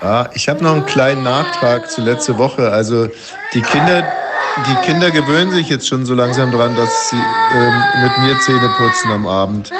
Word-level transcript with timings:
Ah, 0.00 0.28
ich 0.34 0.48
habe 0.48 0.62
noch 0.62 0.74
einen 0.74 0.86
kleinen 0.86 1.24
Nachtrag 1.24 1.90
zu 1.90 2.02
letzte 2.02 2.38
Woche. 2.38 2.70
Also 2.70 3.08
die 3.52 3.62
Kinder, 3.62 4.04
die 4.68 4.86
Kinder 4.86 5.10
gewöhnen 5.10 5.50
sich 5.50 5.68
jetzt 5.68 5.88
schon 5.88 6.06
so 6.06 6.14
langsam 6.14 6.52
dran, 6.52 6.76
dass 6.76 7.10
sie 7.10 7.16
ähm, 7.16 7.82
mit 8.02 8.18
mir 8.18 8.38
Zähne 8.40 8.68
putzen 8.76 9.10
am 9.10 9.26
Abend. 9.26 9.72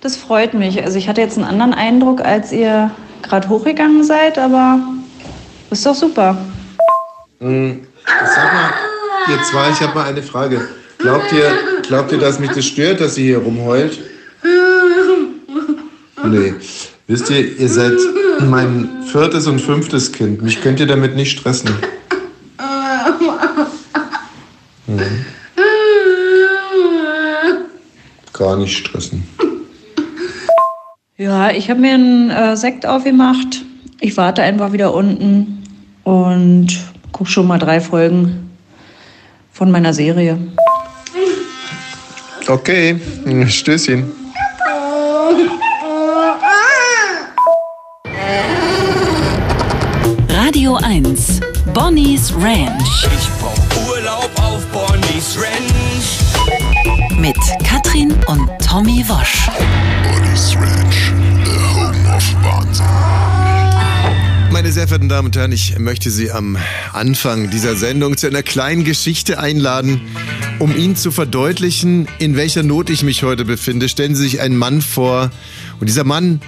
Das 0.00 0.16
freut 0.16 0.54
mich. 0.54 0.82
Also 0.82 0.96
ich 0.96 1.08
hatte 1.08 1.20
jetzt 1.20 1.36
einen 1.36 1.46
anderen 1.46 1.74
Eindruck, 1.74 2.22
als 2.22 2.50
ihr 2.50 2.90
gerade 3.22 3.48
hochgegangen 3.48 4.04
seid, 4.04 4.38
aber 4.38 4.78
ist 5.70 5.84
doch 5.84 5.94
super. 5.94 6.36
Hm, 7.40 7.86
Sag 8.06 8.52
mal, 8.52 8.83
ihr 9.28 9.42
zwei, 9.42 9.70
ich 9.70 9.80
habe 9.80 9.94
mal 9.94 10.04
eine 10.04 10.22
Frage. 10.22 10.68
Glaubt 10.98 11.32
ihr, 11.32 11.52
glaubt 11.82 12.12
ihr, 12.12 12.18
dass 12.18 12.38
mich 12.38 12.50
das 12.50 12.64
stört, 12.64 13.00
dass 13.00 13.14
sie 13.14 13.24
hier 13.24 13.38
rumheult? 13.38 13.98
Nee. 16.24 16.54
Wisst 17.06 17.30
ihr, 17.30 17.58
ihr 17.58 17.68
seid 17.68 17.92
mein 18.40 19.04
viertes 19.10 19.46
und 19.46 19.60
fünftes 19.60 20.10
Kind. 20.10 20.42
Mich 20.42 20.62
könnt 20.62 20.80
ihr 20.80 20.86
damit 20.86 21.14
nicht 21.16 21.38
stressen. 21.38 21.70
Hm. 24.86 24.98
Gar 28.32 28.56
nicht 28.56 28.76
stressen. 28.76 29.26
Ja, 31.16 31.50
ich 31.50 31.70
habe 31.70 31.80
mir 31.80 31.94
einen 31.94 32.30
äh, 32.30 32.56
Sekt 32.56 32.86
aufgemacht. 32.86 33.64
Ich 34.00 34.16
warte 34.16 34.42
einfach 34.42 34.72
wieder 34.72 34.92
unten 34.92 35.62
und 36.02 36.68
gucke 37.12 37.30
schon 37.30 37.46
mal 37.46 37.58
drei 37.58 37.80
Folgen 37.80 38.43
von 39.54 39.70
meiner 39.70 39.94
Serie. 39.94 40.36
Okay, 42.46 43.00
Stößchen. 43.48 44.12
Radio 50.28 50.76
1. 50.82 51.40
Bonnie's 51.72 52.34
Ranch. 52.34 53.06
Ich 53.16 53.28
brauch 53.40 53.88
Urlaub 53.88 54.30
auf 54.36 54.66
Bonnie's 54.66 55.38
Ranch. 55.38 56.20
Mit 57.18 57.36
Katrin 57.64 58.12
und 58.26 58.50
Tommy 58.58 59.02
Wosch. 59.08 59.48
Bonnie's 60.02 60.54
Ranch, 60.56 60.83
Meine 64.64 64.72
sehr 64.72 64.88
verehrten 64.88 65.10
Damen 65.10 65.26
und 65.26 65.36
Herren, 65.36 65.52
ich 65.52 65.78
möchte 65.78 66.10
Sie 66.10 66.30
am 66.30 66.56
Anfang 66.94 67.50
dieser 67.50 67.76
Sendung 67.76 68.16
zu 68.16 68.28
einer 68.28 68.42
kleinen 68.42 68.82
Geschichte 68.82 69.38
einladen, 69.38 70.00
um 70.58 70.74
Ihnen 70.74 70.96
zu 70.96 71.10
verdeutlichen, 71.10 72.08
in 72.18 72.34
welcher 72.34 72.62
Not 72.62 72.88
ich 72.88 73.02
mich 73.02 73.24
heute 73.24 73.44
befinde. 73.44 73.90
Stellen 73.90 74.14
Sie 74.14 74.22
sich 74.22 74.40
einen 74.40 74.56
Mann 74.56 74.80
vor 74.80 75.30
und 75.80 75.88
dieser 75.90 76.04
Mann 76.04 76.40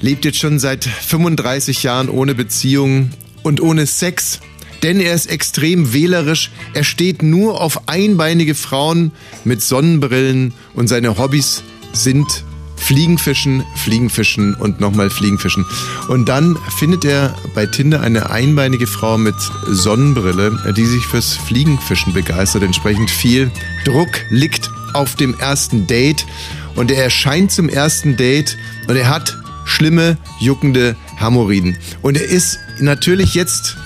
lebt 0.00 0.24
jetzt 0.24 0.40
schon 0.40 0.58
seit 0.58 0.84
35 0.84 1.84
Jahren 1.84 2.08
ohne 2.08 2.34
Beziehung 2.34 3.10
und 3.44 3.60
ohne 3.60 3.86
Sex. 3.86 4.40
Denn 4.82 4.98
er 4.98 5.14
ist 5.14 5.26
extrem 5.26 5.92
wählerisch, 5.92 6.50
er 6.72 6.82
steht 6.82 7.22
nur 7.22 7.60
auf 7.60 7.88
einbeinige 7.88 8.56
Frauen 8.56 9.12
mit 9.44 9.62
Sonnenbrillen 9.62 10.54
und 10.74 10.88
seine 10.88 11.18
Hobbys 11.18 11.62
sind 11.92 12.42
Fliegenfischen, 12.76 13.64
Fliegenfischen 13.76 14.54
und 14.54 14.80
nochmal 14.80 15.10
Fliegenfischen. 15.10 15.64
Und 16.08 16.28
dann 16.28 16.56
findet 16.78 17.04
er 17.04 17.34
bei 17.54 17.66
Tinder 17.66 18.00
eine 18.00 18.30
einbeinige 18.30 18.86
Frau 18.86 19.16
mit 19.16 19.34
Sonnenbrille, 19.66 20.74
die 20.76 20.86
sich 20.86 21.06
fürs 21.06 21.34
Fliegenfischen 21.34 22.12
begeistert. 22.12 22.62
Entsprechend 22.62 23.10
viel 23.10 23.50
Druck 23.84 24.20
liegt 24.30 24.70
auf 24.92 25.16
dem 25.16 25.38
ersten 25.38 25.86
Date. 25.86 26.26
Und 26.74 26.90
er 26.90 27.04
erscheint 27.04 27.52
zum 27.52 27.68
ersten 27.68 28.16
Date 28.16 28.56
und 28.88 28.96
er 28.96 29.08
hat 29.08 29.36
schlimme, 29.64 30.18
juckende 30.40 30.96
Hämorrhoiden. 31.16 31.78
Und 32.02 32.16
er 32.16 32.26
ist 32.26 32.58
natürlich 32.80 33.34
jetzt 33.34 33.76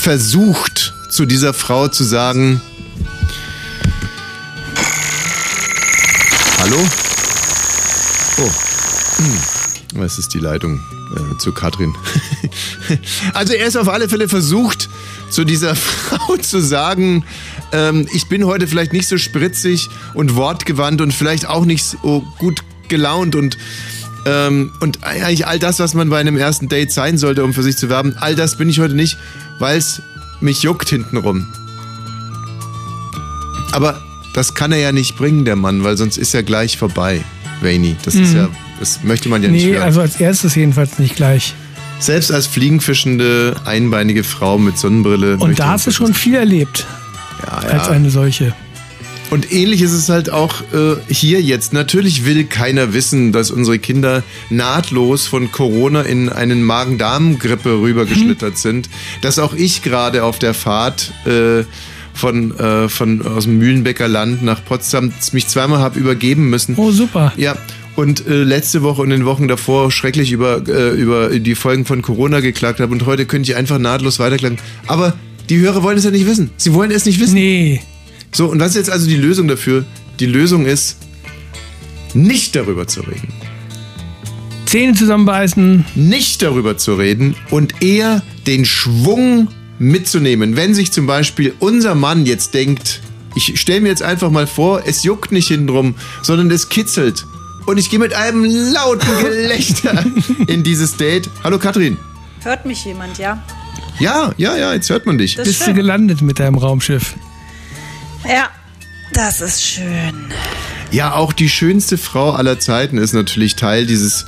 versucht, 0.00 0.94
zu 1.10 1.26
dieser 1.26 1.52
Frau 1.52 1.88
zu 1.88 2.04
sagen, 2.04 2.60
Hallo? 6.58 7.07
Oh. 8.40 9.22
Hm. 9.22 10.00
Das 10.00 10.18
ist 10.18 10.34
die 10.34 10.38
Leitung 10.38 10.80
äh, 11.16 11.38
zu 11.38 11.52
Katrin. 11.52 11.94
also 13.32 13.54
er 13.54 13.66
ist 13.66 13.76
auf 13.76 13.88
alle 13.88 14.08
Fälle 14.08 14.28
versucht, 14.28 14.88
zu 15.30 15.44
dieser 15.44 15.74
Frau 15.76 16.36
zu 16.36 16.60
sagen, 16.60 17.24
ähm, 17.72 18.06
ich 18.12 18.28
bin 18.28 18.44
heute 18.44 18.66
vielleicht 18.66 18.92
nicht 18.92 19.08
so 19.08 19.18
spritzig 19.18 19.88
und 20.14 20.36
wortgewandt 20.36 21.00
und 21.00 21.12
vielleicht 21.12 21.46
auch 21.46 21.64
nicht 21.64 21.84
so 21.84 22.24
gut 22.38 22.62
gelaunt 22.88 23.34
und 23.34 23.58
ähm, 24.26 24.72
und 24.80 25.04
eigentlich 25.04 25.46
all 25.46 25.58
das, 25.58 25.78
was 25.78 25.94
man 25.94 26.10
bei 26.10 26.18
einem 26.18 26.36
ersten 26.36 26.68
Date 26.68 26.92
sein 26.92 27.18
sollte, 27.18 27.44
um 27.44 27.54
für 27.54 27.62
sich 27.62 27.76
zu 27.76 27.88
werben, 27.88 28.14
all 28.18 28.34
das 28.34 28.56
bin 28.56 28.68
ich 28.68 28.78
heute 28.78 28.94
nicht, 28.94 29.16
weil 29.58 29.78
es 29.78 30.02
mich 30.40 30.62
juckt 30.62 30.88
hintenrum. 30.88 31.46
Aber 33.72 34.02
das 34.34 34.54
kann 34.54 34.72
er 34.72 34.78
ja 34.78 34.92
nicht 34.92 35.16
bringen, 35.16 35.44
der 35.44 35.56
Mann, 35.56 35.82
weil 35.82 35.96
sonst 35.96 36.18
ist 36.18 36.34
er 36.34 36.42
gleich 36.42 36.76
vorbei, 36.78 37.24
Vaini. 37.60 37.96
Das 38.04 38.14
ist 38.14 38.32
Mhm. 38.32 38.36
ja, 38.36 38.48
das 38.80 39.00
möchte 39.02 39.28
man 39.28 39.42
ja 39.42 39.48
nicht 39.48 39.64
Nee, 39.64 39.72
hören. 39.74 39.82
also 39.82 40.00
als 40.00 40.20
erstes 40.20 40.54
jedenfalls 40.54 40.98
nicht 40.98 41.16
gleich. 41.16 41.54
Selbst 42.00 42.30
als 42.30 42.46
fliegenfischende, 42.46 43.56
einbeinige 43.64 44.22
Frau 44.24 44.56
mit 44.58 44.78
Sonnenbrille. 44.78 45.36
Und 45.38 45.58
da 45.58 45.70
hast 45.70 45.86
du 45.86 45.90
schon 45.90 46.14
viel 46.14 46.36
erlebt. 46.36 46.86
Ja, 47.44 47.52
Als 47.58 47.86
ja. 47.86 47.92
eine 47.92 48.10
solche. 48.10 48.54
Und 49.30 49.52
ähnlich 49.52 49.82
ist 49.82 49.92
es 49.92 50.08
halt 50.08 50.30
auch 50.30 50.62
äh, 50.72 50.96
hier 51.12 51.42
jetzt. 51.42 51.72
Natürlich 51.74 52.24
will 52.24 52.44
keiner 52.44 52.94
wissen, 52.94 53.30
dass 53.32 53.50
unsere 53.50 53.78
Kinder 53.78 54.22
nahtlos 54.48 55.26
von 55.26 55.52
Corona 55.52 56.00
in 56.02 56.28
einen 56.30 56.62
Magen-Darm-Grippe 56.62 57.80
rübergeschlittert 57.80 58.56
sind. 58.56 58.88
Dass 59.20 59.38
auch 59.38 59.52
ich 59.52 59.82
gerade 59.82 60.24
auf 60.24 60.38
der 60.38 60.54
Fahrt 60.54 61.12
äh, 61.26 61.64
von, 62.18 62.58
äh, 62.58 62.88
von 62.88 63.26
aus 63.26 63.44
dem 63.44 63.58
Mühlenbecker 63.58 64.08
Land 64.08 64.42
nach 64.42 64.64
Potsdam 64.64 65.12
mich 65.32 65.46
zweimal 65.46 65.78
habe 65.78 65.98
übergeben 65.98 66.50
müssen. 66.50 66.74
Oh, 66.76 66.90
super. 66.90 67.32
Ja. 67.36 67.56
Und 67.96 68.26
äh, 68.26 68.44
letzte 68.44 68.82
Woche 68.82 69.02
und 69.02 69.10
in 69.10 69.20
den 69.20 69.26
Wochen 69.26 69.48
davor 69.48 69.90
schrecklich 69.90 70.30
über, 70.30 70.62
äh, 70.68 70.90
über 70.90 71.30
die 71.30 71.54
Folgen 71.54 71.84
von 71.84 72.02
Corona 72.02 72.40
geklagt 72.40 72.80
habe. 72.80 72.92
Und 72.92 73.06
heute 73.06 73.26
könnte 73.26 73.50
ich 73.50 73.56
einfach 73.56 73.78
nahtlos 73.78 74.18
weiterklagen. 74.18 74.58
Aber 74.86 75.14
die 75.48 75.58
Hörer 75.58 75.82
wollen 75.82 75.98
es 75.98 76.04
ja 76.04 76.10
nicht 76.10 76.26
wissen. 76.26 76.50
Sie 76.56 76.74
wollen 76.74 76.90
es 76.90 77.06
nicht 77.06 77.18
wissen. 77.20 77.34
Nee. 77.34 77.80
So, 78.32 78.46
und 78.46 78.60
was 78.60 78.70
ist 78.70 78.76
jetzt 78.76 78.90
also 78.90 79.08
die 79.08 79.16
Lösung 79.16 79.48
dafür? 79.48 79.84
Die 80.20 80.26
Lösung 80.26 80.66
ist, 80.66 80.98
nicht 82.14 82.54
darüber 82.54 82.86
zu 82.86 83.00
reden. 83.00 83.32
Zähne 84.66 84.92
zusammenbeißen. 84.92 85.84
Nicht 85.94 86.42
darüber 86.42 86.76
zu 86.76 86.94
reden 86.94 87.34
und 87.50 87.82
eher 87.82 88.22
den 88.46 88.64
Schwung 88.64 89.48
mitzunehmen. 89.78 90.56
Wenn 90.56 90.74
sich 90.74 90.92
zum 90.92 91.06
Beispiel 91.06 91.54
unser 91.58 91.94
Mann 91.94 92.26
jetzt 92.26 92.54
denkt, 92.54 93.00
ich 93.34 93.60
stelle 93.60 93.80
mir 93.82 93.88
jetzt 93.88 94.02
einfach 94.02 94.30
mal 94.30 94.46
vor, 94.46 94.82
es 94.86 95.02
juckt 95.04 95.32
nicht 95.32 95.48
hintenrum, 95.48 95.94
sondern 96.22 96.50
es 96.50 96.68
kitzelt. 96.68 97.24
Und 97.66 97.78
ich 97.78 97.90
gehe 97.90 97.98
mit 97.98 98.14
einem 98.14 98.44
lauten 98.44 99.08
Gelächter 99.22 100.04
in 100.46 100.62
dieses 100.62 100.96
Date. 100.96 101.28
Hallo 101.44 101.58
Katrin. 101.58 101.96
Hört 102.42 102.64
mich 102.64 102.84
jemand, 102.84 103.18
ja? 103.18 103.42
Ja, 104.00 104.32
ja, 104.36 104.56
ja, 104.56 104.72
jetzt 104.74 104.88
hört 104.90 105.06
man 105.06 105.18
dich. 105.18 105.34
Das 105.34 105.46
ist 105.46 105.52
Bist 105.54 105.60
du 105.60 105.64
schön. 105.66 105.74
gelandet 105.74 106.22
mit 106.22 106.38
deinem 106.38 106.56
Raumschiff? 106.56 107.14
Ja, 108.24 108.48
das 109.12 109.40
ist 109.40 109.62
schön. 109.64 110.32
Ja, 110.90 111.14
auch 111.14 111.32
die 111.32 111.48
schönste 111.48 111.98
Frau 111.98 112.32
aller 112.32 112.58
Zeiten 112.58 112.96
ist 112.96 113.12
natürlich 113.12 113.56
Teil 113.56 113.86
dieses, 113.86 114.26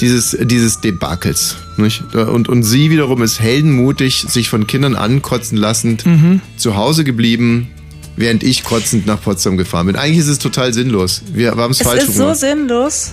dieses, 0.00 0.36
dieses 0.40 0.80
Debakels. 0.80 1.56
Nicht? 1.76 2.14
Und, 2.14 2.48
und 2.48 2.62
sie 2.62 2.90
wiederum 2.90 3.22
ist 3.22 3.40
heldenmutig, 3.40 4.24
sich 4.28 4.48
von 4.48 4.66
Kindern 4.66 4.94
ankotzen 4.96 5.56
lassend, 5.56 6.04
Mhm. 6.06 6.40
zu 6.56 6.76
Hause 6.76 7.04
geblieben, 7.04 7.70
während 8.16 8.42
ich 8.42 8.64
kotzend 8.64 9.06
nach 9.06 9.20
Potsdam 9.22 9.56
gefahren 9.56 9.86
bin. 9.86 9.96
Eigentlich 9.96 10.18
ist 10.18 10.28
es 10.28 10.38
total 10.38 10.72
sinnlos. 10.74 11.22
Wir, 11.32 11.52
haben 11.56 11.70
es 11.72 11.80
Es 11.80 11.86
falsch 11.86 12.04
ist 12.04 12.14
so 12.16 12.24
gemacht. 12.24 12.38
sinnlos. 12.38 13.12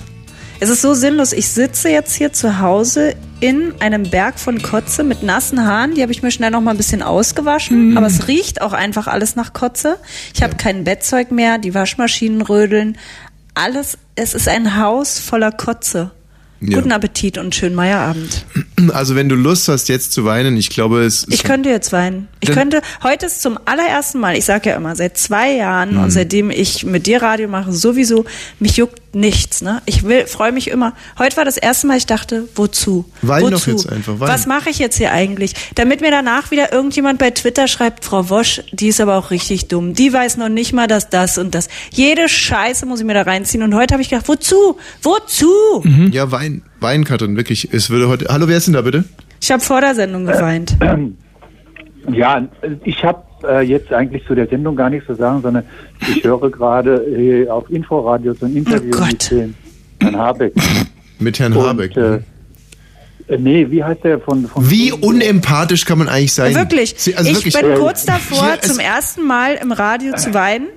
Es 0.61 0.69
ist 0.69 0.81
so 0.81 0.93
sinnlos. 0.93 1.33
Ich 1.33 1.49
sitze 1.49 1.89
jetzt 1.89 2.15
hier 2.15 2.31
zu 2.31 2.59
Hause 2.59 3.13
in 3.41 3.73
einem 3.81 4.03
Berg 4.09 4.39
von 4.39 4.61
Kotze 4.61 5.03
mit 5.03 5.21
nassen 5.21 5.65
Haaren. 5.67 5.93
Die 5.95 6.01
habe 6.01 6.13
ich 6.13 6.23
mir 6.23 6.31
schnell 6.31 6.49
noch 6.49 6.61
mal 6.61 6.71
ein 6.71 6.77
bisschen 6.77 7.03
ausgewaschen. 7.03 7.97
Aber 7.97 8.07
es 8.07 8.29
riecht 8.29 8.61
auch 8.61 8.71
einfach 8.71 9.07
alles 9.07 9.35
nach 9.35 9.51
Kotze. 9.51 9.97
Ich 10.33 10.41
habe 10.41 10.55
kein 10.55 10.85
Bettzeug 10.85 11.29
mehr. 11.31 11.57
Die 11.57 11.73
Waschmaschinen 11.73 12.41
rödeln. 12.41 12.97
Alles. 13.53 13.97
Es 14.15 14.33
ist 14.33 14.47
ein 14.47 14.77
Haus 14.79 15.19
voller 15.19 15.51
Kotze. 15.51 16.11
Ja. 16.61 16.77
Guten 16.77 16.91
Appetit 16.93 17.37
und 17.37 17.53
schönen 17.53 17.75
Meierabend. 17.75 18.45
Also 18.93 19.15
wenn 19.15 19.29
du 19.29 19.35
Lust 19.35 19.67
hast, 19.67 19.89
jetzt 19.89 20.13
zu 20.13 20.25
weinen, 20.25 20.55
ich 20.57 20.69
glaube, 20.69 21.03
es 21.03 21.25
Ich 21.29 21.43
könnte 21.43 21.69
jetzt 21.69 21.91
weinen. 21.91 22.27
Ich 22.39 22.49
könnte, 22.51 22.81
heute 23.03 23.25
ist 23.27 23.41
zum 23.41 23.59
allerersten 23.65 24.19
Mal, 24.19 24.37
ich 24.37 24.45
sage 24.45 24.69
ja 24.69 24.75
immer, 24.77 24.95
seit 24.95 25.17
zwei 25.17 25.51
Jahren 25.53 25.95
Mhm. 25.95 26.03
und 26.03 26.11
seitdem 26.11 26.49
ich 26.51 26.83
mit 26.85 27.07
dir 27.07 27.21
Radio 27.21 27.47
mache, 27.49 27.71
sowieso, 27.73 28.25
mich 28.59 28.77
juckt 28.77 29.04
nichts. 29.15 29.61
Ne? 29.61 29.81
Ich 29.85 30.03
will, 30.03 30.27
freue 30.27 30.51
mich 30.51 30.69
immer. 30.69 30.93
Heute 31.17 31.37
war 31.37 31.45
das 31.45 31.57
erste 31.57 31.87
Mal, 31.87 31.97
ich 31.97 32.05
dachte, 32.05 32.47
wozu? 32.55 33.05
Wein 33.21 33.43
wozu? 33.43 33.51
doch 33.51 33.67
jetzt 33.67 33.91
einfach, 33.91 34.19
wein. 34.19 34.29
Was 34.29 34.45
mache 34.45 34.69
ich 34.69 34.77
jetzt 34.77 34.97
hier 34.97 35.11
eigentlich? 35.11 35.53
Damit 35.75 36.01
mir 36.01 36.11
danach 36.11 36.51
wieder 36.51 36.71
irgendjemand 36.71 37.17
bei 37.17 37.31
Twitter 37.31 37.67
schreibt, 37.67 38.05
Frau 38.05 38.29
Wosch, 38.29 38.61
die 38.71 38.89
ist 38.89 39.01
aber 39.01 39.17
auch 39.17 39.31
richtig 39.31 39.69
dumm. 39.69 39.93
Die 39.93 40.13
weiß 40.13 40.37
noch 40.37 40.49
nicht 40.49 40.73
mal, 40.73 40.87
dass 40.87 41.09
das 41.09 41.37
und 41.37 41.55
das. 41.55 41.69
Jede 41.91 42.29
Scheiße 42.29 42.85
muss 42.85 42.99
ich 42.99 43.05
mir 43.05 43.13
da 43.13 43.23
reinziehen. 43.23 43.63
Und 43.63 43.73
heute 43.73 43.93
habe 43.93 44.03
ich 44.03 44.09
gedacht, 44.09 44.27
wozu? 44.27 44.77
Wozu? 45.01 45.81
Mhm. 45.83 46.11
Ja, 46.11 46.31
Wein, 46.31 46.61
Wein, 46.79 47.05
Katrin, 47.05 47.35
wirklich. 47.37 47.73
Es 47.73 47.89
würde 47.89 48.07
heute. 48.07 48.27
Hallo, 48.29 48.47
wer 48.47 48.57
ist 48.57 48.67
denn 48.67 48.73
da 48.73 48.81
bitte? 48.81 49.05
Ich 49.41 49.51
habe 49.51 49.63
vor 49.63 49.81
der 49.81 49.95
Sendung 49.95 50.25
geweint. 50.25 50.75
Ja, 52.11 52.47
ich 52.83 53.03
habe 53.03 53.24
äh, 53.47 53.61
jetzt 53.61 53.91
eigentlich 53.93 54.25
zu 54.25 54.35
der 54.35 54.47
Sendung 54.47 54.75
gar 54.75 54.89
nichts 54.89 55.07
zu 55.07 55.15
sagen, 55.15 55.41
sondern 55.41 55.63
ich 56.01 56.23
höre 56.23 56.49
gerade 56.51 56.95
äh, 57.05 57.47
auf 57.49 57.69
Inforadio 57.69 58.33
so 58.33 58.45
ein 58.45 58.55
Interview 58.55 58.91
Oh 58.99 59.05
mit 59.05 59.31
dem 59.31 59.53
Herrn 60.01 60.17
Habeck. 60.17 60.53
Mit 61.19 61.39
Herrn 61.39 61.55
Habeck. 61.55 61.95
Und, 61.95 62.03
äh, 62.03 63.33
äh, 63.33 63.37
nee, 63.37 63.65
wie 63.71 63.81
heißt 63.83 64.03
der 64.03 64.19
von... 64.19 64.45
von 64.47 64.69
Wie 64.69 64.91
unempathisch 64.91 65.85
kann 65.85 65.97
man 65.97 66.09
eigentlich 66.09 66.33
sein? 66.33 66.53
Wirklich. 66.53 66.93
Sie- 66.97 67.15
also 67.15 67.29
ich 67.29 67.37
wirklich. 67.37 67.53
bin 67.57 67.73
kurz 67.75 68.05
davor, 68.05 68.59
zum 68.61 68.79
ersten 68.79 69.25
Mal 69.25 69.55
im 69.61 69.71
Radio 69.71 70.13
zu 70.15 70.33
weinen. 70.33 70.67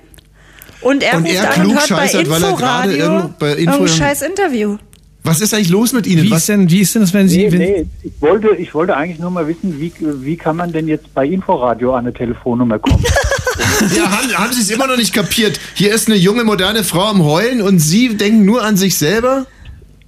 Und 0.81 1.03
er 1.03 1.17
Und 1.17 1.23
ruft 1.25 1.35
er 1.35 1.53
an 1.55 1.65
und 1.67 1.73
hört 1.75 1.89
bei 1.89 2.05
Inforadio 2.21 2.91
irgendwo 2.93 3.33
bei 3.37 3.51
Info- 3.51 3.71
irgendein 3.73 3.87
scheiß 3.89 4.21
Interview. 4.21 4.77
Was 5.23 5.41
ist 5.41 5.53
eigentlich 5.53 5.69
los 5.69 5.93
mit 5.93 6.07
Ihnen? 6.07 6.23
Wie 6.23 6.31
Was, 6.31 6.39
ist 6.41 6.49
denn, 6.49 6.69
wie 6.69 6.79
ist 6.79 6.95
denn 6.95 7.01
das, 7.01 7.13
wenn 7.13 7.27
Sie, 7.27 7.43
Nee, 7.45 7.51
wenn, 7.51 7.59
nee, 7.59 7.85
ich 8.03 8.21
wollte, 8.21 8.55
ich 8.55 8.73
wollte 8.73 8.95
eigentlich 8.95 9.19
nur 9.19 9.31
mal 9.31 9.47
wissen, 9.47 9.79
wie, 9.79 9.91
wie 9.99 10.37
kann 10.37 10.55
man 10.55 10.71
denn 10.71 10.87
jetzt 10.87 11.13
bei 11.13 11.25
Inforadio 11.25 11.93
an 11.93 12.05
eine 12.05 12.13
Telefonnummer 12.13 12.79
kommen? 12.79 13.03
ja, 13.95 14.09
haben, 14.09 14.33
haben 14.33 14.53
Sie 14.53 14.61
es 14.61 14.69
immer 14.71 14.87
noch 14.87 14.97
nicht 14.97 15.13
kapiert? 15.13 15.59
Hier 15.75 15.93
ist 15.93 16.07
eine 16.07 16.17
junge, 16.17 16.43
moderne 16.45 16.83
Frau 16.83 17.05
am 17.05 17.23
Heulen 17.23 17.61
und 17.61 17.79
Sie 17.79 18.15
denken 18.15 18.45
nur 18.45 18.63
an 18.63 18.77
sich 18.77 18.97
selber? 18.97 19.45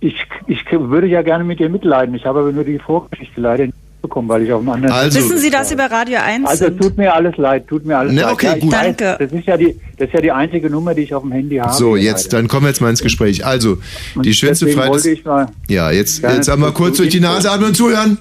ich, 0.01 0.27
ich 0.47 0.65
würde 0.71 1.07
ja 1.07 1.21
gerne 1.21 1.43
mit 1.43 1.59
ihr 1.59 1.69
mitleiden. 1.69 2.15
Ich 2.15 2.25
habe 2.25 2.39
aber 2.39 2.51
nur 2.51 2.63
die 2.63 2.79
Vorgeschichte 2.79 3.39
leider 3.39 3.67
nicht 3.67 3.77
bekommen, 4.01 4.27
weil 4.29 4.43
ich 4.43 4.51
auf 4.51 4.59
einem 4.61 4.69
anderen... 4.69 4.93
Also- 4.93 5.19
Wissen 5.19 5.37
Sie, 5.37 5.49
dass 5.49 5.69
Sie 5.69 5.75
bei 5.75 5.85
Radio 5.85 6.17
1 6.23 6.47
Also 6.47 6.65
sind? 6.65 6.81
tut 6.81 6.97
mir 6.97 7.13
alles 7.13 7.37
leid, 7.37 7.67
tut 7.67 7.85
mir 7.85 7.97
alles 7.97 8.13
Ne, 8.13 8.21
leid. 8.21 8.33
okay, 8.33 8.45
ja, 8.47 8.53
gut. 8.55 8.71
Weiß, 8.71 8.81
Danke. 8.97 9.15
das 9.19 9.31
ist 9.31 9.45
ja 9.47 9.57
die, 9.57 9.75
das 9.97 10.07
ist 10.07 10.13
ja 10.13 10.21
die 10.21 10.31
einzige 10.31 10.69
Nummer, 10.69 10.93
die 10.93 11.01
ich 11.03 11.13
auf 11.13 11.21
dem 11.23 11.31
Handy 11.31 11.57
habe. 11.57 11.73
So, 11.73 11.95
jetzt, 11.95 12.25
leider. 12.31 12.37
dann 12.37 12.47
kommen 12.47 12.63
wir 12.65 12.69
jetzt 12.69 12.81
mal 12.81 12.89
ins 12.89 13.01
Gespräch. 13.01 13.45
Also, 13.45 13.77
Und 14.15 14.25
die 14.25 14.33
schönste 14.33 14.65
mal. 14.75 15.47
Ja, 15.69 15.91
jetzt, 15.91 16.21
jetzt 16.23 16.49
einmal 16.49 16.71
kurz 16.73 16.97
durch 16.97 17.09
die. 17.09 17.19
Nase 17.19 17.51
atmen 17.51 17.67
und 17.67 17.75
zuhören. 17.77 18.17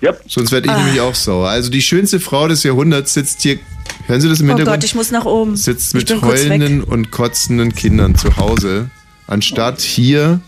Ja, 0.00 0.14
Sonst 0.26 0.50
werde 0.52 0.66
ich 0.68 0.72
Ah. 0.72 0.78
nämlich 0.82 1.00
auch 1.00 1.14
sauer. 1.14 1.48
Also, 1.48 1.70
die 1.70 1.82
schönste 1.82 2.20
Frau 2.20 2.48
des 2.48 2.62
Jahrhunderts 2.62 3.12
sitzt 3.14 3.42
hier. 3.42 3.58
Hören 4.06 4.20
Sie 4.20 4.28
das 4.28 4.40
im 4.40 4.46
Oh 4.46 4.50
Hintergrund? 4.50 4.76
Gott, 4.76 4.84
ich 4.84 4.94
muss 4.94 5.10
nach 5.10 5.24
oben. 5.26 5.56
sitzt 5.56 5.94
ich 5.94 6.08
mit 6.08 6.22
heulenden 6.22 6.82
und 6.82 7.10
kotzenden 7.10 7.74
Kindern 7.74 8.14
zu 8.14 8.36
Hause, 8.36 8.88
anstatt 9.26 9.80
hier 9.80 10.40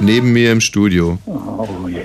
neben 0.00 0.32
mir 0.32 0.52
im 0.52 0.60
Studio. 0.60 1.18
oh 1.26 1.66
je. 1.88 1.95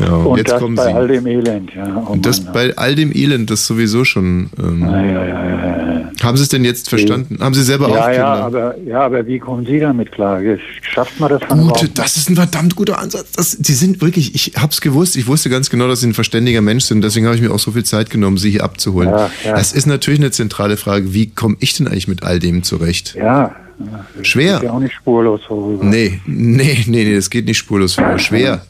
Ja, 0.00 0.14
und 0.14 0.36
jetzt 0.38 0.50
das 0.52 0.60
kommen 0.60 0.74
bei 0.76 0.86
Sie. 0.88 0.94
all 0.94 1.08
dem 1.08 1.26
Elend, 1.26 1.74
ja. 1.74 2.04
Oh 2.06 2.12
und 2.12 2.24
das 2.26 2.42
Mann. 2.44 2.52
bei 2.52 2.76
all 2.76 2.94
dem 2.94 3.12
Elend, 3.14 3.50
das 3.50 3.66
sowieso 3.66 4.04
schon. 4.04 4.50
Ähm, 4.58 4.80
ja, 4.82 5.04
ja, 5.04 5.26
ja, 5.26 5.46
ja. 5.46 6.10
Haben 6.22 6.36
Sie 6.36 6.42
es 6.42 6.48
denn 6.50 6.64
jetzt 6.64 6.88
verstanden? 6.90 7.38
Haben 7.40 7.54
Sie 7.54 7.62
selber 7.62 7.88
auch 7.88 7.94
Ja, 7.94 8.08
Kinder? 8.10 8.26
aber, 8.26 8.78
ja, 8.78 9.00
aber 9.00 9.26
wie 9.26 9.38
kommen 9.38 9.64
Sie 9.64 9.78
damit 9.78 10.12
klar? 10.12 10.40
Schafft 10.82 11.18
man 11.18 11.30
das 11.30 11.40
dann 11.48 11.60
Gute, 11.60 11.88
das 11.88 12.16
ist 12.16 12.28
ein 12.28 12.36
verdammt 12.36 12.76
guter 12.76 12.98
Ansatz. 12.98 13.32
Das, 13.32 13.52
Sie 13.52 13.74
sind 13.74 14.00
wirklich, 14.02 14.34
ich 14.34 14.52
hab's 14.60 14.80
gewusst, 14.80 15.16
ich 15.16 15.26
wusste 15.26 15.48
ganz 15.50 15.70
genau, 15.70 15.88
dass 15.88 16.00
Sie 16.00 16.08
ein 16.08 16.14
verständiger 16.14 16.60
Mensch 16.60 16.84
sind, 16.84 17.02
deswegen 17.02 17.26
habe 17.26 17.36
ich 17.36 17.42
mir 17.42 17.50
auch 17.52 17.58
so 17.58 17.70
viel 17.72 17.84
Zeit 17.84 18.10
genommen, 18.10 18.36
Sie 18.36 18.50
hier 18.50 18.64
abzuholen. 18.64 19.08
Ja, 19.10 19.30
ja. 19.44 19.52
Das 19.54 19.72
ist 19.72 19.86
natürlich 19.86 20.20
eine 20.20 20.30
zentrale 20.30 20.76
Frage, 20.76 21.14
wie 21.14 21.30
komme 21.30 21.56
ich 21.60 21.74
denn 21.74 21.86
eigentlich 21.88 22.08
mit 22.08 22.22
all 22.22 22.38
dem 22.38 22.62
zurecht? 22.62 23.14
Ja, 23.16 23.54
Schwer. 24.22 24.56
ist 24.56 24.62
ja 24.64 24.72
auch 24.72 24.80
nicht 24.80 24.92
spurlos 24.94 25.40
vorüber. 25.46 25.82
Nee, 25.84 26.20
nee, 26.26 26.84
nee, 26.86 27.04
nee, 27.04 27.14
das 27.14 27.30
geht 27.30 27.46
nicht 27.46 27.56
spurlos 27.58 27.94
vor. 27.94 28.18
Schwer. 28.18 28.62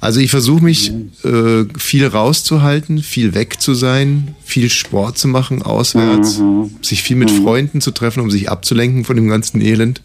Also 0.00 0.20
ich 0.20 0.30
versuche 0.30 0.64
mich 0.64 0.90
äh, 1.24 1.64
viel 1.76 2.06
rauszuhalten, 2.06 2.98
viel 2.98 3.34
weg 3.34 3.60
zu 3.60 3.74
sein, 3.74 4.34
viel 4.42 4.70
Sport 4.70 5.18
zu 5.18 5.28
machen 5.28 5.60
auswärts, 5.62 6.40
sich 6.80 7.02
viel 7.02 7.16
mit 7.16 7.30
Freunden 7.30 7.80
zu 7.82 7.90
treffen, 7.90 8.20
um 8.20 8.30
sich 8.30 8.48
abzulenken 8.50 9.04
von 9.04 9.16
dem 9.16 9.28
ganzen 9.28 9.60
Elend. 9.60 10.00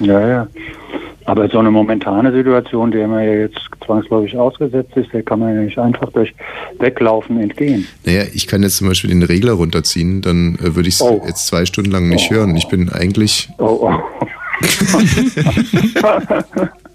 Ja, 0.00 0.26
ja. 0.28 0.46
Aber 1.26 1.48
so 1.48 1.58
eine 1.58 1.70
momentane 1.72 2.32
Situation, 2.32 2.90
der 2.92 3.08
man 3.08 3.24
ja 3.24 3.32
jetzt 3.34 3.58
zwangsläufig 3.84 4.36
ausgesetzt 4.36 4.96
ist, 4.96 5.12
der 5.12 5.22
kann 5.24 5.40
man 5.40 5.54
ja 5.54 5.60
nicht 5.62 5.76
einfach 5.78 6.10
durch 6.12 6.32
Weglaufen 6.78 7.40
entgehen. 7.40 7.86
Naja, 8.04 8.22
ich 8.32 8.46
kann 8.46 8.62
jetzt 8.62 8.76
zum 8.76 8.86
Beispiel 8.88 9.10
den 9.10 9.22
Regler 9.24 9.52
runterziehen, 9.54 10.22
dann 10.22 10.54
äh, 10.56 10.76
würde 10.76 10.88
ich 10.88 10.94
es 10.96 11.02
Oh. 11.02 11.22
jetzt 11.26 11.46
zwei 11.48 11.66
Stunden 11.66 11.90
lang 11.90 12.08
nicht 12.08 12.30
hören. 12.30 12.56
Ich 12.56 12.68
bin 12.68 12.88
eigentlich, 12.90 13.48
Oh, 13.58 13.90
oh. 13.90 13.98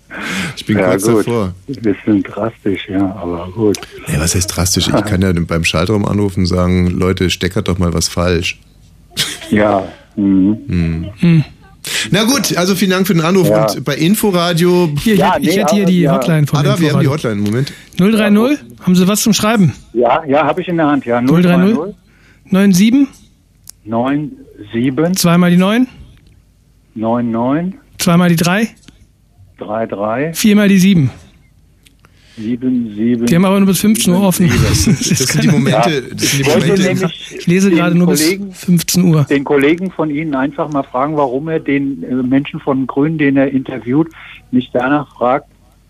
ich 0.56 0.66
bin 0.66 0.78
ja, 0.78 0.92
kurz 0.92 1.04
gut. 1.04 1.20
davor. 1.20 1.54
Wir 1.68 1.96
sind 2.06 2.24
drastisch, 2.24 2.88
ja, 2.90 3.16
aber 3.16 3.50
gut. 3.54 3.78
Ja, 4.08 4.20
was 4.20 4.36
heißt 4.36 4.56
drastisch? 4.56 4.88
Ich 4.88 5.06
kann 5.06 5.22
ja 5.22 5.32
beim 5.48 5.64
Schaltraum 5.64 6.06
anrufen 6.06 6.42
und 6.42 6.46
sagen, 6.48 6.88
Leute, 6.88 7.30
steckert 7.30 7.68
doch 7.68 7.78
mal 7.78 7.94
was 7.94 8.08
falsch. 8.08 8.60
Ja, 9.50 9.88
mhm. 10.16 11.44
Na 12.12 12.24
gut, 12.24 12.56
also 12.58 12.76
vielen 12.76 12.92
Dank 12.92 13.08
für 13.08 13.14
den 13.14 13.24
Anruf. 13.24 13.50
Ja. 13.50 13.70
Und 13.72 13.84
bei 13.84 13.96
Inforadio, 13.96 14.90
hier, 15.00 15.14
ich, 15.14 15.20
Ja, 15.20 15.34
hätte- 15.34 15.42
ich 15.42 15.56
nee, 15.56 15.62
hätte 15.62 15.76
hier 15.76 15.86
die 15.86 16.02
ja. 16.02 16.16
Hotline 16.16 16.48
von 16.48 16.60
ah, 16.60 16.64
da, 16.64 16.80
wir 16.80 16.94
haben 16.94 17.02
die. 17.02 17.08
Hotline, 17.08 17.36
Moment. 17.36 17.74
030, 17.98 18.60
haben 18.82 18.96
Sie 18.96 19.08
was 19.08 19.22
zum 19.22 19.34
Schreiben? 19.34 19.74
ja, 19.94 20.24
ja 20.26 20.46
habe 20.46 20.62
ich 20.62 20.68
in 20.68 20.78
der 20.78 20.88
Hand, 20.88 21.06
ja. 21.06 21.22
030? 21.22 21.78
030 22.52 22.76
97, 22.76 23.08
97 24.74 25.18
zweimal 25.18 25.52
die 25.52 25.58
9, 25.58 25.88
99 26.96 27.80
zweimal 27.98 28.30
die 28.30 28.36
3, 28.36 28.68
33 29.62 30.40
viermal 30.40 30.68
die 30.68 30.80
7. 30.80 31.10
77. 32.38 33.26
Die 33.28 33.36
haben 33.36 33.46
aber 33.46 33.60
nur 33.60 33.68
bis 33.68 33.82
15 33.82 34.14
Uhr 34.14 34.22
offen. 34.24 34.48
Das 34.50 34.84
sind, 34.84 35.00
das 35.00 35.20
sind 35.20 35.44
die 35.44 35.48
Momente, 35.50 36.02
das 36.14 36.32
sind 36.32 36.38
die 36.38 36.42
Ich 36.42 36.48
wollte 36.48 36.68
Momente. 36.68 36.84
nämlich 36.84 37.36
Ich 37.38 37.48
lese 37.48 37.70
den 37.70 37.78
gerade 37.78 37.98
nur 37.98 38.08
bis 38.08 38.24
Kollegen, 38.24 38.54
15 38.54 39.04
Uhr. 39.04 39.24
den 39.26 39.44
Kollegen 39.44 39.92
von 39.92 40.10
Ihnen 40.10 40.34
einfach 40.36 40.70
mal 40.72 40.84
fragen, 40.84 41.18
warum 41.18 41.50
er 41.50 41.60
den 41.60 42.04
äh, 42.04 42.16
Menschen 42.16 42.60
von 42.60 42.88
Grünen, 42.88 43.18
den 43.18 43.38
er 43.38 43.52
interviewt, 43.52 44.08
nicht 44.52 44.74
danach 44.74 45.14
fragt, 45.16 45.48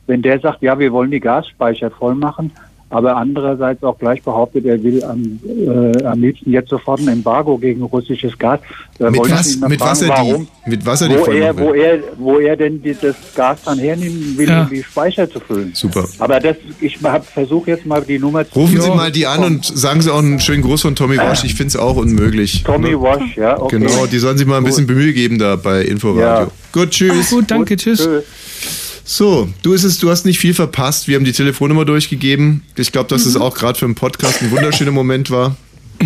wenn 0.07 0.21
der 0.21 0.39
sagt, 0.39 0.61
ja, 0.61 0.77
wir 0.79 0.91
wollen 0.91 1.11
die 1.11 1.19
Gasspeicher 1.19 1.91
voll 1.91 2.15
machen, 2.15 2.51
aber 2.91 3.15
andererseits 3.15 3.81
auch 3.83 3.97
gleich 3.97 4.21
behauptet, 4.21 4.65
er 4.65 4.83
will 4.83 5.03
am, 5.03 5.39
äh, 5.47 6.03
am 6.03 6.21
liebsten 6.21 6.51
jetzt 6.51 6.69
sofort 6.69 6.99
ein 6.99 7.07
Embargo 7.07 7.57
gegen 7.57 7.81
russisches 7.83 8.37
Gas. 8.37 8.59
Da 8.99 9.09
Mit 9.09 9.21
was, 9.21 9.57
mit 9.57 9.79
was 9.79 10.03
fragen, 10.03 10.11
er 10.11 10.17
warum, 10.17 10.47
die, 10.65 10.69
mit 10.69 10.85
was 10.85 11.01
er 11.01 11.07
die 11.09 11.15
wo 11.15 11.25
er, 11.25 11.57
wo 11.57 11.73
er, 11.73 11.99
wo 12.17 12.37
er 12.39 12.55
denn 12.57 12.81
die, 12.81 12.95
das 13.01 13.15
Gas 13.35 13.59
dann 13.63 13.79
hernehmen 13.79 14.37
will, 14.37 14.47
Ja. 14.49 14.63
um 14.63 14.69
die 14.69 14.83
Speicher 14.83 15.29
zu 15.29 15.39
füllen. 15.39 15.71
Super. 15.73 16.05
Aber 16.19 16.39
das, 16.39 16.57
ich 16.81 16.99
versuche 17.33 17.71
jetzt 17.71 17.85
mal 17.85 18.01
die 18.01 18.19
Nummer 18.19 18.47
zu 18.47 18.59
Rufen 18.59 18.81
Sie 18.81 18.89
mal 18.89 19.11
die 19.11 19.25
an 19.25 19.43
und 19.43 19.65
sagen 19.65 20.01
Sie 20.01 20.11
auch 20.13 20.19
einen 20.19 20.39
schönen 20.39 20.61
Gruß 20.61 20.81
von 20.81 20.95
Tommy 20.95 21.17
Wasch. 21.17 21.43
Ich 21.45 21.55
finde 21.55 21.69
es 21.69 21.77
auch 21.77 21.95
unmöglich. 21.95 22.63
Tommy 22.63 22.89
Ne? 22.91 23.01
Wash, 23.01 23.37
ja, 23.37 23.59
okay. 23.59 23.79
Genau, 23.79 24.05
die 24.05 24.19
sollen 24.19 24.37
sich 24.37 24.45
mal 24.45 24.57
ein 24.57 24.63
bisschen 24.63 24.85
Mühe 24.85 25.13
geben 25.13 25.39
da 25.39 25.55
bei 25.55 25.81
Inforadio. 25.83 26.21
Ja. 26.21 26.47
Gut, 26.73 26.91
tschüss. 26.91 27.29
Gut, 27.29 27.49
danke, 27.49 27.77
tschüss. 27.77 27.99
Tschüss. 27.99 28.80
So, 29.03 29.49
du 29.63 29.73
ist 29.73 29.83
es, 29.83 29.97
du 29.97 30.09
hast 30.09 30.25
nicht 30.25 30.39
viel 30.39 30.53
verpasst. 30.53 31.07
Wir 31.07 31.15
haben 31.15 31.25
die 31.25 31.31
Telefonnummer 31.31 31.85
durchgegeben. 31.85 32.63
Ich 32.75 32.91
glaube, 32.91 33.09
dass 33.09 33.25
es 33.25 33.35
Mhm. 33.35 33.41
auch 33.41 33.55
gerade 33.55 33.77
für 33.77 33.85
einen 33.85 33.95
Podcast 33.95 34.41
ein 34.41 34.51
wunderschöner 34.51 34.91
Moment 34.91 35.29
war. 35.31 35.55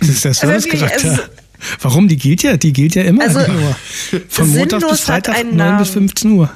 Das 0.00 0.08
ist 0.08 0.24
der 0.24 0.34
Servicecharakter. 0.34 1.10
Wirklich, 1.10 1.26
Warum? 1.82 2.08
Die 2.08 2.16
gilt 2.16 2.42
ja, 2.42 2.56
die 2.56 2.72
gilt 2.72 2.94
ja 2.94 3.02
immer 3.02 3.22
Also, 3.24 3.40
nur. 3.40 3.76
Von 4.28 4.48
Montag 4.50 4.80
sinnlos 4.80 4.90
bis 4.90 5.00
hat 5.08 5.26
Freitag 5.26 5.36
einen 5.36 5.56
9 5.56 5.78
bis 5.78 5.88
Namen. 5.94 6.08
15 6.08 6.30
Uhr. 6.32 6.50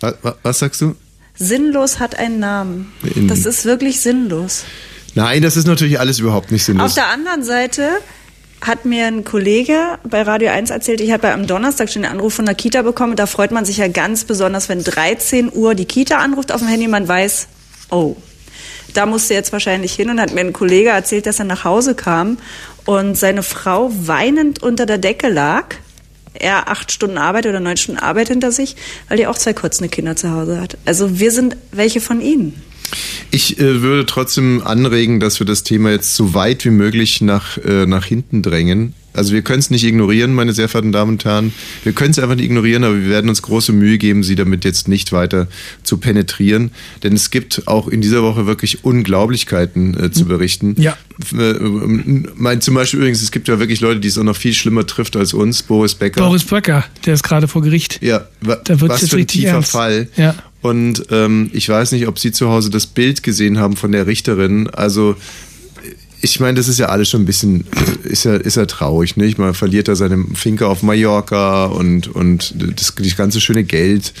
Was, 0.00 0.14
was 0.42 0.58
sagst 0.58 0.80
du? 0.80 0.96
Sinnlos 1.34 2.00
hat 2.00 2.16
einen 2.18 2.40
Namen. 2.40 2.92
Das 3.28 3.46
ist 3.46 3.64
wirklich 3.64 4.00
sinnlos. 4.00 4.64
Nein, 5.14 5.42
das 5.42 5.56
ist 5.56 5.66
natürlich 5.66 6.00
alles 6.00 6.18
überhaupt 6.18 6.50
nicht 6.50 6.62
Auf 6.62 6.66
sinnlos. 6.66 6.94
der 6.94 7.08
anderen 7.08 7.44
Seite 7.44 7.88
hat 8.62 8.84
mir 8.84 9.06
ein 9.06 9.24
Kollege 9.24 9.98
bei 10.04 10.22
Radio 10.22 10.50
1 10.50 10.70
erzählt, 10.70 11.00
ich 11.00 11.10
habe 11.10 11.32
am 11.32 11.48
Donnerstag 11.48 11.90
schon 11.90 12.04
einen 12.04 12.14
Anruf 12.14 12.34
von 12.34 12.46
der 12.46 12.54
Kita 12.54 12.82
bekommen. 12.82 13.16
Da 13.16 13.26
freut 13.26 13.50
man 13.50 13.64
sich 13.64 13.78
ja 13.78 13.88
ganz 13.88 14.24
besonders, 14.24 14.68
wenn 14.68 14.84
13 14.84 15.50
Uhr 15.52 15.74
die 15.74 15.84
Kita 15.84 16.18
anruft 16.18 16.52
auf 16.52 16.60
dem 16.60 16.68
Handy, 16.68 16.86
man 16.86 17.06
weiß, 17.08 17.48
oh, 17.90 18.16
da 18.94 19.06
musste 19.06 19.34
jetzt 19.34 19.52
wahrscheinlich 19.52 19.94
hin 19.94 20.10
und 20.10 20.20
hat 20.20 20.32
mir 20.32 20.40
ein 20.42 20.52
Kollege 20.52 20.90
erzählt, 20.90 21.26
dass 21.26 21.40
er 21.40 21.44
nach 21.44 21.64
Hause 21.64 21.96
kam 21.96 22.38
und 22.84 23.16
seine 23.16 23.42
Frau 23.42 23.90
weinend 23.92 24.62
unter 24.62 24.86
der 24.86 24.98
Decke 24.98 25.28
lag. 25.28 25.74
Er 26.34 26.68
acht 26.68 26.92
Stunden 26.92 27.18
Arbeit 27.18 27.46
oder 27.46 27.58
neun 27.58 27.76
Stunden 27.76 28.00
Arbeit 28.00 28.28
hinter 28.28 28.52
sich, 28.52 28.76
weil 29.08 29.16
die 29.16 29.26
auch 29.26 29.36
zwei 29.36 29.54
kurzende 29.54 29.88
Kinder 29.88 30.14
zu 30.14 30.30
Hause 30.30 30.60
hat. 30.60 30.78
Also 30.84 31.18
wir 31.18 31.32
sind 31.32 31.56
welche 31.72 32.00
von 32.00 32.20
ihnen. 32.20 32.62
Ich 33.30 33.58
äh, 33.58 33.82
würde 33.82 34.06
trotzdem 34.06 34.62
anregen, 34.64 35.20
dass 35.20 35.40
wir 35.40 35.46
das 35.46 35.62
Thema 35.62 35.90
jetzt 35.90 36.14
so 36.14 36.34
weit 36.34 36.64
wie 36.64 36.70
möglich 36.70 37.20
nach, 37.20 37.58
äh, 37.58 37.86
nach 37.86 38.04
hinten 38.04 38.42
drängen. 38.42 38.94
Also 39.14 39.34
wir 39.34 39.42
können 39.42 39.58
es 39.58 39.70
nicht 39.70 39.84
ignorieren, 39.84 40.34
meine 40.34 40.52
sehr 40.52 40.68
verehrten 40.68 40.92
Damen 40.92 41.12
und 41.12 41.24
Herren. 41.24 41.52
Wir 41.84 41.92
können 41.92 42.12
es 42.12 42.18
einfach 42.18 42.34
nicht 42.34 42.46
ignorieren, 42.46 42.82
aber 42.84 42.98
wir 42.98 43.08
werden 43.08 43.28
uns 43.28 43.42
große 43.42 43.72
Mühe 43.72 43.98
geben, 43.98 44.22
Sie 44.22 44.36
damit 44.36 44.64
jetzt 44.64 44.88
nicht 44.88 45.12
weiter 45.12 45.48
zu 45.82 45.98
penetrieren. 45.98 46.70
Denn 47.02 47.12
es 47.12 47.30
gibt 47.30 47.68
auch 47.68 47.88
in 47.88 48.00
dieser 48.00 48.22
Woche 48.22 48.46
wirklich 48.46 48.84
Unglaublichkeiten 48.84 50.02
äh, 50.02 50.10
zu 50.10 50.24
berichten. 50.24 50.76
Ja. 50.78 50.96
Äh, 51.38 51.54
mein, 52.36 52.62
zum 52.62 52.74
Beispiel 52.74 53.00
übrigens, 53.00 53.22
es 53.22 53.32
gibt 53.32 53.48
ja 53.48 53.58
wirklich 53.58 53.80
Leute, 53.80 54.00
die 54.00 54.08
es 54.08 54.16
auch 54.16 54.24
noch 54.24 54.36
viel 54.36 54.54
schlimmer 54.54 54.86
trifft 54.86 55.14
als 55.16 55.34
uns. 55.34 55.62
Boris 55.62 55.94
Becker. 55.94 56.22
Boris 56.22 56.44
Becker, 56.44 56.84
der 57.04 57.14
ist 57.14 57.22
gerade 57.22 57.48
vor 57.48 57.62
Gericht. 57.62 58.02
Ja, 58.02 58.26
wa 58.40 58.58
was 58.66 59.02
jetzt 59.02 59.10
für 59.10 59.18
ein 59.18 59.26
tiefer 59.26 59.48
ernst. 59.48 59.72
Fall. 59.72 60.08
Ja. 60.16 60.34
Und 60.62 61.06
ähm, 61.10 61.50
ich 61.52 61.68
weiß 61.68 61.92
nicht, 61.92 62.06
ob 62.06 62.18
Sie 62.18 62.32
zu 62.32 62.48
Hause 62.48 62.70
das 62.70 62.86
Bild 62.86 63.22
gesehen 63.22 63.58
haben 63.58 63.76
von 63.76 63.92
der 63.92 64.06
Richterin. 64.06 64.70
Also 64.70 65.16
ich 66.24 66.38
meine, 66.38 66.54
das 66.54 66.68
ist 66.68 66.78
ja 66.78 66.86
alles 66.86 67.10
schon 67.10 67.22
ein 67.22 67.26
bisschen, 67.26 67.64
ist 68.04 68.24
ja, 68.24 68.36
ist 68.36 68.56
ja 68.56 68.64
traurig, 68.66 69.16
nicht? 69.16 69.38
Man 69.38 69.54
verliert 69.54 69.88
da 69.88 69.96
seine 69.96 70.24
Finke 70.34 70.68
auf 70.68 70.84
Mallorca 70.84 71.64
und, 71.64 72.06
und 72.06 72.54
das, 72.56 72.94
das 72.94 73.16
ganze 73.16 73.40
schöne 73.40 73.64
Geld, 73.64 74.12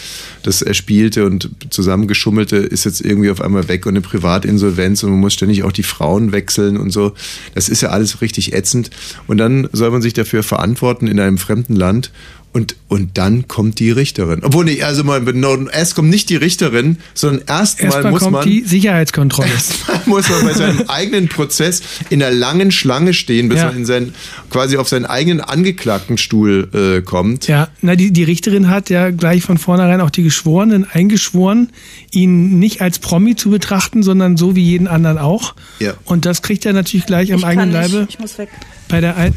das 0.42 0.62
er 0.62 0.74
spielte 0.74 1.24
und 1.24 1.48
zusammengeschummelte, 1.70 2.56
ist 2.56 2.84
jetzt 2.84 3.02
irgendwie 3.02 3.30
auf 3.30 3.40
einmal 3.40 3.68
weg 3.68 3.86
und 3.86 3.92
eine 3.92 4.00
Privatinsolvenz 4.00 5.04
und 5.04 5.10
man 5.10 5.20
muss 5.20 5.34
ständig 5.34 5.62
auch 5.62 5.70
die 5.70 5.84
Frauen 5.84 6.32
wechseln 6.32 6.76
und 6.76 6.90
so. 6.90 7.12
Das 7.54 7.68
ist 7.68 7.82
ja 7.82 7.90
alles 7.90 8.20
richtig 8.20 8.52
ätzend. 8.52 8.90
Und 9.28 9.38
dann 9.38 9.68
soll 9.72 9.92
man 9.92 10.02
sich 10.02 10.12
dafür 10.12 10.42
verantworten 10.42 11.06
in 11.06 11.20
einem 11.20 11.38
fremden 11.38 11.76
Land 11.76 12.10
und, 12.54 12.76
und 12.88 13.16
dann 13.16 13.48
kommt 13.48 13.78
die 13.78 13.90
Richterin. 13.90 14.40
Obwohl, 14.42 14.66
nee, 14.66 14.82
also 14.82 15.04
mal, 15.04 15.20
no, 15.20 15.68
erst 15.68 15.94
kommt 15.94 16.10
nicht 16.10 16.28
die 16.28 16.36
Richterin, 16.36 16.98
sondern 17.14 17.46
erstmal 17.46 17.92
Erstmal 17.92 18.12
muss 18.12 18.20
kommt 18.20 18.32
man. 18.32 18.46
die 18.48 18.60
Sicherheitskontrolle. 18.60 19.48
Erstmal 19.50 20.00
muss 20.04 20.28
man 20.28 20.44
bei 20.44 20.52
seinem 20.52 20.82
eigenen 20.88 21.28
Prozess 21.28 21.80
in 22.10 22.22
einer 22.22 22.34
langen 22.34 22.70
Schlange 22.70 23.14
stehen, 23.14 23.48
bis 23.48 23.60
Ja. 23.60 23.66
man 23.68 23.76
in 23.78 23.84
seinen, 23.86 24.14
quasi 24.50 24.76
auf 24.76 24.86
seinen 24.88 25.06
eigenen 25.06 25.40
Angeklagtenstuhl 25.40 26.68
äh, 26.98 27.02
kommt. 27.02 27.48
Ja, 27.48 27.68
na, 27.80 27.96
die, 27.96 28.12
die 28.12 28.24
Richterin 28.24 28.68
hat 28.68 28.90
ja 28.90 29.10
gleich 29.10 29.42
von 29.42 29.58
vornherein 29.58 30.00
auch 30.00 30.10
die 30.10 30.22
Geschworenen 30.22 30.86
eingeschworen, 30.90 31.70
ihn 32.10 32.58
nicht 32.58 32.80
als 32.82 32.98
Promi 32.98 33.34
zu 33.34 33.50
betrachten, 33.50 34.02
sondern 34.02 34.36
so 34.36 34.54
wie 34.56 34.62
jeden 34.62 34.88
anderen 34.88 35.18
auch. 35.18 35.54
Ja. 35.78 35.94
Und 36.04 36.26
das 36.26 36.42
kriegt 36.42 36.66
er 36.66 36.72
natürlich 36.74 37.06
gleich 37.06 37.32
am 37.32 37.38
Ich 37.38 37.46
eigenen 37.46 37.72
kann 37.72 37.82
nicht, 37.82 37.92
Leibe. 37.92 38.06
Ich 38.10 38.18
muss 38.18 38.36
weg. 38.38 38.50
Bei 38.88 39.00
der 39.00 39.16
ein, 39.16 39.34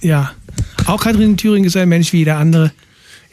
äh, 0.00 0.06
ja. 0.06 0.32
Auch 0.86 1.02
Katrin 1.02 1.36
Thüring 1.36 1.64
ist 1.64 1.76
ein 1.76 1.88
Mensch 1.88 2.12
wie 2.12 2.18
jeder 2.18 2.36
andere. 2.38 2.72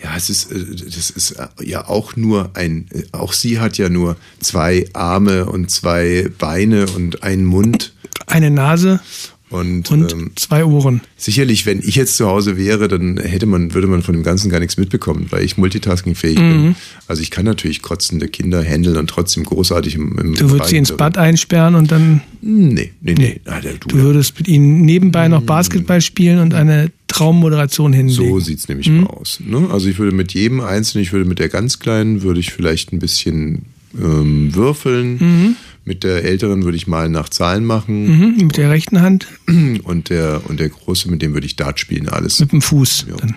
Ja, 0.02 0.12
es 0.16 0.30
ist, 0.30 0.52
äh, 0.52 0.56
das 0.86 1.10
ist 1.10 1.32
äh, 1.32 1.48
ja 1.64 1.88
auch 1.88 2.16
nur 2.16 2.52
ein, 2.54 2.86
äh, 2.92 3.04
auch 3.12 3.34
sie 3.34 3.60
hat 3.60 3.78
ja 3.78 3.90
nur 3.90 4.16
zwei 4.40 4.86
Arme 4.94 5.46
und 5.46 5.70
zwei 5.72 6.30
Beine 6.38 6.86
und 6.88 7.24
einen 7.24 7.44
Mund. 7.46 7.94
Eine 8.26 8.50
Nase 8.50 9.02
Und, 9.50 9.90
und 9.92 10.12
ähm, 10.14 10.32
zwei 10.36 10.64
Ohren. 10.64 11.02
sicherlich, 11.18 11.66
wenn 11.66 11.80
ich 11.80 11.96
jetzt 11.96 12.16
zu 12.16 12.28
Hause 12.28 12.56
wäre, 12.56 12.88
dann 12.88 13.18
hätte 13.18 13.46
man, 13.48 13.74
würde 13.74 13.88
man 13.88 14.02
von 14.04 14.14
dem 14.14 14.24
Ganzen 14.24 14.50
gar 14.50 14.60
nichts 14.60 14.78
mitbekommen, 14.78 15.26
weil 15.32 15.44
ich 15.44 15.58
multitaskingfähig 15.58 16.38
Mhm. 16.40 16.52
bin. 16.64 16.76
Also 17.08 17.22
ich 17.22 17.32
kann 17.32 17.44
natürlich 17.46 17.82
kotzende 17.82 18.28
Kinder 18.30 18.64
handeln 18.64 18.96
und 18.96 19.10
trotzdem 19.10 19.44
großartig 19.44 19.96
im, 19.96 20.18
im 20.20 20.36
Du 20.36 20.50
würdest 20.52 20.70
sie 20.70 20.78
ins 20.78 20.96
Bad 20.96 21.18
einsperren 21.18 21.76
und 21.76 21.92
dann, 21.92 22.22
Nee, 22.42 22.94
nee, 23.02 23.16
nee. 23.16 23.42
Ah, 23.46 23.60
der, 23.60 23.74
du, 23.74 23.88
du 23.90 23.98
würdest 23.98 24.38
mit 24.38 24.48
ihnen 24.48 24.82
nebenbei 24.82 25.28
noch 25.28 25.42
Basketball 25.42 26.00
spielen 26.00 26.40
und 26.40 26.54
eine 26.54 26.90
Traummoderation 27.20 27.94
hinlegen. 27.94 28.30
So 28.30 28.40
sieht's 28.40 28.68
nämlich 28.68 28.90
mal 28.90 29.08
aus. 29.08 29.40
Ne? 29.46 29.68
Also 29.72 29.88
ich 29.90 30.00
würde 30.00 30.16
mit 30.16 30.34
jedem 30.34 30.62
Einzelnen, 30.62 31.04
ich 31.04 31.12
würde 31.14 31.26
mit 31.26 31.40
der 31.40 31.50
ganz 31.50 31.80
Kleinen, 31.80 32.22
würde 32.22 32.40
ich 32.40 32.52
vielleicht 32.52 32.92
ein 32.94 33.00
bisschen 33.00 33.66
ähm, 34.00 34.54
würfeln. 34.56 35.56
Mit 35.86 36.04
der 36.04 36.24
Älteren 36.24 36.64
würde 36.64 36.78
ich 36.78 36.86
mal 36.88 37.10
nach 37.10 37.30
Zahlen 37.30 37.66
machen. 37.66 38.06
Mhm, 38.38 38.46
mit 38.48 38.58
der 38.58 38.70
rechten 38.70 39.02
Hand, 39.02 39.28
Und 39.84 40.10
der 40.10 40.42
und 40.48 40.60
der 40.60 40.70
Große, 40.70 41.10
mit 41.10 41.22
dem 41.22 41.34
würde 41.34 41.48
ich 41.48 41.56
Dart 41.56 41.80
spielen, 41.80 42.08
alles. 42.10 42.40
mit 42.40 42.52
dem 42.52 42.62
Fuß. 42.62 43.06
Ja. 43.10 43.16
Dann. 43.18 43.36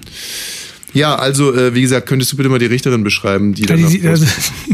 Ja, 0.95 1.15
also 1.17 1.55
äh, 1.55 1.75
wie 1.75 1.81
gesagt, 1.81 2.07
könntest 2.07 2.33
du 2.33 2.37
bitte 2.37 2.51
mal 2.51 2.59
die 2.59 2.67
Richterin 2.67 3.03
beschreiben, 3.03 3.55
die 3.55 3.63
Ja, 3.63 3.69
dann 3.69 3.79
die, 3.79 3.85
sieht- 3.87 4.05
also, 4.05 4.27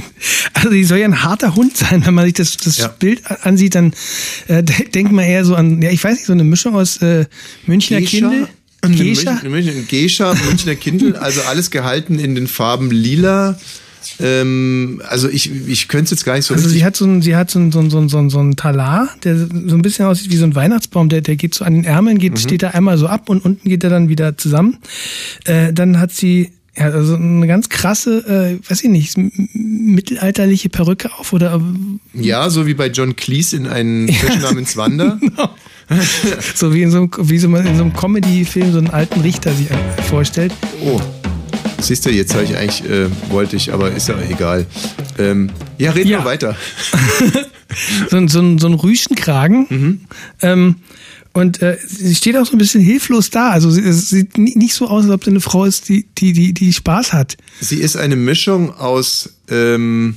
also 0.54 0.70
die 0.70 0.82
soll 0.82 0.98
ja 0.98 1.04
ein 1.04 1.22
harter 1.22 1.54
Hund 1.54 1.76
sein. 1.76 2.04
Wenn 2.04 2.14
man 2.14 2.24
sich 2.24 2.34
das, 2.34 2.56
das 2.56 2.78
Ja. 2.78 2.88
Bild 2.88 3.22
ansieht, 3.44 3.76
dann 3.76 3.92
äh, 4.48 4.64
de- 4.64 4.88
denkt 4.88 5.12
man 5.12 5.24
eher 5.24 5.44
so 5.44 5.54
an, 5.54 5.80
ja, 5.80 5.90
ich 5.90 6.02
weiß 6.02 6.14
nicht, 6.16 6.26
so 6.26 6.32
eine 6.32 6.42
Mischung 6.42 6.74
aus 6.74 6.96
äh, 7.02 7.26
Münchner 7.66 8.00
Kindle, 8.00 8.48
Eine 8.82 8.96
Gescha. 8.96 9.32
München- 9.42 9.50
München- 9.50 9.76
ein 9.78 9.88
Geisha, 9.88 10.34
Münchner 10.48 10.74
Kindle, 10.76 11.20
also 11.20 11.40
alles 11.42 11.70
gehalten 11.70 12.18
in 12.18 12.34
den 12.34 12.46
Farben 12.46 12.90
lila. 12.90 13.58
Ähm, 14.20 15.02
also 15.08 15.28
ich, 15.28 15.50
ich 15.68 15.88
könnte 15.88 16.04
es 16.04 16.10
jetzt 16.12 16.24
gar 16.24 16.34
nicht 16.36 16.46
so 16.46 16.54
Also 16.54 16.68
sie 16.68 16.84
hat 16.84 16.96
so 16.96 17.04
ein, 17.04 17.20
sie 17.20 17.36
hat 17.36 17.50
so 17.50 17.58
ein, 17.58 17.72
so 17.72 17.80
ein, 17.80 17.90
so 17.90 17.98
ein, 17.98 18.30
so 18.30 18.38
ein, 18.40 18.56
Talar, 18.56 19.08
der 19.24 19.36
so 19.38 19.46
ein 19.74 19.82
bisschen 19.82 20.06
aussieht 20.06 20.30
wie 20.32 20.36
so 20.36 20.44
ein 20.44 20.54
Weihnachtsbaum, 20.54 21.08
der, 21.08 21.20
der 21.20 21.36
geht 21.36 21.54
so 21.54 21.64
an 21.64 21.74
den 21.74 21.84
Ärmeln, 21.84 22.18
geht, 22.18 22.38
steht 22.38 22.62
da 22.62 22.68
einmal 22.70 22.96
so 22.98 23.06
ab 23.06 23.28
und 23.28 23.44
unten 23.44 23.68
geht 23.68 23.84
er 23.84 23.90
dann 23.90 24.08
wieder 24.08 24.36
zusammen. 24.36 24.78
Äh, 25.44 25.72
dann 25.72 26.00
hat 26.00 26.12
sie 26.12 26.50
ja, 26.76 26.86
also 26.90 27.16
eine 27.16 27.46
ganz 27.48 27.68
krasse, 27.68 28.58
äh, 28.64 28.70
weiß 28.70 28.84
ich 28.84 28.88
nicht, 28.90 29.16
mittelalterliche 29.18 30.68
Perücke 30.68 31.10
auf 31.18 31.32
oder 31.32 31.60
äh, 32.14 32.22
Ja, 32.22 32.50
so 32.50 32.66
wie 32.66 32.74
bei 32.74 32.86
John 32.88 33.16
Cleese 33.16 33.56
in 33.56 33.66
einen 33.66 34.08
Fisch 34.08 34.38
namens 34.40 34.76
Wanda. 34.76 35.18
so 36.54 36.72
wie 36.74 36.82
in 36.82 36.90
so 36.90 36.98
einem, 36.98 37.10
wie 37.22 37.38
so 37.38 37.48
man 37.48 37.66
in 37.66 37.76
so 37.76 37.82
einem 37.82 37.92
Comedy-Film 37.94 38.72
so 38.72 38.78
einen 38.78 38.90
alten 38.90 39.20
Richter 39.20 39.52
sich 39.52 39.68
vorstellt. 40.08 40.52
Oh. 40.84 41.00
Siehst 41.80 42.04
du, 42.06 42.10
jetzt 42.10 42.34
habe 42.34 42.44
ich 42.44 42.56
eigentlich, 42.56 42.84
äh, 42.90 43.06
wollte 43.30 43.56
ich, 43.56 43.72
aber 43.72 43.92
ist 43.92 44.08
ja 44.08 44.16
egal. 44.28 44.66
Ähm, 45.18 45.50
ja, 45.78 45.92
reden 45.92 46.08
Ja. 46.10 46.18
wir 46.20 46.24
weiter. 46.24 46.56
so, 48.10 48.16
ein- 48.16 48.28
so, 48.28 48.40
ein- 48.40 48.58
so 48.58 48.66
ein 48.66 48.74
Rüschenkragen. 48.74 49.66
Mhm. 49.68 50.00
Ähm, 50.42 50.74
und 51.34 51.62
äh, 51.62 51.78
sie 51.86 52.14
steht 52.16 52.36
auch 52.36 52.46
so 52.46 52.52
ein 52.52 52.58
bisschen 52.58 52.80
hilflos 52.80 53.30
da. 53.30 53.50
Also 53.50 53.70
sie, 53.70 53.82
es 53.82 54.08
sieht 54.10 54.36
ni- 54.38 54.54
nicht 54.56 54.74
so 54.74 54.88
aus, 54.88 55.04
als 55.04 55.12
ob 55.12 55.22
sie 55.24 55.30
eine 55.30 55.40
Frau 55.40 55.64
ist, 55.66 55.88
die, 55.88 56.06
die, 56.18 56.32
die, 56.32 56.52
die 56.52 56.72
Spaß 56.72 57.12
hat. 57.12 57.36
Sie 57.60 57.76
ist 57.80 57.96
eine 57.96 58.16
Mischung 58.16 58.74
aus, 58.74 59.30
ähm, 59.48 60.16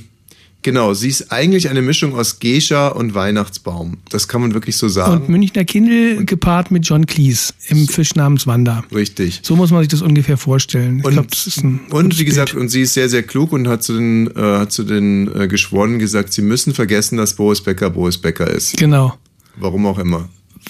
genau, 0.62 0.94
sie 0.94 1.08
ist 1.08 1.30
eigentlich 1.32 1.68
eine 1.68 1.82
Mischung 1.82 2.14
aus 2.14 2.38
Geisha 2.38 2.88
und 2.88 3.14
Weihnachtsbaum. 3.14 3.98
Das 4.10 4.28
kann 4.28 4.40
man 4.40 4.54
wirklich 4.54 4.76
so 4.76 4.86
Und 4.86 4.92
sagen. 4.92 5.24
Münchner 5.30 5.64
Kindle 5.64 6.24
gepaart 6.24 6.70
mit 6.70 6.86
John 6.86 7.06
Cleese 7.06 7.52
im 7.68 7.86
Fisch 7.88 8.14
namens 8.14 8.46
Wanda. 8.46 8.84
Richtig. 8.94 9.40
So 9.42 9.56
muss 9.56 9.70
man 9.70 9.80
sich 9.80 9.88
das 9.88 10.02
ungefähr 10.02 10.36
vorstellen. 10.36 11.00
Ich 11.00 11.04
Und, 11.04 11.12
glaube, 11.12 11.28
das 11.30 11.46
ist 11.46 11.62
ein 11.64 11.80
und 11.90 12.18
wie 12.18 12.24
gesagt, 12.24 12.52
Bild. 12.52 12.62
und 12.62 12.68
sie 12.68 12.82
ist 12.82 12.94
sehr, 12.94 13.08
sehr 13.08 13.22
klug 13.22 13.52
und 13.52 13.68
hat 13.68 13.82
zu 13.82 13.94
den, 13.94 14.28
äh, 14.36 14.58
hat 14.58 14.72
zu 14.72 14.84
den 14.84 15.30
äh, 15.34 15.48
Geschworenen 15.48 15.98
gesagt, 15.98 16.32
sie 16.32 16.42
müssen 16.42 16.74
vergessen, 16.74 17.16
dass 17.18 17.34
Boris 17.34 17.60
Becker 17.60 17.90
Boris 17.90 18.18
Becker 18.18 18.48
ist. 18.48 18.76
Genau. 18.76 19.14
Warum 19.56 19.86
auch 19.86 19.98
immer. 19.98 20.28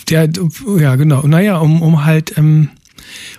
Der, 0.09 0.29
ja, 0.79 0.97
genau. 0.97 1.27
Naja, 1.27 1.59
um, 1.59 1.83
um 1.83 2.05
halt, 2.05 2.37
ähm, 2.39 2.71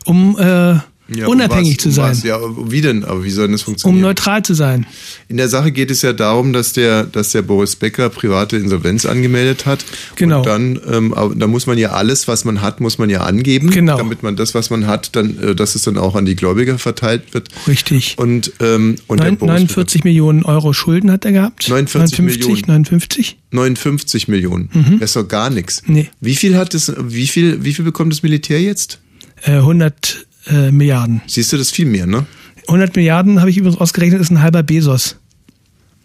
um 0.05 0.38
äh, 0.39 0.75
Ja, 1.15 1.25
um 1.27 1.34
unabhängig 1.34 1.77
was, 1.77 1.84
zu 1.84 1.89
um 1.89 1.96
sein. 1.96 2.12
Was? 2.12 2.24
Ja, 2.24 2.39
wie 2.41 2.82
denn? 2.82 3.03
Aber 3.03 3.24
wie 3.24 3.29
soll 3.32 3.46
denn 3.48 3.53
das 3.53 3.62
Um 3.62 3.65
funktionieren? 3.65 4.01
neutral 4.01 4.43
zu 4.43 4.53
sein. 4.53 4.86
In 5.27 5.38
der 5.38 5.50
Sache 5.50 5.72
geht 5.72 5.91
es 5.91 6.01
ja 6.01 6.13
darum, 6.13 6.53
dass 6.53 6.74
der, 6.74 7.03
dass 7.03 7.32
der 7.32 7.41
Boris 7.41 7.75
Becker 7.75 8.10
private 8.10 8.58
Insolvenz 8.58 9.05
angemeldet 9.05 9.65
hat. 9.65 9.86
Genau. 10.15 10.39
Und 10.39 10.46
dann, 10.46 10.82
ähm, 10.91 11.15
da 11.36 11.48
muss 11.48 11.67
man 11.67 11.77
ja 11.77 11.91
alles, 11.91 12.27
was 12.27 12.46
man 12.46 12.62
hat, 12.62 12.79
muss 12.82 12.98
man 12.98 13.10
ja 13.10 13.22
angeben. 13.22 13.70
Genau. 13.70 13.98
Damit 13.98 14.24
man 14.24 14.36
das, 14.36 14.53
was 14.53 14.70
man 14.70 14.88
hat, 14.88 15.15
dann, 15.15 15.38
äh, 15.41 15.55
dass 15.55 15.75
es 15.75 15.84
dann 15.84 15.98
auch 15.98 16.15
an 16.15 16.25
die 16.25 16.36
Gläubiger 16.36 16.77
verteilt 16.77 17.34
wird. 17.34 17.50
Richtig. 17.67 18.15
Und, 18.17 18.51
ähm, 18.60 18.96
und 19.08 19.20
Boris 19.20 19.39
49 19.39 20.03
Millionen 20.03 20.43
Euro 20.43 20.74
Schulden 20.74 21.12
hat 21.12 21.25
er 21.25 21.32
gehabt. 21.32 21.67
49 21.70 22.20
Millionen. 22.20 22.62
59? 22.67 23.38
Becker, 23.51 23.58
59 23.58 24.27
Millionen. 24.27 24.70
Das 25.00 25.12
ist 25.12 25.15
doch 25.15 25.27
gar 25.27 25.50
nichts. 25.50 25.84
Mhm. 25.88 25.93
Nee. 25.93 26.10
Wie 26.22 26.36
viel 26.36 26.58
hat 26.58 26.74
es, 26.74 26.91
wie 27.00 27.27
viel, 27.27 27.63
wie 27.63 27.74
viel 27.74 27.86
bekommt 27.86 28.12
das 28.13 28.24
Militär 28.24 28.62
jetzt? 28.62 29.00
Äh, 29.43 29.58
100 29.58 30.25
äh, 30.47 30.71
Milliarden. 30.71 31.21
Siehst 31.27 31.51
du, 31.53 31.57
das 31.57 31.71
viel 31.71 31.85
mehr, 31.85 32.05
ne? 32.07 32.25
100 32.67 32.95
Milliarden 32.95 33.39
habe 33.41 33.50
ich 33.50 33.57
übrigens 33.57 33.79
ausgerechnet, 33.79 34.21
ist 34.21 34.31
ein 34.31 34.41
halber 34.41 34.63
Bezos. 34.63 35.17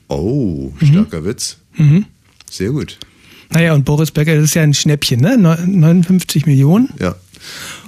Oh, 0.08 0.72
Mhm. 0.80 0.86
starker 0.86 1.24
Witz. 1.24 1.58
Sehr 2.50 2.70
gut. 2.70 2.98
Naja, 3.50 3.74
und 3.74 3.84
Boris 3.84 4.10
Becker, 4.10 4.34
das 4.34 4.44
ist 4.44 4.54
ja 4.54 4.62
ein 4.62 4.74
Schnäppchen, 4.74 5.20
ne? 5.20 5.36
Neun- 5.38 5.78
59 5.80 6.46
Millionen. 6.46 6.88
Ja. 6.98 7.14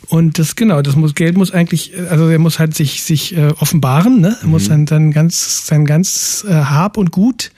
Und 0.09 0.39
das, 0.39 0.57
genau, 0.57 0.83
das 0.83 0.97
muss, 0.97 1.15
Geld 1.15 1.37
muss 1.37 1.53
eigentlich, 1.53 1.93
also 2.09 2.29
er 2.29 2.39
muss 2.39 2.59
halt 2.59 2.75
sich, 2.75 3.03
sich 3.03 3.37
äh, 3.37 3.53
offenbaren, 3.59 4.21
ne? 4.21 4.37
Er 4.41 4.49
muss 4.49 4.69
dann, 4.69 4.87
dann 4.87 5.13
ganz, 5.13 5.67
sein 5.67 5.85
ganz 5.85 6.45
äh, 6.49 6.53
Hab 6.53 6.97
und 6.97 7.11
Gut 7.11 7.51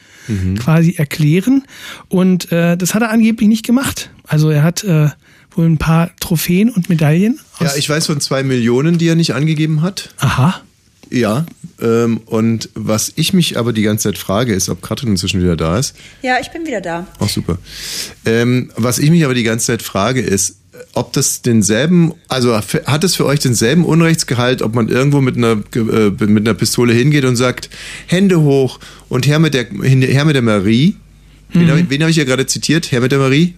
quasi 0.56 0.94
erklären. 0.96 1.64
Und 2.08 2.52
äh, 2.52 2.76
das 2.76 2.94
hat 2.94 3.02
er 3.02 3.10
angeblich 3.10 3.48
nicht 3.48 3.66
gemacht. 3.66 4.10
Also 4.26 4.50
er 4.50 4.62
hat 4.62 4.84
äh, 4.84 5.08
wohl 5.56 5.66
ein 5.66 5.78
paar 5.78 6.10
Trophäen 6.20 6.70
und 6.70 6.88
Medaillen. 6.88 7.38
Ja, 7.60 7.72
ich 7.76 7.88
weiß 7.88 8.06
von 8.06 8.20
zwei 8.20 8.42
Millionen, 8.42 8.98
die 8.98 9.08
er 9.08 9.14
nicht 9.16 9.34
angegeben 9.34 9.82
hat. 9.82 10.14
Aha. 10.18 10.60
Ja, 11.10 11.44
ähm, 11.80 12.20
und 12.24 12.70
was 12.74 13.12
ich 13.16 13.32
mich 13.34 13.58
aber 13.58 13.72
die 13.74 13.82
ganze 13.82 14.04
Zeit 14.08 14.18
frage, 14.18 14.54
ist, 14.54 14.68
ob 14.70 14.80
Katrin 14.80 15.10
inzwischen 15.10 15.42
wieder 15.42 15.56
da 15.56 15.78
ist. 15.78 15.94
Ja, 16.22 16.36
ich 16.40 16.50
bin 16.50 16.66
wieder 16.66 16.80
da. 16.80 17.06
Ach, 17.20 17.28
super. 17.28 17.58
Ähm, 18.24 18.70
was 18.76 18.98
ich 18.98 19.10
mich 19.10 19.24
aber 19.24 19.34
die 19.34 19.42
ganze 19.42 19.66
Zeit 19.66 19.82
frage, 19.82 20.22
ist, 20.22 20.56
ob 20.94 21.12
das 21.12 21.42
denselben, 21.42 22.12
also 22.28 22.56
hat 22.56 23.04
es 23.04 23.14
für 23.14 23.26
euch 23.26 23.40
denselben 23.40 23.84
Unrechtsgehalt, 23.84 24.62
ob 24.62 24.74
man 24.74 24.88
irgendwo 24.88 25.20
mit 25.20 25.36
einer, 25.36 25.62
äh, 25.74 26.10
mit 26.24 26.46
einer 26.48 26.54
Pistole 26.54 26.94
hingeht 26.94 27.26
und 27.26 27.36
sagt, 27.36 27.68
Hände 28.06 28.40
hoch 28.40 28.80
und 29.10 29.26
Herr 29.26 29.38
mit 29.38 29.52
der, 29.52 29.66
Herr 29.82 30.24
mit 30.24 30.34
der 30.34 30.42
Marie. 30.42 30.96
Wen, 31.52 31.70
hab 31.70 31.76
ich- 31.76 31.90
wen 31.90 32.00
habe 32.00 32.10
ich 32.10 32.16
ja 32.16 32.24
gerade 32.24 32.46
zitiert? 32.46 32.90
Herr 32.90 33.02
mit 33.02 33.12
der 33.12 33.18
Marie? 33.18 33.52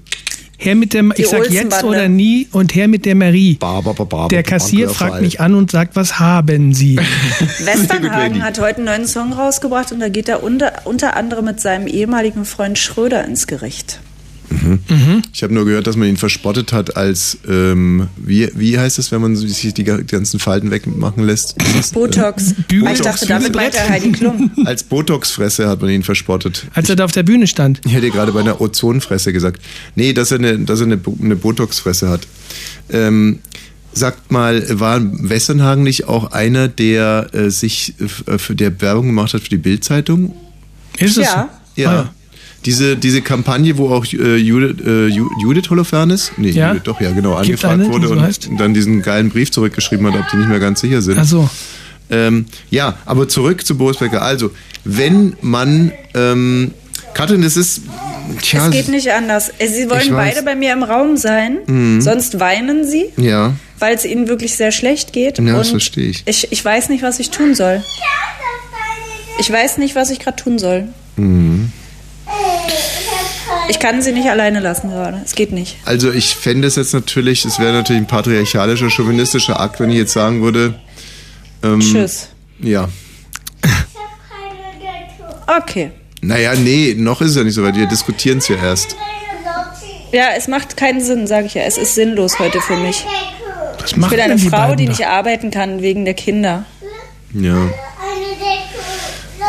Her 0.59 0.75
mit 0.75 0.93
der, 0.95 1.05
ich 1.17 1.29
sag 1.29 1.51
jetzt 1.51 1.85
oder 1.85 2.09
nie 2.09 2.49
und 2.53 2.75
her 2.75 2.89
mit 2.89 3.05
der 3.05 3.15
Marie. 3.15 3.55
Ba, 3.55 3.81
ba, 3.81 3.93
ba, 3.93 4.05
ba, 4.05 4.29
Der 4.29 4.43
Kassier 4.43 4.89
fragt 4.89 5.21
mich 5.21 5.41
an 5.41 5.55
und 5.55 5.71
sagt, 5.71 5.97
was 5.97 6.19
haben 6.19 6.73
Sie? 6.75 6.97
Westernhagen 7.65 8.43
hat 8.43 8.61
heute 8.61 8.77
einen 8.79 8.87
neuen 8.87 9.07
Song 9.07 9.33
rausgebracht 9.33 9.93
und 9.93 10.01
da 10.01 10.09
geht 10.09 10.29
er 10.29 10.43
unter, 10.43 10.73
unter 10.85 11.17
anderem 11.17 11.47
mit 11.47 11.61
seinem 11.61 11.87
ehemaligen 11.87 12.45
Freund 12.45 12.79
Schröder 12.79 13.25
ins 13.25 13.47
Gericht. 13.47 14.01
Ich 15.33 15.43
habe 15.43 15.53
nur 15.55 15.65
gehört, 15.65 15.87
dass 15.87 15.97
man 15.97 16.09
ihn 16.09 16.17
verspottet 16.17 16.73
hat 16.73 16.97
als, 16.97 17.39
ähm, 17.49 18.09
wie, 18.17 18.49
wie 18.55 18.79
heißt 18.79 18.99
es, 18.99 19.11
wenn 19.13 19.21
man 19.21 19.37
sich 19.37 19.75
die 19.75 19.85
ganzen 19.85 20.39
Falten 20.41 20.71
wegmachen 20.71 21.25
lässt? 21.25 21.57
Botox. 21.93 22.55
Bügel- 22.69 22.93
ich 22.93 23.01
dachte, 23.01 23.27
damit 23.27 23.55
meint 23.55 23.75
er 23.75 23.89
Heidi 23.89 24.13
Klum. 24.13 24.51
Als 24.65 24.83
Botox-Fresse 24.85 25.69
hat 25.69 25.81
man 25.81 25.91
ihn 25.91 26.03
verspottet. 26.03 26.67
Als 26.75 26.89
er 26.89 26.97
da 26.97 27.05
auf 27.05 27.13
der 27.13 27.23
Bühne 27.23 27.47
stand. 27.47 27.81
Ich 27.85 27.93
hätte 27.93 28.11
gerade 28.11 28.33
bei 28.33 28.41
einer 28.41 28.61
Ozonfresse 28.61 29.33
gesagt. 29.33 29.61
Nee, 29.95 30.13
dass 30.13 30.31
er 30.31 30.39
eine, 30.39 30.59
dass 30.61 30.81
er 30.81 30.87
eine, 30.87 31.01
eine 31.23 31.37
Botox-Fresse 31.37 32.09
hat. 32.09 32.27
Ähm, 32.91 33.41
sagt 33.93 34.33
mal, 34.33 34.65
war 34.81 35.01
Westernhagen 35.03 35.83
nicht 35.85 36.09
auch 36.09 36.33
einer, 36.33 36.69
der 36.69 37.29
äh, 37.33 37.51
sich 37.51 37.95
äh, 38.27 38.39
für 38.39 38.55
der 38.57 38.81
Werbung 38.81 39.07
gemacht 39.07 39.35
hat 39.35 39.43
für 39.43 39.49
die 39.51 39.57
Bildzeitung? 39.57 40.35
Ist 40.99 41.17
es 41.19 41.25
Ja. 41.27 41.49
so? 41.77 41.83
Ja. 41.83 41.91
Ah, 41.91 41.95
ja. 41.95 42.11
Diese, 42.67 42.97
diese 42.97 43.21
Kampagne, 43.23 43.77
wo 43.77 43.91
auch 43.91 44.05
äh, 44.13 44.37
Judith, 44.37 44.85
äh, 44.87 45.07
Ju- 45.09 45.29
Judith 45.43 45.69
Holofernes, 45.71 46.33
nee, 46.39 46.51
Ja. 46.51 46.69
Judith, 46.69 46.83
doch, 46.85 47.01
ja, 47.01 47.11
genau, 47.11 47.35
angefragt 47.35 47.75
eine, 47.75 47.89
wurde 47.89 48.09
so 48.09 48.15
und 48.15 48.23
heißt? 48.23 48.49
dann 48.59 48.73
diesen 48.75 49.03
geilen 49.03 49.29
Brief 49.31 49.51
zurückgeschrieben 49.53 50.07
hat, 50.07 50.19
ob 50.19 50.29
die 50.31 50.37
nicht 50.39 50.49
mehr 50.49 50.61
ganz 50.61 50.81
sicher 50.81 51.03
sind. 51.03 51.19
Ach 51.19 51.25
so. 51.27 51.49
Ähm, 52.11 52.47
ja, 52.71 52.97
aber 53.07 53.29
zurück 53.29 53.65
zu 53.67 53.77
Boris 53.77 53.99
Becker. 53.99 54.23
Also, 54.23 54.51
wenn 54.85 55.37
man, 55.41 55.93
ähm, 56.15 56.73
Katrin, 57.15 57.43
das 57.43 57.57
ist, 57.57 57.83
tja, 58.43 58.67
Es 58.67 58.73
geht 58.73 58.89
nicht 58.89 59.11
anders. 59.13 59.51
Äh, 59.59 59.69
Sie 59.69 59.89
wollen. 59.89 60.11
Mhm. 60.11 60.15
beide 60.15 60.43
bei 60.43 60.55
mir 60.55 60.73
im 60.73 60.83
Raum 60.83 61.17
sein, 61.17 62.01
sonst 62.01 62.41
weinen 62.41 62.87
sie, 62.87 63.07
ja, 63.17 63.55
weil 63.79 63.95
es 63.95 64.05
ihnen 64.05 64.29
wirklich 64.29 64.57
sehr 64.57 64.73
schlecht 64.73 65.13
geht. 65.13 65.39
Ja, 65.39 65.57
das 65.57 65.71
verstehe 65.71 66.09
ich. 66.09 66.23
ich. 66.27 66.49
Ich 66.51 66.65
weiß 66.65 66.89
nicht, 66.89 67.03
was 67.03 67.21
ich 67.21 67.31
tun 67.31 67.55
soll. 67.55 67.83
Ich 69.39 69.51
weiß 69.51 69.79
nicht, 69.79 69.95
was 69.97 70.11
ich 70.11 70.19
gerade 70.21 70.37
tun 70.43 70.59
soll. 70.59 70.89
Mhm. 71.17 71.73
Ich 73.69 73.79
kann 73.79 74.03
sie 74.03 74.13
nicht 74.13 74.29
alleine 74.29 74.61
lassen 74.61 74.91
gerade. 74.91 75.21
Es 75.25 75.35
geht 75.35 75.53
nicht. 75.53 75.77
also 75.85 76.13
ich 76.13 76.35
fände 76.37 76.69
es 76.69 76.77
jetzt 76.77 76.93
natürlich, 76.93 77.45
es 77.45 77.59
wäre 77.59 77.73
natürlich 77.73 78.03
ein 78.03 78.07
patriarchalischer, 78.07 78.91
chauvinistischer 78.91 79.59
Akt, 79.61 79.81
wenn 79.81 79.91
ich 79.91 79.97
jetzt 79.97 80.13
sagen 80.13 80.43
würde, 80.43 80.75
ähm, 81.63 81.81
Tschüss. 81.81 82.29
ja. 82.61 82.89
Okay. 85.47 85.91
Naja, 86.23 86.55
nee, 86.55 86.95
noch 86.97 87.21
ist 87.21 87.31
es 87.31 87.37
ja 87.37 87.45
nicht 87.45 87.55
so 87.55 87.63
weit, 87.63 87.77
wir 87.77 87.87
diskutieren 87.87 88.39
es 88.39 88.49
ja 88.49 88.57
erst. 88.57 88.97
Ja, 90.13 90.29
es 90.37 90.49
macht 90.49 90.77
keinen 90.77 91.01
Sinn, 91.03 91.27
sage 91.27 91.47
ich 91.47 91.55
ja. 91.55 91.63
Es 91.63 91.77
ist 91.77 91.95
sinnlos 91.95 92.39
heute 92.39 92.61
für 92.61 92.77
mich. 92.77 93.05
Was 93.81 93.93
Ich 93.93 93.97
bin 94.09 94.21
eine 94.21 94.37
die 94.37 94.49
Frau, 94.49 94.75
die 94.75 94.85
da? 94.87 94.91
nicht 94.91 95.07
arbeiten 95.07 95.51
kann 95.51 95.83
wegen 95.83 96.05
der 96.05 96.15
Kinder. 96.15 96.65
Ja. 97.35 97.57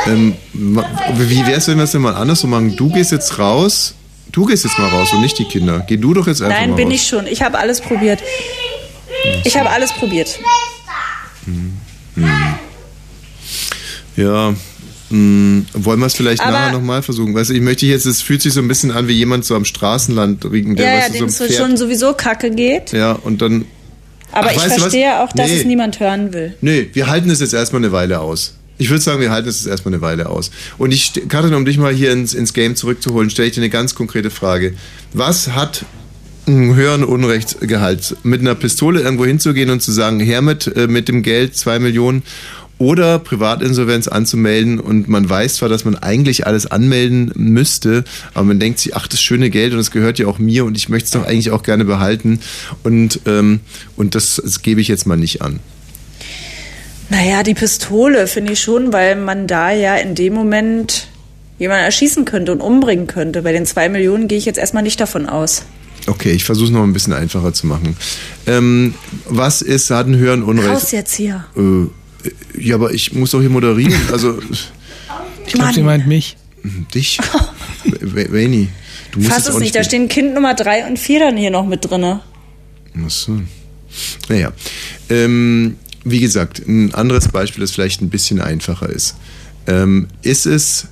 Ähm, 0.08 0.36
wie 0.54 1.46
wär's, 1.48 1.68
wenn 1.68 1.78
wir 1.78 1.84
es 1.84 1.92
denn 1.92 2.02
mal 2.02 2.16
andersrum 2.16 2.50
machen? 2.50 2.76
Du 2.76 2.92
gehst 2.92 3.12
jetzt 3.12 3.40
raus, 3.40 3.96
du 4.36 4.46
gehst 4.46 4.64
jetzt 4.66 4.78
mal 4.78 4.90
raus 4.90 5.12
und 5.14 5.22
nicht 5.22 5.40
die 5.40 5.46
Kinder. 5.46 5.84
Geh 5.88 5.98
du 5.98 6.14
doch 6.14 6.28
jetzt 6.28 6.42
einfach 6.42 6.58
Nein, 6.60 6.72
mal 6.72 6.76
bin 6.76 6.88
raus. 6.90 6.96
ich 6.96 7.08
schon. 7.08 7.26
Ich 7.28 7.42
habe 7.42 7.58
alles 7.58 7.82
probiert. 7.82 8.22
Ich 9.44 9.58
habe 9.58 9.70
alles 9.72 9.92
probiert. 9.94 10.40
Ja. 14.16 14.54
Mh, 15.10 15.66
wollen 15.74 16.00
wir 16.00 16.06
es 16.08 16.16
vielleicht 16.16 16.42
Aber- 16.42 16.52
nachher 16.52 16.72
nochmal 16.74 17.04
versuchen? 17.04 17.36
Weißt 17.36 17.52
du, 17.52 17.54
ich 17.54 17.62
möchte 17.62 17.86
jetzt, 17.86 18.06
es 18.06 18.22
fühlt 18.22 18.42
sich 18.42 18.54
so 18.54 18.60
ein 18.60 18.68
bisschen 18.68 18.92
an 18.92 19.08
wie 19.08 19.14
jemand 19.14 19.46
so 19.46 19.56
am 19.56 19.64
Straßenland 19.66 20.44
riechen, 20.52 20.76
der 20.76 20.86
Ja, 20.86 20.94
ja, 20.94 21.00
weißt 21.02 21.10
du, 21.16 21.20
dem 21.20 21.30
so 21.30 21.44
es 21.46 21.56
schon 21.56 21.78
sowieso 21.78 22.14
kacke 22.14 22.50
geht. 22.52 22.92
Ja, 22.92 23.12
und 23.14 23.42
dann. 23.42 23.66
Aber 24.32 24.48
Ach, 24.50 24.56
ich 24.56 24.62
du 24.64 24.80
verstehe 24.80 25.20
auch, 25.22 25.32
dass 25.32 25.50
Nee. 25.50 25.58
es 25.60 25.66
niemand 25.66 26.00
hören 26.00 26.34
will. 26.34 26.58
Nee, 26.60 26.90
wir 26.94 27.08
halten 27.08 27.30
es 27.30 27.40
jetzt 27.40 27.54
erstmal 27.54 27.82
eine 27.84 27.92
Weile 27.92 28.20
aus. 28.20 28.55
Ich 28.78 28.90
würde 28.90 29.02
sagen, 29.02 29.22
wir 29.22 29.32
halten 29.32 29.48
es 29.48 29.66
erstmal 29.66 29.94
eine 29.94 30.02
Weile 30.02 30.30
aus. 30.30 30.52
Und 30.78 30.94
ich, 30.94 31.14
Katrin, 31.30 31.54
um 31.54 31.66
dich 31.66 31.78
mal 31.78 31.94
hier 31.94 32.12
ins, 32.12 32.34
ins 32.34 32.54
Game 32.54 32.76
zurückzuholen, 32.76 33.30
stelle 33.30 33.48
ich 33.48 33.54
dir 33.54 33.62
eine 33.62 33.70
ganz 33.70 33.96
konkrete 33.96 34.30
Frage. 34.30 34.74
Was 35.14 35.50
hat 35.50 35.86
ein 36.48 36.76
höheren 36.76 37.04
Unrechtsgehalt? 37.04 38.18
Mit 38.24 38.42
einer 38.42 38.56
Pistole 38.56 39.02
irgendwo 39.02 39.26
hinzugehen 39.26 39.70
und 39.70 39.82
zu 39.82 39.92
sagen, 39.92 40.20
her 40.20 40.42
mit, 40.42 40.68
äh, 40.76 40.88
mit 40.88 41.08
dem 41.08 41.24
Geld, 41.24 41.56
zwei 41.56 41.80
Millionen, 41.80 42.24
oder 42.78 43.20
Privatinsolvenz 43.20 44.08
anzumelden 44.08 44.80
und 44.80 45.08
man 45.08 45.30
weiß 45.30 45.56
zwar, 45.56 45.70
dass 45.70 45.86
man 45.86 45.96
eigentlich 45.96 46.46
alles 46.46 46.66
anmelden 46.66 47.32
müsste, 47.36 48.04
aber 48.34 48.46
man 48.46 48.60
denkt 48.60 48.80
sich, 48.80 48.96
ach, 48.96 49.08
das 49.08 49.22
schöne 49.22 49.50
Geld 49.50 49.74
und 49.74 49.80
es 49.80 49.92
gehört 49.92 50.20
ja 50.20 50.28
auch 50.28 50.40
mir 50.40 50.66
und 50.66 50.76
ich 50.78 50.90
möchte 50.90 51.06
es 51.06 51.12
doch 51.12 51.26
eigentlich 51.26 51.52
auch 51.52 51.64
gerne 51.64 51.86
behalten 51.86 52.42
und, 52.84 53.22
ähm, 53.26 53.62
und 53.96 54.16
das, 54.16 54.42
das 54.44 54.62
gebe 54.62 54.82
ich 54.82 54.88
jetzt 54.88 55.08
mal 55.08 55.16
nicht 55.16 55.42
an. 55.42 55.60
Naja, 57.10 57.44
die 57.44 57.54
Pistole 57.54 58.28
finde 58.28 58.54
ich 58.54 58.60
schon, 58.62 58.92
weil 58.92 59.16
man 59.16 59.48
da 59.48 59.72
ja 59.72 59.96
in 59.96 60.16
dem 60.16 60.34
Moment 60.34 61.08
jemanden 61.60 61.86
erschießen 61.86 62.26
könnte 62.26 62.52
und 62.52 62.62
umbringen 62.62 63.08
könnte. 63.08 63.42
Bei 63.44 63.52
den 63.52 63.66
zwei 63.66 63.90
Millionen 63.90 64.28
gehe 64.28 64.38
ich 64.38 64.46
jetzt 64.46 64.58
erstmal 64.58 64.84
nicht 64.84 65.00
davon 65.00 65.28
aus. 65.28 65.64
Okay, 66.08 66.32
ich 66.32 66.44
versuche 66.44 66.66
es 66.68 66.72
noch 66.72 66.84
ein 66.84 66.94
bisschen 66.94 67.14
einfacher 67.14 67.54
zu 67.54 67.68
machen. 67.68 67.96
Ähm, 68.48 68.94
was 69.28 69.62
ist, 69.62 69.92
einen 69.92 70.16
höheren 70.18 70.42
Raus 70.44 70.50
Unrecht? 70.50 70.92
jetzt 70.92 71.16
hier. 71.16 71.46
Äh, 71.58 71.88
ja, 72.60 72.76
aber 72.76 72.92
ich 72.94 73.14
muss 73.14 73.32
doch 73.32 73.40
hier 73.40 73.50
moderieren. 73.50 73.94
Also, 74.12 74.40
Ich 75.46 75.54
glaube, 75.54 75.74
sie 75.74 75.82
meint 75.82 76.08
mich. 76.08 76.38
dich. 76.94 77.20
W- 77.86 78.28
Wayne, 78.32 78.68
du 79.12 79.20
musst 79.20 79.32
Fass 79.32 79.48
es 79.48 79.56
auch 79.56 79.60
nicht, 79.60 79.76
da 79.76 79.84
stehen 79.84 80.08
Kind 80.10 80.34
Nummer 80.34 80.54
drei 80.56 80.86
und 80.88 80.98
vier 81.00 81.20
dann 81.20 81.38
hier 81.38 81.52
noch 81.52 81.66
mit 81.66 81.90
drinne. 81.90 82.22
Ach 83.04 83.10
so. 83.10 83.40
Naja. 84.28 84.52
Ähm, 85.10 85.78
wie 86.06 86.20
gesagt, 86.22 86.66
ein 86.66 86.94
anderes 86.94 87.28
Beispiel, 87.28 87.62
das 87.62 87.72
vielleicht 87.72 88.02
ein 88.02 88.10
bisschen 88.10 88.40
einfacher 88.40 88.90
ist. 88.90 89.16
Ähm, 89.68 90.08
ist 90.22 90.46
es 90.46 90.88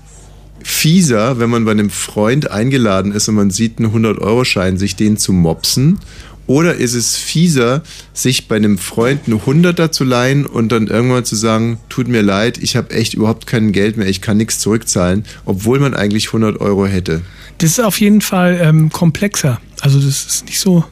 fieser, 0.63 1.39
wenn 1.39 1.49
man 1.49 1.65
bei 1.65 1.71
einem 1.71 1.89
Freund 1.89 2.49
eingeladen 2.49 3.11
ist 3.11 3.27
und 3.29 3.35
man 3.35 3.51
sieht 3.51 3.77
einen 3.77 3.93
100-Euro-Schein, 3.93 4.77
sich 4.77 4.95
den 4.95 5.17
zu 5.17 5.31
mopsen? 5.31 5.99
Oder 6.45 6.75
ist 6.75 6.93
es 6.93 7.15
fieser, 7.15 7.83
sich 8.13 8.47
bei 8.49 8.57
einem 8.57 8.77
Freund 8.77 9.21
einen 9.27 9.39
100er 9.39 9.91
zu 9.91 10.03
leihen 10.03 10.45
und 10.45 10.73
dann 10.73 10.87
irgendwann 10.87 11.23
zu 11.23 11.37
sagen, 11.37 11.79
tut 11.87 12.09
mir 12.09 12.21
leid, 12.21 12.57
ich 12.57 12.75
habe 12.75 12.91
echt 12.91 13.13
überhaupt 13.13 13.47
kein 13.47 13.71
Geld 13.71 13.95
mehr, 13.95 14.07
ich 14.07 14.19
kann 14.19 14.37
nichts 14.37 14.59
zurückzahlen, 14.59 15.23
obwohl 15.45 15.79
man 15.79 15.93
eigentlich 15.93 16.27
100 16.27 16.59
Euro 16.59 16.85
hätte? 16.85 17.21
Das 17.59 17.71
ist 17.71 17.79
auf 17.79 18.01
jeden 18.01 18.19
Fall 18.19 18.59
ähm, 18.61 18.89
komplexer. 18.89 19.61
Also 19.79 19.99
das 19.99 20.25
ist 20.25 20.45
nicht 20.45 20.59
so. 20.59 20.83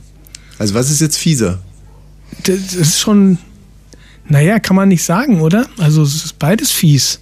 Also 0.57 0.73
was 0.73 0.89
ist 0.89 1.01
jetzt 1.01 1.17
fieser? 1.17 1.59
Das 2.43 2.73
ist 2.73 2.99
schon. 2.99 3.37
Naja, 4.27 4.59
kann 4.59 4.75
man 4.75 4.89
nicht 4.89 5.03
sagen, 5.03 5.41
oder? 5.41 5.65
Also 5.77 6.03
es 6.03 6.15
ist 6.25 6.39
beides 6.39 6.71
fies. 6.71 7.19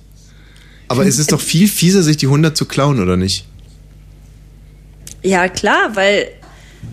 Aber 0.88 1.05
es 1.05 1.19
ist 1.19 1.31
doch 1.31 1.41
viel 1.41 1.67
fieser, 1.67 2.01
sich 2.03 2.17
die 2.17 2.25
100 2.27 2.55
zu 2.57 2.65
klauen, 2.65 2.99
oder 3.01 3.15
nicht? 3.15 3.45
Ja, 5.21 5.47
klar, 5.47 5.91
weil 5.95 6.27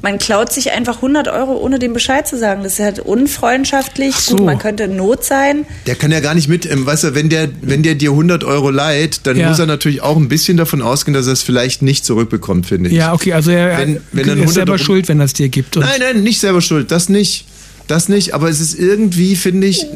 man 0.03 0.19
klaut 0.19 0.53
sich 0.53 0.73
einfach 0.73 0.97
100 0.97 1.29
Euro, 1.29 1.57
ohne 1.59 1.79
dem 1.79 1.93
Bescheid 1.93 2.27
zu 2.27 2.37
sagen. 2.37 2.63
Das 2.65 2.75
ist 2.75 2.81
halt 2.81 2.99
unfreundschaftlich. 2.99 4.17
So. 4.17 4.37
Gut, 4.37 4.45
man 4.47 4.59
könnte 4.59 4.83
in 4.85 4.97
Not 4.97 5.25
sein. 5.25 5.65
Der 5.87 5.95
kann 5.95 6.11
ja 6.11 6.21
gar 6.21 6.35
nicht 6.35 6.49
mit, 6.49 6.71
ähm, 6.71 6.85
weißt 6.85 7.05
du, 7.05 7.15
wenn 7.15 7.29
der, 7.31 7.49
wenn 7.63 7.83
der 7.83 7.95
dir 7.95 8.11
100 8.11 8.43
Euro 8.45 8.71
leiht, 8.71 9.21
dann 9.27 9.37
Ja. 9.39 9.49
muss 9.49 9.59
er 9.61 9.67
natürlich 9.67 10.03
auch 10.03 10.17
ein 10.17 10.29
bisschen 10.29 10.57
davon 10.57 10.83
ausgehen, 10.83 11.15
dass 11.15 11.27
er 11.29 11.33
es 11.35 11.43
vielleicht 11.43 11.83
nicht 11.83 12.05
zurückbekommt, 12.05 12.67
finde 12.67 12.91
ich. 12.91 12.97
Ja, 12.97 13.13
okay, 13.15 13.33
also 13.33 13.51
er, 13.53 13.79
Wenn- 13.79 14.01
wenn 14.13 14.29
er 14.29 14.37
ist 14.45 14.55
selber 14.55 14.73
100 14.73 14.81
schuld, 14.81 15.09
wenn 15.09 15.21
er 15.21 15.25
es 15.27 15.33
dir 15.35 15.49
gibt. 15.49 15.77
Und 15.77 15.85
Nein, 15.85 16.01
nein, 16.01 16.23
nicht 16.23 16.41
selber 16.41 16.61
schuld, 16.61 16.91
das 16.91 17.09
nicht. 17.09 17.47
Das 17.87 18.09
nicht, 18.09 18.35
aber 18.35 18.49
es 18.49 18.61
ist 18.61 18.75
irgendwie, 18.79 19.37
finde 19.37 19.67
ich, 19.67 19.87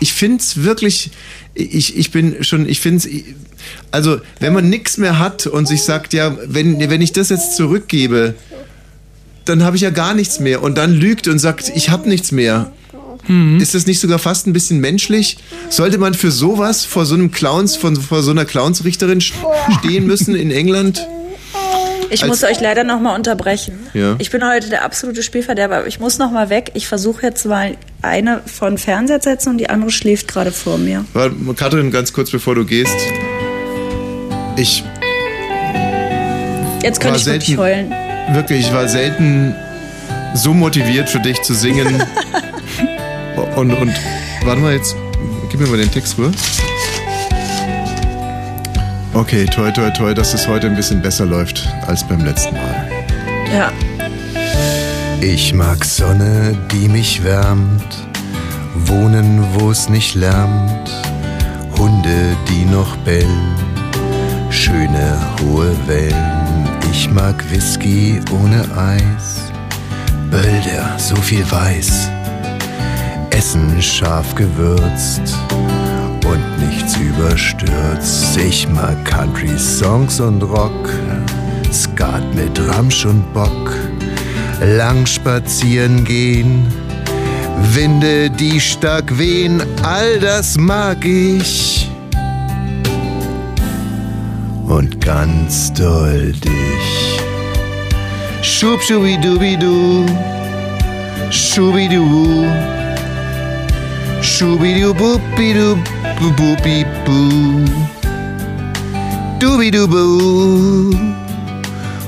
ich 0.00 0.12
finde 0.12 0.38
es 0.38 0.62
wirklich, 0.62 1.10
ich, 1.54 1.96
ich 1.96 2.10
bin 2.10 2.42
schon, 2.44 2.68
ich 2.68 2.80
finde 2.80 2.98
es, 2.98 3.08
also 3.90 4.20
wenn 4.40 4.52
man 4.52 4.68
nichts 4.68 4.96
mehr 4.98 5.18
hat 5.18 5.46
und 5.46 5.66
sich 5.66 5.82
sagt, 5.82 6.14
ja, 6.14 6.36
wenn, 6.46 6.78
wenn 6.78 7.02
ich 7.02 7.12
das 7.12 7.28
jetzt 7.30 7.56
zurückgebe, 7.56 8.34
dann 9.44 9.62
habe 9.64 9.76
ich 9.76 9.82
ja 9.82 9.90
gar 9.90 10.14
nichts 10.14 10.40
mehr 10.40 10.62
und 10.62 10.76
dann 10.78 10.92
lügt 10.94 11.26
und 11.28 11.38
sagt, 11.38 11.72
ich 11.74 11.90
habe 11.90 12.08
nichts 12.08 12.32
mehr. 12.32 12.72
Ist 13.60 13.74
das 13.74 13.86
nicht 13.86 13.98
sogar 14.00 14.18
fast 14.18 14.46
ein 14.46 14.52
bisschen 14.54 14.80
menschlich? 14.80 15.36
Sollte 15.68 15.98
man 15.98 16.14
für 16.14 16.30
sowas 16.30 16.84
vor 16.86 17.04
so 17.04 17.14
einem 17.14 17.30
Clowns, 17.30 17.76
von, 17.76 17.96
vor 17.96 18.22
so 18.22 18.30
einer 18.30 18.44
Clownsrichterin 18.46 19.20
st- 19.20 19.32
stehen 19.80 20.06
müssen 20.06 20.34
in 20.34 20.50
England? 20.50 21.06
Ich 22.10 22.24
muss 22.26 22.42
euch 22.44 22.60
leider 22.60 22.84
nochmal 22.84 23.14
unterbrechen. 23.16 23.78
Ja. 23.94 24.16
Ich 24.18 24.30
bin 24.30 24.46
heute 24.46 24.68
der 24.70 24.84
absolute 24.84 25.22
Spielverderber, 25.22 25.86
ich 25.86 26.00
muss 26.00 26.18
nochmal 26.18 26.48
weg. 26.50 26.70
Ich 26.74 26.88
versuche 26.88 27.26
jetzt 27.26 27.44
mal 27.44 27.76
eine 28.02 28.40
von 28.46 28.78
Fernseher 28.78 29.20
zu 29.20 29.30
setzen 29.30 29.50
und 29.50 29.58
die 29.58 29.68
andere 29.68 29.90
schläft 29.90 30.28
gerade 30.28 30.52
vor 30.52 30.78
mir. 30.78 31.04
Warte, 31.12 31.34
Katrin, 31.56 31.90
ganz 31.90 32.12
kurz 32.12 32.30
bevor 32.30 32.54
du 32.54 32.64
gehst. 32.64 32.96
Ich 34.56 34.82
Jetzt 36.82 37.00
könnte 37.00 37.18
ich 37.18 37.26
wirklich 37.26 37.56
selten- 37.56 37.60
heulen. 37.60 37.94
wirklich, 38.34 38.60
ich 38.66 38.72
war 38.72 38.88
selten 38.88 39.54
so 40.34 40.54
motiviert 40.54 41.08
für 41.10 41.18
dich 41.20 41.42
zu 41.42 41.54
singen. 41.54 42.02
und, 43.56 43.72
und, 43.72 43.92
warte 44.44 44.60
mal 44.60 44.74
jetzt, 44.74 44.94
gib 45.50 45.60
mir 45.60 45.66
mal 45.66 45.78
den 45.78 45.90
Text 45.90 46.16
rüber. 46.18 46.30
Okay, 49.18 49.46
toi, 49.46 49.72
toi, 49.72 49.90
toi, 49.90 50.14
dass 50.14 50.32
es 50.32 50.46
heute 50.46 50.68
ein 50.68 50.76
bisschen 50.76 51.02
besser 51.02 51.26
läuft 51.26 51.68
als 51.88 52.06
beim 52.06 52.24
letzten 52.24 52.54
Mal. 52.54 52.88
Ja. 53.52 53.72
Ich 55.20 55.52
mag 55.52 55.84
Sonne, 55.84 56.56
die 56.70 56.88
mich 56.88 57.24
wärmt, 57.24 58.06
Wohnen, 58.86 59.44
wo 59.54 59.72
es 59.72 59.88
nicht 59.88 60.14
lärmt, 60.14 60.88
Hunde, 61.76 62.36
die 62.48 62.64
noch 62.64 62.96
bellen, 62.98 63.56
schöne 64.50 65.18
hohe 65.42 65.74
Wellen. 65.88 66.68
Ich 66.92 67.10
mag 67.10 67.44
Whisky 67.50 68.20
ohne 68.30 68.62
Eis, 68.76 69.50
Bölder, 70.30 70.96
so 70.96 71.16
viel 71.16 71.44
weiß, 71.50 72.08
Essen 73.30 73.82
scharf 73.82 74.32
gewürzt 74.36 75.34
überstürzt. 77.18 78.36
Ich 78.36 78.68
mag 78.68 79.04
Country-Songs 79.04 80.20
und 80.20 80.42
Rock, 80.42 80.88
Skat 81.72 82.22
mit 82.34 82.58
Ramsch 82.68 83.04
und 83.04 83.32
Bock, 83.32 83.72
lang 84.60 85.04
spazieren 85.06 86.04
gehen, 86.04 86.66
Winde, 87.74 88.30
die 88.30 88.60
stark 88.60 89.18
wehen, 89.18 89.62
all 89.82 90.20
das 90.20 90.56
mag 90.56 91.04
ich. 91.04 91.90
Und 94.66 95.00
ganz 95.00 95.72
doll 95.72 96.32
dich. 96.32 97.20
Schub, 98.42 98.80
schubidubidu, 98.82 100.06
schubidu, 101.30 102.46
schubidu, 104.38 104.94
bubidu, 104.94 105.76
bubibu, 106.20 107.18
dubidubu, 109.40 110.02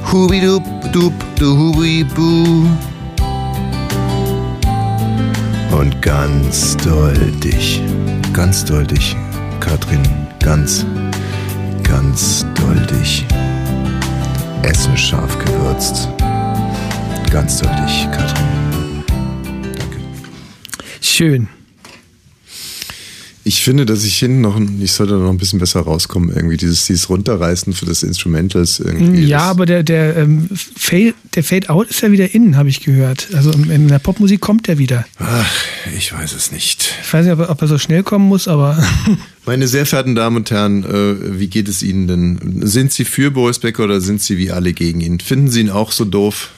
hubidub, 0.04 0.62
dub, 0.92 1.12
du 1.34 1.56
hubibu. 1.58 2.68
Und 5.72 6.00
ganz 6.02 6.76
doll 6.76 7.32
dich, 7.42 7.82
ganz 8.32 8.64
doll 8.64 8.86
dich, 8.86 9.16
Katrin, 9.58 10.02
ganz, 10.38 10.86
ganz 11.82 12.46
doll 12.54 12.80
dich. 12.86 13.26
Essen 14.62 14.96
scharf 14.96 15.36
gewürzt. 15.36 16.08
Ganz 17.28 17.58
doll 17.58 17.74
dich, 17.84 18.08
Katrin. 18.12 18.46
Schön. 21.00 21.59
Ich 23.52 23.62
finde, 23.64 23.84
dass 23.84 24.04
ich 24.04 24.16
hinten 24.16 24.42
noch, 24.42 24.54
ein- 24.54 24.80
ich 24.80 24.92
sollte 24.92 25.14
noch 25.14 25.28
ein 25.28 25.36
bisschen 25.36 25.58
besser 25.58 25.80
rauskommen, 25.80 26.30
irgendwie 26.32 26.56
dieses, 26.56 26.86
dieses 26.86 27.08
Runterreißen 27.08 27.72
für 27.72 27.84
das 27.84 28.04
Instrumentals 28.04 28.78
irgendwie. 28.78 29.24
Ja, 29.24 29.38
das, 29.38 29.46
aber 29.48 29.66
der, 29.66 29.82
der, 29.82 30.16
ähm, 30.18 30.48
Fade, 30.54 31.14
der 31.34 31.42
Fade-Out 31.42 31.90
ist 31.90 32.00
ja 32.00 32.12
wieder 32.12 32.32
innen, 32.32 32.56
habe 32.56 32.68
ich 32.68 32.80
gehört. 32.80 33.26
Also 33.34 33.50
in 33.50 33.88
der 33.88 33.98
Popmusik 33.98 34.40
kommt 34.40 34.68
der 34.68 34.78
wieder. 34.78 35.04
Ach, 35.18 35.50
ich 35.98 36.12
weiß 36.12 36.32
es 36.32 36.52
nicht. 36.52 36.94
Ich 37.02 37.12
weiß 37.12 37.24
nicht, 37.26 37.32
ob 37.32 37.40
er, 37.40 37.50
ob 37.50 37.60
er 37.60 37.66
so 37.66 37.76
schnell 37.78 38.04
kommen 38.04 38.28
muss, 38.28 38.46
aber 38.46 38.80
Meine 39.46 39.66
sehr 39.66 39.84
verehrten 39.84 40.14
Damen 40.14 40.36
und 40.36 40.50
Herren, 40.52 40.84
äh, 40.84 41.40
wie 41.40 41.48
geht 41.48 41.66
es 41.68 41.82
Ihnen 41.82 42.06
denn? 42.06 42.60
Sind 42.68 42.92
Sie 42.92 43.04
für 43.04 43.32
Boris 43.32 43.58
Becker 43.58 43.82
oder 43.82 44.00
sind 44.00 44.22
Sie 44.22 44.38
wie 44.38 44.52
alle 44.52 44.72
gegen 44.74 45.00
ihn? 45.00 45.18
Finden 45.18 45.50
Sie 45.50 45.60
ihn 45.62 45.70
auch 45.70 45.90
so 45.90 46.04
doof? 46.04 46.50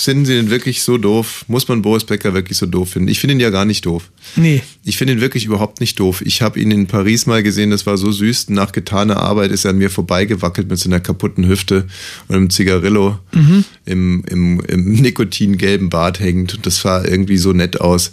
Finden 0.00 0.24
Sie 0.26 0.38
ihn 0.38 0.48
wirklich 0.48 0.82
so 0.82 0.96
doof? 0.96 1.44
Muss 1.48 1.66
man 1.66 1.82
Boris 1.82 2.04
Becker 2.04 2.32
wirklich 2.32 2.56
so 2.56 2.66
doof 2.66 2.90
finden? 2.90 3.08
Ich 3.08 3.18
finde 3.18 3.34
ihn 3.34 3.40
ja 3.40 3.50
gar 3.50 3.64
nicht 3.64 3.84
doof. 3.84 4.10
nee. 4.36 4.62
Ich 4.84 4.96
finde 4.96 5.12
ihn 5.12 5.20
wirklich 5.20 5.44
überhaupt 5.44 5.80
nicht 5.80 6.00
doof. 6.00 6.22
Ich 6.24 6.40
habe 6.40 6.58
ihn 6.58 6.70
in 6.70 6.86
Paris 6.86 7.26
mal 7.26 7.42
gesehen, 7.42 7.70
das 7.70 7.84
war 7.84 7.98
so 7.98 8.10
süß. 8.10 8.48
Nach 8.48 8.72
getaner 8.72 9.18
Arbeit 9.18 9.50
ist 9.50 9.66
er 9.66 9.72
an 9.72 9.78
mir 9.78 9.90
vorbeigewackelt 9.90 10.70
mit 10.70 10.78
seiner 10.78 10.98
kaputten 11.00 11.46
Hüfte 11.46 11.86
und 12.28 12.36
einem 12.36 12.48
Zigarillo 12.48 13.18
im, 13.84 14.24
im, 14.26 14.60
im 14.60 14.92
nikotingelben 14.92 15.90
Bart 15.90 16.20
hängend. 16.20 16.54
Und 16.54 16.64
das 16.64 16.80
sah 16.80 17.04
irgendwie 17.04 17.36
so 17.36 17.52
nett 17.52 17.82
aus. 17.82 18.12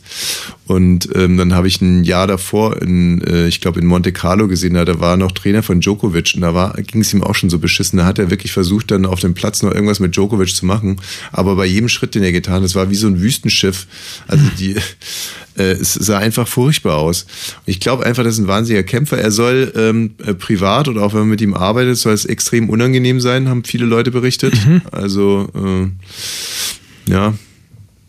Und 0.68 1.08
ähm, 1.16 1.38
dann 1.38 1.54
habe 1.54 1.68
ich 1.68 1.80
ein 1.80 2.04
Jahr 2.04 2.28
davor, 2.28 2.82
in, 2.82 3.22
äh, 3.22 3.48
ich 3.48 3.62
glaube 3.62 3.80
in 3.80 3.86
Monte 3.86 4.12
Carlo 4.12 4.48
gesehen, 4.48 4.74
da 4.74 4.84
da 4.84 5.00
war 5.00 5.12
er 5.12 5.18
noch 5.18 5.32
Trainer 5.32 5.62
von 5.62 5.80
Djokovic 5.80 6.34
und 6.36 6.42
da 6.42 6.74
ging 6.76 7.02
es 7.02 7.14
ihm 7.14 7.24
auch 7.24 7.36
schon 7.36 7.50
so 7.52 7.60
beschissen. 7.60 8.00
Da 8.00 8.06
hat 8.06 8.20
er 8.20 8.32
wirklich 8.32 8.52
versucht, 8.52 8.92
dann 8.92 9.06
auf 9.06 9.20
dem 9.20 9.36
Platz 9.36 9.62
noch 9.62 9.72
irgendwas 9.72 10.00
mit 10.00 10.16
Djokovic 10.16 10.56
zu 10.56 10.66
machen. 10.66 10.98
Aber 11.32 11.56
bei 11.56 11.68
jedem 11.76 11.90
Schritt, 11.90 12.16
den 12.16 12.24
er 12.24 12.32
getan 12.32 12.56
hat, 12.56 12.64
das 12.64 12.76
war 12.76 12.90
wie 12.90 12.96
so 12.96 13.08
ein 13.08 13.22
Wüstenschiff. 13.22 13.88
Also 14.28 14.44
die, 14.58 14.76
äh, 15.58 15.72
es 15.74 15.94
sah 15.94 16.18
einfach 16.18 16.48
furchtbar 16.48 16.98
aus. 16.98 17.26
Ich 17.66 17.80
glaube 17.80 18.06
einfach, 18.06 18.24
das 18.24 18.36
ist 18.36 18.40
ein 18.40 18.48
wahnsinniger 18.48 18.84
Kämpfer. 18.84 19.18
Er 19.18 19.32
soll 19.32 19.72
ähm, 19.76 20.16
äh, 20.26 20.34
privat 20.34 20.88
oder 20.88 21.04
auch 21.04 21.14
wenn 21.14 21.22
man 21.22 21.30
mit 21.30 21.42
ihm 21.42 21.54
arbeitet, 21.54 21.98
soll 21.98 22.14
es 22.14 22.26
extrem 22.26 22.70
unangenehm 22.70 23.22
sein, 23.22 23.48
haben 23.50 23.64
viele 23.64 23.86
Leute 23.86 24.12
berichtet. 24.12 24.54
Also 24.92 25.50
äh, 25.54 27.12
ja, 27.12 27.34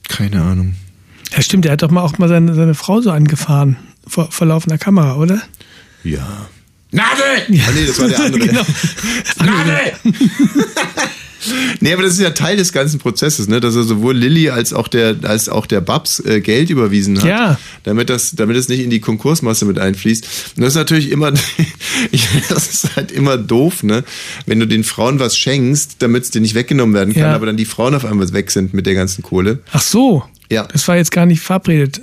keine 0.08 0.42
Ahnung. 0.42 0.74
Ja, 1.32 1.42
stimmt, 1.42 1.66
er 1.66 1.72
hat 1.72 1.82
doch 1.82 1.90
mal 1.90 2.02
auch 2.02 2.16
mal 2.18 2.28
seine, 2.28 2.54
seine 2.54 2.74
Frau 2.74 3.00
so 3.00 3.10
angefahren. 3.10 3.76
Vor, 4.06 4.30
vor 4.30 4.46
laufender 4.46 4.78
Kamera, 4.78 5.16
oder? 5.16 5.42
Ja. 6.04 6.48
Nadel! 6.96 7.60
Ah, 7.66 7.70
nee, 7.74 7.86
das 7.86 7.98
war 8.00 8.08
der 8.08 8.20
andere. 8.20 8.46
Genau. 8.46 8.62
Nadel! 9.38 9.92
Nee, 11.78 11.92
aber 11.92 12.02
das 12.02 12.14
ist 12.14 12.20
ja 12.20 12.30
Teil 12.30 12.56
des 12.56 12.72
ganzen 12.72 12.98
Prozesses, 12.98 13.46
ne? 13.46 13.60
dass 13.60 13.76
er 13.76 13.84
sowohl 13.84 14.16
Lilly 14.16 14.50
als 14.50 14.72
auch 14.72 14.88
der, 14.88 15.14
als 15.22 15.48
auch 15.48 15.66
der 15.66 15.80
Babs 15.80 16.18
äh, 16.20 16.40
Geld 16.40 16.70
überwiesen 16.70 17.18
hat, 17.18 17.24
Ja. 17.28 17.58
damit 17.84 18.10
das, 18.10 18.32
damit 18.32 18.56
es 18.56 18.68
nicht 18.68 18.80
in 18.80 18.90
die 18.90 18.98
Konkursmasse 18.98 19.64
mit 19.64 19.78
einfließt. 19.78 20.24
Und 20.56 20.62
das 20.62 20.70
ist 20.70 20.76
natürlich 20.76 21.10
immer, 21.12 21.30
das 22.48 22.68
ist 22.68 22.96
halt 22.96 23.12
immer 23.12 23.36
doof, 23.36 23.84
ne? 23.84 24.02
Wenn 24.46 24.58
du 24.58 24.66
den 24.66 24.82
Frauen 24.82 25.20
was 25.20 25.36
schenkst, 25.36 25.96
damit 26.00 26.24
es 26.24 26.30
dir 26.32 26.40
nicht 26.40 26.56
weggenommen 26.56 26.94
werden 26.96 27.14
kann, 27.14 27.22
Ja. 27.22 27.34
aber 27.34 27.46
dann 27.46 27.56
die 27.56 27.64
Frauen 27.66 27.94
auf 27.94 28.04
einmal 28.04 28.32
weg 28.32 28.50
sind 28.50 28.74
mit 28.74 28.86
der 28.86 28.94
ganzen 28.94 29.22
Kohle. 29.22 29.60
Ach 29.70 29.82
so. 29.82 30.24
Ja. 30.50 30.64
Das 30.72 30.88
war 30.88 30.96
jetzt 30.96 31.12
gar 31.12 31.26
nicht 31.26 31.42
verabredet. 31.42 32.00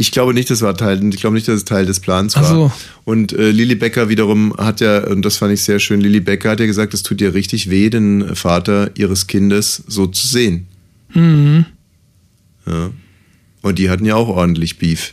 Ich 0.00 0.12
glaube 0.12 0.32
nicht, 0.32 0.48
das 0.48 0.62
war 0.62 0.74
Teil, 0.74 1.06
ich 1.12 1.20
glaube 1.20 1.34
nicht, 1.34 1.46
dass 1.46 1.56
es 1.56 1.64
Teil 1.66 1.84
des 1.84 2.00
Plans 2.00 2.34
Ach 2.34 2.42
war. 2.42 2.48
so. 2.48 2.72
Und 3.04 3.34
äh, 3.34 3.50
Lilly 3.50 3.74
Becker 3.74 4.08
wiederum 4.08 4.54
hat 4.56 4.80
ja, 4.80 5.06
und 5.06 5.22
das 5.22 5.36
fand 5.36 5.52
ich 5.52 5.60
sehr 5.60 5.78
schön, 5.78 6.00
Lilly 6.00 6.20
Becker 6.20 6.50
hat 6.50 6.60
ja 6.60 6.64
gesagt, 6.64 6.94
es 6.94 7.02
tut 7.02 7.20
ihr 7.20 7.34
richtig 7.34 7.68
weh, 7.68 7.90
den 7.90 8.34
Vater 8.34 8.90
ihres 8.94 9.26
Kindes 9.26 9.82
so 9.86 10.06
zu 10.06 10.26
sehen. 10.26 10.66
Mhm. 11.12 11.66
Ja. 12.66 12.90
Und 13.60 13.78
die 13.78 13.90
hatten 13.90 14.06
ja 14.06 14.14
auch 14.14 14.28
ordentlich 14.28 14.78
Beef, 14.78 15.12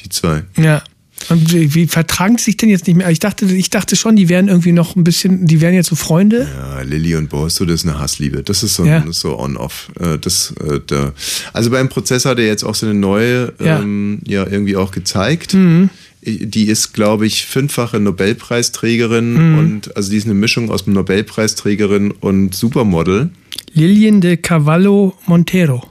die 0.00 0.08
zwei. 0.08 0.42
Ja. 0.58 0.82
Und 1.28 1.52
wie, 1.52 1.74
wie 1.74 1.86
vertragen 1.86 2.36
sie 2.38 2.44
sich 2.44 2.56
denn 2.56 2.68
jetzt 2.68 2.86
nicht 2.86 2.96
mehr? 2.96 3.08
Ich 3.10 3.18
dachte, 3.18 3.46
ich 3.46 3.70
dachte 3.70 3.96
schon, 3.96 4.16
die 4.16 4.28
wären 4.28 4.48
irgendwie 4.48 4.72
noch 4.72 4.94
ein 4.96 5.04
bisschen, 5.04 5.46
die 5.46 5.60
wären 5.60 5.74
jetzt 5.74 5.88
so 5.88 5.96
Freunde. 5.96 6.46
Ja, 6.56 6.80
Lilly 6.82 7.14
und 7.16 7.28
Boris, 7.30 7.54
so, 7.56 7.64
das 7.64 7.82
ist 7.82 7.88
eine 7.88 7.98
Hassliebe. 7.98 8.42
Das 8.42 8.62
ist 8.62 8.74
so, 8.74 8.84
Ja. 8.84 9.04
so 9.10 9.38
on-off. 9.38 9.90
Äh, 9.98 10.18
Das, 10.18 10.52
äh, 10.60 10.80
da. 10.86 11.12
Also 11.52 11.70
beim 11.70 11.88
Prozess 11.88 12.24
hat 12.24 12.38
er 12.38 12.46
jetzt 12.46 12.62
auch 12.64 12.74
seine 12.74 12.94
neue, 12.94 13.52
Ja. 13.58 13.80
ähm, 13.80 14.20
ja, 14.26 14.46
irgendwie 14.46 14.76
auch 14.76 14.90
gezeigt. 14.90 15.54
Mhm. 15.54 15.90
Die 16.26 16.64
ist, 16.68 16.94
glaube 16.94 17.26
ich, 17.26 17.44
fünffache 17.46 18.00
Nobelpreisträgerin 18.00 19.52
Mhm. 19.52 19.58
und 19.58 19.96
also 19.96 20.10
die 20.10 20.16
ist 20.16 20.24
eine 20.24 20.34
Mischung 20.34 20.70
aus 20.70 20.86
Nobelpreisträgerin 20.86 22.12
und 22.12 22.54
Supermodel. 22.54 23.30
Lillian 23.74 24.20
de 24.20 24.36
Cavallo 24.36 25.16
Montero. 25.26 25.86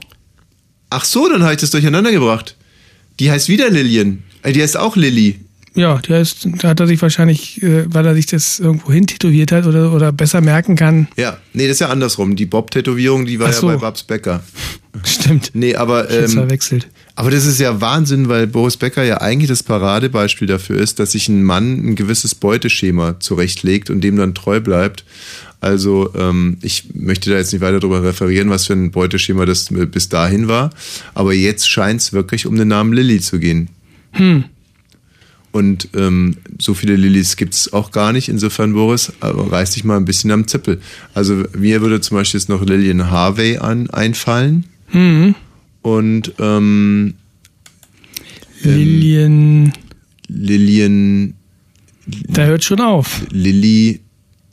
Ach 0.90 1.04
so, 1.04 1.28
dann 1.28 1.42
habe 1.42 1.54
ich 1.54 1.60
das 1.60 1.70
durcheinander 1.70 2.10
gebracht. 2.12 2.56
Die 3.20 3.30
heißt 3.30 3.48
wieder 3.48 3.70
Lillian. 3.70 4.22
Äh, 4.44 4.52
Die 4.52 4.62
heißt 4.62 4.76
auch 4.76 4.94
Lilly. 4.94 5.40
Ja, 5.76 5.98
der 5.98 6.20
ist, 6.20 6.46
da 6.58 6.68
hat 6.68 6.78
er 6.78 6.86
sich 6.86 7.02
wahrscheinlich, 7.02 7.60
äh, 7.60 7.92
weil 7.92 8.06
er 8.06 8.14
sich 8.14 8.26
das 8.26 8.60
irgendwo 8.60 8.92
hin 8.92 9.08
tätowiert 9.08 9.50
hat 9.50 9.66
oder, 9.66 9.92
oder 9.92 10.12
besser 10.12 10.40
merken 10.40 10.76
kann. 10.76 11.08
Ja, 11.16 11.38
nee, 11.52 11.64
das 11.66 11.74
ist 11.74 11.80
ja 11.80 11.88
andersrum. 11.88 12.36
Die 12.36 12.46
Bob-Tätowierung, 12.46 13.26
die 13.26 13.40
war 13.40 13.52
so. 13.52 13.68
ja 13.68 13.74
bei 13.74 13.80
Babs 13.80 14.04
Becker. 14.04 14.44
Stimmt. 15.04 15.50
Nee, 15.52 15.74
aber 15.74 16.08
ähm, 16.10 16.28
verwechselt. 16.28 16.86
Aber 17.16 17.32
das 17.32 17.44
ist 17.44 17.58
ja 17.58 17.80
Wahnsinn, 17.80 18.28
weil 18.28 18.46
Boris 18.46 18.76
Becker 18.76 19.02
ja 19.02 19.20
eigentlich 19.20 19.48
das 19.48 19.64
Paradebeispiel 19.64 20.46
dafür 20.46 20.78
ist, 20.78 21.00
dass 21.00 21.12
sich 21.12 21.28
ein 21.28 21.42
Mann 21.42 21.90
ein 21.90 21.96
gewisses 21.96 22.36
Beuteschema 22.36 23.18
zurechtlegt 23.18 23.90
und 23.90 24.00
dem 24.02 24.16
dann 24.16 24.34
treu 24.34 24.60
bleibt. 24.60 25.04
Also 25.60 26.12
ähm, 26.14 26.58
ich 26.62 26.94
möchte 26.94 27.30
da 27.30 27.36
jetzt 27.36 27.52
nicht 27.52 27.62
weiter 27.62 27.80
darüber 27.80 28.04
referieren, 28.04 28.50
was 28.50 28.66
für 28.66 28.74
ein 28.74 28.92
Beuteschema 28.92 29.44
das 29.44 29.70
bis 29.90 30.08
dahin 30.08 30.46
war. 30.46 30.70
Aber 31.14 31.32
jetzt 31.32 31.68
scheint 31.68 32.00
es 32.00 32.12
wirklich 32.12 32.46
um 32.46 32.54
den 32.54 32.68
Namen 32.68 32.92
Lilly 32.92 33.20
zu 33.20 33.40
gehen. 33.40 33.70
Hm. 34.14 34.44
Und 35.52 35.90
ähm, 35.94 36.36
so 36.58 36.74
viele 36.74 36.96
Lillys 36.96 37.36
gibt 37.36 37.54
es 37.54 37.72
auch 37.72 37.92
gar 37.92 38.12
nicht. 38.12 38.28
Insofern, 38.28 38.72
Boris, 38.72 39.12
aber 39.20 39.52
reiß 39.52 39.70
dich 39.70 39.84
mal 39.84 39.96
ein 39.96 40.04
bisschen 40.04 40.32
am 40.32 40.48
Zippel. 40.48 40.80
Also 41.14 41.44
mir 41.56 41.80
würde 41.80 42.00
zum 42.00 42.16
Beispiel 42.16 42.40
jetzt 42.40 42.48
noch 42.48 42.64
Lillian 42.64 43.10
Harvey 43.10 43.58
an, 43.58 43.88
einfallen. 43.90 44.64
Hm. 44.88 45.36
Und 45.82 46.32
ähm, 46.40 47.14
Lillian, 48.62 49.72
Lillian, 50.26 51.34
da 52.06 52.46
hört 52.46 52.64
schon 52.64 52.80
auf. 52.80 53.22
Lilly, 53.30 54.00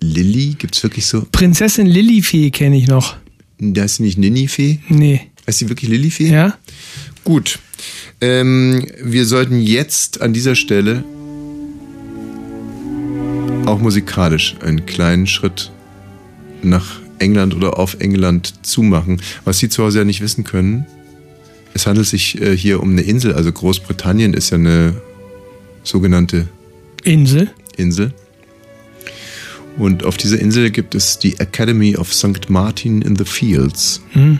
Lilly, 0.02 0.56
gibt's 0.58 0.84
wirklich 0.84 1.06
so? 1.06 1.26
Prinzessin 1.32 1.88
Lillifee 1.88 2.52
kenne 2.52 2.78
ich 2.78 2.88
noch. 2.88 3.16
Da 3.60 3.84
ist 3.84 3.96
sie 3.96 4.04
nicht 4.04 4.18
Ninifee? 4.18 4.80
Nee. 4.90 5.22
Heißt 5.48 5.60
sie 5.60 5.70
wirklich 5.70 5.90
Lillifee? 5.90 6.30
Ja? 6.30 6.58
Gut. 7.24 7.60
Ähm, 8.20 8.86
wir 9.02 9.26
sollten 9.26 9.62
jetzt 9.62 10.22
an 10.22 10.34
dieser 10.34 10.56
Stelle 10.56 11.04
auch 13.66 13.80
musikalisch 13.80 14.56
einen 14.62 14.86
kleinen 14.86 15.28
Schritt 15.28 15.72
nach 16.62 17.00
England 17.20 17.56
oder 17.56 17.78
auf 17.78 17.98
England 18.00 18.66
zumachen. 18.66 19.22
Was 19.46 19.60
Sie 19.60 19.70
zu 19.70 19.84
Hause 19.84 20.00
ja 20.00 20.06
nicht 20.06 20.22
wissen 20.22 20.44
können, 20.44 20.86
es 21.74 21.88
handelt 21.88 22.08
sich 22.08 22.42
äh, 22.42 22.56
hier 22.56 22.82
um 22.82 22.92
eine 22.92 23.02
Insel. 23.02 23.34
Also 23.34 23.52
Großbritannien 23.52 24.34
ist 24.34 24.50
ja 24.50 24.58
eine 24.58 24.96
sogenannte 25.84 26.48
Insel. 27.04 27.50
Insel. 27.78 28.14
Und 29.78 30.04
auf 30.04 30.18
dieser 30.18 30.40
Insel 30.40 30.70
gibt 30.70 30.96
es 30.96 31.18
die 31.18 31.40
Academy 31.40 31.96
of 31.96 32.14
St. 32.14 32.50
Martin 32.50 33.02
in 33.02 33.16
the 33.16 33.24
Fields. 33.24 34.02
Hm. 34.12 34.40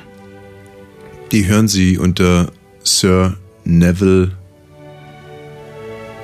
Die 1.32 1.48
hören 1.48 1.70
Sie 1.70 1.98
unter 1.98 2.52
Sir 2.84 3.36
Neville 3.64 4.32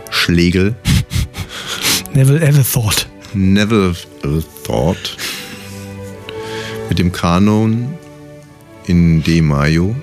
Schlegel. 0.09 0.75
Never 2.13 2.39
ever 2.41 2.63
thought. 2.63 3.07
Neville 3.33 3.93
Thought. 4.63 5.17
Mit 6.89 6.99
dem 6.99 7.11
Kanon 7.11 7.97
in 8.87 9.21
D 9.21 9.41
Mayo. 9.41 9.95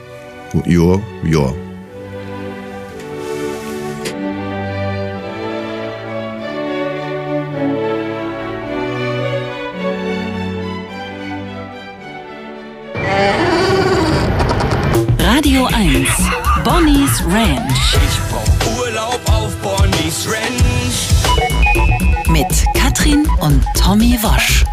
Jor, 0.66 1.02
Jor. 1.24 1.63
Ich 18.02 18.18
brauch 18.30 18.78
Urlaub 18.78 19.20
auf 19.26 19.54
Bonnie's 19.56 20.26
Ranch. 20.26 21.08
Mit 22.30 22.46
Katrin 22.74 23.26
und 23.40 23.62
Tommy 23.78 24.16
Wosch. 24.22 24.64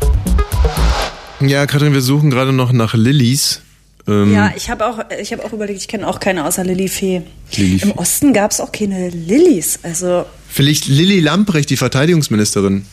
Ja, 1.39 1.65
Katrin, 1.65 1.93
wir 1.93 2.01
suchen 2.01 2.29
gerade 2.29 2.53
noch 2.53 2.71
nach 2.71 2.93
Lillys. 2.93 3.61
Ähm, 4.07 4.33
Ja, 4.33 4.51
ich 4.55 4.69
habe 4.69 4.85
auch, 4.85 4.99
ich 5.21 5.31
habe 5.33 5.43
auch 5.45 5.53
überlegt, 5.53 5.79
ich 5.81 5.87
kenne 5.87 6.07
auch 6.07 6.19
keine 6.19 6.45
außer 6.45 6.63
Lilly 6.63 6.87
Fee. 6.87 7.21
Lilly 7.55 7.73
Im 7.73 7.79
Fee. 7.79 7.93
Osten 7.97 8.33
gab 8.33 8.51
es 8.51 8.59
auch 8.59 8.71
keine 8.71 9.09
Lillys. 9.09 9.79
Also 9.83 10.25
Vielleicht 10.47 10.87
Lilly 10.87 11.19
Lamprecht, 11.19 11.69
die 11.69 11.77
Verteidigungsministerin. 11.77 12.85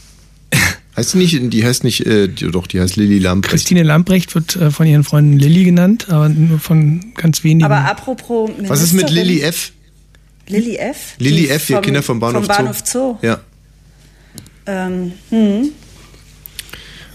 heißt 0.96 1.14
die 1.14 1.18
nicht, 1.18 1.52
die 1.52 1.64
heißt 1.64 1.84
nicht, 1.84 2.06
äh, 2.06 2.28
die, 2.28 2.50
doch, 2.50 2.66
die 2.66 2.80
heißt 2.80 2.96
Lilly 2.96 3.18
Lamprecht. 3.18 3.52
Christine 3.52 3.82
Lamprecht 3.82 4.34
wird 4.34 4.56
äh, 4.56 4.70
von 4.70 4.86
ihren 4.86 5.04
Freunden 5.04 5.38
Lilly 5.38 5.64
genannt, 5.64 6.06
aber 6.10 6.28
nur 6.28 6.58
von 6.58 7.12
ganz 7.14 7.44
wenigen. 7.44 7.64
Aber 7.64 7.88
apropos 7.88 8.50
Was 8.66 8.82
ist 8.82 8.92
mit 8.92 9.06
Ministerin- 9.10 9.14
Lilly 9.26 9.40
F? 9.42 9.72
Lilly 10.48 10.76
F? 10.76 11.14
Lilly 11.18 11.48
F, 11.48 11.66
die 11.66 11.74
Kinder 11.76 12.02
vom 12.02 12.20
Bahnhof, 12.20 12.46
vom 12.46 12.56
Bahnhof 12.56 12.82
Zoo. 12.84 13.16
Ja. 13.22 13.40
Ähm, 14.66 15.12
hm. 15.30 15.70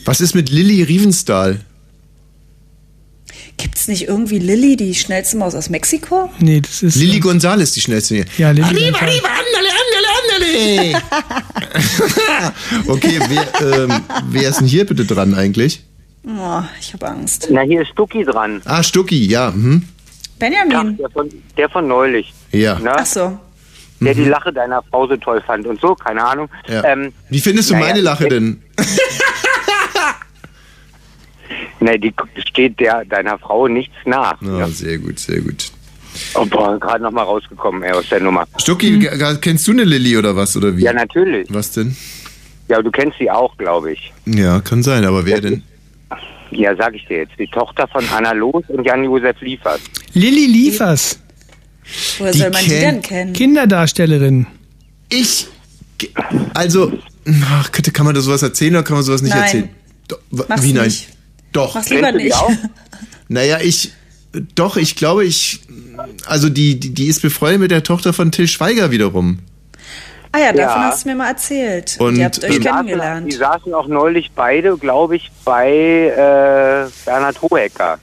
Was 0.05 0.21
ist 0.21 0.33
mit 0.35 0.49
Lilly 0.49 0.83
Riefenstahl? 0.83 1.59
Gibt 3.57 3.77
es 3.77 3.87
nicht 3.87 4.07
irgendwie 4.07 4.39
Lilly, 4.39 4.75
die 4.75 4.95
schnellste 4.95 5.37
Maus 5.37 5.53
aus 5.55 5.69
Mexiko? 5.69 6.29
nee, 6.39 6.59
das 6.61 6.81
ist. 6.83 6.95
Lilly 6.95 7.19
Gonzales, 7.19 7.71
die 7.73 7.81
schnellste 7.81 8.15
hier. 8.15 8.25
ja, 8.37 8.51
Lilly. 8.51 8.67
Arriba, 8.67 8.97
arriba, 8.99 9.29
andale, 9.29 9.69
andale, 9.81 10.07
andale. 10.19 11.01
okay, 12.87 13.19
wer, 13.29 13.83
ähm, 13.83 14.01
wer 14.29 14.49
ist 14.49 14.59
denn 14.59 14.67
hier 14.67 14.85
bitte 14.85 15.05
dran 15.05 15.33
eigentlich? 15.35 15.83
Oh, 16.25 16.61
ich 16.79 16.93
habe 16.93 17.07
Angst. 17.07 17.47
Na, 17.51 17.61
hier 17.61 17.81
ist 17.81 17.89
Stucki 17.89 18.23
dran. 18.23 18.61
Ah, 18.65 18.81
Stucki, 18.81 19.25
ja. 19.27 19.49
Ja, 19.49 19.53
Benjamin. 20.39 20.97
der, 20.97 21.09
von, 21.09 21.29
der 21.57 21.69
von 21.69 21.87
neulich. 21.87 22.33
Ja. 22.53 22.79
Ne? 22.79 22.91
Ach 22.95 23.05
so. 23.05 23.37
Der 23.99 24.13
die 24.13 24.25
Lache 24.25 24.51
deiner 24.51 24.81
Frau 24.83 25.07
so 25.07 25.15
toll 25.17 25.41
fand 25.45 25.65
und 25.65 25.79
so, 25.79 25.95
keine 25.95 26.23
Ahnung. 26.25 26.49
ja. 26.67 26.83
Ähm, 26.83 27.13
Wie 27.29 27.39
findest 27.39 27.69
du 27.69 27.73
naja, 27.75 27.87
meine 27.87 28.01
Lache 28.01 28.27
denn? 28.27 28.61
Ne, 31.79 31.99
die 31.99 32.13
steht 32.47 32.79
der 32.79 33.03
deiner 33.05 33.37
Frau 33.37 33.67
nichts 33.67 33.95
nach. 34.05 34.37
Oh, 34.41 34.65
sehr 34.67 34.97
gut, 34.99 35.19
sehr 35.19 35.41
gut. 35.41 35.69
Oh, 36.35 36.45
boah, 36.45 36.79
gerade 36.79 37.03
noch 37.03 37.11
mal 37.11 37.23
rausgekommen, 37.23 37.83
ey, 37.83 37.91
aus 37.91 38.07
der 38.09 38.21
Nummer. 38.21 38.45
Stucki, 38.57 38.99
g- 38.99 39.09
kennst 39.41 39.67
du 39.67 39.71
eine 39.71 39.83
Lilly 39.83 40.15
oder 40.15 40.33
was? 40.35 40.55
Oder 40.55 40.77
wie? 40.77 40.83
Ja, 40.83 40.93
natürlich. 40.93 41.45
Was 41.51 41.71
denn? 41.71 41.95
Ja, 42.69 42.81
du 42.81 42.89
kennst 42.89 43.17
sie 43.19 43.29
auch, 43.29 43.57
glaube 43.57 43.91
ich. 43.91 44.13
Ja, 44.25 44.61
kann 44.61 44.81
sein, 44.81 45.03
aber 45.03 45.25
wer 45.25 45.41
denn? 45.41 45.63
Ja, 46.51 46.73
sag 46.75 46.93
ich 46.95 47.05
dir 47.07 47.17
jetzt. 47.17 47.33
Die 47.37 47.47
Tochter 47.47 47.87
von 47.89 48.03
Anna 48.15 48.31
Los 48.31 48.63
und 48.69 48.85
Jan-Josef 48.85 49.41
Liefers. 49.41 49.81
Lilly 50.13 50.45
Liefers, 50.45 51.19
Woher 52.17 52.31
Die 52.31 52.37
soll 52.39 52.49
man 52.51 52.63
die 52.63 52.69
denn 52.69 53.01
kennen? 53.01 53.33
Kinderdarstellerin. 53.33 54.47
Ich. 55.09 55.47
Also, 56.53 56.91
ach, 57.45 57.71
kann 57.71 58.05
man 58.05 58.15
da 58.15 58.21
sowas 58.21 58.41
erzählen 58.43 58.75
oder 58.75 58.83
kann 58.83 58.95
man 58.95 59.03
sowas 59.03 59.21
nicht 59.21 59.31
Nein. 59.33 59.43
erzählen? 59.43 59.69
Do, 60.07 60.15
Mach's 60.31 60.63
wie 60.63 60.73
nein? 60.73 60.85
nicht. 60.85 61.09
Doch. 61.51 61.75
Mach's 61.75 61.89
lieber 61.89 62.11
nicht. 62.11 62.33
auch? 62.35 62.51
Naja, 63.29 63.59
ich. 63.61 63.93
Doch, 64.55 64.77
ich 64.77 64.95
glaube, 64.95 65.23
ich. 65.23 65.61
Also, 66.25 66.49
die, 66.49 66.79
die, 66.79 66.93
die 66.93 67.07
ist 67.07 67.21
befreundet 67.21 67.61
mit 67.61 67.71
der 67.71 67.83
Tochter 67.83 68.11
von 68.13 68.31
Till 68.31 68.47
Schweiger 68.47 68.91
wiederum. 68.91 69.39
Ah 70.33 70.39
ja, 70.39 70.51
davon 70.51 70.81
Ja. 70.81 70.89
hast 70.89 71.05
du 71.05 71.09
mir 71.09 71.15
mal 71.15 71.29
erzählt. 71.29 71.95
Und, 71.99 72.17
ihr 72.17 72.25
habt 72.25 72.43
euch 72.43 72.49
ähm, 72.55 72.57
Die 72.57 72.63
saßen, 72.63 72.77
kennengelernt. 72.87 73.27
die 73.31 73.35
saßen 73.35 73.73
auch 73.73 73.87
neulich 73.87 74.31
beide, 74.35 74.75
glaube 74.77 75.15
ich, 75.15 75.31
bei 75.45 75.69
äh, 75.71 76.89
Bernhard 77.05 77.41
Hohecker. 77.41 77.99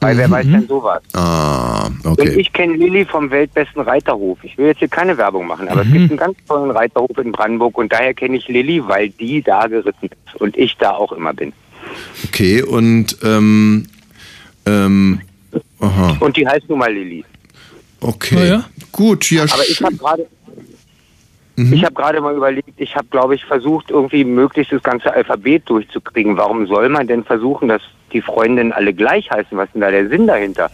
Bei 0.00 0.16
Wer 0.16 0.30
weiß 0.30 0.46
denn 0.46 0.66
sowas. 0.66 1.02
Ah, 1.12 1.86
Und 2.04 2.06
okay. 2.06 2.40
ich 2.40 2.52
kenne 2.54 2.74
Lilly 2.74 3.04
vom 3.04 3.30
weltbesten 3.30 3.82
Reiterhof. 3.82 4.38
Ich 4.42 4.56
will 4.56 4.66
jetzt 4.68 4.78
hier 4.78 4.88
keine 4.88 5.16
Werbung 5.18 5.46
machen, 5.46 5.68
aber 5.68 5.82
es 5.82 5.92
gibt 5.92 6.08
einen 6.10 6.16
ganz 6.16 6.36
tollen 6.48 6.70
Reiterhof 6.70 7.16
in 7.18 7.32
Brandenburg 7.32 7.76
und 7.76 7.92
daher 7.92 8.14
kenne 8.14 8.38
ich 8.38 8.48
Lilly, 8.48 8.82
weil 8.88 9.10
die 9.10 9.42
da 9.42 9.66
geritten 9.66 10.06
ist 10.06 10.40
und 10.40 10.56
ich 10.56 10.76
da 10.78 10.92
auch 10.92 11.12
immer 11.12 11.34
bin. 11.34 11.52
Okay, 12.24 12.62
und, 12.62 13.18
ähm. 13.22 13.86
Ähm. 14.66 15.20
Aha, 15.80 16.16
Und 16.20 16.36
die 16.36 16.46
heißt 16.46 16.68
nun 16.68 16.78
mal 16.78 16.92
Lilly. 16.92 17.24
okay. 18.00 18.34
Na 18.38 18.44
ja. 18.44 18.64
Gut, 18.92 19.30
ja, 19.30 19.42
Aber 19.44 19.62
ich 19.68 19.82
habe 19.82 19.96
gerade 19.96 20.26
ich 21.72 21.84
habe 21.84 21.94
gerade 21.94 22.20
mal 22.20 22.34
überlegt, 22.34 22.70
ich 22.76 22.94
habe, 22.96 23.06
glaube 23.10 23.34
ich, 23.34 23.44
versucht, 23.44 23.90
irgendwie 23.90 24.24
möglichst 24.24 24.72
das 24.72 24.82
ganze 24.82 25.12
Alphabet 25.12 25.62
durchzukriegen. 25.66 26.36
Warum 26.36 26.66
soll 26.66 26.88
man 26.88 27.06
denn 27.06 27.24
versuchen, 27.24 27.68
dass 27.68 27.82
die 28.12 28.20
Freundinnen 28.22 28.72
alle 28.72 28.92
gleich 28.94 29.30
heißen? 29.30 29.56
Was 29.56 29.66
ist 29.66 29.74
denn 29.74 29.80
da 29.82 29.90
der 29.90 30.08
Sinn 30.08 30.26
dahinter? 30.26 30.70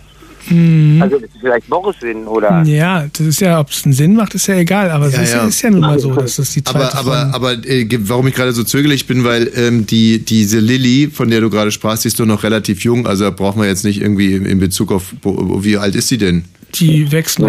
Also 1.01 1.17
ist 1.17 1.25
es 1.35 1.41
vielleicht 1.41 1.69
Boris 1.69 1.97
Sinn 1.99 2.25
oder... 2.29 2.63
Ja, 2.63 3.05
das 3.13 3.27
ist 3.27 3.41
ja, 3.41 3.59
ob 3.59 3.71
es 3.71 3.85
einen 3.85 3.93
Sinn 3.95 4.15
macht, 4.15 4.33
ist 4.37 4.47
ja 4.47 4.55
egal, 4.55 4.91
aber 4.93 5.07
es 5.07 5.15
Ja, 5.17 5.23
ist, 5.23 5.33
ja. 5.35 5.45
ist 5.49 5.63
ja 5.63 5.71
nun 5.71 5.81
mal 5.81 5.99
so, 5.99 6.15
dass 6.15 6.37
das 6.37 6.53
die 6.53 6.63
zweite 6.63 6.97
Aber, 6.97 7.31
aber, 7.35 7.35
aber 7.35 7.67
äh, 7.67 7.89
warum 8.03 8.29
ich 8.29 8.35
gerade 8.35 8.53
so 8.53 8.63
zögerlich 8.63 9.09
bin, 9.09 9.25
weil 9.25 9.51
ähm, 9.57 9.87
die, 9.87 10.25
diese 10.25 10.61
Lilly, 10.61 11.11
von 11.13 11.31
der 11.31 11.41
du 11.41 11.51
gerade 11.51 11.73
sprachst, 11.73 12.05
die 12.05 12.09
ist 12.09 12.21
doch 12.21 12.27
noch 12.27 12.45
relativ 12.45 12.85
jung, 12.85 13.09
also 13.09 13.25
da 13.25 13.31
brauchen 13.31 13.61
wir 13.61 13.67
jetzt 13.69 13.85
nicht 13.85 14.01
irgendwie 14.01 14.35
in, 14.35 14.47
in 14.47 14.61
Bezug 14.61 14.93
auf, 14.93 15.15
wo- 15.23 15.65
wie 15.65 15.79
alt 15.79 15.97
ist 15.97 16.07
sie 16.07 16.19
denn? 16.19 16.45
die 16.77 17.11
wächst 17.11 17.41
noch. 17.41 17.49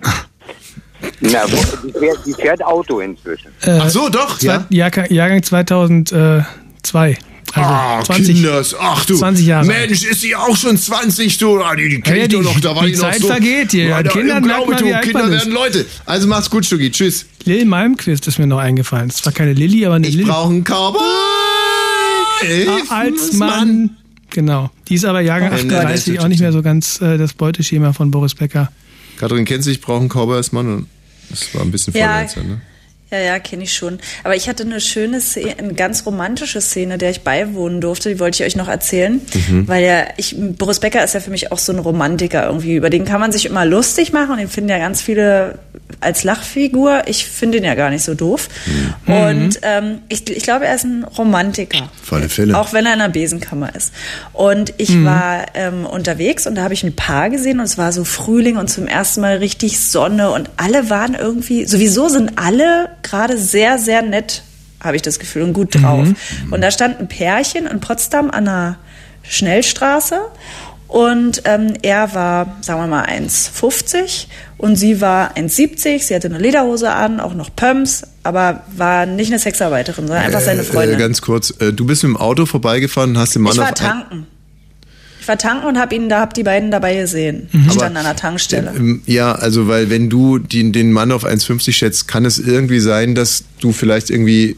Na, 0.00 0.10
na, 1.20 1.40
wo- 1.50 1.86
die, 1.86 1.92
fährt, 1.92 2.18
die 2.26 2.34
fährt 2.34 2.64
Auto 2.64 3.00
inzwischen. 3.00 3.48
Äh, 3.62 3.78
Ach 3.82 3.88
so, 3.90 4.08
doch, 4.08 4.40
ja. 4.40 4.66
Jahrgang, 4.70 5.06
Jahrgang 5.12 5.42
2002. 5.42 7.18
Also 7.54 7.70
Ah, 7.70 8.02
20. 8.04 8.34
Kinders, 8.34 8.74
ach 8.78 9.06
du. 9.06 9.16
20 9.16 9.46
Jahre 9.46 9.64
Mensch, 9.66 10.04
ist 10.04 10.20
sie 10.20 10.36
auch 10.36 10.54
schon 10.54 10.76
20, 10.76 11.38
du? 11.38 11.62
Ah, 11.62 11.74
die, 11.74 11.88
die 11.88 12.00
kenn 12.02 12.16
Ja, 12.16 12.22
ich 12.24 12.28
die- 12.28 12.36
doch 12.36 12.42
noch, 12.42 12.60
da 12.60 12.76
war 12.76 12.84
die 12.84 12.92
die 12.92 12.98
noch 12.98 13.10
Zeit 13.10 13.20
so. 13.22 13.26
vergeht 13.28 13.70
hier. 13.70 13.84
Ja, 13.88 14.02
Kindern 14.02 14.42
glaube 14.42 14.46
merkt 14.48 14.68
man, 14.68 14.78
du, 14.78 14.84
wie 14.84 14.94
alt 14.94 15.04
Kinder 15.04 15.30
werden 15.30 15.52
Leute. 15.52 15.86
Also 16.04 16.28
mach's 16.28 16.50
gut, 16.50 16.66
Stugi, 16.66 16.90
tschüss. 16.90 17.24
Lil 17.44 17.64
Malmquist 17.64 18.26
ist 18.28 18.38
mir 18.38 18.46
noch 18.46 18.58
eingefallen. 18.58 19.08
Es 19.08 19.24
war 19.24 19.32
keine 19.32 19.54
Lilly, 19.54 19.86
aber 19.86 19.94
eine 19.94 20.06
Ich 20.08 20.14
Lilly. 20.16 20.28
brauche 20.28 20.50
einen 20.50 20.62
Cowboy. 20.64 21.00
Ah, 22.68 22.94
als 23.00 23.32
Mann. 23.32 23.96
Genau. 24.30 24.70
Die 24.88 24.94
ist 24.96 25.06
aber 25.06 25.20
Jahrgang 25.22 25.50
Ach, 25.52 25.58
38, 25.58 26.20
auch 26.20 26.28
nicht 26.28 26.40
mehr 26.40 26.52
so 26.52 26.60
ganz 26.60 27.00
äh, 27.00 27.16
das 27.16 27.32
Beuteschema 27.32 27.94
von 27.94 28.10
Boris 28.10 28.34
Becker. 28.34 28.70
Katrin, 29.18 29.44
kennst 29.44 29.66
du, 29.66 29.70
ich 29.72 29.80
brauche 29.80 30.00
einen 30.00 30.08
Cowboy 30.08 30.36
als 30.36 30.52
Mann? 30.52 30.86
Das 31.30 31.54
war 31.54 31.62
ein 31.62 31.70
bisschen 31.70 31.92
Ja. 31.94 32.06
vorwärts, 32.08 32.36
ne? 32.36 32.60
Ja, 33.10 33.18
ja, 33.18 33.38
kenne 33.38 33.62
ich 33.64 33.72
schon. 33.72 33.98
Aber 34.22 34.36
ich 34.36 34.50
hatte 34.50 34.64
eine 34.64 34.80
schöne 34.82 35.20
Szene, 35.22 35.54
eine 35.58 35.72
ganz 35.72 36.04
romantische 36.04 36.60
Szene, 36.60 36.98
der 36.98 37.08
ich 37.10 37.22
beiwohnen 37.22 37.80
durfte. 37.80 38.10
Die 38.10 38.20
wollte 38.20 38.42
ich 38.42 38.46
euch 38.46 38.54
noch 38.56 38.68
erzählen. 38.68 39.20
Mhm. 39.48 39.66
Weil 39.66 39.82
ja, 39.82 40.04
ich, 40.18 40.36
Boris 40.38 40.78
Becker 40.80 41.02
ist 41.02 41.14
ja 41.14 41.20
für 41.20 41.30
mich 41.30 41.50
auch 41.50 41.58
so 41.58 41.72
ein 41.72 41.78
Romantiker 41.78 42.44
irgendwie. 42.44 42.74
Über 42.76 42.90
den 42.90 43.06
kann 43.06 43.18
man 43.18 43.32
sich 43.32 43.46
immer 43.46 43.64
lustig 43.64 44.12
machen 44.12 44.32
und 44.32 44.36
den 44.38 44.48
finden 44.50 44.68
ja 44.68 44.76
ganz 44.78 45.00
viele 45.00 45.58
als 46.00 46.22
Lachfigur. 46.22 47.04
Ich 47.06 47.24
finde 47.24 47.56
ihn 47.58 47.64
ja 47.64 47.74
gar 47.74 47.88
nicht 47.88 48.04
so 48.04 48.12
doof. 48.14 48.50
Mhm. 49.06 49.12
Und 49.14 49.58
ähm, 49.62 49.98
ich, 50.10 50.28
ich 50.28 50.42
glaube, 50.42 50.66
er 50.66 50.74
ist 50.74 50.84
ein 50.84 51.04
Romantiker. 51.04 51.88
Alle 52.10 52.28
Fälle. 52.28 52.58
Auch 52.58 52.74
wenn 52.74 52.84
er 52.84 52.92
in 52.92 53.00
einer 53.00 53.10
Besenkammer 53.12 53.74
ist. 53.74 53.92
Und 54.34 54.74
ich 54.76 54.90
Mhm. 54.90 55.04
war 55.06 55.46
ähm, 55.54 55.86
unterwegs 55.86 56.46
und 56.46 56.56
da 56.56 56.62
habe 56.62 56.74
ich 56.74 56.82
ein 56.82 56.94
Paar 56.96 57.30
gesehen 57.30 57.58
und 57.58 57.64
es 57.64 57.78
war 57.78 57.92
so 57.92 58.04
Frühling 58.04 58.56
und 58.58 58.68
zum 58.68 58.86
ersten 58.86 59.20
Mal 59.22 59.36
richtig 59.38 59.80
Sonne 59.80 60.30
und 60.30 60.50
alle 60.56 60.90
waren 60.90 61.14
irgendwie, 61.14 61.64
sowieso 61.66 62.08
sind 62.08 62.32
alle 62.36 62.90
gerade 63.08 63.38
sehr, 63.38 63.78
sehr 63.78 64.02
nett, 64.02 64.42
habe 64.80 64.96
ich 64.96 65.02
das 65.02 65.18
Gefühl, 65.18 65.42
und 65.42 65.52
gut 65.52 65.74
drauf. 65.74 66.06
Und 66.50 66.60
da 66.60 66.70
stand 66.70 67.00
ein 67.00 67.08
Pärchen 67.08 67.66
in 67.66 67.80
Potsdam 67.80 68.30
an 68.30 68.46
einer 68.48 68.76
Schnellstraße 69.22 70.20
Und 70.86 71.42
ähm, 71.44 71.74
er 71.82 72.14
war, 72.14 72.56
sagen 72.62 72.80
wir 72.80 72.86
mal, 72.86 73.04
1,50 73.04 74.26
und 74.56 74.76
sie 74.76 75.00
war 75.02 75.36
1,70. 75.36 76.02
Sie 76.02 76.14
hatte 76.14 76.28
eine 76.28 76.38
Lederhose 76.38 76.90
an, 76.90 77.20
auch 77.20 77.34
noch 77.34 77.54
Pumps, 77.54 78.04
aber 78.22 78.62
war 78.74 79.04
nicht 79.04 79.30
eine 79.30 79.38
Sexarbeiterin, 79.38 80.06
sondern 80.06 80.24
einfach 80.24 80.40
seine 80.40 80.62
Äh, 80.62 80.64
Freundin. 80.64 80.98
ganz 80.98 81.20
kurz, 81.20 81.52
äh, 81.60 81.72
du 81.74 81.84
bist 81.84 82.04
mit 82.04 82.14
dem 82.14 82.16
Auto 82.16 82.46
vorbeigefahren 82.46 83.10
und 83.10 83.18
hast 83.18 83.34
den 83.34 83.42
Mann 83.42 83.52
ich 83.52 83.58
war 83.58 83.74
tanken. 83.74 84.26
Ich 85.28 85.30
war 85.30 85.36
tanken 85.36 85.66
und 85.66 85.78
habe 85.78 85.94
ihn, 85.94 86.08
da 86.08 86.20
hab 86.20 86.32
die 86.32 86.42
beiden 86.42 86.70
dabei 86.70 86.96
gesehen. 86.96 87.50
Mhm. 87.52 87.64
Die 87.64 87.70
standen 87.72 87.98
an 87.98 88.04
der 88.04 88.16
Tankstelle. 88.16 88.72
Ja, 89.04 89.32
also 89.32 89.68
weil 89.68 89.90
wenn 89.90 90.08
du 90.08 90.38
die, 90.38 90.72
den 90.72 90.90
Mann 90.90 91.12
auf 91.12 91.26
1,50 91.26 91.72
schätzt, 91.72 92.08
kann 92.08 92.24
es 92.24 92.38
irgendwie 92.38 92.80
sein, 92.80 93.14
dass 93.14 93.44
du 93.60 93.72
vielleicht 93.72 94.08
irgendwie 94.08 94.56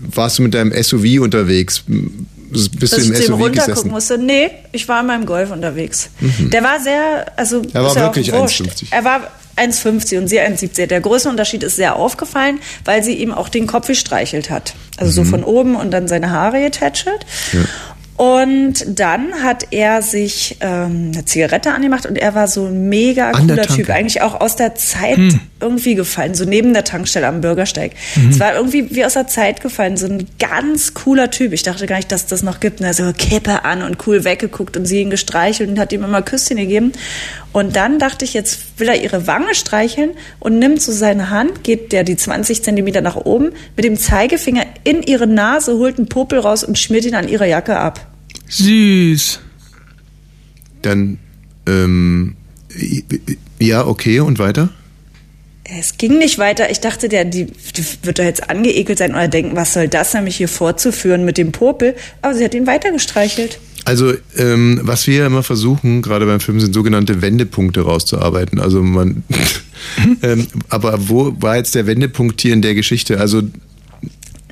warst 0.00 0.40
du 0.40 0.42
mit 0.42 0.54
deinem 0.54 0.72
SUV 0.72 1.22
unterwegs, 1.22 1.84
bist 1.86 2.82
Dass 2.82 2.90
du 2.90 2.96
ich 2.96 3.06
im 3.06 3.14
ihm 3.14 3.22
SUV 3.22 3.40
runtergucken 3.40 3.90
musste. 3.92 4.18
Nee, 4.18 4.50
ich 4.72 4.88
war 4.88 5.02
in 5.02 5.06
meinem 5.06 5.26
Golf 5.26 5.52
unterwegs. 5.52 6.10
Der 6.20 6.64
war 6.64 6.80
sehr, 6.80 7.26
also 7.36 7.62
Er 7.72 7.84
war 7.84 7.94
ja 7.94 8.02
wirklich 8.02 8.32
wurscht. 8.32 8.62
1,50. 8.62 8.86
Er 8.90 9.04
war 9.04 9.30
1,50 9.56 10.18
und 10.18 10.26
sie 10.26 10.40
1,70. 10.40 10.86
Der 10.86 11.00
Größenunterschied 11.00 11.62
ist 11.62 11.76
sehr 11.76 11.94
aufgefallen, 11.94 12.58
weil 12.84 13.04
sie 13.04 13.14
ihm 13.14 13.32
auch 13.32 13.48
den 13.48 13.68
Kopf 13.68 13.86
gestreichelt 13.86 14.50
hat. 14.50 14.74
Also 14.96 15.12
so 15.12 15.24
von 15.24 15.44
oben 15.44 15.76
und 15.76 15.92
dann 15.92 16.08
seine 16.08 16.30
Haare 16.30 16.60
getätschelt. 16.60 17.24
Und 18.20 18.84
dann 18.86 19.42
hat 19.42 19.68
er 19.70 20.02
sich 20.02 20.58
ähm, 20.60 21.12
eine 21.14 21.24
Zigarette 21.24 21.72
angemacht 21.72 22.04
und 22.04 22.18
er 22.18 22.34
war 22.34 22.48
so 22.48 22.66
ein 22.66 22.90
mega 22.90 23.30
An 23.30 23.48
cooler. 23.48 23.62
Typ. 23.62 23.88
Eigentlich 23.88 24.20
auch 24.20 24.38
aus 24.38 24.56
der 24.56 24.74
Zeit 24.74 25.16
Hm. 25.16 25.40
irgendwie 25.58 25.94
gefallen, 25.94 26.34
so 26.34 26.44
neben 26.44 26.74
der 26.74 26.84
Tankstelle 26.84 27.26
am 27.26 27.40
Bürgersteig. 27.40 27.92
Mhm. 28.16 28.28
Es 28.28 28.38
war 28.38 28.54
irgendwie 28.54 28.94
wie 28.94 29.06
aus 29.06 29.14
der 29.14 29.26
Zeit 29.26 29.62
gefallen, 29.62 29.96
so 29.96 30.04
ein 30.04 30.26
ganz 30.38 30.92
cooler 30.92 31.30
Typ. 31.30 31.54
Ich 31.54 31.62
dachte 31.62 31.86
gar 31.86 31.96
nicht, 31.96 32.12
dass 32.12 32.26
das 32.26 32.42
noch 32.42 32.60
gibt. 32.60 32.80
Und 32.80 32.86
er 32.86 32.92
so 32.92 33.10
Kippe 33.16 33.64
an 33.64 33.80
und 33.80 34.06
cool 34.06 34.22
weggeguckt 34.22 34.76
und 34.76 34.84
sie 34.84 35.00
ihn 35.00 35.08
gestreichelt 35.08 35.70
und 35.70 35.78
hat 35.78 35.90
ihm 35.94 36.04
immer 36.04 36.20
Küsschen 36.20 36.58
gegeben. 36.58 36.92
Und 37.52 37.74
dann 37.74 37.98
dachte 37.98 38.26
ich, 38.26 38.34
jetzt 38.34 38.78
will 38.78 38.88
er 38.88 39.02
ihre 39.02 39.26
Wange 39.26 39.54
streicheln 39.54 40.10
und 40.40 40.58
nimmt 40.58 40.82
so 40.82 40.92
seine 40.92 41.30
Hand, 41.30 41.64
geht 41.64 41.90
der 41.92 42.04
die 42.04 42.16
20 42.16 42.62
Zentimeter 42.62 43.00
nach 43.00 43.16
oben, 43.16 43.52
mit 43.76 43.86
dem 43.86 43.96
Zeigefinger 43.96 44.64
in 44.84 45.02
ihre 45.02 45.26
Nase, 45.26 45.78
holt 45.78 45.96
einen 45.96 46.10
Popel 46.10 46.38
raus 46.38 46.64
und 46.64 46.78
schmiert 46.78 47.06
ihn 47.06 47.14
an 47.14 47.26
ihre 47.26 47.48
Jacke 47.48 47.78
ab. 47.78 48.09
Süß. 48.50 49.40
Dann, 50.82 51.18
ähm, 51.66 52.36
ja, 53.58 53.86
okay, 53.86 54.20
und 54.20 54.38
weiter? 54.38 54.70
Es 55.64 55.98
ging 55.98 56.18
nicht 56.18 56.38
weiter. 56.38 56.70
Ich 56.70 56.80
dachte, 56.80 57.08
der 57.08 57.24
die, 57.24 57.46
die 57.46 57.84
wird 58.02 58.18
doch 58.18 58.24
jetzt 58.24 58.50
angeekelt 58.50 58.98
sein 58.98 59.12
oder 59.12 59.28
denken, 59.28 59.54
was 59.54 59.72
soll 59.72 59.88
das 59.88 60.12
nämlich 60.14 60.36
hier 60.36 60.48
vorzuführen 60.48 61.24
mit 61.24 61.38
dem 61.38 61.52
Popel. 61.52 61.94
Aber 62.22 62.34
sie 62.34 62.44
hat 62.44 62.54
ihn 62.54 62.66
weiter 62.66 62.90
gestreichelt. 62.90 63.60
Also, 63.84 64.12
ähm, 64.36 64.80
was 64.82 65.06
wir 65.06 65.18
ja 65.18 65.26
immer 65.26 65.42
versuchen, 65.42 66.02
gerade 66.02 66.26
beim 66.26 66.40
Film, 66.40 66.60
sind 66.60 66.74
sogenannte 66.74 67.22
Wendepunkte 67.22 67.82
rauszuarbeiten. 67.82 68.58
Also 68.60 68.82
man, 68.82 69.22
ähm, 70.22 70.48
aber 70.68 71.08
wo 71.08 71.34
war 71.40 71.56
jetzt 71.56 71.74
der 71.74 71.86
Wendepunkt 71.86 72.40
hier 72.40 72.52
in 72.52 72.62
der 72.62 72.74
Geschichte? 72.74 73.20
Also 73.20 73.42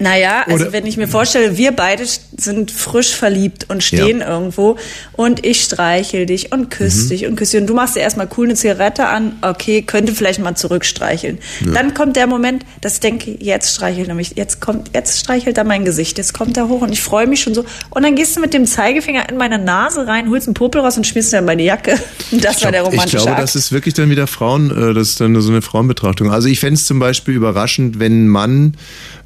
Naja, 0.01 0.43
also 0.47 0.65
Oder- 0.65 0.73
wenn 0.73 0.87
ich 0.87 0.97
mir 0.97 1.09
vorstelle, 1.09 1.57
wir 1.57 1.73
beide 1.73 2.05
sind 2.37 2.71
frisch 2.71 3.15
verliebt 3.15 3.67
und 3.69 3.83
stehen 3.83 4.21
irgendwo 4.21 4.77
und 5.13 5.45
ich 5.45 5.63
streichel 5.63 6.27
dich 6.27 6.53
und 6.53 6.71
küsse 6.71 7.05
Mhm. 7.05 7.09
dich 7.09 7.27
und 7.27 7.37
küsse 7.37 7.53
dich 7.53 7.61
und 7.63 7.67
du 7.69 7.75
machst 7.75 7.97
dir 7.97 8.01
erstmal 8.01 8.29
cool 8.37 8.47
eine 8.47 8.55
Zigarette 8.55 9.07
an, 9.07 9.37
okay, 9.43 9.83
könnte 9.83 10.15
vielleicht 10.15 10.41
mal 10.41 10.55
zurückstreicheln. 10.55 11.39
Dann 11.75 11.95
kommt 11.95 12.17
der 12.17 12.27
Moment, 12.27 12.65
dass 12.81 12.95
ich 12.95 13.01
denke, 13.01 13.37
jetzt 13.41 13.75
streichelt 13.75 14.09
er 14.09 14.15
mich, 14.15 14.33
jetzt 14.37 14.61
kommt, 14.61 14.91
jetzt 14.95 15.19
streichelt 15.19 15.59
er 15.59 15.65
mein 15.65 15.85
Gesicht, 15.85 16.19
jetzt 16.19 16.33
kommt 16.35 16.57
er 16.57 16.69
hoch 16.69 16.83
und 16.83 16.93
ich 16.93 17.03
freue 17.03 17.27
mich 17.27 17.41
schon 17.43 17.55
so 17.55 17.65
und 17.91 18.03
dann 18.05 18.15
gehst 18.15 18.37
du 18.37 18.41
mit 18.41 18.55
dem 18.55 18.67
Zeigefinger 18.67 19.29
in 19.29 19.37
meine 19.37 19.59
Nase 19.59 20.07
rein, 20.07 20.31
holst 20.31 20.47
einen 20.47 20.55
Popel 20.55 20.81
raus 20.81 20.97
und 20.97 21.07
schmierst 21.07 21.33
ihn 21.33 21.41
in 21.41 21.45
meine 21.45 21.63
Jacke. 21.63 21.99
Und 22.31 22.45
das 22.45 22.63
war 22.63 22.71
der 22.73 22.83
ich 22.83 22.87
romantische 22.89 23.17
glaube, 23.17 23.33
Akt. 23.33 23.43
das 23.43 23.57
ist 23.57 23.73
wirklich 23.73 23.95
dann 23.95 24.11
wieder 24.11 24.27
Frauen, 24.27 24.71
äh, 24.71 24.95
das 24.95 25.09
ist 25.11 25.21
dann 25.21 25.39
so 25.41 25.51
eine 25.51 25.63
Frauenbetrachtung. 25.63 26.31
Also 26.31 26.49
ich 26.49 26.61
fände 26.61 26.75
es 26.75 26.87
zum 26.87 26.99
Beispiel 26.99 27.35
überraschend, 27.35 27.99
wenn 27.99 28.25
ein 28.25 28.29
Mann, 28.29 28.75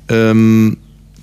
ähm, 0.08 0.78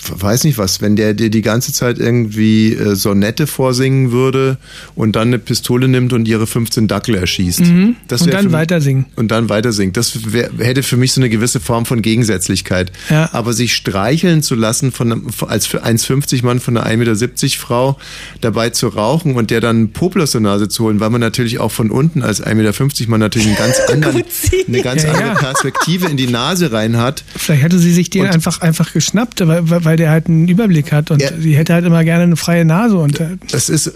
weiß 0.07 0.45
nicht 0.45 0.57
was, 0.57 0.81
wenn 0.81 0.95
der 0.95 1.13
dir 1.13 1.29
die 1.29 1.41
ganze 1.41 1.73
Zeit 1.73 1.99
irgendwie 1.99 2.73
äh, 2.73 2.95
Sonette 2.95 3.47
vorsingen 3.47 4.11
würde 4.11 4.57
und 4.95 5.15
dann 5.15 5.29
eine 5.29 5.39
Pistole 5.39 5.87
nimmt 5.87 6.13
und 6.13 6.27
ihre 6.27 6.47
15 6.47 6.87
Dackel 6.87 7.15
erschießt. 7.15 7.61
Mhm. 7.61 7.95
Und 8.09 8.33
dann 8.33 8.51
weiter 8.51 8.81
singen. 8.81 9.05
Und 9.15 9.29
dann 9.29 9.49
weiter 9.49 9.71
singt. 9.71 9.97
Das 9.97 10.33
wär, 10.33 10.49
hätte 10.57 10.83
für 10.83 10.97
mich 10.97 11.13
so 11.13 11.21
eine 11.21 11.29
gewisse 11.29 11.59
Form 11.59 11.85
von 11.85 12.01
Gegensätzlichkeit. 12.01 12.91
Ja. 13.09 13.29
Aber 13.33 13.53
sich 13.53 13.73
streicheln 13.75 14.41
zu 14.41 14.55
lassen 14.55 14.91
von 14.91 15.27
als 15.47 15.67
für 15.67 15.83
1,50 15.83 16.45
Mann 16.45 16.59
von 16.59 16.77
einer 16.77 16.89
1,70 16.89 16.97
Meter 16.97 17.59
Frau 17.59 17.97
dabei 18.41 18.69
zu 18.69 18.87
rauchen 18.87 19.35
und 19.35 19.51
der 19.51 19.61
dann 19.61 19.75
einen 19.75 19.91
Popel 19.91 20.21
aus 20.21 20.31
der 20.31 20.41
Nase 20.41 20.69
zu 20.69 20.85
holen, 20.85 20.99
weil 20.99 21.09
man 21.09 21.21
natürlich 21.21 21.59
auch 21.59 21.71
von 21.71 21.91
unten 21.91 22.21
als 22.21 22.43
1,50 22.43 22.55
Meter 22.55 23.09
Mann 23.09 23.19
natürlich 23.19 23.47
einen 23.47 23.57
ganz 23.57 23.79
anderen, 23.89 24.23
eine 24.67 24.81
ganz 24.81 25.03
Ja, 25.03 25.09
andere 25.09 25.27
ja. 25.27 25.33
Perspektive 25.35 26.07
in 26.07 26.17
die 26.17 26.27
Nase 26.27 26.71
rein 26.71 26.97
hat. 26.97 27.23
Vielleicht 27.35 27.63
hätte 27.63 27.79
sie 27.79 27.91
sich 27.91 28.09
den 28.09 28.25
einfach, 28.25 28.61
einfach 28.61 28.93
geschnappt, 28.93 29.45
weil, 29.47 29.69
weil 29.69 29.88
weil 29.89 29.97
der 29.97 30.11
halt 30.11 30.27
einen 30.27 30.47
Überblick 30.47 30.91
hat 30.91 31.09
und 31.09 31.19
Ja. 31.19 31.29
sie 31.39 31.57
hätte 31.57 31.73
halt 31.73 31.83
immer 31.83 32.03
gerne 32.03 32.23
eine 32.23 32.35
freie 32.35 32.63
Nase 32.63 32.95
und 32.97 33.19
äh, 33.19 33.37
Das 33.51 33.69
ist, 33.69 33.87
äh, 33.87 33.91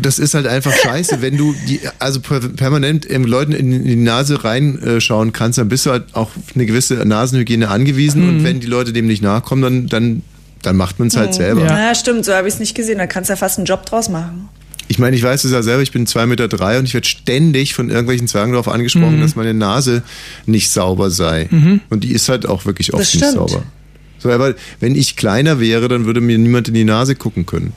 das 0.00 0.20
ist 0.20 0.34
halt 0.34 0.46
einfach 0.46 0.72
scheiße. 0.72 1.20
Wenn 1.22 1.36
du 1.36 1.56
die, 1.68 1.80
also 1.98 2.20
per- 2.20 2.38
permanent 2.40 3.08
Leuten 3.10 3.50
in 3.50 3.84
die 3.84 3.96
Nase 3.96 4.44
reinschauen 4.44 5.32
kannst, 5.32 5.58
dann 5.58 5.68
bist 5.68 5.86
du 5.86 5.90
halt 5.90 6.04
auch 6.12 6.28
auf 6.36 6.54
eine 6.54 6.66
gewisse 6.66 6.94
Nasenhygiene 7.04 7.68
angewiesen. 7.68 8.22
Mhm. 8.22 8.28
Und 8.28 8.44
wenn 8.44 8.60
die 8.60 8.68
Leute 8.68 8.92
dem 8.92 9.06
nicht 9.08 9.22
nachkommen, 9.24 9.62
dann, 9.62 9.86
dann, 9.88 10.22
dann 10.62 10.76
macht 10.76 11.00
man 11.00 11.08
es 11.08 11.16
halt 11.16 11.34
selber. 11.34 11.66
Ja, 11.66 11.92
stimmt, 11.96 12.24
so 12.24 12.32
habe 12.32 12.46
ich 12.46 12.54
es 12.54 12.60
nicht 12.60 12.76
gesehen. 12.76 12.98
Da 12.98 13.08
kannst 13.08 13.28
du 13.28 13.32
ja 13.32 13.36
fast 13.36 13.58
einen 13.58 13.66
Job 13.66 13.84
draus 13.86 14.08
machen. 14.08 14.48
Ich 14.86 14.98
meine, 15.00 15.16
ich 15.16 15.22
weiß 15.24 15.42
es 15.44 15.50
ja 15.50 15.62
selber, 15.62 15.82
ich 15.82 15.90
bin 15.92 16.06
2,3 16.06 16.26
Meter 16.26 16.46
drei 16.46 16.78
und 16.78 16.84
ich 16.84 16.94
werde 16.94 17.08
ständig 17.08 17.74
von 17.74 17.88
irgendwelchen 17.90 18.28
Zwergen 18.28 18.52
darauf 18.52 18.68
angesprochen, 18.68 19.16
Mhm. 19.16 19.22
dass 19.22 19.34
meine 19.34 19.54
Nase 19.54 20.02
nicht 20.46 20.70
sauber 20.70 21.10
sei. 21.10 21.48
Mhm. 21.50 21.80
Und 21.90 22.04
die 22.04 22.12
ist 22.12 22.28
halt 22.28 22.46
auch 22.46 22.66
wirklich 22.66 22.92
oft 22.94 23.02
Das 23.02 23.14
nicht 23.14 23.24
sauber. 23.32 23.62
So, 24.24 24.30
aber 24.30 24.54
wenn 24.80 24.94
ich 24.96 25.16
kleiner 25.16 25.60
wäre, 25.60 25.86
dann 25.86 26.06
würde 26.06 26.22
mir 26.22 26.38
niemand 26.38 26.68
in 26.68 26.74
die 26.74 26.84
Nase 26.84 27.14
gucken 27.14 27.44
können. 27.44 27.74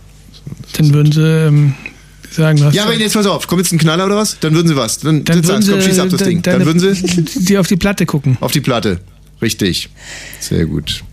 dann 0.77 0.93
würden 0.93 1.12
sie 1.12 1.21
ähm, 1.21 1.73
sagen, 2.31 2.62
was 2.62 2.73
Ja, 2.73 2.86
aber 2.86 2.93
jetzt 2.93 3.15
pass 3.15 3.25
auf, 3.25 3.47
kommt 3.47 3.62
jetzt 3.62 3.73
ein 3.73 3.79
Knaller 3.79 4.05
oder 4.05 4.15
was? 4.15 4.39
Dann 4.39 4.53
würden 4.55 4.69
sie 4.69 4.77
was. 4.77 4.99
Dann, 4.99 5.25
dann 5.25 5.43
würden 5.43 5.62
sag's, 5.62 5.69
komm, 5.69 5.81
sie 5.81 5.88
schieß 5.89 5.99
ab 5.99 6.07
das 6.10 6.23
Ding. 6.23 6.41
Dann 6.41 6.65
würden 6.65 6.79
sie 6.79 7.25
die 7.39 7.57
auf 7.57 7.67
die 7.67 7.75
Platte 7.75 8.05
gucken. 8.05 8.38
auf 8.39 8.53
die 8.53 8.62
Platte. 8.62 9.01
Richtig. 9.41 9.89
Sehr 10.39 10.65
gut. 10.65 11.03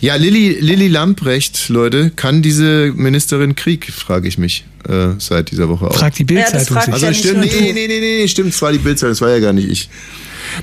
Ja, 0.00 0.14
Lilly, 0.14 0.58
Lilly 0.60 0.86
Lamprecht, 0.86 1.68
Leute, 1.70 2.10
kann 2.14 2.40
diese 2.40 2.92
Ministerin 2.94 3.56
Krieg, 3.56 3.92
frage 3.92 4.28
ich 4.28 4.38
mich 4.38 4.64
äh, 4.88 5.08
seit 5.18 5.50
dieser 5.50 5.68
Woche 5.68 5.88
auch. 5.88 5.98
Fragt 5.98 6.20
die 6.20 6.24
Bildzeitung 6.24 6.80
sich. 6.80 6.92
Also 6.92 7.04
ja 7.04 7.10
nicht 7.10 7.18
stimmt, 7.18 7.40
nee, 7.40 7.72
nee, 7.72 7.88
nee, 7.88 8.00
nee, 8.00 8.28
stimmt, 8.28 8.54
es 8.54 8.62
war 8.62 8.70
die 8.70 8.78
Bildzeitung, 8.78 9.10
das 9.10 9.20
war 9.20 9.30
ja 9.30 9.40
gar 9.40 9.52
nicht 9.52 9.68
ich. 9.68 9.90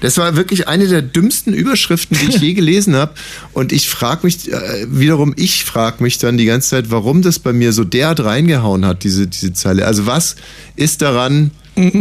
Das 0.02 0.18
war 0.18 0.36
wirklich 0.36 0.68
eine 0.68 0.88
der 0.88 1.02
dümmsten 1.02 1.54
Überschriften, 1.54 2.18
die 2.22 2.36
ich 2.36 2.42
je 2.42 2.54
gelesen 2.56 2.96
habe. 2.96 3.14
Und 3.54 3.72
ich 3.72 3.90
frage 3.90 4.22
mich, 4.24 4.52
äh, 4.52 4.86
wiederum, 4.90 5.34
ich 5.38 5.64
frage 5.64 6.02
mich 6.04 6.18
dann 6.18 6.38
die 6.38 6.46
ganze 6.46 6.70
Zeit, 6.70 6.92
warum 6.92 7.22
das 7.22 7.40
bei 7.40 7.54
mir 7.54 7.74
so 7.74 7.84
derart 7.84 8.24
reingehauen 8.24 8.86
hat, 8.86 9.04
diese, 9.04 9.28
diese 9.28 9.54
Zeile. 9.54 9.86
Also 9.86 10.06
was 10.06 10.36
ist 10.76 11.02
daran... 11.02 11.52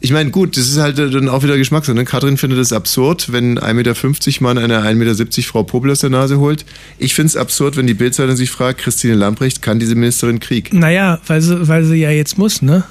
Ich 0.00 0.12
meine, 0.12 0.30
gut, 0.30 0.56
das 0.56 0.68
ist 0.68 0.78
halt 0.78 0.98
dann 0.98 1.28
auch 1.28 1.42
wieder 1.42 1.56
Geschmackssache. 1.56 1.96
Ne? 1.96 2.04
Katrin 2.04 2.36
findet 2.36 2.60
es 2.60 2.72
absurd, 2.72 3.32
wenn 3.32 3.58
1,50 3.58 3.74
Meter 3.74 4.42
Mann 4.42 4.56
eine 4.56 4.80
1,70 4.82 4.94
Meter 4.94 5.42
Frau 5.42 5.64
Popel 5.64 5.90
aus 5.90 6.00
der 6.00 6.10
Nase 6.10 6.38
holt. 6.38 6.64
Ich 6.98 7.14
finde 7.14 7.30
es 7.30 7.36
absurd, 7.36 7.76
wenn 7.76 7.88
die 7.88 7.94
Bildzeitung 7.94 8.36
sich 8.36 8.50
fragt, 8.50 8.80
Christine 8.80 9.14
Lamprecht, 9.14 9.60
kann 9.60 9.80
diese 9.80 9.96
Ministerin 9.96 10.38
Krieg? 10.38 10.72
Naja, 10.72 11.18
weil 11.26 11.42
sie, 11.42 11.66
weil 11.66 11.84
sie 11.84 11.96
ja 11.96 12.10
jetzt 12.10 12.38
muss, 12.38 12.62
ne? 12.62 12.84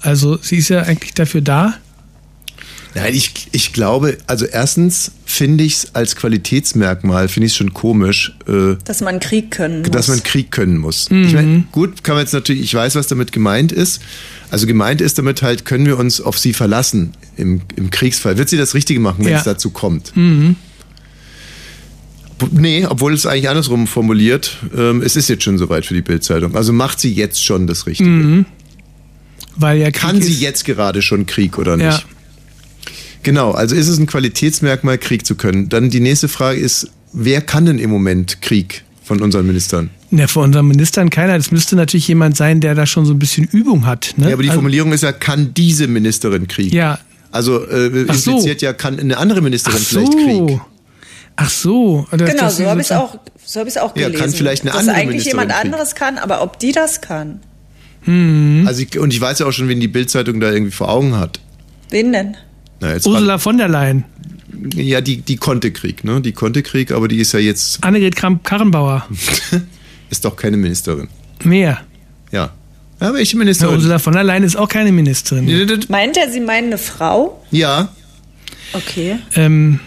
Also 0.00 0.38
sie 0.40 0.56
ist 0.56 0.68
ja 0.68 0.82
eigentlich 0.82 1.14
dafür 1.14 1.40
da. 1.40 1.74
Nein, 2.94 3.14
ich, 3.14 3.48
ich 3.52 3.72
glaube, 3.72 4.18
also 4.26 4.44
erstens 4.44 5.12
finde 5.24 5.64
ich 5.64 5.72
es 5.74 5.94
als 5.94 6.14
Qualitätsmerkmal, 6.14 7.28
finde 7.28 7.46
ich 7.46 7.52
es 7.52 7.56
schon 7.56 7.72
komisch, 7.72 8.36
äh, 8.46 8.76
Dass 8.84 9.00
man 9.00 9.18
Krieg 9.18 9.50
können 9.50 9.80
muss. 9.80 9.90
dass 9.90 10.08
man 10.08 10.22
Krieg 10.22 10.50
können 10.50 10.76
muss. 10.76 11.08
Mhm. 11.08 11.24
Ich 11.24 11.32
meine, 11.32 11.64
gut, 11.72 12.04
kann 12.04 12.16
man 12.16 12.24
jetzt 12.24 12.34
natürlich, 12.34 12.60
ich 12.62 12.74
weiß, 12.74 12.94
was 12.94 13.06
damit 13.06 13.32
gemeint 13.32 13.72
ist. 13.72 14.02
Also 14.50 14.66
gemeint 14.66 15.00
ist 15.00 15.16
damit 15.16 15.40
halt, 15.40 15.64
können 15.64 15.86
wir 15.86 15.98
uns 15.98 16.20
auf 16.20 16.38
sie 16.38 16.52
verlassen 16.52 17.12
im, 17.38 17.62
im 17.76 17.90
Kriegsfall. 17.90 18.36
Wird 18.36 18.50
sie 18.50 18.58
das 18.58 18.74
Richtige 18.74 19.00
machen, 19.00 19.24
wenn 19.24 19.32
Ja. 19.32 19.38
es 19.38 19.44
dazu 19.44 19.70
kommt? 19.70 20.14
Mhm. 20.14 20.56
Nee, 22.50 22.86
obwohl 22.86 23.14
es 23.14 23.24
eigentlich 23.24 23.48
andersrum 23.48 23.86
formuliert. 23.86 24.56
Ähm, 24.76 25.00
es 25.00 25.14
ist 25.16 25.28
jetzt 25.28 25.44
schon 25.44 25.58
soweit 25.58 25.86
für 25.86 25.94
die 25.94 26.02
Bildzeitung. 26.02 26.56
Also 26.56 26.72
macht 26.72 26.98
sie 27.00 27.12
jetzt 27.12 27.42
schon 27.44 27.66
das 27.68 27.86
Richtige. 27.86 28.10
Mhm. 28.10 28.46
Weil 29.54 29.78
ja 29.78 29.90
Krieg 29.90 30.00
Kann 30.00 30.20
sie 30.20 30.32
jetzt 30.34 30.64
gerade 30.64 31.02
schon 31.02 31.26
Krieg 31.26 31.56
oder 31.58 31.76
nicht? 31.76 31.86
Ja. 31.86 32.02
Genau, 33.22 33.52
also 33.52 33.74
ist 33.76 33.88
es 33.88 33.98
ein 33.98 34.06
Qualitätsmerkmal, 34.06 34.98
Krieg 34.98 35.24
zu 35.24 35.34
können. 35.36 35.68
Dann 35.68 35.90
die 35.90 36.00
nächste 36.00 36.28
Frage 36.28 36.58
ist, 36.60 36.88
wer 37.12 37.40
kann 37.40 37.66
denn 37.66 37.78
im 37.78 37.90
Moment 37.90 38.42
Krieg 38.42 38.84
von 39.04 39.20
unseren 39.20 39.46
Ministern? 39.46 39.90
Ja, 40.10 40.26
von 40.26 40.44
unseren 40.44 40.66
Ministern 40.66 41.08
keiner. 41.10 41.36
Das 41.36 41.50
müsste 41.50 41.76
natürlich 41.76 42.08
jemand 42.08 42.36
sein, 42.36 42.60
der 42.60 42.74
da 42.74 42.84
schon 42.86 43.06
so 43.06 43.12
ein 43.14 43.18
bisschen 43.18 43.44
Übung 43.44 43.86
hat. 43.86 44.14
Ne? 44.16 44.28
Ja, 44.28 44.34
aber 44.34 44.42
die 44.42 44.48
also, 44.50 44.58
Formulierung 44.58 44.92
ist 44.92 45.02
ja, 45.02 45.12
kann 45.12 45.54
diese 45.54 45.86
Ministerin 45.86 46.48
Krieg? 46.48 46.72
Ja. 46.72 46.98
Also 47.30 47.64
äh, 47.66 48.06
Ach 48.08 48.14
so. 48.14 48.32
impliziert 48.32 48.60
ja, 48.62 48.72
kann 48.72 48.98
eine 48.98 49.16
andere 49.16 49.40
Ministerin 49.40 49.78
Ach 49.80 49.86
vielleicht 49.86 50.12
Krieg? 50.12 50.26
so. 50.48 50.60
Ach 51.36 51.50
so. 51.50 52.06
Das, 52.10 52.30
Genau, 52.30 52.42
das 52.42 52.56
so 52.58 52.66
habe 52.66 52.80
ich 52.80 52.86
es 52.88 52.92
auch, 52.92 53.18
so 53.44 53.60
hab 53.60 53.68
auch 53.68 53.96
Ja, 53.96 54.08
gelesen. 54.08 54.20
kann 54.20 54.32
vielleicht 54.32 54.62
eine 54.62 54.72
dass 54.72 54.80
andere 54.80 54.96
eigentlich 54.96 55.08
Ministerin 55.24 55.40
jemand 55.40 55.52
Krieg. 55.52 55.64
anderes 55.64 55.94
kann, 55.94 56.18
aber 56.18 56.42
ob 56.42 56.58
die 56.58 56.72
das 56.72 57.00
kann. 57.00 57.40
Mhm. 58.04 58.64
Also 58.66 58.82
ich, 58.82 58.98
und 58.98 59.14
ich 59.14 59.20
weiß 59.20 59.38
ja 59.38 59.46
auch 59.46 59.52
schon, 59.52 59.68
wen 59.68 59.80
die 59.80 59.88
Bildzeitung 59.88 60.40
da 60.40 60.50
irgendwie 60.52 60.72
vor 60.72 60.88
Augen 60.90 61.16
hat. 61.16 61.40
Wen 61.90 62.12
denn? 62.12 62.36
Na, 62.82 62.92
jetzt 62.94 63.06
Ursula 63.06 63.38
von 63.38 63.56
der 63.56 63.68
Leyen. 63.68 64.04
Ja, 64.74 65.00
die, 65.00 65.18
die 65.22 65.36
konnte 65.36 65.70
Krieg, 65.72 66.04
ne? 66.04 66.20
Die 66.20 66.32
konnte 66.32 66.62
Krieg, 66.62 66.92
aber 66.92 67.08
die 67.08 67.16
ist 67.18 67.32
ja 67.32 67.38
jetzt, 67.38 67.82
Annegret 67.84 68.16
Kramp-Karrenbauer. 68.16 69.06
ist 70.10 70.24
doch 70.24 70.36
keine 70.36 70.56
Ministerin. 70.56 71.08
Mehr. 71.44 71.80
Ja. 72.30 72.50
Ja, 73.00 73.14
welche 73.14 73.32
Ja, 73.32 73.38
Ministerin? 73.38 73.74
Ursula 73.74 73.98
von 73.98 74.12
der 74.12 74.24
Leyen 74.24 74.44
ist 74.44 74.56
auch 74.56 74.68
keine 74.68 74.92
Ministerin. 74.92 75.46
Meint 75.88 76.16
er, 76.16 76.30
Sie 76.30 76.40
meinen 76.40 76.66
eine 76.68 76.78
Frau? 76.78 77.42
Ja. 77.50 77.88
Okay. 78.74 79.18
Ähm, 79.34 79.80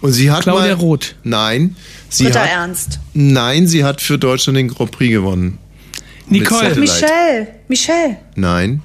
Und 0.00 0.12
sie 0.12 0.30
hat 0.30 0.42
Claudia 0.42 0.74
mal, 0.76 0.80
Roth. 0.82 1.14
Nein. 1.22 1.76
Sie 2.08 2.26
hat, 2.26 2.36
Ernst. 2.36 3.00
nein, 3.14 3.66
sie 3.66 3.84
hat 3.84 4.00
für 4.00 4.18
Deutschland 4.18 4.56
den 4.58 4.68
Grand 4.68 4.90
Prix 4.90 5.10
gewonnen. 5.12 5.58
Nicole. 6.28 6.74
Michelle. 6.76 7.48
Michelle. 7.68 8.16
Nein. 8.34 8.82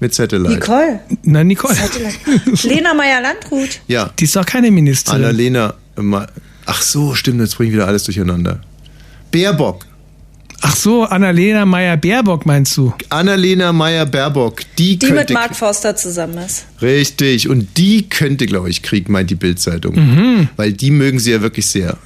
Mit 0.00 0.14
Satellite. 0.14 0.54
Nicole. 0.54 1.00
Nein, 1.24 1.46
Nicole. 1.48 1.76
Lena 2.64 2.94
Meyer-Landrut. 2.94 3.80
Ja. 3.86 4.10
Die 4.18 4.24
ist 4.24 4.34
doch 4.34 4.46
keine 4.46 4.70
Ministerin. 4.70 5.24
Annalena. 5.24 5.74
Ma- 5.96 6.26
Ach 6.66 6.80
so, 6.82 7.14
stimmt, 7.14 7.40
jetzt 7.40 7.56
bringe 7.56 7.70
ich 7.70 7.74
wieder 7.76 7.86
alles 7.86 8.04
durcheinander. 8.04 8.60
Baerbock. 9.30 9.86
Ach 10.62 10.76
so, 10.76 11.04
Annalena 11.04 11.64
Meyer-Baerbock 11.64 12.44
meinst 12.46 12.76
du? 12.76 12.92
Annalena 13.08 13.72
Meyer-Baerbock. 13.72 14.60
Die, 14.78 14.98
Die 14.98 15.06
mit 15.06 15.16
könnte. 15.16 15.32
Mark 15.32 15.56
Forster 15.56 15.96
zusammen 15.96 16.38
ist. 16.38 16.66
Richtig. 16.82 17.48
Und 17.48 17.76
die 17.78 18.08
könnte, 18.08 18.46
glaube 18.46 18.68
ich, 18.70 18.82
Krieg, 18.82 19.08
meint 19.08 19.30
die 19.30 19.34
Bildzeitung. 19.36 19.94
Mhm. 19.96 20.48
Weil 20.56 20.72
die 20.72 20.90
mögen 20.90 21.18
sie 21.18 21.30
ja 21.32 21.40
wirklich 21.40 21.66
sehr. 21.66 21.96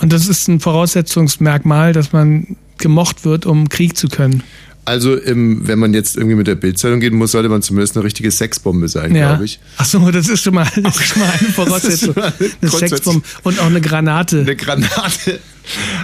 Und 0.00 0.12
das 0.12 0.26
ist 0.28 0.48
ein 0.48 0.60
Voraussetzungsmerkmal, 0.60 1.92
dass 1.92 2.12
man 2.12 2.56
gemocht 2.78 3.24
wird, 3.24 3.46
um 3.46 3.68
Krieg 3.68 3.96
zu 3.96 4.08
können. 4.08 4.42
Also, 4.86 5.22
ähm, 5.22 5.60
wenn 5.68 5.78
man 5.78 5.94
jetzt 5.94 6.16
irgendwie 6.16 6.36
mit 6.36 6.46
der 6.46 6.54
Bildzeitung 6.56 7.00
gehen 7.00 7.14
muss, 7.14 7.32
sollte 7.32 7.48
man 7.48 7.62
zumindest 7.62 7.96
eine 7.96 8.04
richtige 8.04 8.30
Sexbombe 8.30 8.88
sein, 8.88 9.14
Ja. 9.14 9.28
glaube 9.28 9.44
ich. 9.44 9.60
Ach 9.76 9.84
so, 9.84 10.10
das 10.10 10.28
ist 10.28 10.42
schon 10.42 10.54
mal, 10.54 10.66
das 10.82 10.96
ist 10.96 11.06
schon 11.06 11.20
mal 11.22 11.30
eine 11.38 11.48
Voraussetzung. 11.52 12.14
Das 12.14 12.16
mal 12.16 12.32
eine 12.38 12.50
Eine 12.62 12.70
Sexbombe 12.88 13.26
und 13.44 13.60
auch 13.60 13.66
eine 13.66 13.80
Granate. 13.80 14.40
Eine 14.40 14.56
Granate. 14.56 15.38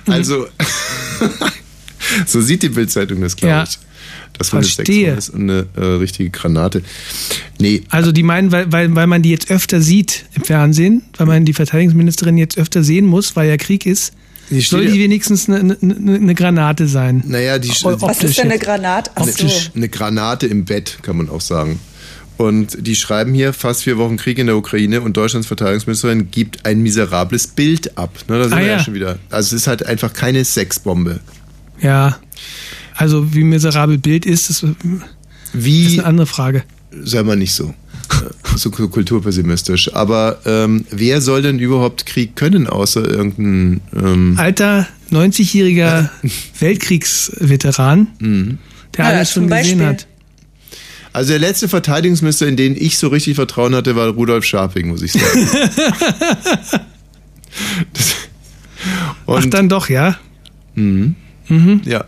Also, 0.07 0.47
so 2.27 2.41
sieht 2.41 2.63
die 2.63 2.69
Bildzeitung 2.69 3.21
das, 3.21 3.37
glaube 3.37 3.51
Ja. 3.55 3.63
ich. 3.65 3.79
Dass 4.39 4.53
man 4.53 4.63
eine 4.63 4.69
Verstehe. 4.71 5.15
Sexbombe 5.15 5.19
ist 5.19 5.29
und 5.31 5.81
eine 5.81 5.87
äh, 5.89 5.97
richtige 5.99 6.31
Granate. 6.31 6.83
Nee, 7.59 7.83
Also 7.89 8.13
die 8.13 8.23
meinen, 8.23 8.53
weil, 8.53 8.71
weil, 8.71 8.95
weil 8.95 9.07
man 9.07 9.23
die 9.23 9.31
jetzt 9.31 9.51
öfter 9.51 9.81
sieht 9.81 10.27
im 10.35 10.45
Fernsehen, 10.45 11.03
weil 11.17 11.27
man 11.27 11.45
die 11.47 11.55
Verteidigungsministerin 11.55 12.37
jetzt 12.37 12.59
öfter 12.59 12.83
sehen 12.85 13.07
muss, 13.07 13.35
weil 13.35 13.49
ja 13.49 13.57
Krieg 13.57 13.87
ist, 13.87 14.13
soll 14.51 14.87
die 14.87 15.01
wenigstens 15.01 15.49
eine, 15.49 15.77
eine, 15.81 16.15
eine 16.15 16.35
Granate 16.35 16.87
sein. 16.89 17.23
naja, 17.27 17.59
die, 17.59 17.71
O- 17.85 17.95
die 17.95 18.03
Was 18.03 18.23
ist 18.23 18.39
denn 18.39 18.47
eine 18.51 18.59
Granate? 18.59 19.11
Ach 19.15 19.25
so. 19.27 19.49
Eine 19.75 19.89
Granate 19.89 20.47
im 20.47 20.65
Bett, 20.65 20.99
kann 21.03 21.17
man 21.17 21.29
auch 21.29 21.41
sagen. 21.41 21.81
Und 22.37 22.87
die 22.87 22.95
schreiben 22.95 23.33
hier, 23.33 23.53
fast 23.55 23.85
vier 23.85 23.97
Wochen 23.97 24.19
Krieg 24.19 24.39
in 24.39 24.47
der 24.47 24.57
Ukraine 24.57 25.01
und 25.01 25.17
Deutschlands 25.17 25.47
Verteidigungsministerin 25.47 26.31
gibt 26.31 26.67
ein 26.67 26.83
miserables 26.83 27.47
Bild 27.47 27.97
ab. 27.97 28.11
Ne, 28.29 28.39
da 28.39 28.45
sind 28.45 28.53
Ah, 28.53 28.59
wir 28.61 28.67
ja. 28.67 28.73
ja. 28.77 28.83
schon 28.83 28.93
wieder. 28.95 29.19
Also 29.31 29.57
es 29.57 29.63
ist 29.63 29.67
halt 29.67 29.87
einfach 29.87 30.13
keine 30.13 30.45
Sexbombe. 30.45 31.21
Ja. 31.81 32.19
Also 32.95 33.35
wie 33.35 33.43
miserabel 33.45 33.97
Bild 33.99 34.27
ist, 34.27 34.51
das, 34.51 34.61
das 34.61 34.71
ist 34.71 34.77
Wie, 35.53 35.95
eine 35.99 36.05
andere 36.05 36.27
Frage. 36.27 36.65
sei 37.03 37.23
mal 37.23 37.37
nicht 37.37 37.55
so, 37.55 37.75
so 38.57 38.71
kulturpessimistisch. 38.71 39.95
Aber 39.95 40.41
ähm, 40.47 40.85
wer 40.91 41.21
soll 41.21 41.43
denn 41.43 41.59
überhaupt 41.59 42.07
Krieg 42.07 42.37
können, 42.37 42.67
außer 42.67 43.07
irgendein... 43.07 43.81
Ähm, 43.95 44.35
Alter, 44.39 44.87
90-jähriger 45.11 46.09
Weltkriegsveteran, 46.61 48.59
der 48.97 49.05
Ja, 49.05 49.11
alles 49.11 49.33
schon 49.33 49.49
gesehen 49.49 49.79
Beispiel. 49.79 49.87
hat. 49.87 50.07
also 51.13 51.31
der 51.31 51.39
letzte 51.39 51.69
Verteidigungsminister, 51.69 52.47
in 52.47 52.57
den 52.57 52.77
ich 52.77 52.99
so 52.99 53.09
richtig 53.09 53.35
Vertrauen 53.37 53.75
hatte, 53.75 53.97
war 53.97 54.09
Rudolf 54.09 54.45
Scharping, 54.45 54.89
muss 54.89 55.03
ich 55.03 55.13
sagen. 55.13 55.49
das, 57.93 58.15
Ach, 59.27 59.45
und, 59.45 59.55
dann 59.55 59.69
doch, 59.69 59.89
ja. 59.89 60.19
ja. 60.77 62.05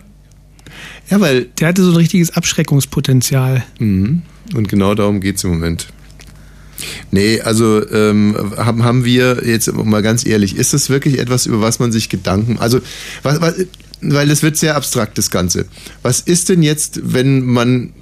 Ja, 1.11 1.20
weil 1.20 1.46
Der 1.59 1.68
hatte 1.68 1.82
so 1.82 1.90
ein 1.90 1.96
richtiges 1.96 2.30
Abschreckungspotenzial. 2.32 3.64
Mhm. 3.78 4.22
Und 4.55 4.68
genau 4.68 4.94
darum 4.94 5.20
geht's 5.20 5.44
im 5.44 5.51
Moment. 5.51 5.88
Nee, 7.11 7.40
also 7.40 7.88
ähm, 7.90 8.36
haben, 8.57 8.84
haben 8.84 9.05
wir 9.05 9.42
jetzt 9.44 9.72
mal 9.72 10.03
ganz 10.03 10.24
ehrlich, 10.24 10.57
ist 10.57 10.74
das 10.74 10.90
wirklich 10.90 11.18
etwas, 11.18 11.46
über 11.46 11.61
was 11.61 11.80
man 11.80 11.90
sich 11.90 12.09
Gedanken, 12.09 12.59
also 12.59 12.80
was, 13.22 13.40
was, 13.40 13.55
weil 14.01 14.28
das 14.28 14.42
wird 14.42 14.57
sehr 14.57 14.76
abstrakt, 14.76 15.18
das 15.18 15.30
Ganze. 15.30 15.66
Was 16.03 16.20
ist 16.20 16.49
denn 16.49 16.62
jetzt, 16.62 17.01
wenn 17.03 17.44
man 17.44 17.92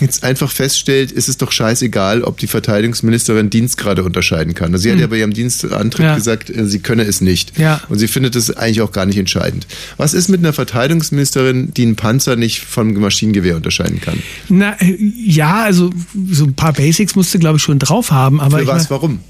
jetzt 0.00 0.24
einfach 0.24 0.50
feststellt, 0.50 1.12
ist 1.12 1.28
es 1.28 1.36
doch 1.36 1.52
scheißegal, 1.52 2.22
ob 2.22 2.38
die 2.38 2.46
Verteidigungsministerin 2.46 3.50
Dienstgrade 3.50 4.02
unterscheiden 4.04 4.54
kann. 4.54 4.72
Also 4.72 4.82
sie 4.84 4.92
hat 4.92 4.98
ja 4.98 5.06
bei 5.06 5.18
ihrem 5.18 5.32
Dienstantritt 5.32 6.04
Ja. 6.04 6.14
gesagt, 6.14 6.50
äh, 6.50 6.66
sie 6.66 6.80
könne 6.80 7.02
es 7.04 7.20
nicht. 7.20 7.58
Ja. 7.58 7.80
Und 7.88 7.98
sie 7.98 8.08
findet 8.08 8.36
es 8.36 8.50
eigentlich 8.56 8.80
auch 8.80 8.92
gar 8.92 9.06
nicht 9.06 9.18
entscheidend. 9.18 9.66
Was 9.96 10.14
ist 10.14 10.28
mit 10.28 10.40
einer 10.40 10.52
Verteidigungsministerin, 10.52 11.72
die 11.74 11.82
einen 11.82 11.96
Panzer 11.96 12.36
nicht 12.36 12.60
vom 12.60 12.92
Maschinengewehr 12.94 13.56
unterscheiden 13.56 14.00
kann? 14.00 14.18
Na, 14.48 14.80
äh, 14.80 14.96
ja, 14.98 15.62
also 15.64 15.90
so 16.30 16.44
ein 16.44 16.54
paar 16.54 16.72
Basics 16.72 17.14
musst 17.14 17.32
du, 17.34 17.38
glaube 17.38 17.56
ich, 17.58 17.62
schon 17.62 17.78
drauf 17.78 18.10
haben. 18.10 18.40
Aber 18.40 18.58
Für 18.58 18.66
was? 18.66 18.90
Warum? 18.90 19.20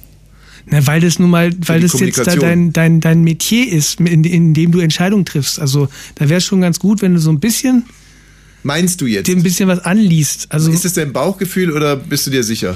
na, 0.69 0.85
weil 0.87 1.01
das 1.01 1.19
nun 1.19 1.31
mal, 1.31 1.53
weil 1.67 1.81
das 1.81 1.99
jetzt 2.01 2.19
da 2.19 2.35
dein, 2.35 2.73
dein, 2.73 3.01
dein 3.01 3.23
Metier 3.23 3.71
ist, 3.71 4.01
in, 4.01 4.25
in 4.25 4.53
dem 4.53 4.73
du 4.73 4.81
Entscheidungen 4.81 5.25
triffst. 5.25 5.61
Also 5.61 5.89
da 6.17 6.29
wäre 6.29 6.39
es 6.39 6.45
schon 6.45 6.61
ganz 6.61 6.81
gut, 6.81 7.03
wenn 7.03 7.15
du 7.15 7.21
so 7.21 7.31
ein 7.31 7.39
bisschen 7.39 7.85
Meinst 8.63 9.01
du 9.01 9.07
jetzt? 9.07 9.29
dir 9.29 9.37
ein 9.37 9.43
bisschen 9.43 9.69
was 9.69 9.81
anliest. 9.81 10.47
Also 10.51 10.71
Ist 10.71 10.85
es 10.85 10.95
dein 10.95 11.13
Bauchgefühl 11.13 11.71
oder 11.71 11.97
bist 11.97 12.27
du 12.27 12.31
dir 12.31 12.43
sicher? 12.43 12.75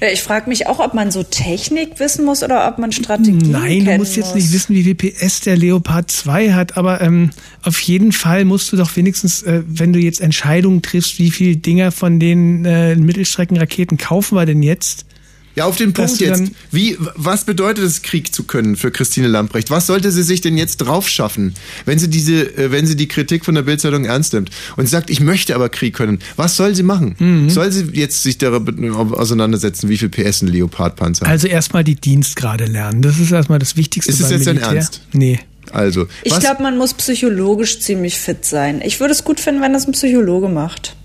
Ja, 0.00 0.08
ich 0.08 0.22
frage 0.22 0.48
mich 0.48 0.66
auch, 0.66 0.80
ob 0.80 0.94
man 0.94 1.12
so 1.12 1.22
Technik 1.22 2.00
wissen 2.00 2.24
muss 2.24 2.42
oder 2.42 2.66
ob 2.66 2.78
man 2.78 2.90
Strategien 2.90 3.52
Nein, 3.52 3.84
du 3.84 3.98
musst 3.98 4.16
jetzt 4.16 4.34
nicht 4.34 4.52
wissen, 4.52 4.74
wie 4.74 4.82
viel 4.82 4.96
PS 4.96 5.40
der 5.40 5.56
Leopard 5.56 6.10
2 6.10 6.54
hat, 6.54 6.76
aber 6.76 7.00
ähm, 7.00 7.30
auf 7.62 7.78
jeden 7.80 8.10
Fall 8.10 8.44
musst 8.44 8.72
du 8.72 8.76
doch 8.76 8.96
wenigstens, 8.96 9.44
äh, 9.44 9.62
wenn 9.64 9.92
du 9.92 10.00
jetzt 10.00 10.20
Entscheidungen 10.20 10.82
triffst, 10.82 11.20
wie 11.20 11.30
viel 11.30 11.54
Dinger 11.54 11.92
von 11.92 12.18
den 12.18 12.64
äh, 12.64 12.96
Mittelstreckenraketen 12.96 13.96
kaufen 13.96 14.36
wir 14.36 14.44
denn 14.44 14.64
jetzt? 14.64 15.06
Ja, 15.54 15.66
auf 15.66 15.76
den 15.76 15.92
Punkt 15.92 16.18
jetzt. 16.18 16.52
Wie, 16.70 16.96
was 17.14 17.44
bedeutet 17.44 17.84
es, 17.84 18.02
Krieg 18.02 18.34
zu 18.34 18.44
können 18.44 18.76
für 18.76 18.90
Christine 18.90 19.28
Lamprecht? 19.28 19.70
Was 19.70 19.86
sollte 19.86 20.10
sie 20.10 20.22
sich 20.22 20.40
denn 20.40 20.56
jetzt 20.56 20.78
drauf 20.78 21.08
schaffen, 21.08 21.54
wenn 21.84 21.98
sie 21.98 22.08
diese, 22.08 22.56
äh, 22.56 22.70
wenn 22.72 22.86
sie 22.86 22.96
die 22.96 23.08
Kritik 23.08 23.44
von 23.44 23.54
der 23.54 23.62
Bildzeitung 23.62 24.04
ernst 24.06 24.32
nimmt 24.32 24.50
und 24.76 24.88
sagt, 24.88 25.10
ich 25.10 25.20
möchte 25.20 25.54
aber 25.54 25.68
Krieg 25.68 25.94
können? 25.94 26.20
Was 26.36 26.56
soll 26.56 26.74
sie 26.74 26.82
machen? 26.82 27.16
Mhm. 27.18 27.50
Soll 27.50 27.70
sie 27.70 27.84
jetzt 27.92 28.22
sich 28.22 28.38
darüber 28.38 28.72
auseinandersetzen, 29.18 29.88
wie 29.90 29.98
viel 29.98 30.08
PS 30.08 30.42
ein 30.42 30.48
Leopardpanzer 30.48 31.26
hat? 31.26 31.30
Also 31.32 31.48
erstmal 31.48 31.84
die 31.84 31.96
Dienstgrade 31.96 32.64
lernen. 32.64 33.02
Das 33.02 33.18
ist 33.18 33.30
erstmal 33.30 33.58
das 33.58 33.76
Wichtigste. 33.76 34.10
Ist 34.10 34.20
es 34.20 34.30
jetzt 34.30 34.46
dein 34.46 34.56
Militär. 34.56 34.76
Ernst? 34.76 35.00
Nee. 35.12 35.40
Also, 35.70 36.06
Ich 36.22 36.38
glaube, 36.38 36.62
man 36.62 36.76
muss 36.76 36.92
psychologisch 36.94 37.80
ziemlich 37.80 38.18
fit 38.18 38.44
sein. 38.44 38.82
Ich 38.84 39.00
würde 39.00 39.12
es 39.12 39.24
gut 39.24 39.40
finden, 39.40 39.62
wenn 39.62 39.72
das 39.72 39.86
ein 39.86 39.92
Psychologe 39.92 40.48
macht. 40.48 40.96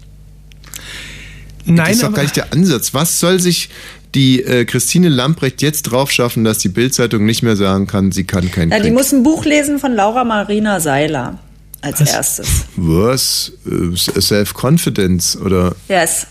das 1.65 1.75
Nein, 1.75 1.93
ist 1.93 2.03
doch 2.03 2.13
gar 2.13 2.23
nicht 2.23 2.35
der 2.35 2.51
Ansatz. 2.51 2.93
Was 2.93 3.19
soll 3.19 3.39
sich 3.39 3.69
die 4.15 4.43
äh, 4.43 4.65
Christine 4.65 5.09
Lamprecht 5.09 5.61
jetzt 5.61 5.83
drauf 5.83 6.11
schaffen, 6.11 6.43
dass 6.43 6.59
die 6.59 6.69
Bildzeitung 6.69 7.25
nicht 7.25 7.43
mehr 7.43 7.55
sagen 7.55 7.87
kann, 7.87 8.11
sie 8.11 8.23
kann 8.23 8.49
keinen 8.51 8.69
Na, 8.69 8.77
die 8.77 8.83
Krieg? 8.83 8.93
muss 8.93 9.11
ein 9.11 9.23
Buch 9.23 9.45
lesen 9.45 9.79
von 9.79 9.93
Laura 9.93 10.23
Marina 10.23 10.79
Seiler 10.79 11.39
als 11.81 12.01
Was? 12.01 12.13
erstes. 12.13 12.47
Was? 12.75 13.51
Äh, 13.65 13.95
Self-Confidence 14.21 15.37
oder 15.37 15.75
Yes. 15.89 16.27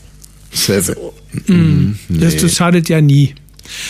Self... 0.53 0.97
das, 2.09 2.37
das 2.37 2.55
schadet 2.55 2.89
ja 2.89 3.01
nie. 3.01 3.35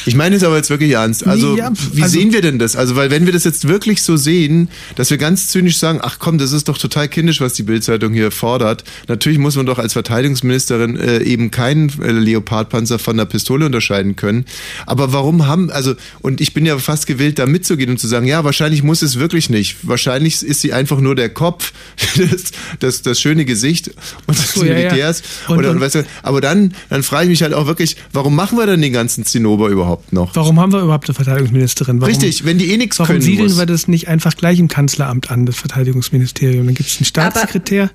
Ich 0.07 0.15
meine 0.15 0.37
es 0.37 0.43
aber 0.43 0.57
jetzt 0.57 0.71
wirklich 0.71 0.93
ernst. 0.93 1.27
Also, 1.27 1.57
Ja, 1.57 1.71
wie 1.93 2.03
also- 2.03 2.13
sehen 2.19 2.33
wir 2.33 2.41
denn 2.43 2.59
das? 2.59 2.77
Also, 2.77 2.97
weil 2.97 3.11
wenn 3.11 3.27
wir 3.27 3.33
das 3.33 3.45
jetzt 3.45 3.69
wirklich 3.69 4.03
so 4.03 4.17
sehen, 4.17 4.69
dass 4.97 5.11
wir 5.11 5.19
ganz 5.19 5.49
zynisch 5.49 5.79
sagen, 5.79 6.01
ach 6.03 6.17
komm, 6.19 6.39
das 6.39 6.53
ist 6.53 6.69
doch 6.69 6.79
total 6.79 7.09
kindisch, 7.09 7.41
was 7.41 7.55
die 7.55 7.63
Bildzeitung 7.63 8.13
hier 8.13 8.31
fordert. 8.31 8.85
Natürlich 9.09 9.39
muss 9.39 9.57
man 9.57 9.67
doch 9.67 9.79
als 9.79 9.93
Verteidigungsministerin 9.95 10.97
äh, 10.97 11.23
eben 11.23 11.51
keinen 11.51 11.91
äh, 12.03 12.11
Leopardpanzer 12.13 12.99
von 12.99 13.15
einer 13.17 13.27
Pistole 13.27 13.67
unterscheiden 13.67 14.17
können. 14.17 14.45
Aber 14.87 15.13
warum 15.13 15.47
haben, 15.47 15.71
also, 15.71 15.95
und 16.21 16.41
ich 16.41 16.55
bin 16.55 16.67
ja 16.67 16.79
fast 16.79 17.07
gewillt, 17.07 17.39
da 17.39 17.47
mitzugehen 17.47 17.91
und 17.91 17.99
zu 17.99 18.07
sagen, 18.09 18.27
ja, 18.27 18.45
wahrscheinlich 18.45 18.83
muss 18.83 19.03
es 19.03 19.19
wirklich 19.19 19.51
nicht. 19.51 19.77
Wahrscheinlich 19.83 20.43
ist 20.43 20.61
sie 20.61 20.73
einfach 20.73 21.01
nur 21.01 21.15
der 21.15 21.29
Kopf, 21.31 21.73
das, 22.17 22.53
das, 22.81 23.03
das 23.03 23.21
schöne 23.21 23.45
Gesicht 23.45 23.91
und 24.27 24.39
des 24.39 24.53
so, 24.53 24.65
ja, 24.65 24.73
ja. 24.73 24.89
Militärs. 24.91 25.23
Und- 25.49 25.59
Oder, 25.59 25.71
und, 25.71 25.77
und- 25.77 25.81
weißt 25.83 25.95
du, 25.97 26.07
aber 26.23 26.41
dann, 26.41 26.75
dann 26.91 27.03
frage 27.03 27.25
ich 27.25 27.31
mich 27.31 27.43
halt 27.43 27.55
auch 27.55 27.67
wirklich, 27.67 27.97
warum 28.13 28.35
machen 28.35 28.59
wir 28.59 28.67
denn 28.67 28.81
den 28.83 28.93
ganzen 28.93 29.25
Zinnober 29.25 29.66
überhaupt 29.69 30.13
noch? 30.13 30.35
Warum 30.35 30.61
haben 30.61 30.73
wir 30.73 30.81
überhaupt 30.83 31.09
eine 31.09 31.15
Verteidigungsministerin? 31.15 32.01
Warum, 32.01 32.13
Richtig, 32.13 32.45
wenn 32.45 32.59
die 32.59 32.73
eh 32.73 32.77
nichts 32.77 32.99
Warum 32.99 33.13
können 33.13 33.23
siedeln 33.23 33.49
muss. 33.49 33.59
wir 33.59 33.67
das 33.67 33.89
nicht 33.89 34.09
einfach 34.09 34.37
gleich 34.37 34.59
im 34.59 34.69
Kanzleramt 34.69 35.31
an, 35.31 35.47
das 35.47 35.57
Verteidigungsministerium? 35.57 36.67
Dann 36.67 36.75
gibt 36.75 36.89
es 36.89 36.99
einen 36.99 37.07
Staatssekretär. 37.07 37.85
Ja. 37.85 37.91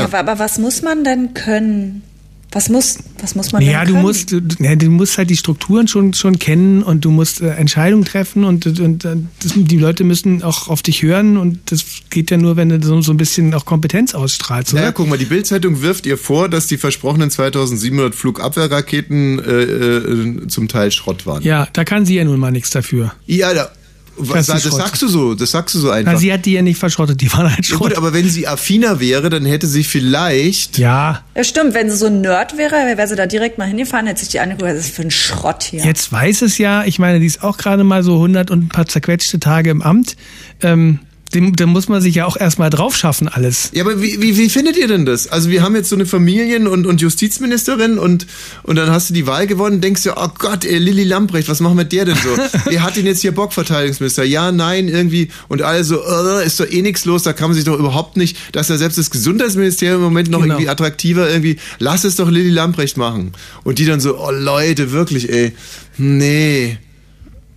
Ja, 0.00 0.04
aber, 0.04 0.18
aber 0.18 0.38
was 0.38 0.58
muss 0.58 0.82
man 0.82 1.04
denn 1.04 1.34
können? 1.34 2.02
Was 2.50 2.70
muss, 2.70 2.98
was 3.20 3.34
muss 3.34 3.52
man 3.52 3.60
Ja, 3.62 3.80
denn 3.80 3.88
du 3.88 3.92
können? 3.92 4.02
musst, 4.02 4.32
du, 4.32 4.40
ja, 4.60 4.74
du 4.74 4.88
musst 4.88 5.18
halt 5.18 5.28
die 5.28 5.36
Strukturen 5.36 5.86
schon, 5.86 6.14
schon 6.14 6.38
kennen 6.38 6.82
und 6.82 7.04
du 7.04 7.10
musst 7.10 7.42
äh, 7.42 7.50
Entscheidungen 7.50 8.06
treffen 8.06 8.44
und, 8.44 8.64
und 8.80 9.04
äh, 9.04 9.16
das, 9.42 9.52
die 9.54 9.76
Leute 9.76 10.02
müssen 10.02 10.42
auch 10.42 10.68
auf 10.68 10.80
dich 10.82 11.02
hören 11.02 11.36
und 11.36 11.58
das 11.70 11.84
geht 12.08 12.30
ja 12.30 12.38
nur, 12.38 12.56
wenn 12.56 12.70
du 12.70 12.82
so, 12.82 13.02
so 13.02 13.12
ein 13.12 13.18
bisschen 13.18 13.52
auch 13.52 13.66
Kompetenz 13.66 14.14
ausstrahlst, 14.14 14.72
oder? 14.72 14.80
Naja, 14.80 14.92
guck 14.92 15.08
mal, 15.08 15.18
die 15.18 15.26
Bildzeitung 15.26 15.82
wirft 15.82 16.06
ihr 16.06 16.16
vor, 16.16 16.48
dass 16.48 16.66
die 16.66 16.78
versprochenen 16.78 17.30
2700 17.30 18.14
Flugabwehrraketen 18.14 19.38
äh, 19.40 19.62
äh, 19.62 20.46
zum 20.48 20.68
Teil 20.68 20.90
Schrott 20.90 21.26
waren. 21.26 21.42
Ja, 21.42 21.68
da 21.72 21.84
kann 21.84 22.06
sie 22.06 22.14
ja 22.14 22.24
nun 22.24 22.40
mal 22.40 22.50
nichts 22.50 22.70
dafür. 22.70 23.12
Ja, 23.26 23.52
da, 23.52 23.70
Das 24.18 24.46
das, 24.46 24.62
sagst 24.62 25.02
du 25.02 25.08
so, 25.08 25.34
das 25.34 25.50
sagst 25.50 25.74
du 25.74 25.78
so 25.78 25.90
einfach. 25.90 26.12
Na, 26.12 26.18
sie 26.18 26.32
hat 26.32 26.44
die 26.46 26.52
ja 26.52 26.62
nicht 26.62 26.78
verschrottet, 26.78 27.20
die 27.20 27.32
waren 27.32 27.54
halt 27.54 27.68
ja, 27.68 27.76
Schrott. 27.76 27.90
gut, 27.90 27.96
aber 27.96 28.12
wenn 28.12 28.28
sie 28.28 28.46
affiner 28.46 29.00
wäre, 29.00 29.30
dann 29.30 29.44
hätte 29.44 29.66
sie 29.66 29.84
vielleicht. 29.84 30.78
Ja, 30.78 31.22
Ja, 31.36 31.44
stimmt. 31.44 31.74
Wenn 31.74 31.90
sie 31.90 31.96
so 31.96 32.06
ein 32.06 32.20
Nerd 32.20 32.56
wäre, 32.56 32.72
wäre 32.96 33.08
sie 33.08 33.16
da 33.16 33.26
direkt 33.26 33.58
mal 33.58 33.66
hingefahren, 33.68 34.06
hätte 34.06 34.20
sich 34.20 34.28
die 34.30 34.40
angeguckt, 34.40 34.68
was 34.70 34.78
ist 34.78 34.88
das 34.88 34.96
für 34.96 35.02
ein 35.02 35.10
Schrott 35.10 35.62
hier. 35.64 35.84
jetzt 35.84 36.10
weiß 36.12 36.42
es 36.42 36.58
ja, 36.58 36.84
ich 36.84 36.98
meine, 36.98 37.20
die 37.20 37.26
ist 37.26 37.42
auch 37.42 37.56
gerade 37.58 37.84
mal 37.84 38.02
so 38.02 38.14
100 38.14 38.50
und 38.50 38.64
ein 38.64 38.68
paar 38.68 38.86
zerquetschte 38.86 39.40
Tage 39.40 39.70
im 39.70 39.82
Amt. 39.82 40.16
Ähm, 40.62 41.00
dem, 41.34 41.54
da 41.54 41.66
muss 41.66 41.88
man 41.88 42.00
sich 42.00 42.14
ja 42.16 42.24
auch 42.26 42.36
erstmal 42.36 42.70
drauf 42.70 42.96
schaffen, 42.96 43.28
alles. 43.28 43.70
Ja, 43.74 43.84
aber 43.84 44.00
wie, 44.00 44.20
wie, 44.20 44.36
wie 44.36 44.48
findet 44.48 44.76
ihr 44.76 44.88
denn 44.88 45.04
das? 45.04 45.28
Also 45.28 45.50
wir 45.50 45.62
haben 45.62 45.76
jetzt 45.76 45.88
so 45.90 45.96
eine 45.96 46.06
Familien- 46.06 46.66
und, 46.66 46.86
und 46.86 47.00
Justizministerin 47.00 47.98
und, 47.98 48.26
und 48.62 48.76
dann 48.76 48.90
hast 48.90 49.10
du 49.10 49.14
die 49.14 49.26
Wahl 49.26 49.46
gewonnen, 49.46 49.80
denkst 49.80 50.02
du, 50.04 50.12
oh 50.16 50.28
Gott, 50.38 50.64
ey, 50.64 50.78
Lilly 50.78 51.04
Lamprecht, 51.04 51.48
was 51.48 51.60
machen 51.60 51.76
wir 51.76 51.84
mit 51.84 51.92
der 51.92 52.06
denn 52.06 52.16
so? 52.16 52.30
Wer 52.70 52.82
hat 52.82 52.96
denn 52.96 53.06
jetzt 53.06 53.20
hier 53.20 53.32
Bock, 53.32 53.52
Verteidigungsminister? 53.52 54.24
Ja, 54.24 54.52
nein, 54.52 54.88
irgendwie. 54.88 55.28
Und 55.48 55.62
alle 55.62 55.84
so, 55.84 56.00
ist 56.44 56.60
doch 56.60 56.70
eh 56.70 56.82
nichts 56.82 57.04
los, 57.04 57.22
da 57.22 57.32
kann 57.32 57.50
man 57.50 57.54
sich 57.54 57.64
doch 57.64 57.78
überhaupt 57.78 58.16
nicht, 58.16 58.36
dass 58.52 58.68
ja 58.68 58.76
selbst 58.76 58.98
das 58.98 59.10
Gesundheitsministerium 59.10 59.98
im 59.98 60.04
Moment 60.04 60.30
noch 60.30 60.38
Genau. 60.42 60.54
irgendwie 60.54 60.70
attraktiver 60.70 61.28
irgendwie, 61.28 61.58
lass 61.78 62.04
es 62.04 62.16
doch 62.16 62.30
Lilly 62.30 62.50
Lamprecht 62.50 62.96
machen. 62.96 63.32
Und 63.64 63.78
die 63.78 63.84
dann 63.86 64.00
so, 64.00 64.18
oh 64.18 64.30
Leute, 64.30 64.92
wirklich, 64.92 65.28
ey, 65.30 65.52
nee. 65.98 66.78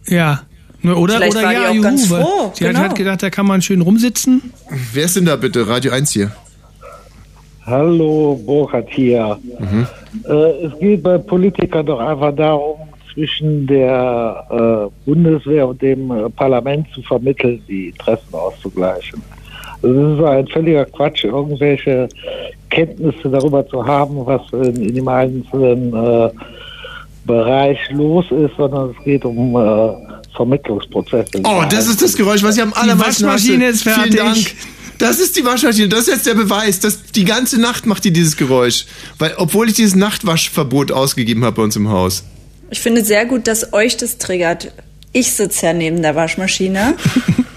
Ja. 0.07 0.43
Ne, 0.83 0.95
Oder, 0.95 1.15
Vielleicht 1.15 1.35
oder 1.35 1.43
war 1.43 1.49
die 1.49 1.55
ja, 1.55 1.69
auch 1.69 1.73
juhu, 1.73 1.83
ganz 1.83 2.07
froh, 2.07 2.51
Sie 2.53 2.63
genau. 2.63 2.79
hat 2.79 2.95
gedacht, 2.95 3.21
da 3.21 3.29
kann 3.29 3.45
man 3.45 3.61
schön 3.61 3.81
rumsitzen. 3.81 4.51
Wer 4.93 5.05
ist 5.05 5.15
denn 5.15 5.25
da 5.25 5.35
bitte? 5.35 5.67
Radio 5.67 5.91
1 5.91 6.11
hier. 6.11 6.31
Hallo, 7.65 8.41
Burkhard 8.43 8.87
hier. 8.89 9.37
Äh, 10.27 10.33
es 10.65 10.79
geht 10.79 11.03
bei 11.03 11.19
Politikern 11.19 11.85
doch 11.85 11.99
einfach 11.99 12.35
darum, 12.35 12.79
zwischen 13.13 13.67
der 13.67 14.45
äh, 14.49 15.05
Bundeswehr 15.05 15.67
und 15.67 15.81
dem 15.81 16.11
äh, 16.11 16.29
Parlament 16.29 16.87
zu 16.93 17.01
vermitteln, 17.03 17.61
die 17.67 17.89
Interessen 17.89 18.33
auszugleichen. 18.33 19.21
Also 19.83 19.93
das 19.93 20.19
ist 20.19 20.25
ein 20.25 20.47
völliger 20.47 20.85
Quatsch, 20.85 21.25
irgendwelche 21.25 22.07
Kenntnisse 22.69 23.29
darüber 23.29 23.67
zu 23.67 23.85
haben, 23.85 24.25
was 24.25 24.41
in, 24.53 24.75
in 24.77 24.95
dem 24.95 25.07
einzelnen 25.07 25.93
äh, 25.93 26.29
Bereich 27.25 27.77
los 27.91 28.25
ist, 28.31 28.55
sondern 28.57 28.95
es 28.97 29.03
geht 29.03 29.25
um 29.25 29.55
Vermittlungsprozesse. 30.35 31.29
Oh, 31.43 31.63
das 31.69 31.87
ist 31.87 32.01
das 32.01 32.15
Geräusch, 32.15 32.43
was 32.43 32.57
ich 32.57 32.61
am 32.61 32.73
allermeisten 32.73 33.25
Waschmaschine 33.25 33.65
hasse. 33.65 33.73
ist 33.73 33.83
fertig. 33.83 34.13
Vielen 34.13 34.25
Dank. 34.25 34.37
Das 34.97 35.19
ist 35.19 35.35
die 35.35 35.43
Waschmaschine. 35.43 35.89
Das 35.89 36.01
ist 36.01 36.07
jetzt 36.07 36.25
der 36.27 36.35
Beweis. 36.35 36.79
Das, 36.79 37.03
die 37.03 37.25
ganze 37.25 37.59
Nacht 37.59 37.85
macht 37.87 38.03
die 38.03 38.11
dieses 38.11 38.37
Geräusch. 38.37 38.85
Weil, 39.17 39.33
obwohl 39.37 39.67
ich 39.67 39.75
dieses 39.75 39.95
Nachtwaschverbot 39.95 40.91
ausgegeben 40.91 41.43
habe 41.43 41.55
bei 41.55 41.63
uns 41.63 41.75
im 41.75 41.89
Haus. 41.89 42.23
Ich 42.69 42.79
finde 42.79 43.03
sehr 43.03 43.25
gut, 43.25 43.47
dass 43.47 43.73
euch 43.73 43.97
das 43.97 44.17
triggert. 44.19 44.71
Ich 45.11 45.31
sitze 45.33 45.65
ja 45.65 45.73
neben 45.73 46.01
der 46.01 46.15
Waschmaschine. 46.15 46.95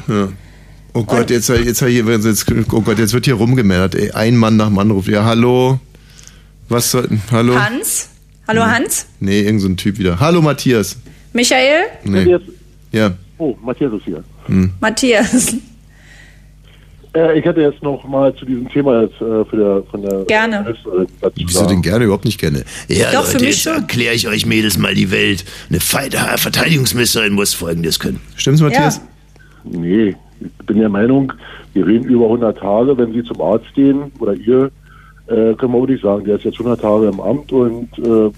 Ja. 0.06 0.28
Oh 0.92 1.02
Gott, 1.02 1.30
jetzt, 1.30 1.48
jetzt, 1.48 1.78
hier, 1.82 2.04
jetzt, 2.04 2.46
oh 2.70 2.80
Gott, 2.82 2.98
jetzt 2.98 3.14
wird 3.14 3.24
hier 3.24 3.34
rumgemännert. 3.34 3.94
Ey. 3.94 4.10
Ein 4.10 4.36
Mann 4.36 4.56
nach 4.56 4.66
dem 4.66 4.78
anderen 4.78 4.98
ruft. 4.98 5.08
Ja, 5.08 5.24
hallo. 5.24 5.80
Was 6.68 6.90
soll, 6.90 7.08
hallo? 7.30 7.58
Hans? 7.58 8.10
Hallo 8.46 8.66
Hans? 8.66 9.06
Nee, 9.18 9.40
irgend 9.40 9.62
so 9.62 9.68
ein 9.68 9.78
Typ 9.78 9.98
wieder. 9.98 10.20
Hallo 10.20 10.42
Matthias. 10.42 10.96
Michael? 11.32 11.84
Nee. 12.04 12.36
Ja. 12.94 13.10
Oh, 13.38 13.56
Matthias 13.62 13.92
ist 13.92 14.04
hier. 14.04 14.22
Hm. 14.46 14.70
Matthias? 14.80 15.56
Äh, 17.16 17.38
ich 17.38 17.44
hätte 17.44 17.60
jetzt 17.60 17.82
noch 17.82 18.04
mal 18.06 18.34
zu 18.34 18.44
diesem 18.44 18.68
Thema 18.68 19.02
jetzt 19.02 19.20
äh, 19.20 19.44
für 19.44 19.56
der, 19.56 19.82
von 19.90 20.02
der 20.02 20.24
Gerne. 20.24 20.60
Ministerin 20.62 21.06
was 21.20 21.34
zu 21.34 21.40
Wieso 21.40 21.58
sagen. 21.60 21.68
denn 21.70 21.82
gerne? 21.82 22.04
Überhaupt 22.04 22.24
nicht 22.24 22.40
gerne. 22.40 22.64
Ja, 22.88 23.10
Doch, 23.12 23.24
für 23.24 23.34
Leute, 23.34 23.44
mich 23.44 23.54
jetzt 23.54 23.62
schon. 23.62 23.74
erkläre 23.74 24.14
ich 24.14 24.28
euch 24.28 24.46
Mädels 24.46 24.78
mal 24.78 24.94
die 24.94 25.10
Welt. 25.10 25.44
Eine 25.70 25.80
Verteidigungsministerin 25.80 27.32
muss 27.32 27.54
Folgendes 27.54 27.98
können. 27.98 28.20
Stimmt's, 28.36 28.60
Matthias? 28.60 29.00
Nee, 29.64 30.14
ich 30.40 30.66
bin 30.66 30.78
der 30.78 30.88
Meinung, 30.88 31.32
wir 31.72 31.86
reden 31.86 32.04
über 32.04 32.24
100 32.24 32.58
Tage. 32.58 32.96
Wenn 32.96 33.12
Sie 33.12 33.24
zum 33.24 33.40
Arzt 33.40 33.72
gehen 33.74 34.12
oder 34.18 34.34
ihr, 34.34 34.70
äh, 35.26 35.54
können 35.54 35.72
wir 35.72 35.80
wirklich 35.80 36.02
sagen, 36.02 36.24
der 36.24 36.36
ist 36.36 36.44
jetzt 36.44 36.58
100 36.58 36.80
Tage 36.80 37.06
im 37.08 37.20
Amt 37.20 37.50
und 37.52 37.88
äh, 37.98 38.30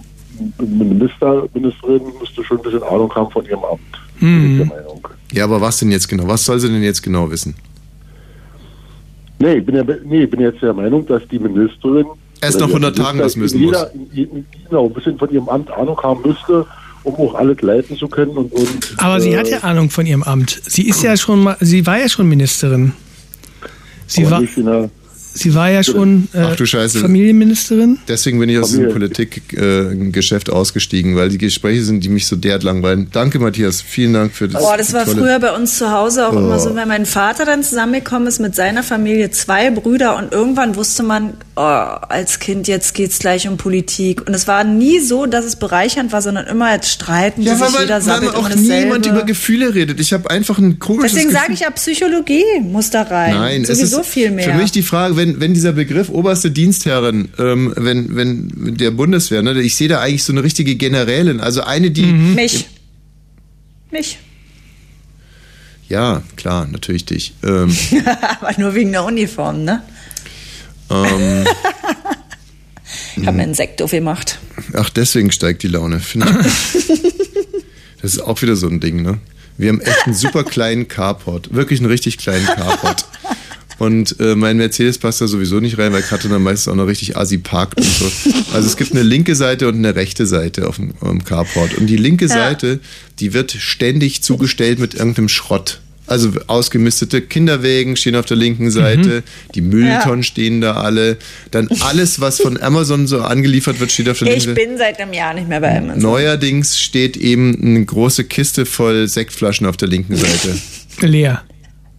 eine 0.59 0.85
Minister, 0.85 1.49
Ministerin 1.55 2.03
müsste 2.21 2.45
schon 2.45 2.59
ein 2.59 2.63
bisschen 2.63 2.83
Ahnung 2.83 3.13
haben 3.15 3.31
von 3.31 3.45
ihrem 3.47 3.65
Amt. 3.65 3.81
Bin 4.21 4.53
ich 4.53 4.57
der 4.59 4.67
Meinung. 4.67 5.09
Ja, 5.33 5.45
aber 5.45 5.61
was 5.61 5.79
denn 5.79 5.91
jetzt 5.91 6.09
genau? 6.09 6.27
Was 6.29 6.45
soll 6.45 6.59
sie 6.61 6.69
denn 6.69 6.83
jetzt 6.83 7.03
genau 7.03 7.31
wissen? 7.31 7.55
Nee, 9.39 9.55
ich 9.59 9.67
bin, 9.67 9.75
ja, 9.77 9.85
nee, 10.05 10.23
ich 10.25 10.31
bin 10.31 10.41
jetzt 10.41 10.62
der 10.62 10.73
Meinung, 10.73 11.07
dass 11.07 11.23
die 11.29 11.39
Ministerin 11.39 12.07
Erst 12.41 12.59
nach 12.61 12.67
der 12.67 12.77
100 12.77 12.97
Tagen 12.97 13.19
das 13.19 13.37
müssen 13.37 13.59
jeder, 13.61 13.91
in- 14.14 14.45
Genau, 14.69 14.87
ein 14.87 14.93
bisschen 14.93 15.19
von 15.19 15.31
ihrem 15.31 15.49
Amt 15.49 15.71
Ahnung 15.71 15.99
haben 16.03 16.21
müsste, 16.27 16.67
um 17.03 17.14
auch 17.17 17.35
alles 17.35 17.61
leiten 17.62 17.97
zu 17.97 18.09
können 18.09 18.33
und, 18.33 18.53
und 18.53 18.95
Aber 18.99 19.21
sie 19.21 19.31
äh, 19.33 19.37
hat 19.39 19.49
ja 19.49 19.59
Ahnung 19.61 19.91
von 19.91 20.07
ihrem 20.07 20.23
Amt. 20.23 20.61
Sie 20.67 20.89
ist 20.89 21.03
ja 21.03 21.17
schon 21.17 21.43
mal, 21.43 21.57
sie 21.61 21.87
war 21.87 21.99
ja 21.99 22.09
schon 22.09 22.29
Ministerin. 22.29 22.93
Sie 24.07 24.29
war, 24.31 24.41
nicht 24.41 24.57
in 24.57 24.67
der, 24.67 24.91
sie 25.37 25.55
war 25.55 25.70
ja 25.70 25.82
schon 25.84 26.28
äh, 26.32 26.39
Ach 26.41 26.57
du 26.57 26.66
Scheiße. 26.66 26.99
Familienministerin. 27.01 27.99
Deswegen 28.09 28.39
bin 28.41 28.49
ich 28.49 28.59
aus 28.59 28.70
diesem. 28.70 28.87
Politikgeschäft 28.91 30.51
ausgestiegen, 30.51 31.16
weil 31.16 31.28
die 31.28 31.39
Gespräche 31.39 31.82
sind, 31.82 32.03
die 32.05 32.09
mich 32.09 32.26
so 32.26 32.37
derart 32.37 32.62
langweilen. 32.62 33.09
Danke, 33.12 33.39
Matthias. 33.39 33.80
Vielen 33.82 34.12
Dank 34.14 34.32
für 34.32 34.49
das. 34.49 34.62
Boah, 34.62 34.76
das 34.76 34.93
war 34.93 35.05
tolle- 35.05 35.16
früher 35.22 35.39
bei 35.39 35.53
uns 35.55 35.78
zu 35.78 35.91
Hause 35.91 36.28
auch 36.28 36.32
Oh. 36.32 36.39
immer 36.39 36.59
so, 36.59 36.74
wenn 36.74 36.89
mein 36.89 37.07
Vater 37.07 37.45
dann 37.45 37.62
zusammengekommen 37.62 38.28
ist 38.28 38.41
mit 38.41 38.55
seiner 38.55 38.82
Familie, 38.82 39.30
zwei 39.30 39.70
Brüder 39.70 40.16
und 40.16 40.32
irgendwann 40.32 40.76
wusste 40.76 41.03
man, 41.03 41.34
oh, 41.57 41.61
als 41.61 42.39
Kind, 42.39 42.68
jetzt 42.68 42.95
geht's 42.95 43.18
gleich 43.18 43.49
um 43.49 43.57
Politik. 43.57 44.26
Und 44.26 44.34
es 44.34 44.47
war 44.49 44.64
nie 44.64 45.01
so, 45.01 45.26
dass 45.26 45.45
es 45.45 45.57
bereichernd 45.57 46.12
war, 46.12 46.22
sondern 46.22 46.47
immer 46.47 46.72
jetzt 46.72 46.91
streiten, 46.91 47.43
Ja, 47.43 47.55
die 47.55 47.61
weil, 47.61 47.70
sich 47.70 47.80
jeder 47.80 47.95
weil 47.97 48.03
sabbelt 48.03 48.32
man 48.34 48.45
auch 48.45 48.55
niemand 48.55 49.07
über 49.07 49.22
Gefühle 49.24 49.74
redet. 49.74 50.01
Ich 50.01 50.12
habe 50.12 50.30
einfach 50.30 50.59
ein 50.59 50.78
komisches 50.78 51.12
Deswegen 51.12 51.32
sage 51.32 51.53
ich 51.53 51.61
ja, 51.61 51.70
Psychologie 51.70 52.45
muss 52.62 52.91
da 52.91 53.03
rein. 53.03 53.34
Nein, 53.34 53.64
Sowieso 53.64 54.01
es 54.01 54.07
ist 54.07 54.12
viel 54.12 54.30
mehr. 54.30 54.45
Für 54.53 54.55
mich 54.59 54.70
die 54.72 54.82
Frage, 54.82 55.16
wenn, 55.16 55.26
wenn 55.41 55.55
dieser 55.55 55.72
Begriff 55.72 56.09
oberste 56.09 56.51
Dienstherrin, 56.51 57.29
ähm, 57.39 57.72
wenn, 57.77 58.14
wenn 58.16 58.77
der 58.77 58.91
Bundeswehr, 58.91 59.43
ne, 59.43 59.61
ich 59.61 59.77
sehe 59.77 59.89
da 59.89 60.01
eigentlich 60.01 60.24
so 60.24 60.33
eine 60.33 60.43
richtige 60.43 60.77
Generälin, 60.77 61.41
also 61.41 61.62
eine, 61.62 61.91
die. 61.91 62.07
Mich. 62.07 62.66
Mich. 63.91 64.18
Ja, 65.89 66.22
klar, 66.37 66.66
natürlich 66.70 67.05
dich. 67.05 67.35
Ähm, 67.45 67.77
Aber 68.41 68.53
nur 68.59 68.74
wegen 68.74 68.93
der 68.93 69.05
Uniform, 69.05 69.64
ne? 69.64 69.83
ähm, 70.91 71.45
Ich 73.16 73.27
habe 73.27 73.37
mir 73.39 73.45
einen 73.45 73.55
Sekt 73.55 73.81
aufgemacht. 73.83 74.39
ach, 74.74 74.91
deswegen 74.91 75.33
steigt 75.33 75.62
die 75.62 75.68
Laune. 75.68 76.01
Finde 76.01 76.29
ich. 76.41 76.91
Das 78.03 78.12
ist 78.12 78.20
auch 78.20 78.41
wieder 78.43 78.55
so 78.55 78.68
ein 78.68 78.79
Ding, 78.79 79.03
ne? 79.03 79.18
Wir 79.57 79.70
haben 79.70 79.81
echt 79.81 80.05
einen 80.05 80.14
super 80.14 80.45
kleinen 80.45 80.87
Carport. 80.87 81.55
Wirklich 81.55 81.81
einen 81.81 81.89
richtig 81.89 82.18
kleinen 82.18 82.47
Carport. 82.47 83.07
Und 83.79 84.18
äh, 84.20 84.35
mein 84.35 84.57
Mercedes 84.57 84.97
passt 84.97 85.20
da 85.20 85.27
sowieso 85.27 85.61
nicht 85.61 85.77
rein, 85.79 85.93
weil 85.93 86.03
Katrin 86.03 86.31
dann 86.31 86.43
meistens 86.43 86.72
auch 86.72 86.77
noch 86.77 86.87
richtig 86.87 87.16
assi 87.16 87.37
parkt 87.39 87.79
und 87.79 87.85
so. 87.87 88.11
Also 88.55 88.66
es 88.68 88.77
gibt 88.79 88.93
eine 88.93 89.03
linke 89.03 89.35
Seite 89.35 89.68
und 89.68 89.74
eine 89.74 89.95
rechte 89.95 90.27
Seite 90.27 90.66
auf 90.68 90.77
dem, 90.77 90.93
auf 91.01 91.11
dem 91.11 91.24
Carport. 91.24 91.74
Und 91.74 91.87
die 91.87 91.97
linke 91.99 92.24
Ja. 92.27 92.31
Seite, 92.35 92.81
die 93.20 93.35
wird 93.35 93.53
ständig 93.53 94.22
zugestellt 94.22 94.79
mit 94.79 94.95
irgendeinem 94.95 95.29
Schrott. 95.29 95.81
Also 96.09 96.31
ausgemistete 96.47 97.20
Kinderwägen 97.20 97.97
stehen 97.97 98.14
auf 98.14 98.27
der 98.27 98.37
linken 98.37 98.70
Seite, 98.70 99.24
die 99.57 99.61
Mülltonnen 99.61 100.22
stehen 100.22 100.61
da 100.61 100.74
alle. 100.74 101.16
Dann 101.51 101.68
alles, 101.81 102.20
was 102.20 102.41
von 102.41 102.62
Amazon 102.62 103.09
so 103.09 103.22
angeliefert 103.22 103.81
wird, 103.81 103.91
steht 103.91 104.09
auf 104.09 104.18
der 104.20 104.29
linken 104.29 104.39
Ich 104.39 104.45
Seite. 104.57 104.66
bin 104.68 104.79
seit 104.79 105.01
einem 105.01 105.12
Jahr 105.12 105.35
nicht 105.35 105.49
mehr 105.49 105.61
bei 105.61 105.77
Amazon. 105.77 106.01
Neuerdings 106.01 106.79
steht 106.79 107.16
eben 107.16 107.61
eine 107.61 107.85
große 107.85 108.22
Kiste 108.22 108.66
voll 108.66 109.09
Sektflaschen 109.09 109.66
auf 109.66 109.77
der 109.77 109.89
linken 109.89 110.14
Seite. 110.16 110.57
Leer. 111.01 111.43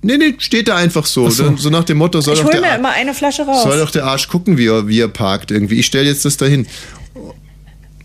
Nee, 0.02 0.18
nee, 0.18 0.36
steht 0.38 0.68
da 0.68 0.76
einfach 0.76 1.06
so. 1.06 1.30
so. 1.30 1.58
So 1.58 1.70
nach 1.70 1.84
dem 1.84 1.98
Motto, 1.98 2.22
soll 2.22 2.36
Ich 2.36 2.42
doch, 2.42 2.48
hole 2.48 2.62
mir 2.62 2.68
der, 2.68 2.78
immer 2.80 2.92
eine 2.92 3.14
Flasche 3.14 3.44
raus. 3.44 3.64
soll 3.64 3.80
doch 3.80 3.92
der 3.92 4.06
Arsch 4.06 4.28
gucken, 4.28 4.58
wie 4.58 4.68
er, 4.68 4.88
wie 4.88 5.00
er 5.00 5.08
parkt 5.08 5.52
irgendwie. 5.52 5.76
Ich 5.80 5.86
stelle 5.88 6.06
jetzt 6.06 6.24
das 6.24 6.38
dahin. 6.38 6.68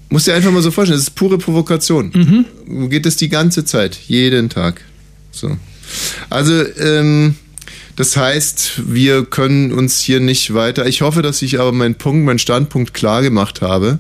Muss 0.08 0.24
dir 0.24 0.34
einfach 0.34 0.50
mal 0.50 0.62
so 0.62 0.70
vorstellen, 0.70 0.98
das 0.98 1.08
ist 1.08 1.14
pure 1.14 1.38
Provokation. 1.38 2.46
Geht 2.90 3.06
es 3.06 3.16
die 3.16 3.28
ganze 3.28 3.64
Zeit, 3.64 3.98
jeden 4.08 4.48
Tag. 4.48 4.82
So. 5.30 5.56
Also, 6.28 6.64
ähm, 6.78 7.36
das 7.96 8.16
heißt, 8.16 8.82
wir 8.92 9.24
können 9.24 9.72
uns 9.72 10.00
hier 10.00 10.20
nicht 10.20 10.54
weiter. 10.54 10.86
Ich 10.86 11.02
hoffe, 11.02 11.22
dass 11.22 11.40
ich 11.42 11.60
aber 11.60 11.72
meinen 11.72 11.94
Punkt, 11.94 12.24
meinen 12.24 12.38
Standpunkt 12.38 12.94
klar 12.94 13.22
gemacht 13.22 13.60
habe, 13.60 13.98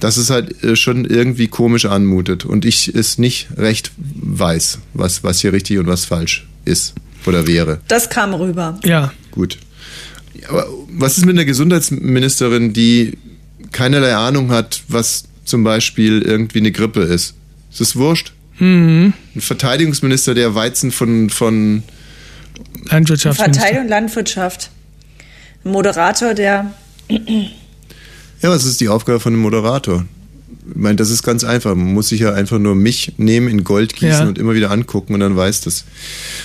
dass 0.00 0.16
es 0.16 0.30
halt 0.30 0.62
äh, 0.64 0.76
schon 0.76 1.04
irgendwie 1.04 1.48
komisch 1.48 1.84
anmutet 1.84 2.44
und 2.44 2.64
ich 2.64 2.92
es 2.94 3.18
nicht 3.18 3.48
recht 3.56 3.92
weiß, 3.96 4.78
was, 4.94 5.22
was 5.22 5.40
hier 5.40 5.52
richtig 5.52 5.78
und 5.78 5.86
was 5.86 6.04
falsch 6.04 6.46
ist 6.64 6.94
oder 7.26 7.46
wäre. 7.46 7.80
Das 7.88 8.10
kam 8.10 8.34
rüber. 8.34 8.78
Ja. 8.84 9.12
Gut. 9.30 9.58
Aber 10.48 10.66
was 10.88 11.18
ist 11.18 11.26
mit 11.26 11.36
einer 11.36 11.44
Gesundheitsministerin, 11.44 12.72
die 12.72 13.18
keinerlei 13.72 14.14
Ahnung 14.14 14.50
hat, 14.50 14.82
was 14.88 15.24
zum 15.44 15.64
Beispiel 15.64 16.22
irgendwie 16.22 16.58
eine 16.60 16.72
Grippe 16.72 17.00
ist. 17.00 17.34
Ist 17.70 17.80
das 17.80 17.96
wurscht? 17.96 18.32
Mhm. 18.58 19.12
Ein 19.34 19.40
Verteidigungsminister, 19.40 20.34
der 20.34 20.54
Weizen 20.54 20.90
von, 20.90 21.30
von 21.30 21.82
Landwirtschaftsminister. 22.84 23.60
Verteidigung 23.60 23.84
und 23.84 23.90
Landwirtschaft. 23.90 24.70
Ein 25.64 25.72
Moderator, 25.72 26.34
der 26.34 26.72
Ja, 27.08 28.50
was 28.50 28.64
ist 28.64 28.80
die 28.80 28.88
Aufgabe 28.88 29.20
von 29.20 29.32
einem 29.32 29.42
Moderator? 29.42 30.04
Ich 30.68 30.76
meine, 30.76 30.96
das 30.96 31.10
ist 31.10 31.22
ganz 31.22 31.42
einfach. 31.44 31.74
Man 31.74 31.94
muss 31.94 32.08
sich 32.08 32.20
ja 32.20 32.32
einfach 32.32 32.58
nur 32.58 32.74
mich 32.74 33.14
nehmen, 33.16 33.48
in 33.48 33.64
Gold 33.64 33.94
gießen 33.94 34.10
Ja. 34.10 34.28
und 34.28 34.38
immer 34.38 34.54
wieder 34.54 34.70
angucken 34.70 35.14
und 35.14 35.20
dann 35.20 35.36
weiß 35.36 35.62
das. 35.62 35.84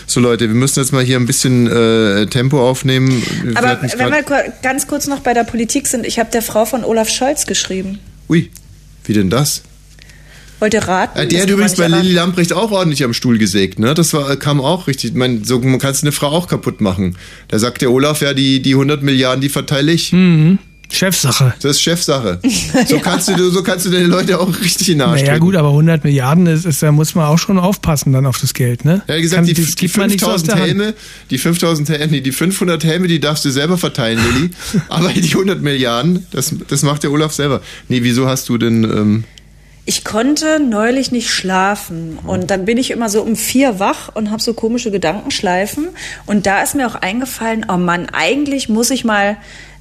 So 0.08 0.20
Leute, 0.20 0.48
wir 0.48 0.56
müssen 0.56 0.80
jetzt 0.80 0.94
mal 0.94 1.04
hier 1.04 1.18
ein 1.18 1.26
bisschen 1.26 1.68
äh, 1.68 2.26
Tempo 2.28 2.68
aufnehmen. 2.68 3.22
Wir 3.44 3.58
Aber 3.58 3.82
wenn 3.82 4.12
wir 4.12 4.24
ganz 4.62 4.88
kurz 4.88 5.08
noch 5.08 5.20
bei 5.20 5.34
der 5.34 5.44
Politik 5.44 5.88
sind, 5.88 6.06
ich 6.06 6.20
habe 6.20 6.32
der 6.32 6.42
Frau 6.42 6.66
von 6.66 6.84
Olaf 6.84 7.10
Scholz 7.10 7.46
geschrieben. 7.46 8.00
Ui, 8.30 8.50
wie 9.04 9.14
denn 9.14 9.30
das? 9.30 9.64
Wollt 10.60 10.74
ihr 10.74 10.84
raten? 10.84 11.20
Ja, 11.20 11.26
der 11.26 11.42
hat 11.42 11.50
übrigens 11.50 11.76
bei. 11.76 11.88
Lilly 11.88 12.14
Lamprecht 12.14 12.54
auch 12.54 12.72
ordentlich 12.72 13.04
am 13.04 13.14
Stuhl 13.14 13.38
gesägt, 13.38 13.78
ne? 13.78 13.94
Das 13.94 14.14
war, 14.14 14.36
kam 14.38 14.62
auch 14.62 14.88
richtig. 14.88 15.12
Ich 15.12 15.16
meine, 15.16 15.44
so 15.44 15.60
man 15.60 15.80
kannst 15.80 16.04
eine 16.04 16.14
Frau 16.14 16.28
auch 16.28 16.48
kaputt 16.48 16.80
machen. 16.80 17.18
Da 17.50 17.60
sagt 17.60 17.82
der 17.82 17.92
Olaf, 17.92 18.22
ja, 18.22 18.34
die, 18.34 18.62
die 18.62 18.72
100 18.72 19.04
Milliarden, 19.04 19.42
die 19.42 19.50
verteile 19.50 19.92
ich. 19.92 20.14
Mhm. 20.14 20.60
Chefsache. 20.92 21.54
Das 21.62 21.72
ist 21.72 21.82
Chefsache. 21.82 22.40
So 22.88 23.00
kannst 23.00 23.28
du, 23.28 23.50
so 23.50 23.64
kannst 23.64 23.86
du 23.86 23.90
deine 23.90 24.06
Leute 24.06 24.40
auch 24.40 24.48
richtig 24.62 24.90
in 24.90 25.00
den 25.00 25.08
Arsch 25.08 25.22
Naja 25.22 25.38
gut, 25.38 25.56
aber 25.56 25.70
100 25.70 26.04
Milliarden, 26.04 26.46
ist, 26.48 26.66
ist, 26.66 26.82
da 26.84 26.92
muss 26.92 27.16
man 27.16 27.26
auch 27.26 27.38
schon 27.40 27.58
aufpassen 27.60 28.14
dann 28.14 28.26
auf 28.26 28.40
das 28.40 28.54
Geld, 28.54 28.86
ne? 28.86 29.02
Er 29.08 29.16
hat 29.16 29.22
gesagt, 29.22 29.40
Kann- 29.40 29.46
die, 29.48 29.54
die 29.54 29.64
aus 29.86 29.92
5000 29.92 30.48
der 30.48 30.56
Hand. 30.56 30.66
Helme, 30.68 30.94
die 31.30 31.38
5000 31.38 31.90
Helme, 31.90 32.08
nee, 32.12 32.22
die 32.22 32.32
500 32.32 32.84
Helme, 32.84 33.08
die 33.08 33.20
darfst 33.20 33.44
du 33.46 33.50
selber 33.50 33.78
verteilen, 33.78 34.20
Lilly. 34.34 34.52
Aber 34.90 35.10
die 35.10 35.28
100 35.30 35.62
Milliarden, 35.62 36.26
das, 36.32 36.54
das 36.68 36.84
macht 36.84 37.04
der 37.04 37.12
Olaf 37.12 37.34
selber. 37.34 37.62
Nee, 37.90 38.00
wieso 38.04 38.28
hast 38.28 38.48
du 38.50 38.58
denn, 38.58 38.84
ähm, 38.84 39.24
Ich 39.86 40.04
konnte 40.04 40.60
neulich 40.60 41.12
nicht 41.12 41.30
schlafen 41.30 42.18
und 42.26 42.50
dann 42.52 42.66
bin 42.66 42.78
ich 42.78 42.92
immer 42.92 43.10
so 43.10 43.22
um 43.22 43.36
vier 43.36 43.80
wach 43.80 44.10
und 44.14 44.32
habe 44.32 44.42
so 44.42 44.54
komische 44.54 44.92
Gedankenschleifen 44.92 45.90
und 46.26 46.46
da 46.46 46.64
ist 46.64 46.76
mir 46.76 46.88
auch 46.88 46.96
eingefallen, 46.96 47.66
oh 47.72 47.78
Mann, 47.78 48.08
eigentlich 48.12 48.70
muss 48.70 48.90
ich 48.92 49.04
mal 49.04 49.38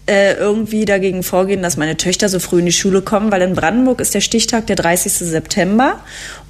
äh, 0.07 0.35
irgendwie 0.35 0.85
dagegen 0.85 1.23
vorgehen, 1.23 1.63
dass 1.63 1.77
meine 1.77 1.97
Töchter 1.97 2.29
so 2.29 2.39
früh 2.39 2.59
in 2.59 2.67
die 2.67 2.73
Schule 2.73 3.01
kommen, 3.01 3.33
weil 3.33 3.43
in 3.43 3.55
Brandenburg 3.55 4.01
ist 4.01 4.15
der 4.15 4.21
Stichtag 4.21 4.67
der 4.67 4.77
30. 4.77 5.13
September 5.13 6.01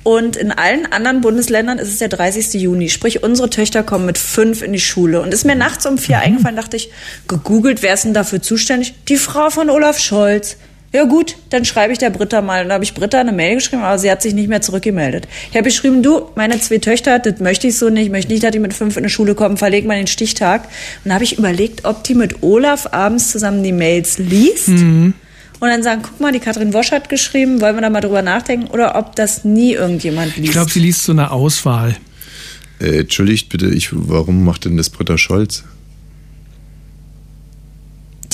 und 0.02 0.36
in 0.36 0.50
allen 0.50 0.90
anderen 0.90 1.20
Bundesländern 1.20 1.78
ist 1.78 1.88
es 1.88 1.98
der 1.98 2.08
30. 2.08 2.60
Juni. 2.60 2.88
Sprich, 2.88 3.22
unsere 3.22 3.50
Töchter 3.50 3.82
kommen 3.82 4.06
mit 4.06 4.18
fünf 4.18 4.60
in 4.62 4.72
die 4.72 4.80
Schule. 4.80 5.22
Und 5.22 5.32
ist 5.32 5.44
mir 5.44 5.54
nachts 5.54 5.86
um 5.86 5.98
vier 5.98 6.18
eingefallen, 6.18 6.56
dachte 6.56 6.76
ich, 6.76 6.90
gegoogelt, 7.28 7.82
wer 7.82 7.94
ist 7.94 8.04
denn 8.04 8.14
dafür 8.14 8.42
zuständig? 8.42 8.94
Die 9.08 9.16
Frau 9.16 9.50
von 9.50 9.70
Olaf 9.70 9.98
Scholz. 9.98 10.56
Ja 10.94 11.02
gut, 11.02 11.34
dann 11.50 11.64
schreibe 11.64 11.92
ich 11.92 11.98
der 11.98 12.10
Britta 12.10 12.40
mal. 12.40 12.62
Und 12.62 12.68
da 12.68 12.74
habe 12.74 12.84
ich 12.84 12.94
Britta 12.94 13.18
eine 13.18 13.32
Mail 13.32 13.56
geschrieben, 13.56 13.82
aber 13.82 13.98
sie 13.98 14.08
hat 14.08 14.22
sich 14.22 14.32
nicht 14.32 14.48
mehr 14.48 14.60
zurückgemeldet. 14.60 15.26
Ich 15.50 15.56
habe 15.56 15.64
geschrieben, 15.64 16.04
du, 16.04 16.30
meine 16.36 16.60
zwei 16.60 16.78
Töchter, 16.78 17.18
das 17.18 17.40
möchte 17.40 17.66
ich 17.66 17.76
so 17.76 17.90
nicht. 17.90 18.04
Ich 18.04 18.12
möchte 18.12 18.30
nicht, 18.30 18.44
dass 18.44 18.52
die 18.52 18.60
mit 18.60 18.74
fünf 18.74 18.96
in 18.96 19.02
die 19.02 19.10
Schule 19.10 19.34
kommen. 19.34 19.56
Verleg 19.56 19.86
mal 19.86 19.96
den 19.96 20.06
Stichtag. 20.06 20.68
Und 21.02 21.08
da 21.08 21.14
habe 21.14 21.24
ich 21.24 21.36
überlegt, 21.36 21.84
ob 21.84 22.04
die 22.04 22.14
mit 22.14 22.44
Olaf 22.44 22.86
abends 22.92 23.32
zusammen 23.32 23.64
die 23.64 23.72
Mails 23.72 24.18
liest. 24.18 24.68
Mhm. 24.68 25.14
Und 25.58 25.68
dann 25.68 25.82
sagen, 25.82 26.02
guck 26.04 26.20
mal, 26.20 26.30
die 26.30 26.38
Katrin 26.38 26.72
Wosch 26.72 26.92
hat 26.92 27.08
geschrieben, 27.08 27.60
wollen 27.60 27.74
wir 27.74 27.82
da 27.82 27.90
mal 27.90 28.00
drüber 28.00 28.22
nachdenken? 28.22 28.68
Oder 28.68 28.94
ob 28.94 29.16
das 29.16 29.44
nie 29.44 29.72
irgendjemand 29.72 30.36
liest. 30.36 30.46
Ich 30.46 30.52
glaube, 30.52 30.70
sie 30.70 30.78
liest 30.78 31.02
so 31.02 31.10
eine 31.10 31.32
Auswahl. 31.32 31.96
äh, 32.78 33.00
entschuldigt 33.00 33.48
bitte, 33.48 33.66
ich, 33.66 33.88
warum 33.90 34.44
macht 34.44 34.64
denn 34.64 34.76
das 34.76 34.90
Britta 34.90 35.18
Scholz? 35.18 35.64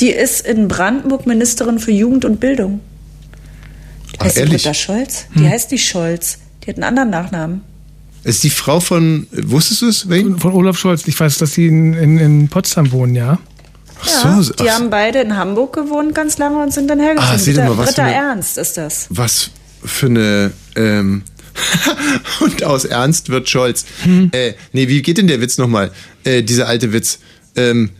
Die 0.00 0.10
ist 0.10 0.46
in 0.46 0.68
Brandenburg 0.68 1.26
Ministerin 1.26 1.78
für 1.78 1.92
Jugend 1.92 2.24
und 2.24 2.40
Bildung. 2.40 2.80
Ach, 4.18 4.24
heißt 4.24 4.36
die 4.36 4.40
ehrlich? 4.40 4.62
Britta 4.62 4.74
Scholz? 4.74 5.26
Die 5.34 5.48
heißt 5.48 5.70
nicht 5.70 5.88
Scholz. 5.88 6.38
Die 6.64 6.70
hat 6.70 6.76
einen 6.76 6.84
anderen 6.84 7.10
Nachnamen. 7.10 7.60
Ist 8.22 8.44
die 8.44 8.50
Frau 8.50 8.80
von, 8.80 9.26
wusstest 9.32 9.82
du 9.82 9.88
es, 9.88 10.08
wen? 10.08 10.38
Von 10.38 10.52
Olaf 10.52 10.76
Scholz. 10.78 11.06
Ich 11.06 11.18
weiß, 11.18 11.38
dass 11.38 11.52
die 11.52 11.66
in, 11.66 11.94
in, 11.94 12.18
in 12.18 12.48
Potsdam 12.48 12.92
wohnen, 12.92 13.14
ja. 13.14 13.38
Ja, 14.04 14.42
so, 14.42 14.52
die 14.54 14.68
ach, 14.68 14.74
haben 14.74 14.90
beide 14.90 15.20
in 15.20 15.36
Hamburg 15.36 15.74
gewohnt 15.74 16.14
ganz 16.14 16.38
lange 16.38 16.62
und 16.62 16.72
sind 16.72 16.88
dann 16.88 17.00
hergezogen. 17.00 17.34
Ah, 17.34 17.38
seht 17.38 17.56
mal, 17.56 17.76
was 17.76 17.88
Britta 17.88 18.04
eine- 18.04 18.14
Ernst 18.14 18.58
ist 18.58 18.76
das. 18.76 19.06
Was 19.10 19.50
für 19.84 20.06
eine, 20.06 20.52
ähm, 20.76 21.22
und 22.40 22.62
aus 22.64 22.84
Ernst 22.86 23.28
wird 23.28 23.48
Scholz. 23.48 23.84
Hm. 24.02 24.30
Äh, 24.32 24.54
nee, 24.72 24.88
wie 24.88 25.02
geht 25.02 25.18
denn 25.18 25.26
der 25.26 25.40
Witz 25.40 25.58
nochmal? 25.58 25.90
Äh, 26.24 26.42
dieser 26.42 26.66
alte 26.66 26.92
Witz. 26.92 27.18
Ähm, 27.56 27.90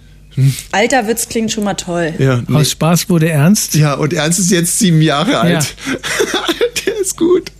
Alter 0.72 1.07
Witz 1.09 1.28
klingt 1.28 1.51
schon 1.53 1.64
mal 1.64 1.74
toll. 1.74 2.14
ja, 2.18 2.43
nee. 2.47 2.57
Aus 2.57 2.70
Spaß 2.70 3.09
wurde 3.09 3.28
ernst. 3.28 3.74
ja, 3.74 3.95
und 3.95 4.12
Ernst 4.12 4.39
ist 4.39 4.51
jetzt 4.51 4.78
sieben 4.78 5.03
Jahre 5.03 5.39
alt. 5.41 5.74
Ja. 5.87 6.41
der 6.87 7.01
ist 7.01 7.16
gut. 7.16 7.51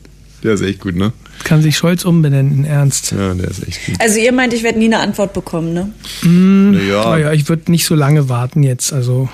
Der 0.43 0.55
ist 0.55 0.63
echt 0.63 0.81
gut, 0.81 0.97
ne? 0.97 1.13
Kann 1.45 1.63
sich 1.63 1.77
Scholz 1.77 2.05
umbenennen 2.05 2.53
in 2.59 2.65
Ernst. 2.65 3.13
Ja, 3.13 3.35
der 3.35 3.49
ist 3.51 3.67
echt 3.67 3.87
gut. 3.87 3.95
Also 3.99 4.19
ihr 4.19 4.33
meint, 4.33 4.53
ich 4.53 4.63
werde 4.63 4.79
nie 4.79 4.87
eine 4.87 4.99
Antwort 5.01 5.33
bekommen, 5.33 5.73
ne? 5.73 5.91
Naja, 6.23 7.05
Naja, 7.11 7.33
ich 7.33 7.49
würde 7.49 7.71
nicht 7.71 7.85
so 7.87 7.95
lange 7.95 8.29
warten 8.29 8.63
jetzt. 8.63 8.93
Also 8.93 9.29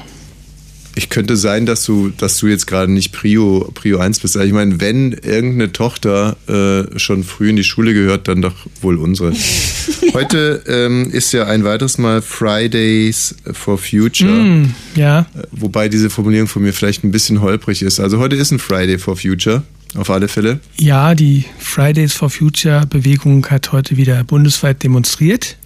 ich 0.99 1.11
könnte 1.11 1.36
sein, 1.36 1.66
dass 1.66 1.84
du, 1.84 2.09
dass 2.16 2.38
du 2.38 2.47
jetzt 2.47 2.66
gerade 2.66 2.90
nicht 2.90 3.12
Prio, 3.12 3.70
Prio 3.74 3.99
1 3.99 4.18
bist. 4.20 4.34
Aber 4.36 4.47
ich 4.47 4.53
meine, 4.53 4.80
wenn 4.80 5.12
irgendeine 5.12 5.70
Tochter 5.70 6.36
äh, 6.49 6.99
schon 6.99 7.22
früh 7.22 7.51
in 7.51 7.57
die 7.57 7.64
Schule 7.64 7.92
gehört, 7.94 8.28
dann 8.28 8.40
doch 8.42 8.55
wohl 8.80 8.97
unsere. 8.97 9.32
Heute 10.14 10.62
ähm, 10.66 11.11
ist 11.11 11.32
ja 11.32 11.44
ein 11.47 11.64
weiteres 11.64 11.99
Mal 11.99 12.22
Fridays 12.22 13.34
for 13.53 13.76
Future. 13.78 14.30
mm, 14.32 14.74
ja, 14.94 15.20
Äh, 15.34 15.42
Wobei 15.53 15.88
diese 15.88 16.09
Formulierung 16.11 16.49
von 16.49 16.62
mir 16.62 16.72
vielleicht 16.72 17.05
ein 17.05 17.11
bisschen 17.11 17.40
holprig 17.42 17.82
ist. 17.82 18.01
Also 18.01 18.18
heute 18.18 18.36
ist 18.36 18.51
ein 18.51 18.59
Friday 18.59 18.99
for 18.99 19.16
Future, 19.16 19.62
auf 19.97 20.09
alle 20.11 20.28
Fälle. 20.28 20.61
ja, 20.78 21.14
die 21.14 21.44
Fridays 21.59 22.14
for 22.14 22.30
Future 22.30 22.86
Bewegung 22.86 23.47
hat 23.49 23.72
heute 23.72 23.97
wieder 23.99 24.24
bundesweit 24.24 24.82
demonstriert. 24.82 25.57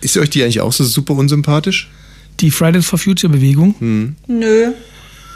Ist 0.00 0.16
euch 0.16 0.30
die 0.30 0.42
eigentlich 0.42 0.60
auch 0.60 0.72
so 0.72 0.82
super 0.84 1.14
unsympathisch? 1.14 1.88
Die 2.40 2.50
Fridays 2.50 2.86
for 2.86 2.98
Future 2.98 3.32
Bewegung. 3.32 3.74
Hm. 3.78 4.16
Nö, 4.26 4.72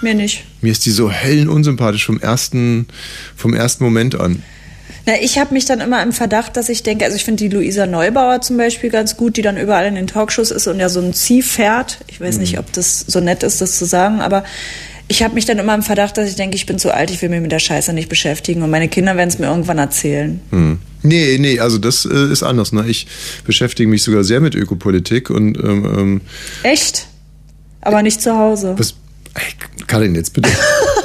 mir 0.03 0.15
nicht. 0.15 0.45
Mir 0.61 0.73
ist 0.73 0.85
die 0.87 0.91
so 0.91 1.11
hellen 1.11 1.49
unsympathisch 1.49 2.05
vom 2.07 2.21
ersten, 2.21 2.87
vom 3.37 3.55
ersten 3.55 3.85
Moment 3.85 4.19
an. 4.19 4.43
Na, 5.07 5.13
ich 5.21 5.39
habe 5.39 5.55
mich 5.55 5.67
dann 5.67 5.81
immer 5.81 6.03
im 6.03 6.13
Verdacht, 6.13 6.57
dass 6.57 6.69
ich 6.69 6.83
denke, 6.83 7.05
also 7.05 7.17
ich 7.17 7.25
finde 7.25 7.49
die 7.49 7.55
Luisa 7.55 7.87
Neubauer 7.87 8.41
zum 8.41 8.57
Beispiel 8.57 8.91
ganz 8.91 9.17
gut, 9.17 9.37
die 9.37 9.43
dann 9.43 9.57
überall 9.57 9.87
in 9.87 9.95
den 9.95 10.09
Talkshows 10.09 10.51
ist 10.51 10.67
und 10.67 10.81
ja 10.81 10.89
so 10.89 11.01
ein 11.01 11.15
Zieh 11.15 11.43
fährt. 11.43 11.99
Ich 12.09 12.21
weiß 12.21 12.35
Mhm. 12.37 12.41
nicht, 12.41 12.59
ob 12.59 12.73
das 12.73 13.05
so 13.07 13.21
nett 13.21 13.45
ist, 13.45 13.61
das 13.61 13.79
zu 13.79 13.85
sagen, 13.85 14.21
aber 14.21 14.43
ich 15.09 15.23
habe 15.23 15.35
mich 15.35 15.45
dann 15.45 15.59
immer 15.59 15.75
im 15.75 15.83
Verdacht, 15.83 16.17
dass 16.17 16.29
ich 16.29 16.37
denke, 16.37 16.57
ich 16.57 16.67
bin 16.67 16.79
zu 16.79 16.93
alt, 16.93 17.11
ich 17.11 17.23
will 17.23 17.29
mich 17.29 17.41
mit 17.41 17.53
der 17.53 17.59
Scheiße 17.59 17.93
nicht 17.93 18.09
beschäftigen 18.09 18.63
und 18.63 18.71
meine 18.71 18.89
Kinder 18.89 19.17
werden 19.17 19.29
es 19.29 19.39
mir 19.39 19.47
irgendwann 19.47 19.79
erzählen. 19.79 20.41
Hm. 20.51 20.79
Nee, 21.03 21.39
nee, 21.39 21.61
also 21.61 21.79
das 21.79 22.05
äh, 22.05 22.33
ist 22.33 22.43
anders. 22.43 22.73
Ne? 22.73 22.85
Ich 22.89 23.07
beschäftige 23.45 23.89
mich 23.89 24.03
sogar 24.03 24.25
sehr 24.25 24.41
mit 24.41 24.55
Ökopolitik 24.55 25.31
und 25.31 25.57
ähm, 25.59 25.85
ähm, 25.85 26.21
Echt? 26.65 27.07
Aber 27.81 28.03
nicht 28.03 28.21
zu 28.21 28.37
Hause. 28.37 28.75
was. 28.77 28.95
Ey, 29.35 29.85
Karin, 29.87 30.15
jetzt 30.15 30.33
bitte. 30.33 30.51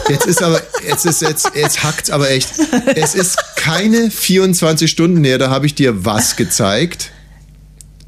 Jetzt 0.10 0.26
ist 0.26 0.44
aber, 0.44 0.62
jetzt 0.86 1.06
ist 1.06 1.22
jetzt, 1.22 1.52
jetzt 1.56 1.84
hackt's 1.84 2.10
aber 2.10 2.30
echt. 2.32 2.50
Es 2.96 3.16
ist 3.16 3.38
keine 3.56 4.12
24 4.12 4.92
Stunden 4.92 5.22
näher, 5.22 5.38
da 5.38 5.50
habe 5.50 5.66
ich 5.66 5.76
dir 5.76 6.04
was 6.04 6.36
gezeigt. 6.36 7.12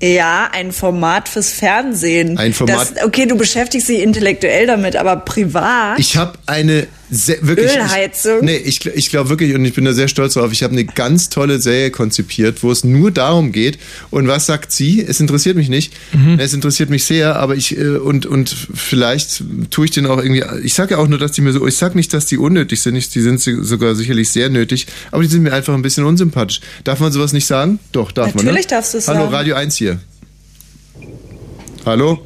Ja, 0.01 0.49
ein 0.51 0.71
Format 0.71 1.29
fürs 1.29 1.51
Fernsehen. 1.51 2.37
Ein 2.37 2.53
Format- 2.53 2.97
Das, 2.97 3.05
okay, 3.05 3.25
du 3.25 3.37
beschäftigst 3.37 3.87
dich 3.89 3.99
intellektuell 4.01 4.67
damit, 4.67 4.95
aber 4.95 5.15
privat. 5.17 5.99
Ich 5.99 6.17
habe 6.17 6.33
eine 6.45 6.87
sehr, 7.13 7.37
wirklich. 7.41 7.71
Ölheizung? 7.75 8.37
Ich, 8.39 8.43
nee, 8.43 8.57
ich, 8.57 8.85
ich 8.85 9.09
glaube 9.09 9.29
wirklich, 9.29 9.53
und 9.53 9.63
ich 9.65 9.73
bin 9.73 9.85
da 9.85 9.93
sehr 9.93 10.07
stolz 10.07 10.33
drauf, 10.33 10.51
ich 10.51 10.63
habe 10.63 10.73
eine 10.73 10.85
ganz 10.85 11.29
tolle 11.29 11.59
Serie 11.59 11.91
konzipiert, 11.91 12.63
wo 12.63 12.71
es 12.71 12.83
nur 12.83 13.11
darum 13.11 13.51
geht. 13.51 13.77
Und 14.09 14.27
was 14.27 14.45
sagt 14.45 14.71
sie? 14.71 15.01
Es 15.01 15.19
interessiert 15.19 15.55
mich 15.55 15.69
nicht. 15.69 15.93
Es 16.37 16.53
interessiert 16.53 16.89
mich 16.89 17.05
sehr, 17.05 17.35
aber 17.35 17.55
ich, 17.55 17.77
äh, 17.77 17.97
und, 17.97 18.25
und 18.25 18.49
vielleicht 18.73 19.43
tue 19.69 19.85
ich 19.85 19.91
den 19.91 20.05
auch 20.07 20.17
irgendwie. 20.17 20.43
Ich 20.63 20.73
sage 20.73 20.95
ja 20.95 20.97
auch 20.99 21.07
nur, 21.07 21.19
dass 21.19 21.31
die 21.33 21.41
mir 21.41 21.53
so. 21.53 21.65
Ich 21.67 21.75
sage 21.77 21.95
nicht, 21.95 22.13
dass 22.13 22.25
die 22.25 22.37
unnötig 22.37 22.81
sind. 22.81 22.95
Ich, 22.95 23.09
die 23.09 23.21
sind 23.21 23.39
si- 23.39 23.63
sogar 23.63 23.95
sicherlich 23.95 24.29
sehr 24.31 24.49
nötig, 24.49 24.87
aber 25.11 25.21
die 25.23 25.29
sind 25.29 25.43
mir 25.43 25.53
einfach 25.53 25.73
ein 25.73 25.81
bisschen 25.81 26.05
unsympathisch. 26.05 26.61
Darf 26.83 26.99
man 26.99 27.11
sowas 27.11 27.33
nicht 27.33 27.45
sagen? 27.45 27.79
Doch, 27.91 28.11
darf 28.11 28.33
man. 28.33 28.45
Natürlich 28.45 28.65
ne? 28.65 28.71
darfst 28.71 28.93
du 28.93 28.97
es 28.97 29.07
Hallo, 29.07 29.21
sagen. 29.25 29.33
Radio 29.35 29.55
1 29.55 29.75
hier. 29.77 29.99
Hallo? 31.85 32.23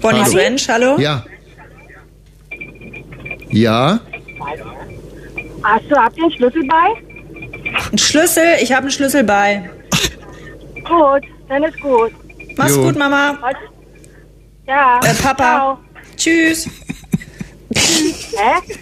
Bonnie 0.00 0.20
Hallo? 0.20 0.38
Ranch, 0.38 0.68
hallo? 0.68 0.98
Ja. 0.98 1.24
Ja? 3.52 4.00
Hast 5.62 5.84
du, 5.90 5.96
habt 5.96 6.16
ihr 6.16 6.24
einen 6.24 6.32
Schlüssel 6.32 6.62
bei? 6.66 7.90
Ein 7.92 7.98
Schlüssel, 7.98 8.44
ich 8.62 8.72
habe 8.72 8.82
einen 8.82 8.90
Schlüssel 8.90 9.24
bei. 9.24 9.68
Gut, 10.76 11.22
dann 11.48 11.62
ist 11.64 11.80
gut. 11.80 12.12
Mach's 12.56 12.74
Jo. 12.74 12.82
gut, 12.84 12.96
Mama. 12.98 13.38
Ja. 14.66 15.00
Äh, 15.04 15.14
Papa. 15.14 15.44
Ciao. 15.44 15.78
Tschüss. 16.16 16.68
Hä? 17.74 18.74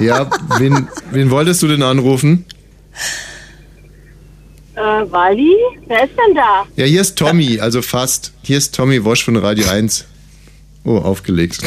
Ja, 0.00 0.28
wen, 0.58 0.88
wen 1.10 1.30
wolltest 1.30 1.62
du 1.62 1.68
denn 1.68 1.82
anrufen? 1.82 2.44
Äh, 4.74 4.80
Waldi? 4.80 5.54
Wer 5.86 6.04
ist 6.04 6.12
denn 6.16 6.34
da? 6.34 6.64
Ja, 6.76 6.86
hier 6.86 7.00
ist 7.00 7.16
Tommy, 7.18 7.60
also 7.60 7.82
fast. 7.82 8.32
Hier 8.42 8.58
ist 8.58 8.74
Tommy 8.74 9.04
Wosch 9.04 9.24
von 9.24 9.36
Radio 9.36 9.68
1. 9.68 10.06
Oh, 10.82 10.96
aufgelegt. 10.96 11.58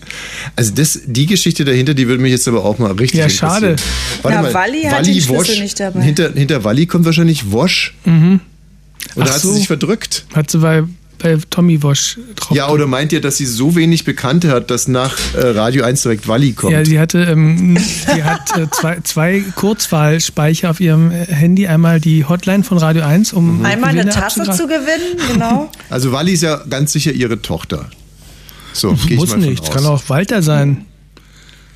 also 0.56 0.72
das, 0.74 1.00
die 1.04 1.26
Geschichte 1.26 1.66
dahinter, 1.66 1.92
die 1.92 2.08
würde 2.08 2.22
mich 2.22 2.30
jetzt 2.30 2.48
aber 2.48 2.64
auch 2.64 2.78
mal 2.78 2.92
richtig 2.92 3.20
Ja, 3.20 3.28
schade. 3.28 3.76
Warte 4.22 4.36
Ja, 4.36 4.42
mal, 4.42 4.54
Walli 4.54 4.82
hat 4.84 5.06
den 5.06 5.20
Schlüssel 5.20 5.36
Wosch, 5.36 5.60
nicht 5.60 5.80
dabei. 5.80 6.00
Hinter, 6.00 6.32
hinter 6.32 6.64
Walli 6.64 6.86
kommt 6.86 7.04
wahrscheinlich 7.04 7.52
Wosch. 7.52 7.94
Mhm. 8.06 8.40
Oder 9.16 9.26
Ach 9.28 9.34
hat 9.34 9.40
so. 9.40 9.50
sie 9.50 9.58
sich 9.58 9.66
verdrückt? 9.66 10.24
Hat 10.34 10.50
sie 10.50 10.58
bei, 10.60 10.82
bei 11.18 11.36
Tommy 11.50 11.82
Wosch 11.82 12.18
drauf. 12.36 12.56
Ja, 12.56 12.70
oder 12.70 12.86
meint 12.86 13.12
ihr, 13.12 13.20
dass 13.20 13.36
sie 13.36 13.44
so 13.44 13.76
wenig 13.76 14.04
Bekannte 14.04 14.50
hat, 14.50 14.70
dass 14.70 14.88
nach 14.88 15.14
äh, 15.34 15.40
Radio 15.48 15.84
1 15.84 16.00
direkt 16.00 16.26
Walli 16.26 16.54
kommt? 16.54 16.72
Ja, 16.72 16.86
sie 16.86 16.98
hatte, 16.98 17.18
ähm, 17.18 17.76
sie 17.76 18.24
hat 18.24 18.56
äh, 18.56 18.66
zwei, 18.70 18.98
zwei 19.04 19.44
Kurzwahlspeicher 19.56 20.70
auf 20.70 20.80
ihrem 20.80 21.10
Handy. 21.10 21.66
Einmal 21.66 22.00
die 22.00 22.24
Hotline 22.24 22.64
von 22.64 22.78
Radio 22.78 23.02
1, 23.02 23.34
um 23.34 23.62
Einmal 23.62 23.90
eine 23.90 24.08
Tasse 24.08 24.44
zu 24.44 24.66
gewinnen, 24.66 25.20
genau. 25.30 25.70
Also 25.90 26.12
Walli 26.12 26.32
ist 26.32 26.42
ja 26.42 26.64
ganz 26.68 26.94
sicher 26.94 27.12
ihre 27.12 27.42
Tochter. 27.42 27.90
So, 28.74 28.96
Muss 29.14 29.36
nicht, 29.36 29.62
aus. 29.62 29.70
kann 29.70 29.86
auch 29.86 30.02
Walter 30.08 30.42
sein. 30.42 30.84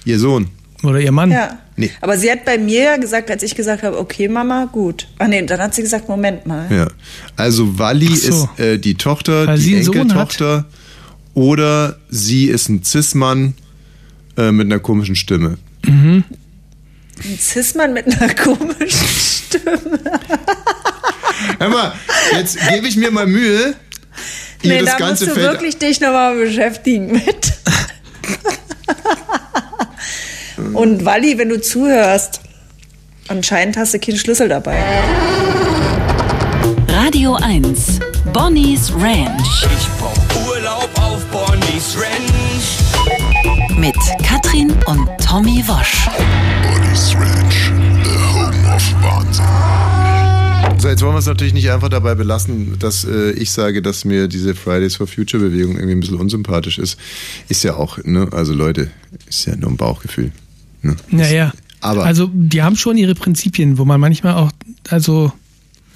Ihr 0.04 0.18
Sohn. 0.18 0.48
Oder 0.82 1.00
ihr 1.00 1.12
Mann. 1.12 1.30
Ja. 1.30 1.58
Nee. 1.76 1.90
Aber 2.00 2.18
sie 2.18 2.30
hat 2.30 2.44
bei 2.44 2.58
mir 2.58 2.82
ja 2.82 2.96
gesagt, 2.96 3.30
als 3.30 3.42
ich 3.44 3.54
gesagt 3.54 3.84
habe, 3.84 3.98
okay, 3.98 4.28
Mama, 4.28 4.64
gut. 4.70 5.06
Ach 5.18 5.28
nee, 5.28 5.40
dann 5.46 5.60
hat 5.60 5.74
sie 5.74 5.82
gesagt, 5.82 6.08
Moment 6.08 6.44
mal. 6.44 6.66
Ja. 6.70 6.88
Also 7.36 7.78
Walli 7.78 8.08
Ach 8.12 8.16
so. 8.16 8.48
ist 8.54 8.60
äh, 8.60 8.78
die 8.78 8.94
Tochter, 8.96 9.46
Weil 9.46 9.58
die 9.58 9.76
Enkeltochter. 9.76 10.64
Oder 11.34 11.98
sie 12.10 12.46
ist 12.46 12.68
ein 12.68 12.82
Cis-Mann 12.82 13.54
äh, 14.36 14.50
mit 14.50 14.66
einer 14.66 14.80
komischen 14.80 15.14
Stimme. 15.14 15.58
Mhm. 15.86 16.24
Ein 17.24 17.38
Cis-Mann 17.38 17.92
mit 17.92 18.06
einer 18.06 18.34
komischen 18.34 18.88
Stimme. 19.08 19.78
Hör 21.60 21.68
mal, 21.68 21.92
jetzt 22.32 22.58
gebe 22.68 22.88
ich 22.88 22.96
mir 22.96 23.12
mal 23.12 23.26
Mühe, 23.28 23.74
ihr 24.62 24.72
nee, 24.72 24.80
das 24.80 24.92
da 24.92 24.96
ganze 24.98 25.24
musst 25.24 25.36
du 25.36 25.40
Feld 25.40 25.52
wirklich 25.52 25.78
dich 25.78 26.00
nochmal 26.00 26.36
beschäftigen 26.36 27.12
mit. 27.12 27.52
Und 30.74 31.04
Walli, 31.04 31.38
wenn 31.38 31.48
du 31.48 31.60
zuhörst, 31.60 32.40
anscheinend 33.28 33.76
hast 33.76 33.94
du 33.94 33.98
keinen 33.98 34.18
Schlüssel 34.18 34.48
dabei. 34.48 34.78
Radio 36.88 37.34
1. 37.36 38.00
Bonnie's 38.32 38.92
Ranch. 38.92 39.66
Ich 39.76 39.88
brauch 39.98 40.48
Urlaub 40.48 40.90
auf 40.96 41.24
Bonnie's 41.26 41.96
Ranch. 41.96 43.78
Mit 43.78 43.96
Katrin 44.26 44.72
und 44.86 45.08
Tommy 45.24 45.62
Wosch. 45.66 46.08
Bonnie's 46.62 47.14
Ranch, 47.14 47.70
the 48.02 48.10
home 48.34 48.74
of 48.74 48.82
Wahnsinn. 49.02 49.77
So, 50.80 50.88
jetzt 50.88 51.02
wollen 51.02 51.14
wir 51.14 51.18
es 51.18 51.26
natürlich 51.26 51.54
nicht 51.54 51.70
einfach 51.70 51.88
dabei 51.88 52.14
belassen, 52.14 52.78
dass 52.78 53.04
äh, 53.04 53.32
ich 53.32 53.50
sage, 53.50 53.82
dass 53.82 54.04
mir 54.04 54.28
diese 54.28 54.54
Fridays 54.54 54.94
for 54.96 55.08
Future 55.08 55.42
Bewegung 55.42 55.74
irgendwie 55.74 55.92
ein 55.96 56.00
bisschen 56.00 56.18
unsympathisch 56.18 56.78
ist. 56.78 56.96
Ist 57.48 57.64
ja 57.64 57.74
auch, 57.74 57.98
ne, 58.04 58.28
also 58.30 58.52
Leute, 58.54 58.88
ist 59.28 59.44
ja 59.46 59.56
nur 59.56 59.70
ein 59.70 59.76
Bauchgefühl. 59.76 60.30
Ne? 60.82 60.96
Naja. 61.10 61.52
Aber- 61.80 62.04
Also, 62.04 62.30
die 62.32 62.62
haben 62.62 62.76
schon 62.76 62.96
ihre 62.96 63.14
Prinzipien, 63.16 63.76
wo 63.78 63.84
man 63.84 64.00
manchmal 64.00 64.34
auch, 64.34 64.52
also, 64.88 65.32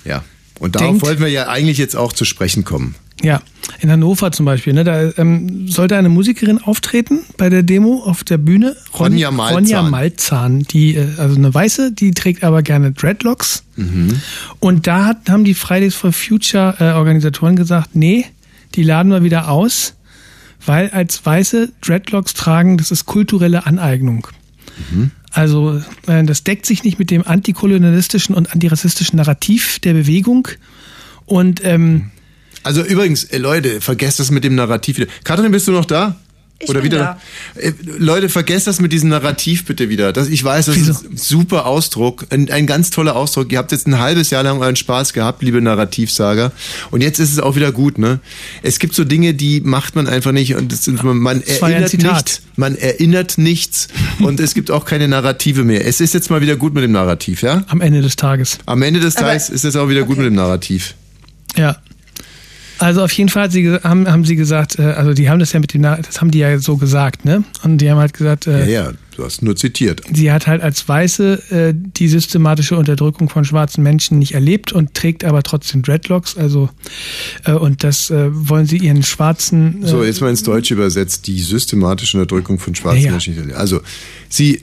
Ja. 0.05 0.25
Und 0.59 0.75
darauf 0.77 0.89
Denkt- 0.91 1.03
wollten 1.07 1.21
wir 1.23 1.29
ja 1.29 1.49
eigentlich 1.49 1.79
jetzt 1.79 1.97
auch 1.97 2.13
zu 2.13 2.25
sprechen 2.25 2.65
kommen. 2.65 2.95
Ja, 3.23 3.43
in 3.81 3.91
Hannover 3.91 4.33
zum 4.33 4.47
Beispiel, 4.47 4.73
ne, 4.73 4.85
da 4.85 5.11
ähm, 5.17 5.69
sollte 5.69 5.97
eine 5.97 6.09
Musikerin 6.09 6.59
auftreten 6.59 7.21
bei 7.37 7.49
der 7.51 7.63
Demo 7.63 8.03
auf 8.05 8.25
der 8.25 8.39
Bühne. 8.39 8.75
Ron- 8.95 9.13
Ronja 9.13 9.31
Malzahn. 9.31 9.55
Ronja 9.55 9.83
Malzahn, 9.83 10.63
die, 10.63 10.95
äh, 10.97 11.07
also 11.19 11.37
eine 11.37 11.53
Weiße, 11.53 11.93
die 11.93 12.13
trägt 12.13 12.43
aber 12.43 12.63
gerne 12.63 12.93
Dreadlocks. 12.93 13.65
Und 14.61 14.87
da 14.87 15.05
hat, 15.07 15.29
haben 15.31 15.45
die 15.45 15.55
Fridays 15.55 15.95
for 15.95 16.13
Future 16.13 16.77
äh, 16.81 16.93
Organisatoren 16.93 17.57
gesagt, 17.57 17.91
nee, 17.95 18.27
die 18.75 18.83
laden 18.83 19.11
wir 19.13 19.23
wieder 19.23 19.49
aus, 19.49 19.95
weil 20.65 20.91
als 20.91 21.25
Weiße 21.25 21.71
Dreadlocks 21.81 22.35
tragen, 22.35 22.77
das 22.79 22.91
ist 22.91 23.07
kulturelle 23.07 23.67
Aneignung. 23.67 24.27
Also 25.31 25.81
äh, 26.07 26.25
das 26.25 26.45
deckt 26.45 26.67
sich 26.67 26.85
nicht 26.85 26.99
mit 26.99 27.11
dem 27.11 27.27
antikolonialistischen 27.27 28.35
und 28.35 28.53
antirassistischen 28.53 29.17
Narrativ 29.17 29.79
der 29.81 29.93
Bewegung. 29.95 30.49
Und 31.25 31.65
ähm, 31.65 32.11
Also 32.63 32.83
übrigens, 32.83 33.25
äh, 33.25 33.39
Leute, 33.39 33.81
vergesst 33.81 34.21
das 34.21 34.31
mit 34.31 34.45
dem 34.45 34.55
Narrativ 34.55 34.97
wieder. 34.99 35.09
Katrin, 35.25 35.51
bist 35.53 35.69
du 35.69 35.73
noch 35.73 35.85
da? 35.85 36.17
Ich 36.65 36.69
Oder 36.71 36.81
bin 36.81 36.93
wieder? 36.93 37.19
Äh, 37.57 37.73
Leute, 37.99 38.29
vergesst 38.29 38.69
das 38.69 38.81
mit 38.81 38.93
diesem 38.93 39.09
Narrativ 39.09 39.65
bitte 39.65 39.89
wieder. 39.89 40.13
Das, 40.13 40.29
ich 40.29 40.45
weiß, 40.45 40.67
das 40.67 40.77
ist 40.77 41.11
ein 41.11 41.17
super 41.17 41.67
Ausdruck, 41.67 42.27
ein, 42.31 42.49
ein 42.53 42.69
ganz 42.69 42.91
toller 42.91 43.17
Ausdruck. 43.17 43.51
Ihr 43.51 43.59
habt 43.59 43.73
jetzt 43.73 43.89
ein 43.89 43.99
halbes 43.99 44.31
Jahr 44.31 44.45
lang 44.45 44.61
euren 44.61 44.77
Spaß 44.77 45.13
gehabt, 45.13 45.43
liebe 45.43 45.61
Narrativsager. 45.61 46.53
Und 46.93 47.01
jetzt 47.01 47.19
ist 47.19 47.33
es 47.33 47.41
auch 47.41 47.57
wieder 47.57 47.73
gut, 47.73 47.99
ne? 47.99 48.21
Es 48.63 48.79
gibt 48.79 48.95
so 48.95 49.03
Dinge, 49.03 49.35
die 49.35 49.61
macht 49.61 49.97
man 49.97 50.07
einfach 50.07 50.31
nicht 50.31 50.55
und 50.55 50.71
das 50.71 50.85
sind, 50.85 51.03
man, 51.03 51.17
man 51.17 51.41
Das 51.41 51.59
ja 51.59 51.69
erinnert 51.69 51.95
nichts. 51.95 52.43
Man 52.55 52.77
erinnert 52.77 53.39
nichts 53.39 53.89
und 54.21 54.39
es 54.39 54.55
gibt 54.55 54.71
auch 54.71 54.85
keine 54.85 55.09
Narrative 55.09 55.65
mehr. 55.65 55.85
Es 55.85 56.01
ist 56.01 56.15
jetzt 56.15 56.31
mal 56.31 56.43
wieder 56.43 56.55
gut 56.55 56.75
mit 56.75 56.85
dem 56.85 56.93
Narrativ, 56.93 57.43
ja? 57.43 57.65
am 57.67 57.81
Ende 57.81 58.03
des 58.03 58.15
Tages. 58.15 58.59
Am 58.67 58.83
Ende 58.83 59.01
des 59.01 59.17
Aber- 59.17 59.27
Tages 59.27 59.51
ist 59.51 59.65
es 59.65 59.75
auch 59.75 59.89
wieder 59.89 60.05
gut 60.05 60.19
mit 60.19 60.27
dem 60.27 60.35
Narrativ. 60.37 60.95
Ja. 61.57 61.79
Also 62.83 63.05
auf 63.05 63.13
jeden 63.13 63.29
Fall 63.29 63.49
sie, 63.51 63.79
haben, 63.85 64.11
haben 64.11 64.25
sie 64.25 64.35
gesagt, 64.35 64.79
äh, 64.79 64.83
also 64.83 65.15
die 65.15 65.31
haben 65.31 65.39
das 65.39 65.53
ja 65.53 65.61
mit 65.61 65.73
dem, 65.73 65.83
das 65.83 66.21
haben 66.21 66.33
die 66.33 66.41
ja 66.41 66.59
so 66.59 66.77
gesagt, 66.77 67.25
ne? 67.25 67.45
Und 67.63 67.79
die 67.79 67.89
haben 67.89 67.99
halt 67.99 68.13
gesagt, 68.13 68.49
äh, 68.49 68.69
Ja, 68.69 68.87
ja, 68.87 68.93
du 69.17 69.25
hast 69.25 69.43
nur 69.43 69.57
zitiert. 69.57 70.01
sie 70.13 70.33
hat 70.33 70.47
halt 70.47 70.63
als 70.63 70.89
Weiße 70.89 71.43
äh, 71.51 71.75
die 71.75 72.09
systematische 72.09 72.77
Unterdrückung 72.77 73.29
von 73.29 73.45
schwarzen 73.45 73.83
Menschen 73.83 74.19
nicht 74.19 74.33
erlebt 74.35 74.73
und 74.73 74.95
trägt 74.95 75.25
aber 75.25 75.43
trotzdem 75.43 75.83
Dreadlocks, 75.83 76.37
also 76.37 76.69
äh, 77.45 77.53
und 77.53 77.85
das 77.85 78.11
äh, 78.11 78.29
wollen 78.33 78.67
sie 78.67 78.79
ihren 78.79 79.03
schwarzen 79.03 79.83
äh, 79.83 79.87
So, 79.87 80.05
jetzt 80.05 80.21
mal 80.21 80.31
ins 80.31 80.43
Deutsche 80.43 80.75
übersetzt, 80.75 81.27
die 81.27 81.41
systematische 81.41 82.17
Unterdrückung 82.19 82.59
von 82.59 82.75
schwarzen 82.75 83.03
Ja. 83.05 83.11
Menschen. 83.13 83.53
Also, 83.55 83.81
sie, 84.29 84.63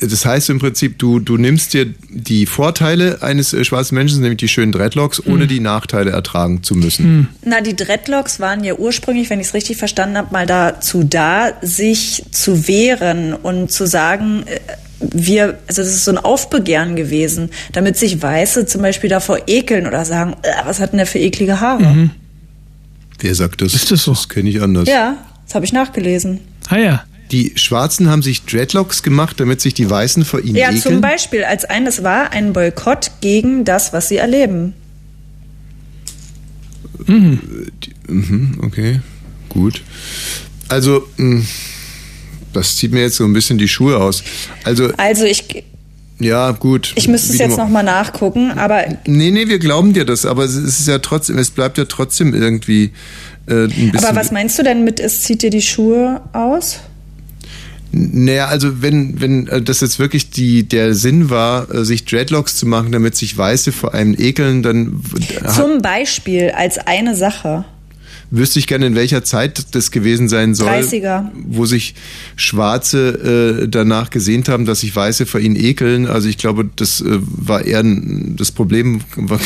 das 0.00 0.24
heißt 0.24 0.50
im 0.50 0.58
Prinzip, 0.58 0.98
du, 0.98 1.18
du 1.20 1.36
nimmst 1.36 1.74
dir 1.74 1.86
die 2.10 2.46
Vorteile 2.46 3.22
eines 3.22 3.52
äh, 3.52 3.64
schwarzen 3.64 3.94
Menschen, 3.94 4.20
nämlich 4.20 4.38
die 4.38 4.48
schönen 4.48 4.72
Dreadlocks, 4.72 5.24
Mhm. 5.24 5.32
ohne 5.32 5.46
die 5.46 5.60
Nachteile 5.60 6.10
ertragen 6.10 6.62
zu 6.62 6.74
müssen. 6.74 7.28
Na, 7.44 7.60
die 7.60 7.76
Dreadlocks 7.76 8.40
waren 8.40 8.64
ja 8.64 8.74
ursprünglich, 8.74 9.30
wenn 9.30 9.40
ich 9.40 9.48
es 9.48 9.54
richtig 9.54 9.76
verstanden 9.76 10.16
habe, 10.16 10.32
mal 10.32 10.46
dazu 10.46 11.04
da, 11.04 11.52
sich 11.62 12.22
zu 12.30 12.66
wehren 12.68 13.34
und 13.34 13.70
zu 13.74 13.86
sagen, 13.86 14.44
äh, 14.46 14.58
wir, 15.00 15.58
also 15.68 15.82
das 15.82 15.88
ist 15.92 16.04
so 16.04 16.12
ein 16.12 16.18
Aufbegehren 16.18 16.96
gewesen, 16.96 17.50
damit 17.72 17.96
sich 17.98 18.22
Weiße 18.22 18.64
zum 18.66 18.80
Beispiel 18.82 19.10
davor 19.10 19.38
ekeln 19.46 19.86
oder 19.86 20.04
sagen, 20.04 20.34
äh, 20.42 20.48
was 20.64 20.80
hat 20.80 20.92
denn 20.92 20.98
der 20.98 21.06
für 21.06 21.18
eklige 21.18 21.60
Haare? 21.60 22.10
Wer 23.18 23.34
sagt 23.34 23.60
das? 23.60 23.74
Ist 23.74 23.90
das 23.90 24.04
so? 24.04 24.12
Das 24.12 24.28
kenne 24.28 24.48
ich 24.50 24.62
anders. 24.62 24.88
Ja, 24.88 25.16
das 25.46 25.54
habe 25.54 25.64
ich 25.64 25.72
nachgelesen. 25.72 26.40
Ah 26.68 26.76
ja. 26.78 27.04
Die 27.30 27.52
Schwarzen 27.56 28.10
haben 28.10 28.22
sich 28.22 28.44
Dreadlocks 28.44 29.02
gemacht, 29.02 29.40
damit 29.40 29.60
sich 29.60 29.74
die 29.74 29.88
Weißen 29.88 30.24
vor 30.24 30.40
ihnen 30.40 30.56
Ja, 30.56 30.68
ekeln. 30.68 30.82
zum 30.82 31.00
Beispiel 31.00 31.42
als 31.44 31.64
ein, 31.64 31.84
das 31.84 32.02
war 32.04 32.32
ein 32.32 32.52
Boykott 32.52 33.10
gegen 33.20 33.64
das, 33.64 33.92
was 33.92 34.08
sie 34.08 34.16
erleben. 34.18 34.74
Mhm, 37.06 38.58
okay, 38.62 39.00
gut. 39.48 39.82
Also, 40.68 41.06
mh, 41.16 41.44
das 42.54 42.76
zieht 42.76 42.92
mir 42.92 43.02
jetzt 43.02 43.16
so 43.16 43.24
ein 43.24 43.32
bisschen 43.32 43.58
die 43.58 43.68
Schuhe 43.68 43.98
aus. 43.98 44.22
Also, 44.64 44.90
Also 44.96 45.24
ich, 45.24 45.64
ja, 46.18 46.52
gut. 46.52 46.92
ich 46.96 47.08
müsste 47.08 47.32
es 47.32 47.38
jetzt 47.38 47.56
mal- 47.56 47.64
nochmal 47.64 47.82
nachgucken, 47.84 48.52
aber 48.52 48.84
Nee, 49.06 49.30
nee, 49.30 49.48
wir 49.48 49.58
glauben 49.58 49.92
dir 49.92 50.04
das, 50.04 50.24
aber 50.26 50.44
es 50.44 50.54
ist 50.54 50.86
ja 50.88 50.98
trotzdem, 51.00 51.38
es 51.38 51.50
bleibt 51.50 51.76
ja 51.78 51.84
trotzdem 51.86 52.34
irgendwie 52.34 52.92
äh, 53.46 53.64
ein 53.64 53.68
bisschen. 53.68 53.96
Aber 54.04 54.16
was 54.16 54.30
meinst 54.32 54.58
du 54.58 54.62
denn 54.62 54.84
mit, 54.84 55.00
es 55.00 55.20
zieht 55.22 55.42
dir 55.42 55.50
die 55.50 55.60
Schuhe 55.62 56.22
aus? 56.32 56.80
Naja, 57.96 58.46
also 58.48 58.82
wenn, 58.82 59.20
wenn 59.20 59.46
äh, 59.46 59.62
das 59.62 59.80
jetzt 59.80 60.00
wirklich 60.00 60.30
die, 60.30 60.64
der 60.68 60.94
Sinn 60.94 61.30
war, 61.30 61.72
äh, 61.72 61.84
sich 61.84 62.04
Dreadlocks 62.04 62.56
zu 62.56 62.66
machen, 62.66 62.90
damit 62.90 63.14
sich 63.14 63.36
Weiße 63.38 63.70
vor 63.70 63.94
einem 63.94 64.16
ekeln, 64.18 64.64
dann 64.64 65.00
Zum 65.54 65.80
Beispiel 65.80 66.50
als 66.56 66.78
eine 66.78 67.14
Sache. 67.14 67.64
Wüsste 68.30 68.58
ich 68.58 68.66
gerne, 68.66 68.86
in 68.86 68.94
welcher 68.94 69.24
Zeit 69.24 69.74
das 69.74 69.90
gewesen 69.90 70.28
sein 70.28 70.54
soll. 70.54 70.68
30er. 70.68 71.30
Wo 71.46 71.66
sich 71.66 71.94
Schwarze 72.36 73.62
äh, 73.62 73.68
danach 73.68 74.10
gesehnt 74.10 74.48
haben, 74.48 74.64
dass 74.64 74.80
sich 74.80 74.94
Weiße 74.94 75.26
vor 75.26 75.40
ihnen 75.40 75.56
ekeln. 75.56 76.06
Also 76.06 76.28
ich 76.28 76.38
glaube, 76.38 76.68
das 76.76 77.00
äh, 77.00 77.18
war 77.20 77.64
eher 77.64 77.80
ein, 77.80 78.36
das 78.36 78.52
Problem 78.52 79.00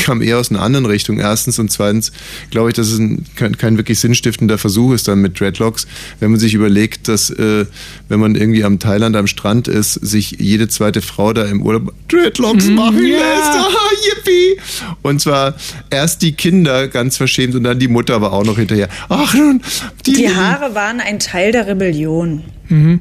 kam 0.05 0.23
eher 0.23 0.39
aus 0.39 0.51
einer 0.51 0.63
anderen 0.63 0.87
Richtung. 0.87 1.19
Erstens 1.19 1.59
und 1.59 1.71
zweitens 1.71 2.13
glaube 2.51 2.71
ich, 2.71 2.77
dass 2.77 2.89
es 2.89 2.99
ein, 2.99 3.25
kein, 3.37 3.57
kein 3.57 3.77
wirklich 3.77 3.99
sinnstiftender 4.01 4.59
Versuch 4.59 4.93
ist 4.93 5.09
dann 5.09 5.21
mit 5.21 5.39
Dreadlocks, 5.39 5.87
wenn 6.21 6.31
man 6.31 6.41
sich 6.41 6.55
überlegt, 6.55 7.09
dass 7.09 7.31
äh, 7.31 7.67
wenn 8.09 8.21
man 8.21 8.35
irgendwie 8.35 8.65
am 8.65 8.79
Thailand 8.79 9.17
am 9.17 9.27
Strand 9.27 9.69
ist, 9.69 9.95
sich 9.95 10.37
jede 10.39 10.69
zweite 10.69 11.03
Frau 11.03 11.33
da 11.33 11.45
im 11.45 11.63
Urlaub 11.63 11.93
Dreadlocks 12.09 12.67
machen 12.69 13.05
ja. 13.07 13.19
lässt. 13.19 13.49
Ah, 13.79 13.91
yippie! 14.07 14.61
Und 15.03 15.21
zwar 15.21 15.55
erst 15.91 16.23
die 16.23 16.33
Kinder 16.33 16.89
ganz 16.89 17.17
verschämt 17.17 17.55
und 17.55 17.65
dann 17.65 17.79
die 17.79 17.89
Mutter 17.89 18.15
aber 18.15 18.33
auch 18.33 18.45
noch 18.45 18.57
hinterher. 18.57 18.78
Ach 19.09 19.35
nun, 19.35 19.61
die, 20.07 20.13
Die 20.13 20.35
Haare 20.35 20.75
waren 20.75 21.01
ein 21.01 21.19
Teil 21.19 21.53
der 21.53 21.67
Rebellion. 21.67 22.45
Mhm. 22.69 23.01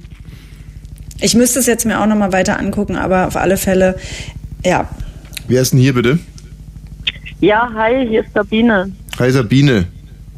Ich 1.19 1.33
müsste 1.35 1.59
es 1.59 1.65
jetzt 1.65 1.85
mir 1.85 1.99
auch 1.99 2.05
nochmal 2.05 2.31
weiter 2.31 2.59
angucken, 2.59 2.95
aber 2.95 3.27
auf 3.27 3.35
alle 3.35 3.57
Fälle, 3.57 3.97
ja. 4.63 4.87
Wer 5.47 5.61
ist 5.61 5.73
denn 5.73 5.79
hier 5.79 5.93
bitte? 5.93 6.19
Ja, 7.39 7.71
hi, 7.73 8.07
hier 8.07 8.21
ist 8.21 8.33
Sabine. 8.33 8.91
Hi 9.19 9.31
Sabine. 9.31 9.87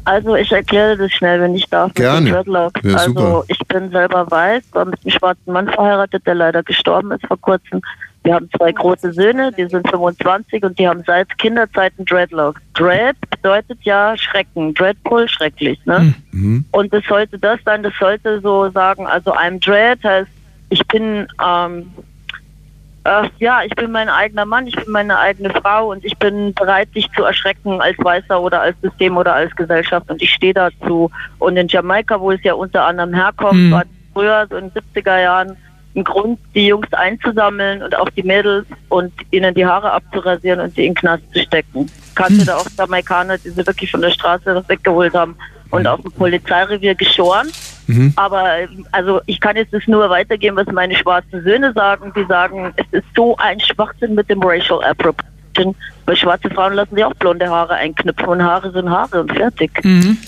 Also 0.04 0.34
ich 0.34 0.50
erkläre 0.50 0.96
das 0.96 1.12
schnell, 1.12 1.40
wenn 1.40 1.54
ich 1.54 1.66
darf. 1.68 1.92
Gerne. 1.94 2.30
Dreadlocks. 2.30 2.80
Ja, 2.82 2.94
also 2.94 3.08
super. 3.08 3.44
ich 3.48 3.58
bin 3.68 3.90
selber 3.90 4.30
weiß, 4.30 4.62
war 4.72 4.86
mit 4.86 4.98
einem 5.04 5.12
schwarzen 5.12 5.52
Mann 5.52 5.68
verheiratet, 5.68 6.26
der 6.26 6.34
leider 6.34 6.62
gestorben 6.62 7.12
ist 7.12 7.26
vor 7.26 7.40
kurzem. 7.40 7.80
Wir 8.22 8.34
haben 8.34 8.50
zwei 8.56 8.70
große 8.72 9.12
Söhne, 9.12 9.50
die 9.52 9.66
sind 9.66 9.88
25 9.88 10.62
und 10.62 10.78
die 10.78 10.86
haben 10.86 11.02
seit 11.06 11.36
Kinderzeiten 11.38 12.04
Dreadlocks. 12.04 12.60
Dread 12.74 13.16
bedeutet 13.30 13.78
ja 13.82 14.14
Schrecken, 14.16 14.74
Dreadful 14.74 15.26
schrecklich, 15.28 15.78
ne? 15.86 16.14
Und 16.72 16.92
das 16.92 17.02
sollte 17.08 17.38
das 17.38 17.58
sein, 17.64 17.82
das 17.82 17.94
sollte 17.98 18.40
so 18.40 18.68
sagen, 18.70 19.06
also 19.06 19.32
I'm 19.34 19.58
Dread 19.64 20.04
heißt, 20.04 20.28
ich 20.68 20.86
bin 20.88 21.26
ähm, 21.42 21.90
äh, 23.04 23.28
ja, 23.38 23.62
ich 23.64 23.74
bin 23.74 23.90
mein 23.90 24.10
eigener 24.10 24.44
Mann, 24.44 24.66
ich 24.66 24.76
bin 24.76 24.90
meine 24.92 25.18
eigene 25.18 25.48
Frau 25.50 25.90
und 25.90 26.04
ich 26.04 26.16
bin 26.18 26.52
bereit, 26.52 26.94
dich 26.94 27.10
zu 27.12 27.24
erschrecken 27.24 27.80
als 27.80 27.96
Weißer 27.98 28.38
oder 28.40 28.60
als 28.60 28.78
System 28.82 29.16
oder 29.16 29.34
als 29.34 29.56
Gesellschaft 29.56 30.10
und 30.10 30.20
ich 30.20 30.30
stehe 30.30 30.52
dazu. 30.52 31.10
Und 31.38 31.56
in 31.56 31.68
Jamaika, 31.68 32.20
wo 32.20 32.30
es 32.32 32.42
ja 32.42 32.52
unter 32.52 32.84
anderem 32.84 33.14
herkommt, 33.14 33.54
Mhm. 33.54 33.70
war 33.70 33.84
früher, 34.12 34.46
so 34.50 34.56
in 34.56 34.70
den 34.70 34.72
70er 34.72 35.18
Jahren, 35.18 35.56
ein 35.94 36.04
Grund, 36.04 36.38
die 36.54 36.68
Jungs 36.68 36.92
einzusammeln 36.92 37.82
und 37.82 37.96
auch 37.96 38.08
die 38.10 38.22
Mädels 38.22 38.66
und 38.88 39.12
ihnen 39.30 39.54
die 39.54 39.66
Haare 39.66 39.90
abzurasieren 39.92 40.60
und 40.60 40.74
sie 40.74 40.86
in 40.86 40.94
den 40.94 41.00
Knast 41.00 41.22
zu 41.32 41.40
stecken. 41.40 41.90
Kannte 42.14 42.44
da 42.44 42.56
auch 42.56 42.66
Jamaikaner, 42.78 43.38
die 43.38 43.50
sie 43.50 43.66
wirklich 43.66 43.90
von 43.90 44.00
der 44.00 44.10
Straße 44.10 44.64
weggeholt 44.68 45.14
haben 45.14 45.36
und 45.70 45.86
auf 45.86 46.00
dem 46.02 46.12
Polizeirevier 46.12 46.94
geschoren. 46.94 47.48
Mhm. 47.86 48.12
Aber 48.16 48.44
also 48.92 49.20
ich 49.26 49.40
kann 49.40 49.56
jetzt 49.56 49.72
das 49.72 49.86
nur 49.86 50.08
weitergeben, 50.10 50.56
was 50.56 50.66
meine 50.66 50.94
schwarzen 50.94 51.42
Söhne 51.42 51.72
sagen. 51.72 52.12
Die 52.14 52.24
sagen, 52.24 52.72
es 52.76 52.86
ist 52.92 53.06
so 53.16 53.36
ein 53.38 53.58
Schwachsinn 53.58 54.14
mit 54.14 54.28
dem 54.30 54.42
Racial 54.42 54.82
Appropriation. 54.84 55.39
Weil 56.06 56.16
schwarze 56.16 56.48
Frauen 56.50 56.74
lassen 56.74 56.94
sich 56.94 57.04
auch 57.04 57.14
blonde 57.14 57.48
Haare 57.48 57.74
einknüpfen 57.74 58.26
und 58.26 58.42
Haare 58.42 58.72
sind 58.72 58.88
Haare 58.90 59.20
und 59.20 59.32
fertig. 59.32 59.70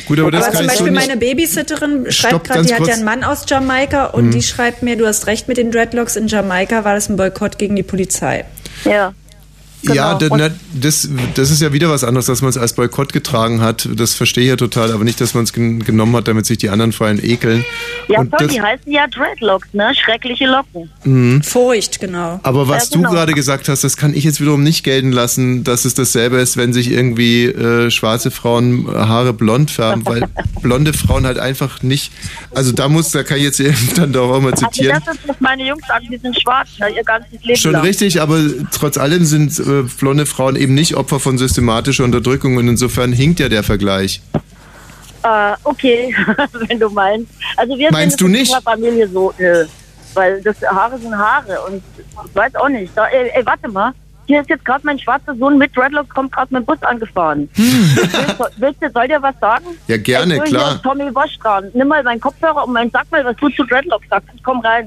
Gut, 0.07 0.19
aber 0.21 0.31
das 0.31 0.47
Aber 0.49 0.57
zum 0.59 0.67
Beispiel 0.67 0.91
meine 0.93 1.17
Babysitterin 1.17 2.11
schreibt 2.13 2.45
gerade, 2.45 2.63
die 2.63 2.73
hat 2.75 2.81
ja 2.81 2.85
kurz. 2.87 2.97
einen 2.97 3.05
Mann 3.05 3.25
aus 3.25 3.45
Jamaika 3.49 4.07
und 4.07 4.27
Mhm. 4.27 4.31
die 4.33 4.43
schreibt 4.43 4.83
mir, 4.83 4.97
du 4.97 5.07
hast 5.07 5.27
recht 5.27 5.49
mit 5.49 5.57
den 5.57 5.71
Dreadlocks, 5.73 6.17
in 6.17 6.29
Jamaika 6.29 6.85
war 6.85 6.95
das 6.95 7.09
ein 7.09 7.17
Boykott 7.17 7.59
gegen 7.59 7.75
die 7.77 7.83
Polizei. 7.83 8.45
Ja. 8.85 9.13
Ja, 9.83 10.15
Genau. 10.15 10.37
da, 10.37 10.49
na, 10.49 10.55
das, 10.75 11.09
das 11.35 11.51
ist 11.51 11.61
ja 11.61 11.73
wieder 11.73 11.91
was 11.91 12.05
anderes, 12.05 12.27
dass 12.27 12.41
man 12.43 12.51
es 12.51 12.57
als 12.59 12.73
Boykott 12.75 13.13
getragen 13.13 13.61
hat. 13.61 13.89
Das 13.95 14.15
verstehe 14.15 14.45
ich 14.45 14.51
ja 14.51 14.57
total, 14.57 14.93
aber 14.93 15.05
nicht, 15.05 15.21
dass 15.21 15.35
man 15.35 15.45
es 15.45 15.53
gen 15.53 15.81
genommen 15.85 16.15
hat, 16.17 16.29
damit 16.29 16.47
sich 16.47 16.59
die 16.59 16.69
anderen 16.71 16.93
vor 16.93 17.07
allem 17.09 17.19
ekeln. 17.23 17.65
Ja, 18.09 18.21
Und 18.21 18.31
toll, 18.31 18.47
das- 18.47 18.53
die 18.55 18.63
heißen 18.63 18.93
ja 18.93 19.07
Dreadlocks, 19.09 19.69
ne? 19.73 19.93
Schreckliche 19.95 20.47
Locken. 20.47 20.91
Mhm. 21.05 21.43
Furcht, 21.43 22.01
genau. 22.01 22.39
Aber 22.43 22.69
was 22.69 22.91
Ja, 22.91 22.97
genau. 22.97 23.09
du 23.11 23.15
gerade 23.17 23.33
gesagt 23.33 23.69
hast, 23.69 23.83
das 23.85 23.97
kann 23.97 24.15
ich 24.15 24.25
jetzt 24.25 24.41
wiederum 24.41 24.63
nicht 24.63 24.85
gelten 24.85 25.13
lassen, 25.13 25.65
dass 25.65 25.85
es 25.85 25.95
dasselbe 25.95 26.37
ist, 26.39 26.57
wenn 26.57 26.73
sich 26.73 26.91
irgendwie 26.91 27.47
äh, 27.47 27.91
schwarze 27.91 28.31
Frauen 28.31 28.87
äh, 28.89 28.93
Haare 28.93 29.33
blond 29.33 29.71
färben, 29.71 30.07
weil 30.07 30.23
blonde 30.63 30.93
Frauen 30.93 31.27
halt 31.27 31.39
einfach 31.39 31.83
nicht. 31.83 32.13
Also 32.55 32.73
da 32.73 32.89
muss, 32.89 33.11
da 33.11 33.23
kann 33.25 33.39
ich 33.39 33.45
jetzt 33.45 33.61
eben 33.61 33.77
dann 33.97 34.13
doch 34.13 34.31
auch 34.31 34.41
mal 34.41 34.55
zitieren. 34.55 34.93
Also 34.95 35.07
das 35.07 35.17
ist, 35.17 35.29
was 35.29 35.41
meine 35.41 35.67
Jungs 35.67 35.87
sagen, 35.87 36.07
die 36.11 36.17
sind 36.19 36.41
schwarz, 36.41 36.69
ne? 36.79 36.87
ihr 36.97 37.03
ganzes 37.05 37.43
Leben 37.43 37.59
Schon 37.59 37.73
lang. 37.73 37.83
richtig, 37.83 38.21
aber 38.21 38.39
trotz 38.73 38.97
allem 38.97 39.25
sind 39.25 39.59
äh, 39.81 39.89
blonde 39.99 40.27
Frauen 40.27 40.57
eben 40.57 40.75
nicht 40.75 40.95
Opfer 40.97 41.21
von 41.21 41.39
systematischer 41.39 42.05
Unterdrückung 42.05 42.57
und 42.57 42.69
insofern 42.69 43.13
hinkt 43.13 43.41
ja 43.41 43.49
der 43.49 43.63
Vergleich. 43.63 44.21
Äh, 45.23 45.53
okay, 45.65 46.15
wenn 46.69 46.79
du 46.81 46.89
meinst. 46.91 47.31
Also 47.57 47.79
wir 47.79 47.93
Meinst 47.93 48.19
sind 48.19 48.23
du 48.23 48.27
in 48.27 48.33
nicht? 48.41 48.53
unserer 48.53 48.63
Familie 48.73 49.09
so, 49.09 49.33
nö. 49.39 49.65
Weil 50.15 50.43
das 50.43 50.57
Haare 50.63 50.99
sind 50.99 51.17
Haare 51.17 51.59
und 51.69 51.83
ich 51.97 52.35
weiß 52.35 52.55
auch 52.57 52.69
nicht. 52.69 52.93
Da, 52.97 53.07
ey, 53.07 53.31
ey, 53.35 53.47
warte 53.47 53.69
mal. 53.69 53.93
Hier 54.27 54.41
ist 54.41 54.51
jetzt 54.51 54.65
gerade 54.65 54.85
mein 54.87 54.99
schwarzer 54.99 55.35
Sohn 55.37 55.59
mit 55.59 55.77
Dreadlocks, 55.77 56.09
kommt 56.11 56.33
gerade 56.33 56.53
mit 56.55 56.63
dem 56.63 56.67
Bus 56.67 56.83
angefahren. 56.83 57.49
Willst, 57.55 58.15
du- 58.39 58.45
willst 58.59 58.83
du, 58.83 58.91
soll 58.91 59.09
der 59.09 59.21
was 59.23 59.35
sagen? 59.41 59.65
Ja, 59.89 59.97
gerne, 59.97 60.37
so, 60.37 60.43
klar. 60.43 60.71
Hier 60.73 60.83
Tommy 60.83 61.15
Wasch 61.15 61.39
dran. 61.39 61.69
Nimm 61.75 61.89
mal 61.89 62.03
meinen 62.03 62.21
Kopfhörer 62.21 62.65
und 62.65 62.73
mein, 62.73 62.91
sag 62.91 63.11
mal, 63.11 63.25
was 63.25 63.37
du 63.37 63.49
zu 63.51 63.65
Dreadlocks 63.65 64.07
sagst. 64.11 64.29
Ich 64.35 64.43
komm 64.43 64.61
rein. 64.61 64.87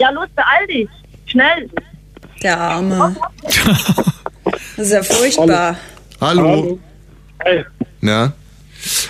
Ja, 0.00 0.10
los, 0.10 0.26
beeil 0.34 0.66
dich. 0.66 0.88
Schnell. 1.26 1.68
Der 2.42 2.58
Arme. 2.58 3.16
Das 4.76 4.86
ist 4.86 4.92
ja 4.92 5.02
furchtbar. 5.02 5.76
Hallo. 6.22 6.78
Ja. 8.00 8.32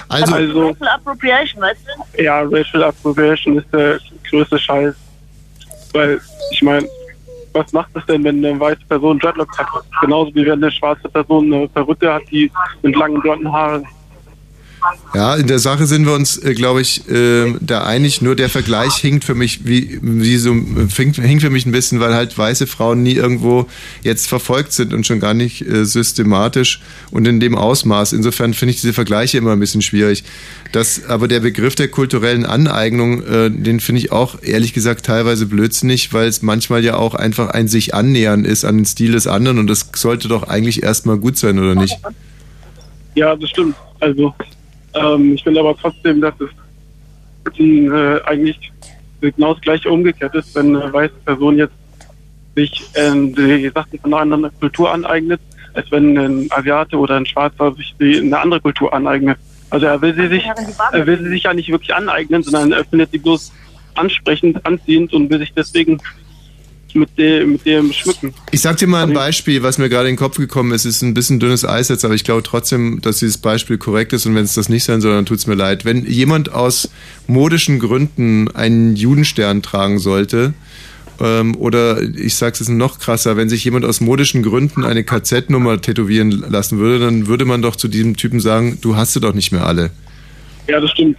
Also, 0.09 0.35
Racial 0.35 0.89
Appropriation, 0.89 1.63
weißt 1.63 1.81
du? 2.17 2.23
Ja, 2.23 2.43
Racial 2.43 2.83
Appropriation 2.83 3.59
ist 3.59 3.73
der 3.73 4.01
größte 4.29 4.59
Scheiß. 4.59 4.95
Weil, 5.93 6.21
ich 6.51 6.63
meine, 6.63 6.89
was 7.53 7.73
macht 7.73 7.91
es 7.95 8.05
denn, 8.07 8.25
wenn 8.25 8.45
eine 8.45 8.59
weiße 8.59 8.81
Person 8.89 9.19
Dreadlocks 9.21 9.57
hat? 9.59 9.69
Genauso 10.01 10.35
wie 10.35 10.45
wenn 10.45 10.63
eine 10.63 10.73
schwarze 10.73 11.09
Person 11.09 11.53
eine 11.53 11.69
Perücke 11.69 12.13
hat, 12.13 12.23
die 12.31 12.51
mit 12.83 12.97
langen 12.97 13.21
blonden 13.21 13.53
Haaren. 13.53 13.87
Ja, 15.15 15.35
in 15.35 15.47
der 15.47 15.59
Sache 15.59 15.87
sind 15.87 16.07
wir 16.07 16.15
uns, 16.15 16.39
äh, 16.39 16.55
glaube 16.55 16.81
ich, 16.81 17.09
äh, 17.09 17.55
da 17.61 17.85
einig. 17.85 18.23
Nur 18.23 18.37
der 18.37 18.49
Vergleich 18.49 18.95
hinkt 18.95 19.25
für 19.25 19.35
mich 19.35 19.67
wie, 19.67 19.99
wie 20.03 20.37
so 20.37 20.53
hinkt, 20.53 21.17
hinkt 21.17 21.43
für 21.43 21.51
mich 21.51 21.67
ein 21.67 21.73
bisschen, 21.73 22.01
weil 22.01 22.15
halt 22.15 22.37
weiße 22.37 22.67
Frauen 22.67 23.03
nie 23.03 23.15
irgendwo 23.15 23.67
jetzt 24.03 24.29
verfolgt 24.29 24.73
sind 24.73 24.95
und 24.95 25.07
schon 25.07 25.21
gar 25.21 25.35
nicht 25.35 25.67
äh, 25.67 25.85
systematisch 25.85 26.81
und 27.11 27.27
in 27.27 27.41
dem 27.41 27.57
Ausmaß. 27.57 28.13
Insofern 28.13 28.55
finde 28.55 28.75
ich 28.75 28.81
diese 28.81 28.93
Vergleiche 28.93 29.39
immer 29.39 29.53
ein 29.53 29.61
bisschen 29.61 29.83
schwierig. 29.83 30.25
Das, 30.73 31.05
aber 31.07 31.27
der 31.27 31.41
Begriff 31.41 31.75
der 31.75 31.89
kulturellen 31.89 32.47
Aneignung, 32.47 33.23
äh, 33.25 33.51
den 33.51 33.81
finde 33.81 34.01
ich 34.01 34.13
auch 34.13 34.41
ehrlich 34.43 34.73
gesagt 34.73 35.07
teilweise 35.07 35.47
blödsinnig, 35.47 36.13
weil 36.13 36.29
es 36.29 36.43
manchmal 36.43 36.85
ja 36.85 36.97
auch 36.97 37.15
einfach 37.15 37.49
ein 37.49 37.67
sich 37.67 37.95
annähern 37.95 38.45
ist 38.45 38.65
an 38.65 38.77
den 38.77 38.85
Stil 38.87 39.13
des 39.13 39.27
anderen 39.27 39.59
und 39.59 39.67
das 39.67 39.89
sollte 39.95 40.29
doch 40.29 40.45
eigentlich 40.45 40.83
erstmal 40.83 41.19
gut 41.19 41.37
sein, 41.37 41.59
oder 41.59 41.75
nicht? 41.75 41.97
Ja, 43.15 43.35
das 43.35 43.51
stimmt. 43.51 43.75
Also, 43.99 44.35
ähm, 44.95 45.35
ich 45.35 45.43
finde 45.43 45.61
aber 45.61 45.77
trotzdem, 45.77 46.21
dass 46.21 46.35
es 46.41 46.51
äh, 47.59 48.21
eigentlich 48.25 48.73
genau 49.21 49.55
das 49.55 49.63
gleiche 49.63 49.91
umgekehrt 49.91 50.35
ist, 50.35 50.55
wenn 50.55 50.77
eine 50.77 50.93
weiße 50.93 51.15
Person 51.25 51.59
jetzt 51.59 51.75
sich 52.57 52.91
ähm, 52.95 53.35
die 53.35 53.71
Sachen 53.75 53.99
von 53.99 54.15
einer 54.15 54.35
anderen 54.35 54.61
Kultur 54.61 54.93
aneignet, 54.93 55.41
als 55.75 55.91
wenn 55.91 56.19
ein 56.19 56.47
Asiate 56.51 56.97
oder 56.97 57.17
ein 57.17 57.27
Schwarzer 57.27 57.73
sich 57.75 57.95
die, 58.01 58.19
eine 58.19 58.39
andere 58.39 58.61
Kultur 58.61 58.93
aneignet. 58.93 59.39
Also 59.71 59.87
er 59.87 60.03
will 60.03 60.15
sie 60.15 60.27
sich, 60.27 60.45
er 60.45 61.07
will 61.07 61.19
sie 61.19 61.29
sich 61.29 61.45
ja 61.45 61.55
nicht 61.55 61.71
wirklich 61.71 61.95
aneignen, 61.95 62.43
sondern 62.43 62.73
er 62.73 62.85
findet 62.85 63.13
sie 63.13 63.19
bloß 63.19 63.53
ansprechend, 63.95 64.65
anziehend 64.67 65.13
und 65.13 65.31
will 65.31 65.39
sich 65.39 65.53
deswegen 65.55 66.01
mit 66.95 67.17
dem, 67.19 67.53
mit 67.53 67.67
dem 67.67 67.93
schmücken. 67.93 68.35
Ich 68.51 68.61
sag 68.61 68.77
dir 68.79 68.87
mal 68.87 69.05
ein 69.05 69.13
Beispiel, 69.13 69.63
was 69.63 69.79
mir 69.79 69.89
gerade 69.89 70.09
in 70.09 70.15
den 70.15 70.19
Kopf 70.19 70.37
gekommen 70.37 70.73
ist. 70.73 70.85
Es 70.85 70.97
ist 70.97 71.03
ein 71.03 71.15
bisschen 71.15 71.41
dünnes 71.41 71.65
Eis 71.65 71.89
jetzt, 71.89 72.05
aber 72.05 72.15
ich 72.15 72.25
glaube 72.25 72.43
trotzdem, 72.43 73.01
dass 73.01 73.19
dieses 73.19 73.39
Beispiel 73.39 73.79
korrekt 73.79 74.13
ist 74.13 74.27
und 74.27 74.35
wenn 74.35 74.45
es 74.45 74.55
das 74.55 74.69
nicht 74.69 74.85
sein 74.85 75.01
soll, 75.01 75.15
dann 75.15 75.27
tut's 75.27 75.47
mir 75.47 75.55
leid. 75.55 75.85
Wenn 75.85 76.07
jemand 76.07 76.53
aus 76.53 76.91
modischen 77.27 77.79
Gründen 77.79 78.49
einen 78.49 78.97
Judenstern 78.97 79.63
tragen 79.63 79.99
sollte, 79.99 80.55
ähm, 81.21 81.55
oder 81.57 82.01
ich 82.01 82.35
sag's 82.35 82.61
jetzt 82.61 82.71
noch 82.71 82.99
krasser, 82.99 83.37
wenn 83.37 83.49
sich 83.49 83.65
jemand 83.65 83.85
aus 83.85 84.01
modischen 84.01 84.43
Gründen 84.43 84.85
eine 84.85 85.05
KZ-Nummer 85.05 85.81
tätowieren 85.81 86.31
lassen 86.49 86.79
würde, 86.79 87.05
dann 87.05 87.27
würde 87.27 87.45
man 87.45 87.63
doch 87.63 87.77
zu 87.77 87.89
diesem 87.89 88.17
Typen 88.17 88.41
sagen, 88.41 88.79
du 88.81 88.97
hast 88.97 89.13
sie 89.13 89.21
doch 89.21 89.35
nicht 89.35 89.53
mehr 89.53 89.67
alle. 89.67 89.91
Ja, 90.67 90.81
das 90.81 90.91
stimmt. 90.91 91.17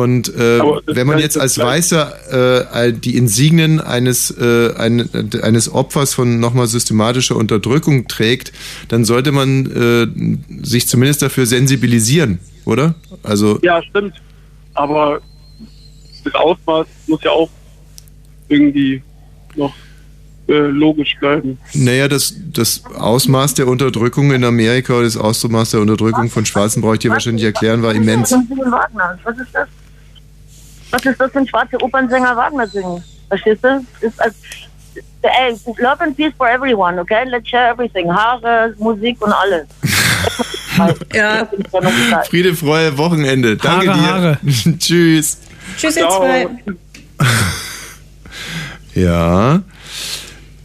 Und 0.00 0.34
äh, 0.34 0.60
wenn 0.86 1.06
man 1.06 1.18
jetzt 1.18 1.38
als 1.38 1.58
Weißer 1.58 2.72
äh, 2.86 2.92
die 2.92 3.16
Insignien 3.16 3.80
eines, 3.80 4.30
äh, 4.30 4.74
ein, 4.76 5.08
eines 5.42 5.72
Opfers 5.72 6.14
von 6.14 6.40
nochmal 6.40 6.66
systematischer 6.66 7.36
Unterdrückung 7.36 8.08
trägt, 8.08 8.52
dann 8.88 9.04
sollte 9.04 9.30
man 9.30 9.66
äh, 10.58 10.64
sich 10.66 10.88
zumindest 10.88 11.22
dafür 11.22 11.44
sensibilisieren, 11.44 12.38
oder? 12.64 12.94
Also 13.22 13.58
Ja, 13.62 13.82
stimmt. 13.82 14.14
Aber 14.74 15.20
das 16.24 16.34
Ausmaß 16.34 16.86
muss 17.06 17.22
ja 17.22 17.30
auch 17.30 17.50
irgendwie 18.48 19.02
noch 19.56 19.74
äh, 20.48 20.54
logisch 20.54 21.16
bleiben. 21.20 21.58
naja, 21.74 22.08
das, 22.08 22.34
das 22.52 22.84
Ausmaß 22.86 23.54
der 23.54 23.68
Unterdrückung 23.68 24.32
in 24.32 24.44
Amerika 24.44 24.94
oder 24.94 25.04
das 25.04 25.16
Ausmaß 25.16 25.72
der 25.72 25.80
Unterdrückung 25.80 26.30
von 26.30 26.46
Schwarzen 26.46 26.80
brauche 26.80 26.94
ich 26.94 27.00
dir 27.00 27.10
wahrscheinlich 27.10 27.44
erklären, 27.44 27.82
war 27.82 27.94
immens. 27.94 28.32
Was 28.32 29.38
ist 29.38 29.48
das? 29.52 29.68
Was 30.90 31.04
ist 31.04 31.20
das, 31.20 31.34
wenn 31.34 31.46
schwarze 31.46 31.80
Opernsänger 31.80 32.36
Wagner 32.36 32.66
singen? 32.66 33.02
Verstehst 33.28 33.64
du? 33.64 33.84
Ist 34.00 34.20
als, 34.20 34.34
ey, 35.22 35.54
love 35.78 36.00
and 36.00 36.16
peace 36.16 36.32
for 36.36 36.48
everyone, 36.48 37.00
okay? 37.00 37.24
Let's 37.26 37.48
share 37.48 37.70
everything. 37.70 38.12
Haare, 38.12 38.74
Musik 38.78 39.20
und 39.22 39.32
alles. 39.32 39.66
ja. 41.14 41.48
Friede, 42.28 42.54
Freude, 42.54 42.98
Wochenende. 42.98 43.56
Danke 43.56 43.94
Haare, 43.94 44.38
dir. 44.42 44.78
Tschüss. 44.78 45.38
Tschüss, 45.76 45.96
ihr 45.96 46.08
zwei. 46.08 46.48
Ja. 48.94 49.62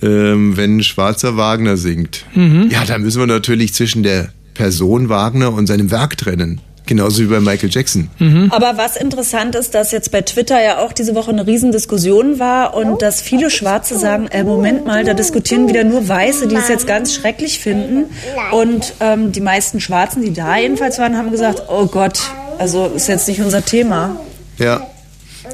Ähm, 0.01 0.57
wenn 0.57 0.77
ein 0.77 0.83
schwarzer 0.83 1.37
Wagner 1.37 1.77
singt. 1.77 2.25
Mhm. 2.33 2.69
Ja, 2.69 2.85
da 2.85 2.97
müssen 2.97 3.19
wir 3.19 3.27
natürlich 3.27 3.73
zwischen 3.73 4.03
der 4.03 4.29
Person 4.53 5.09
Wagner 5.09 5.53
und 5.53 5.67
seinem 5.67 5.91
Werk 5.91 6.17
trennen. 6.17 6.59
Genauso 6.87 7.23
wie 7.23 7.27
bei 7.27 7.39
Michael 7.39 7.69
Jackson. 7.71 8.09
Aber 8.51 8.77
was 8.77 8.95
interessant 8.95 9.55
ist, 9.55 9.73
dass 9.73 9.91
jetzt 9.91 10.11
bei 10.11 10.21
Twitter 10.21 10.63
ja 10.63 10.79
auch 10.79 10.93
diese 10.93 11.15
Woche 11.15 11.31
eine 11.31 11.47
Riesendiskussion 11.47 12.39
war 12.39 12.75
und 12.75 13.01
dass 13.01 13.21
viele 13.21 13.49
Schwarze 13.49 13.97
sagen, 13.97 14.27
äh, 14.27 14.43
Moment 14.43 14.85
mal, 14.85 15.03
da 15.03 15.13
diskutieren 15.13 15.67
wieder 15.67 15.83
nur 15.83 16.07
Weiße, 16.07 16.47
die 16.47 16.55
es 16.55 16.67
jetzt 16.67 16.85
ganz 16.87 17.13
schrecklich 17.15 17.59
finden. 17.59 18.05
Und 18.51 18.93
ähm, 18.99 19.31
die 19.31 19.41
meisten 19.41 19.79
Schwarzen, 19.79 20.21
die 20.21 20.33
da 20.33 20.57
jedenfalls 20.57 20.99
waren, 20.99 21.17
haben 21.17 21.31
gesagt, 21.31 21.63
oh 21.69 21.87
Gott, 21.87 22.19
also 22.59 22.87
ist 22.95 23.07
jetzt 23.07 23.27
nicht 23.27 23.41
unser 23.41 23.63
Thema. 23.65 24.17
Ja. 24.59 24.87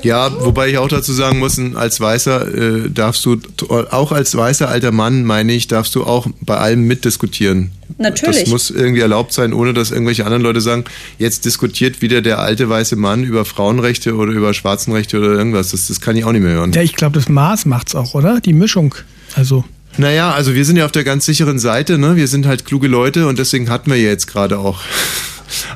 Ja, 0.04 0.32
wobei 0.44 0.70
ich 0.70 0.78
auch 0.78 0.88
dazu 0.88 1.14
sagen 1.14 1.40
muss, 1.40 1.60
als 1.76 2.00
Weißer 2.00 2.54
äh, 2.54 2.90
darfst 2.90 3.26
du, 3.26 3.38
auch 3.70 4.12
als 4.12 4.36
weißer 4.36 4.68
alter 4.68 4.92
Mann, 4.92 5.24
meine 5.24 5.54
ich, 5.54 5.68
darfst 5.68 5.96
du 5.96 6.04
auch 6.04 6.28
bei 6.42 6.58
allem 6.58 6.88
mitdiskutieren. 6.88 7.72
Natürlich. 7.98 8.42
Das 8.42 8.50
muss 8.50 8.70
irgendwie 8.72 9.02
erlaubt 9.02 9.34
sein, 9.34 9.54
ohne 9.54 9.74
dass 9.74 9.92
irgendwelche 9.92 10.26
anderen 10.26 10.42
Leute 10.42 10.62
sagen, 10.62 10.86
jetzt 11.20 11.46
diskutiert 11.46 12.02
wieder 12.02 12.22
der 12.22 12.40
alte 12.40 12.68
weiße 12.70 12.96
Mann 12.96 13.24
über 13.24 13.46
Frauenrechte 13.46 14.16
oder 14.16 14.32
über 14.32 14.54
Schwarzenrechte 14.54 15.20
oder 15.20 15.32
irgendwas. 15.32 15.72
Das, 15.72 15.88
das 15.88 16.02
kann 16.02 16.16
ich 16.16 16.26
auch 16.26 16.32
nicht 16.32 16.42
mehr 16.42 16.54
hören. 16.54 16.72
Ja, 16.72 16.82
ich 16.82 16.96
glaube, 16.96 17.16
das 17.16 17.30
Maß 17.30 17.66
macht's 17.66 17.96
auch, 17.96 18.14
oder? 18.14 18.40
Die 18.40 18.54
Mischung. 18.54 18.96
Also. 19.36 19.64
Naja, 19.98 20.32
also 20.32 20.56
wir 20.56 20.66
sind 20.66 20.78
ja 20.78 20.86
auf 20.86 20.92
der 20.92 21.04
ganz 21.04 21.26
sicheren 21.26 21.60
Seite, 21.60 21.98
ne? 21.98 22.16
Wir 22.16 22.28
sind 22.28 22.46
halt 22.46 22.66
kluge 22.66 22.88
Leute 22.88 23.28
und 23.28 23.40
deswegen 23.40 23.70
hatten 23.70 23.92
wir 23.92 23.98
ja 23.98 24.10
jetzt 24.10 24.28
gerade 24.28 24.58
auch 24.58 24.80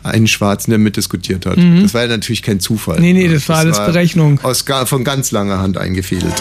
einen 0.04 0.28
Schwarzen, 0.28 0.72
der 0.72 0.80
mitdiskutiert 0.80 1.46
hat. 1.46 1.58
Mhm. 1.58 1.84
Das 1.84 1.94
war 1.94 2.02
ja 2.02 2.08
natürlich 2.08 2.42
kein 2.42 2.60
Zufall. 2.60 3.00
Nee, 3.00 3.14
nee, 3.14 3.28
das 3.28 3.48
war 3.50 3.58
alles 3.58 3.78
Berechnung. 3.78 4.40
Aus, 4.44 4.64
von 4.86 5.04
ganz 5.04 5.32
langer 5.32 5.60
Hand 5.60 5.78
eingefädelt. 5.78 6.34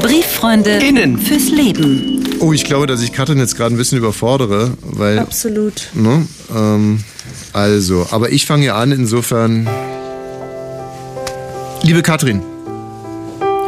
Brieffreunde 0.00 0.78
Innen. 0.78 1.18
fürs 1.18 1.50
Leben. 1.50 2.24
Oh, 2.40 2.54
ich 2.54 2.64
glaube, 2.64 2.86
dass 2.86 3.02
ich 3.02 3.12
Katrin 3.12 3.38
jetzt 3.38 3.56
gerade 3.56 3.74
ein 3.74 3.76
bisschen 3.76 3.98
überfordere, 3.98 4.72
weil. 4.82 5.18
Absolut. 5.18 5.90
Ne, 5.94 6.26
ähm, 6.54 7.04
also, 7.52 8.06
aber 8.10 8.30
ich 8.30 8.46
fange 8.46 8.66
ja 8.66 8.76
an, 8.76 8.92
insofern. 8.92 9.68
Liebe 11.82 12.02
Katrin, 12.02 12.42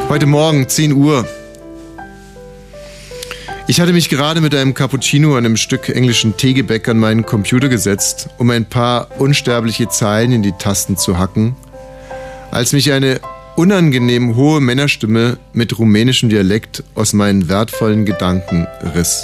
heute 0.08 0.26
Morgen, 0.26 0.68
10 0.68 0.92
Uhr. 0.92 1.26
Ich 3.72 3.80
hatte 3.80 3.94
mich 3.94 4.10
gerade 4.10 4.42
mit 4.42 4.54
einem 4.54 4.74
Cappuccino 4.74 5.30
und 5.30 5.38
einem 5.38 5.56
Stück 5.56 5.88
englischen 5.88 6.36
Teegebäck 6.36 6.86
an 6.90 6.98
meinen 6.98 7.24
Computer 7.24 7.70
gesetzt, 7.70 8.28
um 8.36 8.50
ein 8.50 8.66
paar 8.66 9.08
unsterbliche 9.18 9.88
Zeilen 9.88 10.30
in 10.32 10.42
die 10.42 10.52
Tasten 10.52 10.98
zu 10.98 11.16
hacken, 11.16 11.56
als 12.50 12.74
mich 12.74 12.92
eine 12.92 13.18
unangenehm 13.56 14.36
hohe 14.36 14.60
Männerstimme 14.60 15.38
mit 15.54 15.78
rumänischem 15.78 16.28
Dialekt 16.28 16.84
aus 16.94 17.14
meinen 17.14 17.48
wertvollen 17.48 18.04
Gedanken 18.04 18.66
riss. 18.94 19.22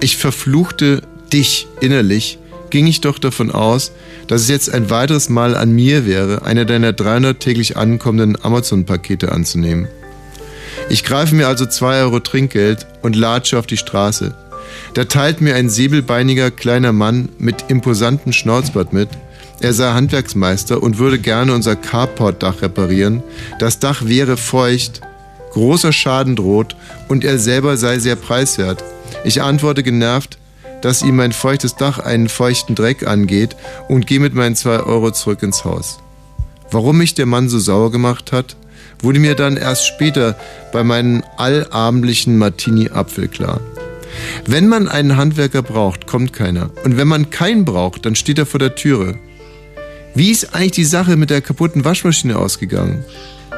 Ich 0.00 0.16
verfluchte 0.18 1.02
dich 1.32 1.66
innerlich, 1.80 2.38
ging 2.70 2.86
ich 2.86 3.00
doch 3.00 3.18
davon 3.18 3.50
aus, 3.50 3.90
dass 4.28 4.42
es 4.42 4.48
jetzt 4.48 4.72
ein 4.72 4.88
weiteres 4.88 5.28
Mal 5.28 5.56
an 5.56 5.72
mir 5.72 6.06
wäre, 6.06 6.44
eine 6.44 6.64
deiner 6.64 6.92
300 6.92 7.40
täglich 7.40 7.76
ankommenden 7.76 8.38
Amazon-Pakete 8.40 9.32
anzunehmen. 9.32 9.88
Ich 10.88 11.02
greife 11.02 11.34
mir 11.34 11.48
also 11.48 11.66
2 11.66 12.02
Euro 12.02 12.20
Trinkgeld 12.20 12.86
und 13.02 13.16
latsche 13.16 13.58
auf 13.58 13.66
die 13.66 13.76
Straße. 13.76 14.34
Da 14.94 15.04
teilt 15.04 15.40
mir 15.40 15.56
ein 15.56 15.68
säbelbeiniger 15.68 16.52
kleiner 16.52 16.92
Mann 16.92 17.28
mit 17.38 17.64
imposantem 17.68 18.32
Schnauzbart 18.32 18.92
mit. 18.92 19.08
Er 19.60 19.72
sei 19.72 19.92
Handwerksmeister 19.92 20.82
und 20.82 20.98
würde 20.98 21.18
gerne 21.18 21.54
unser 21.54 21.74
Carport-Dach 21.74 22.62
reparieren. 22.62 23.22
Das 23.58 23.80
Dach 23.80 24.04
wäre 24.04 24.36
feucht, 24.36 25.00
großer 25.52 25.92
Schaden 25.92 26.36
droht 26.36 26.76
und 27.08 27.24
er 27.24 27.38
selber 27.38 27.76
sei 27.76 27.98
sehr 27.98 28.16
preiswert. 28.16 28.84
Ich 29.24 29.42
antworte 29.42 29.82
genervt, 29.82 30.38
dass 30.82 31.02
ihm 31.02 31.16
mein 31.16 31.32
feuchtes 31.32 31.74
Dach 31.74 31.98
einen 31.98 32.28
feuchten 32.28 32.76
Dreck 32.76 33.08
angeht 33.08 33.56
und 33.88 34.06
gehe 34.06 34.20
mit 34.20 34.34
meinen 34.34 34.54
2 34.54 34.80
Euro 34.80 35.10
zurück 35.10 35.42
ins 35.42 35.64
Haus. 35.64 35.98
Warum 36.70 36.98
mich 36.98 37.14
der 37.14 37.26
Mann 37.26 37.48
so 37.48 37.58
sauer 37.58 37.90
gemacht 37.90 38.30
hat, 38.30 38.56
wurde 39.00 39.18
mir 39.18 39.34
dann 39.34 39.56
erst 39.56 39.86
später 39.86 40.36
bei 40.72 40.84
meinem 40.84 41.22
allabendlichen 41.36 42.38
Martini-Apfel 42.38 43.28
klar. 43.28 43.60
Wenn 44.46 44.68
man 44.68 44.88
einen 44.88 45.16
Handwerker 45.16 45.62
braucht, 45.62 46.06
kommt 46.06 46.32
keiner. 46.32 46.70
Und 46.84 46.96
wenn 46.96 47.08
man 47.08 47.30
keinen 47.30 47.64
braucht, 47.64 48.06
dann 48.06 48.14
steht 48.14 48.38
er 48.38 48.46
vor 48.46 48.60
der 48.60 48.74
Türe. 48.74 49.18
Wie 50.14 50.30
ist 50.30 50.54
eigentlich 50.54 50.72
die 50.72 50.84
Sache 50.84 51.16
mit 51.16 51.30
der 51.30 51.42
kaputten 51.42 51.84
Waschmaschine 51.84 52.38
ausgegangen? 52.38 53.04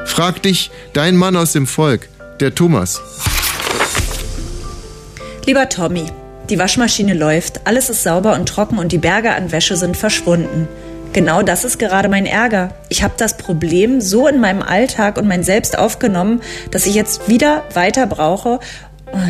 Frag 0.05 0.41
dich, 0.43 0.71
dein 0.93 1.15
Mann 1.15 1.35
aus 1.35 1.53
dem 1.53 1.67
Volk, 1.67 2.09
der 2.39 2.53
Thomas. 2.55 3.01
Lieber 5.45 5.69
Tommy, 5.69 6.05
die 6.49 6.59
Waschmaschine 6.59 7.13
läuft, 7.13 7.65
alles 7.65 7.89
ist 7.89 8.03
sauber 8.03 8.33
und 8.35 8.49
trocken 8.49 8.77
und 8.77 8.91
die 8.91 8.97
Berge 8.97 9.33
an 9.33 9.51
Wäsche 9.51 9.77
sind 9.77 9.95
verschwunden. 9.95 10.67
Genau 11.11 11.41
das 11.41 11.63
ist 11.65 11.79
gerade 11.79 12.07
mein 12.07 12.27
Ärger. 12.27 12.69
Ich 12.87 13.01
habe 13.01 13.15
das 13.17 13.35
Problem 13.35 13.99
so 13.99 14.27
in 14.27 14.39
meinem 14.39 14.61
Alltag 14.61 15.17
und 15.17 15.27
mein 15.27 15.43
Selbst 15.43 15.75
aufgenommen, 15.75 16.41
dass 16.69 16.85
ich 16.85 16.93
jetzt 16.93 17.27
wieder 17.27 17.63
weiter 17.73 18.05
brauche, 18.05 18.59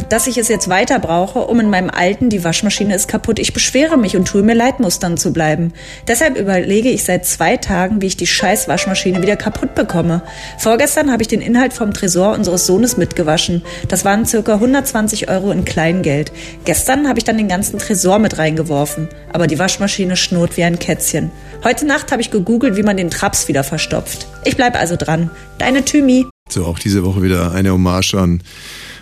dass 0.09 0.27
ich 0.27 0.37
es 0.37 0.47
jetzt 0.47 0.69
weiter 0.69 0.99
brauche, 0.99 1.39
um 1.39 1.59
in 1.59 1.69
meinem 1.69 1.89
alten, 1.89 2.29
die 2.29 2.43
Waschmaschine 2.43 2.95
ist 2.95 3.07
kaputt, 3.07 3.39
ich 3.39 3.53
beschwere 3.53 3.97
mich 3.97 4.15
und 4.15 4.27
tue 4.27 4.43
mir 4.43 4.55
leid, 4.55 4.79
Mustern 4.79 5.17
zu 5.17 5.31
bleiben. 5.33 5.73
Deshalb 6.07 6.37
überlege 6.37 6.89
ich 6.89 7.03
seit 7.03 7.25
zwei 7.25 7.57
Tagen, 7.57 8.01
wie 8.01 8.07
ich 8.07 8.17
die 8.17 8.27
scheiß 8.27 8.67
Waschmaschine 8.67 9.21
wieder 9.21 9.35
kaputt 9.35 9.75
bekomme. 9.75 10.21
Vorgestern 10.57 11.11
habe 11.11 11.21
ich 11.21 11.27
den 11.27 11.41
Inhalt 11.41 11.73
vom 11.73 11.93
Tresor 11.93 12.33
unseres 12.33 12.65
Sohnes 12.65 12.97
mitgewaschen. 12.97 13.63
Das 13.87 14.05
waren 14.05 14.25
circa 14.25 14.55
120 14.55 15.29
Euro 15.29 15.51
in 15.51 15.65
Kleingeld. 15.65 16.31
Gestern 16.65 17.07
habe 17.07 17.19
ich 17.19 17.25
dann 17.25 17.37
den 17.37 17.47
ganzen 17.47 17.79
Tresor 17.79 18.19
mit 18.19 18.37
reingeworfen. 18.37 19.07
Aber 19.31 19.47
die 19.47 19.59
Waschmaschine 19.59 20.15
schnurrt 20.15 20.57
wie 20.57 20.63
ein 20.63 20.79
Kätzchen. 20.79 21.31
Heute 21.63 21.85
Nacht 21.85 22.11
habe 22.11 22.21
ich 22.21 22.31
gegoogelt, 22.31 22.77
wie 22.77 22.83
man 22.83 22.97
den 22.97 23.09
Traps 23.09 23.47
wieder 23.47 23.63
verstopft. 23.63 24.27
Ich 24.45 24.55
bleib 24.55 24.79
also 24.79 24.95
dran. 24.95 25.29
Deine 25.57 25.83
Thymi. 25.83 26.25
So, 26.49 26.65
auch 26.65 26.79
diese 26.79 27.03
Woche 27.03 27.21
wieder 27.21 27.51
eine 27.51 27.71
Hommage 27.71 28.15
an, 28.15 28.41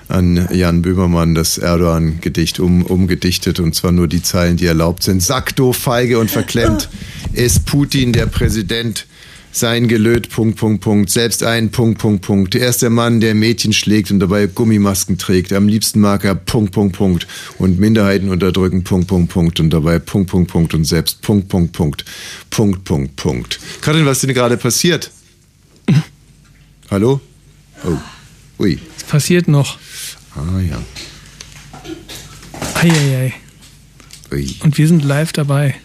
an 0.10 0.48
Jan 0.52 0.82
Böhmermann, 0.82 1.36
das 1.36 1.58
Erdogan-Gedicht 1.58 2.60
um, 2.60 2.86
umgedichtet 2.86 3.60
und 3.60 3.76
zwar 3.76 3.92
nur 3.92 4.08
die 4.08 4.22
Zeilen, 4.22 4.58
die 4.58 4.66
erlaubt 4.66 5.04
sind. 5.04 5.22
Sackdo, 5.22 5.74
feige 5.74 6.20
und 6.20 6.32
verklemmt 6.32 6.90
ist 7.34 7.66
Putin 7.66 8.14
der 8.14 8.26
Präsident. 8.26 9.06
Sein 9.52 9.88
Gelöt, 9.88 10.30
Punkt, 10.30 10.60
Punkt, 10.60 10.82
Punkt. 10.82 11.10
Selbst 11.10 11.42
ein, 11.42 11.72
Punkt, 11.72 12.00
Punkt, 12.00 12.22
Punkt. 12.22 12.54
Er 12.54 12.70
ist 12.70 12.84
der 12.84 12.92
Mann, 12.92 13.22
der 13.22 13.34
Mädchen 13.34 13.74
schlägt 13.74 14.12
und 14.12 14.20
dabei 14.20 14.46
Gummimasken 14.46 15.18
trägt. 15.18 15.52
Am 15.52 15.68
liebsten 15.68 16.00
mag 16.00 16.26
er, 16.26 16.36
Punkt, 16.36 16.74
Punkt, 16.74 16.96
Punkt. 16.96 17.28
Und 17.58 17.80
Minderheiten 17.80 18.30
unterdrücken, 18.30 18.84
Punkt, 18.84 19.08
Punkt, 19.08 19.32
Punkt. 19.32 19.60
Und 19.60 19.72
dabei 19.72 19.98
Punkt, 19.98 20.30
Punkt, 20.30 20.52
Punkt. 20.52 20.74
Und 20.76 20.86
selbst 20.86 21.24
Punkt, 21.24 21.48
Punkt, 21.48 21.72
Punkt. 21.72 22.06
Punkt, 22.52 22.84
Punkt, 22.84 23.16
Punkt. 23.16 23.60
Karin, 23.82 24.06
was 24.06 24.18
ist 24.18 24.28
denn 24.28 24.36
gerade 24.36 24.58
passiert? 24.58 25.10
Hallo? 26.92 27.20
Oh. 27.84 27.98
Ui. 28.60 28.80
Es 28.96 29.06
passiert 29.06 29.48
noch. 29.48 29.80
Ah 30.38 30.60
ja. 30.60 30.82
Eieiei. 32.76 33.34
Ui. 34.32 34.56
Und 34.62 34.78
wir 34.78 34.88
sind 34.88 35.04
live 35.04 35.32
dabei. 35.34 35.76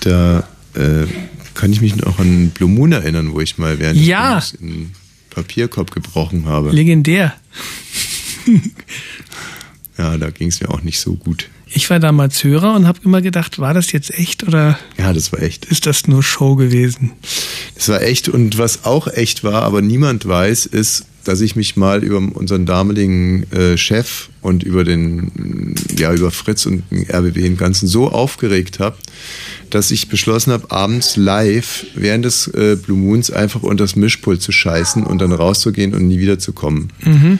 Da 0.00 0.46
äh, 0.74 1.06
kann 1.54 1.72
ich 1.72 1.80
mich 1.80 1.96
noch 1.96 2.18
an 2.18 2.50
Blue 2.50 2.68
Moon 2.68 2.92
erinnern, 2.92 3.32
wo 3.32 3.40
ich 3.40 3.58
mal 3.58 3.78
während 3.78 4.00
Ja. 4.00 4.36
des 4.36 4.58
einen 4.60 4.92
Papierkorb 5.30 5.90
gebrochen 5.90 6.46
habe. 6.46 6.70
Legendär. 6.70 7.34
Ja, 9.98 10.16
da 10.16 10.30
ging 10.30 10.46
es 10.46 10.60
mir 10.60 10.70
auch 10.70 10.82
nicht 10.82 11.00
so 11.00 11.14
gut. 11.14 11.48
Ich 11.66 11.90
war 11.90 11.98
damals 11.98 12.44
Hörer 12.44 12.74
und 12.76 12.86
habe 12.86 13.00
immer 13.04 13.20
gedacht, 13.20 13.58
war 13.58 13.74
das 13.74 13.90
jetzt 13.90 14.12
echt 14.16 14.44
oder 14.44 14.78
Ja, 14.96 15.12
das 15.12 15.32
war 15.32 15.42
echt. 15.42 15.64
ist 15.64 15.86
das 15.86 16.06
nur 16.06 16.22
Show 16.22 16.54
gewesen? 16.54 17.10
Das 17.74 17.88
war 17.88 18.00
echt 18.02 18.28
und 18.28 18.58
was 18.58 18.84
auch 18.84 19.08
echt 19.08 19.42
war, 19.42 19.62
aber 19.64 19.82
niemand 19.82 20.24
weiß, 20.26 20.66
ist, 20.66 21.06
dass 21.28 21.42
ich 21.42 21.56
mich 21.56 21.76
mal 21.76 22.02
über 22.02 22.16
unseren 22.16 22.64
damaligen 22.64 23.44
äh, 23.52 23.76
Chef 23.76 24.30
und 24.40 24.62
über 24.62 24.82
den, 24.82 25.74
ja, 25.98 26.14
über 26.14 26.30
Fritz 26.30 26.64
und 26.64 26.84
den 26.90 27.06
RBB 27.10 27.36
im 27.44 27.58
Ganzen 27.58 27.86
so 27.86 28.08
aufgeregt 28.08 28.80
habe, 28.80 28.96
dass 29.68 29.90
ich 29.90 30.08
beschlossen 30.08 30.54
habe, 30.54 30.70
abends 30.70 31.16
live 31.16 31.84
während 31.94 32.24
des 32.24 32.48
äh, 32.48 32.78
Blue 32.82 32.96
Moons 32.96 33.30
einfach 33.30 33.62
unter 33.62 33.84
das 33.84 33.94
Mischpult 33.94 34.40
zu 34.40 34.52
scheißen 34.52 35.04
und 35.04 35.18
dann 35.18 35.32
rauszugehen 35.32 35.92
und 35.92 36.08
nie 36.08 36.18
wiederzukommen. 36.18 36.94
Mhm. 37.04 37.38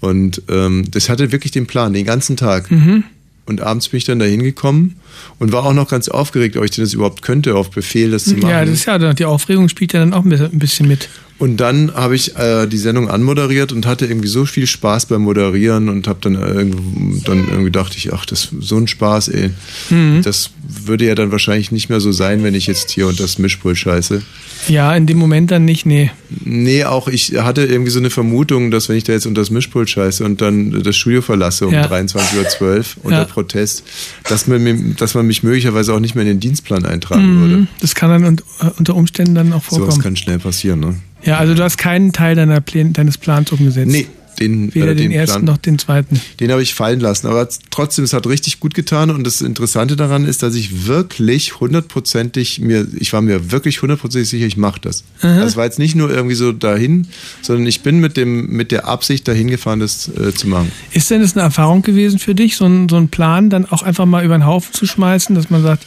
Und 0.00 0.40
ähm, 0.48 0.86
das 0.90 1.10
hatte 1.10 1.30
wirklich 1.30 1.52
den 1.52 1.66
Plan, 1.66 1.92
den 1.92 2.06
ganzen 2.06 2.38
Tag. 2.38 2.70
Mhm. 2.70 3.04
Und 3.44 3.60
abends 3.60 3.90
bin 3.90 3.98
ich 3.98 4.04
dann 4.04 4.18
da 4.18 4.24
hingekommen 4.24 4.96
und 5.38 5.52
war 5.52 5.66
auch 5.66 5.74
noch 5.74 5.90
ganz 5.90 6.08
aufgeregt, 6.08 6.56
ob 6.56 6.64
ich 6.64 6.70
denn 6.70 6.84
das 6.84 6.94
überhaupt 6.94 7.20
könnte, 7.20 7.56
auf 7.56 7.70
Befehl 7.70 8.10
das 8.10 8.24
zu 8.24 8.36
machen. 8.36 8.48
Ja, 8.48 8.64
das 8.64 8.72
ist 8.72 8.86
ja, 8.86 9.12
die 9.12 9.24
Aufregung 9.26 9.68
spielt 9.68 9.92
ja 9.92 10.00
dann 10.00 10.14
auch 10.14 10.24
ein 10.24 10.58
bisschen 10.58 10.88
mit. 10.88 11.10
Und 11.38 11.58
dann 11.58 11.94
habe 11.94 12.16
ich 12.16 12.36
äh, 12.36 12.66
die 12.66 12.78
Sendung 12.78 13.08
anmoderiert 13.08 13.70
und 13.70 13.86
hatte 13.86 14.06
irgendwie 14.06 14.26
so 14.26 14.44
viel 14.44 14.66
Spaß 14.66 15.06
beim 15.06 15.22
Moderieren 15.22 15.88
und 15.88 16.08
habe 16.08 16.18
dann, 16.20 16.34
äh, 16.34 16.38
irgend- 16.52 17.28
dann 17.28 17.46
irgendwie 17.48 17.70
dachte 17.70 17.96
ich, 17.96 18.12
ach, 18.12 18.26
das 18.26 18.48
so 18.58 18.76
ein 18.76 18.88
Spaß, 18.88 19.28
ey. 19.28 19.50
Mhm. 19.90 20.22
Das 20.24 20.50
würde 20.84 21.06
ja 21.06 21.14
dann 21.14 21.30
wahrscheinlich 21.30 21.70
nicht 21.70 21.90
mehr 21.90 22.00
so 22.00 22.10
sein, 22.10 22.42
wenn 22.42 22.54
ich 22.56 22.66
jetzt 22.66 22.90
hier 22.90 23.06
unter 23.06 23.22
das 23.22 23.38
Mischpult 23.38 23.78
scheiße. 23.78 24.20
Ja, 24.66 24.92
in 24.96 25.06
dem 25.06 25.16
Moment 25.18 25.52
dann 25.52 25.64
nicht, 25.64 25.86
nee. 25.86 26.10
Nee, 26.44 26.82
auch 26.84 27.06
ich 27.06 27.34
hatte 27.38 27.64
irgendwie 27.64 27.92
so 27.92 28.00
eine 28.00 28.10
Vermutung, 28.10 28.72
dass 28.72 28.88
wenn 28.88 28.96
ich 28.96 29.04
da 29.04 29.12
jetzt 29.12 29.24
unter 29.26 29.40
das 29.40 29.50
Mischpult 29.50 29.88
scheiße 29.88 30.24
und 30.24 30.40
dann 30.40 30.82
das 30.82 30.96
Studio 30.96 31.22
verlasse 31.22 31.68
um 31.68 31.72
Ja. 31.72 31.86
23.12 31.86 32.60
Uhr 32.98 33.04
unter 33.04 33.18
Ja. 33.18 33.24
Protest, 33.24 33.84
dass 34.28 34.48
man, 34.48 34.60
mir- 34.62 34.94
dass 34.96 35.14
man 35.14 35.24
mich 35.26 35.44
möglicherweise 35.44 35.94
auch 35.94 36.00
nicht 36.00 36.16
mehr 36.16 36.22
in 36.22 36.28
den 36.30 36.40
Dienstplan 36.40 36.84
eintragen 36.84 37.40
würde. 37.40 37.56
Mhm. 37.58 37.68
Das 37.80 37.94
kann 37.94 38.10
dann 38.10 38.38
äh, 38.60 38.70
unter 38.76 38.96
Umständen 38.96 39.36
dann 39.36 39.52
auch 39.52 39.62
vorkommen. 39.62 40.02
kann 40.02 40.16
schnell 40.16 40.40
passieren, 40.40 40.80
ne? 40.80 40.96
Ja, 41.22 41.38
also 41.38 41.54
du 41.54 41.62
hast 41.62 41.78
keinen 41.78 42.12
Teil 42.12 42.36
deiner 42.36 42.60
Plän 42.60 42.92
deines 42.92 43.18
Plans 43.18 43.50
umgesetzt. 43.52 43.90
Nee, 43.90 44.06
den, 44.38 44.74
Weder 44.74 44.92
äh, 44.92 44.94
den, 44.94 45.10
den 45.10 45.12
ersten 45.12 45.44
Plan- 45.44 45.44
noch 45.46 45.56
den 45.56 45.78
zweiten. 45.78 46.20
Den 46.40 46.50
habe 46.52 46.62
ich 46.62 46.74
fallen 46.74 47.00
lassen. 47.00 47.26
Aber 47.26 47.48
trotzdem, 47.70 48.04
es 48.04 48.12
hat 48.12 48.26
richtig 48.26 48.60
gut 48.60 48.74
getan. 48.74 49.10
Und 49.10 49.24
das 49.24 49.40
Interessante 49.40 49.96
daran 49.96 50.24
ist, 50.24 50.42
dass 50.42 50.54
ich 50.54 50.86
wirklich 50.86 51.60
hundertprozentig 51.60 52.60
mir, 52.60 52.86
ich 52.98 53.12
war 53.12 53.20
mir 53.20 53.50
wirklich 53.50 53.82
hundertprozentig 53.82 54.28
sicher, 54.28 54.46
ich 54.46 54.56
mache 54.56 54.80
das. 54.80 55.04
Aha. 55.22 55.40
Das 55.40 55.56
war 55.56 55.64
jetzt 55.64 55.78
nicht 55.78 55.94
nur 55.94 56.10
irgendwie 56.10 56.36
so 56.36 56.52
dahin, 56.52 57.08
sondern 57.42 57.66
ich 57.66 57.82
bin 57.82 57.98
mit 57.98 58.16
dem, 58.16 58.50
mit 58.50 58.70
der 58.70 58.86
Absicht 58.86 59.26
dahin 59.26 59.48
gefahren, 59.48 59.80
das 59.80 60.08
äh, 60.08 60.32
zu 60.32 60.46
machen. 60.46 60.70
Ist 60.92 61.10
denn 61.10 61.20
das 61.20 61.34
eine 61.34 61.42
Erfahrung 61.42 61.82
gewesen 61.82 62.18
für 62.18 62.34
dich, 62.34 62.56
so 62.56 62.66
ein, 62.66 62.88
so 62.88 62.96
ein 62.96 63.08
Plan 63.08 63.50
dann 63.50 63.66
auch 63.66 63.82
einfach 63.82 64.06
mal 64.06 64.24
über 64.24 64.36
den 64.36 64.46
Haufen 64.46 64.72
zu 64.72 64.86
schmeißen, 64.86 65.34
dass 65.34 65.50
man 65.50 65.62
sagt, 65.62 65.84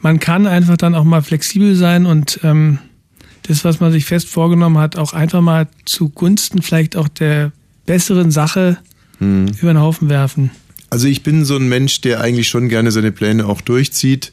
man 0.00 0.20
kann 0.20 0.46
einfach 0.46 0.76
dann 0.76 0.94
auch 0.94 1.04
mal 1.04 1.22
flexibel 1.22 1.74
sein 1.74 2.06
und 2.06 2.40
ähm, 2.42 2.78
das, 3.48 3.64
was 3.64 3.80
man 3.80 3.92
sich 3.92 4.04
fest 4.04 4.28
vorgenommen 4.28 4.78
hat, 4.78 4.96
auch 4.96 5.12
einfach 5.12 5.40
mal 5.40 5.68
zugunsten 5.84 6.62
vielleicht 6.62 6.96
auch 6.96 7.08
der 7.08 7.52
besseren 7.86 8.30
Sache 8.30 8.78
über 9.18 9.72
den 9.72 9.80
Haufen 9.80 10.08
werfen. 10.10 10.50
Also 10.90 11.06
ich 11.08 11.22
bin 11.22 11.44
so 11.44 11.56
ein 11.56 11.68
Mensch, 11.68 12.02
der 12.02 12.20
eigentlich 12.20 12.48
schon 12.48 12.68
gerne 12.68 12.90
seine 12.92 13.12
Pläne 13.12 13.46
auch 13.46 13.60
durchzieht. 13.62 14.32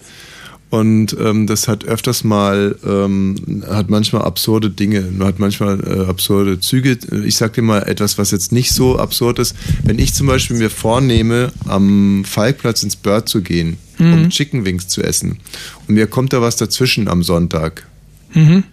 Und 0.69 1.15
ähm, 1.19 1.45
das 1.45 1.67
hat 1.67 1.85
öfters 1.85 2.23
mal, 2.23 2.75
ähm, 2.83 3.63
hat 3.69 3.91
manchmal 3.91 4.23
absurde 4.23 4.71
Dinge, 4.71 5.05
hat 5.19 5.37
manchmal 5.37 5.79
äh, 5.85 6.09
absurde 6.09 6.59
Züge. 6.59 6.97
Ich 7.25 7.35
sag 7.35 7.53
dir 7.53 7.61
mal 7.61 7.83
etwas, 7.83 8.17
was 8.17 8.31
jetzt 8.31 8.51
nicht 8.51 8.71
so 8.71 8.97
absurd 8.97 9.37
ist. 9.37 9.55
Wenn 9.83 9.99
ich 9.99 10.15
zum 10.15 10.25
Beispiel 10.25 10.57
mir 10.57 10.71
vornehme, 10.71 11.51
am 11.67 12.23
Falkplatz 12.25 12.81
ins 12.81 12.95
Bird 12.95 13.29
zu 13.29 13.41
gehen, 13.43 13.77
um 13.99 14.23
Mhm. 14.23 14.29
Chicken 14.31 14.65
Wings 14.65 14.87
zu 14.87 15.03
essen, 15.03 15.37
und 15.87 15.93
mir 15.93 16.07
kommt 16.07 16.33
da 16.33 16.41
was 16.41 16.55
dazwischen 16.57 17.07
am 17.07 17.21
Sonntag, 17.21 17.85
Mhm. 18.33 18.63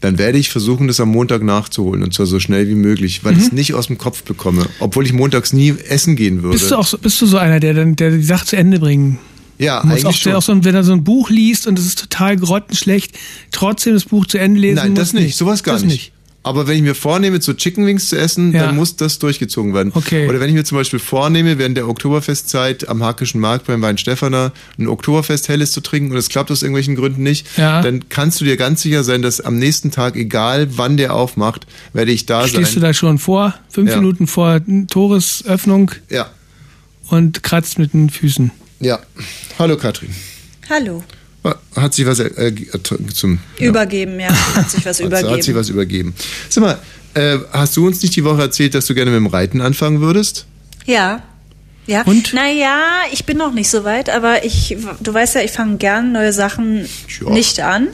Dann 0.00 0.18
werde 0.18 0.38
ich 0.38 0.50
versuchen, 0.50 0.88
das 0.88 1.00
am 1.00 1.08
Montag 1.08 1.42
nachzuholen 1.42 2.02
und 2.02 2.12
zwar 2.12 2.26
so 2.26 2.38
schnell 2.38 2.68
wie 2.68 2.74
möglich, 2.74 3.24
weil 3.24 3.36
ich 3.36 3.44
es 3.44 3.52
nicht 3.52 3.74
aus 3.74 3.86
dem 3.86 3.98
Kopf 3.98 4.22
bekomme, 4.22 4.66
obwohl 4.78 5.06
ich 5.06 5.12
montags 5.12 5.52
nie 5.52 5.74
essen 5.88 6.16
gehen 6.16 6.42
würde. 6.42 6.58
Bist 6.58 6.70
du 6.70 6.76
auch 6.76 6.86
so, 6.86 6.98
bist 6.98 7.20
du 7.22 7.26
so 7.26 7.38
einer, 7.38 7.60
der 7.60 7.74
dann 7.74 7.96
der 7.96 8.10
die 8.10 8.22
Sache 8.22 8.46
zu 8.46 8.56
Ende 8.56 8.78
bringen? 8.78 9.18
Ja, 9.58 9.82
muss 9.82 9.92
eigentlich 9.92 10.06
auch, 10.06 10.12
schon. 10.12 10.32
auch 10.34 10.42
so, 10.42 10.64
wenn 10.64 10.74
er 10.74 10.84
so 10.84 10.92
ein 10.92 11.02
Buch 11.02 11.30
liest 11.30 11.66
und 11.66 11.78
es 11.78 11.86
ist 11.86 11.98
total 11.98 12.36
grottenschlecht, 12.36 13.16
trotzdem 13.52 13.94
das 13.94 14.04
Buch 14.04 14.26
zu 14.26 14.38
Ende 14.38 14.60
lesen 14.60 14.76
Nein, 14.76 14.94
das 14.94 15.14
nicht, 15.14 15.36
sowas 15.36 15.62
gar 15.62 15.74
das 15.74 15.84
nicht. 15.84 16.12
Aber 16.46 16.68
wenn 16.68 16.76
ich 16.76 16.82
mir 16.82 16.94
vornehme, 16.94 17.42
so 17.42 17.54
Chicken 17.54 17.86
Wings 17.86 18.08
zu 18.08 18.16
essen, 18.16 18.52
Ja. 18.52 18.66
dann 18.66 18.76
muss 18.76 18.94
das 18.94 19.18
durchgezogen 19.18 19.74
werden. 19.74 19.90
Okay. 19.94 20.28
Oder 20.28 20.38
wenn 20.38 20.48
ich 20.48 20.54
mir 20.54 20.62
zum 20.64 20.78
Beispiel 20.78 21.00
vornehme, 21.00 21.58
während 21.58 21.76
der 21.76 21.88
Oktoberfestzeit 21.88 22.88
am 22.88 23.02
Hackischen 23.02 23.40
Markt 23.40 23.66
beim 23.66 23.82
Weinstefaner 23.82 24.52
ein 24.78 24.86
Oktoberfest 24.86 25.48
Helles 25.48 25.72
zu 25.72 25.80
trinken 25.80 26.12
und 26.12 26.16
es 26.16 26.28
klappt 26.28 26.52
aus 26.52 26.62
irgendwelchen 26.62 26.94
Gründen 26.94 27.24
nicht, 27.24 27.48
Ja. 27.58 27.82
dann 27.82 28.08
kannst 28.08 28.40
du 28.40 28.44
dir 28.44 28.56
ganz 28.56 28.82
sicher 28.82 29.02
sein, 29.02 29.22
dass 29.22 29.40
am 29.40 29.58
nächsten 29.58 29.90
Tag, 29.90 30.14
egal 30.14 30.68
wann 30.78 30.96
der 30.96 31.14
aufmacht, 31.14 31.66
werde 31.92 32.12
ich 32.12 32.26
da 32.26 32.46
Stehst 32.46 32.76
du 32.76 32.80
sein. 32.80 32.82
da 32.90 32.94
schon 32.94 33.18
vor, 33.18 33.54
fünf 33.68 33.90
Ja. 33.90 33.96
Minuten 33.96 34.28
vor 34.28 34.60
Toresöffnung 34.88 35.90
Ja. 36.10 36.30
und 37.08 37.42
kratzt 37.42 37.80
mit 37.80 37.92
den 37.92 38.08
Füßen. 38.08 38.52
Ja. 38.78 39.00
Hallo 39.58 39.76
Katrin. 39.76 40.10
Hallo. 40.70 41.02
Hat 41.74 41.94
sich 41.94 42.06
was 42.06 42.18
äh, 42.20 42.48
äh, 42.48 42.52
zum 43.14 43.38
Übergeben, 43.58 44.18
ja. 44.20 44.28
Hat 44.54 44.70
sich 44.70 44.84
was 44.86 44.98
Hat, 45.00 45.06
übergeben. 45.06 45.32
hat 45.34 45.42
sich 45.42 45.54
was 45.54 45.68
übergeben. 45.68 46.14
Sag 46.48 46.62
mal, 46.62 46.78
äh, 47.14 47.38
hast 47.52 47.76
du 47.76 47.86
uns 47.86 48.02
nicht 48.02 48.16
die 48.16 48.24
Woche 48.24 48.42
erzählt, 48.42 48.74
dass 48.74 48.86
du 48.86 48.94
gerne 48.94 49.10
mit 49.10 49.18
dem 49.18 49.26
Reiten 49.26 49.60
anfangen 49.60 50.00
würdest? 50.00 50.46
Ja. 50.86 51.22
Ja. 51.86 52.02
Und? 52.02 52.34
Naja, 52.34 52.78
ich 53.12 53.24
bin 53.26 53.36
noch 53.38 53.52
nicht 53.52 53.70
so 53.70 53.84
weit, 53.84 54.10
aber 54.10 54.44
ich, 54.44 54.76
du 55.00 55.14
weißt 55.14 55.36
ja, 55.36 55.42
ich 55.42 55.52
fange 55.52 55.76
gern 55.76 56.12
neue 56.12 56.32
Sachen 56.32 56.86
Ja. 57.20 57.30
nicht 57.30 57.60
an. 57.60 57.88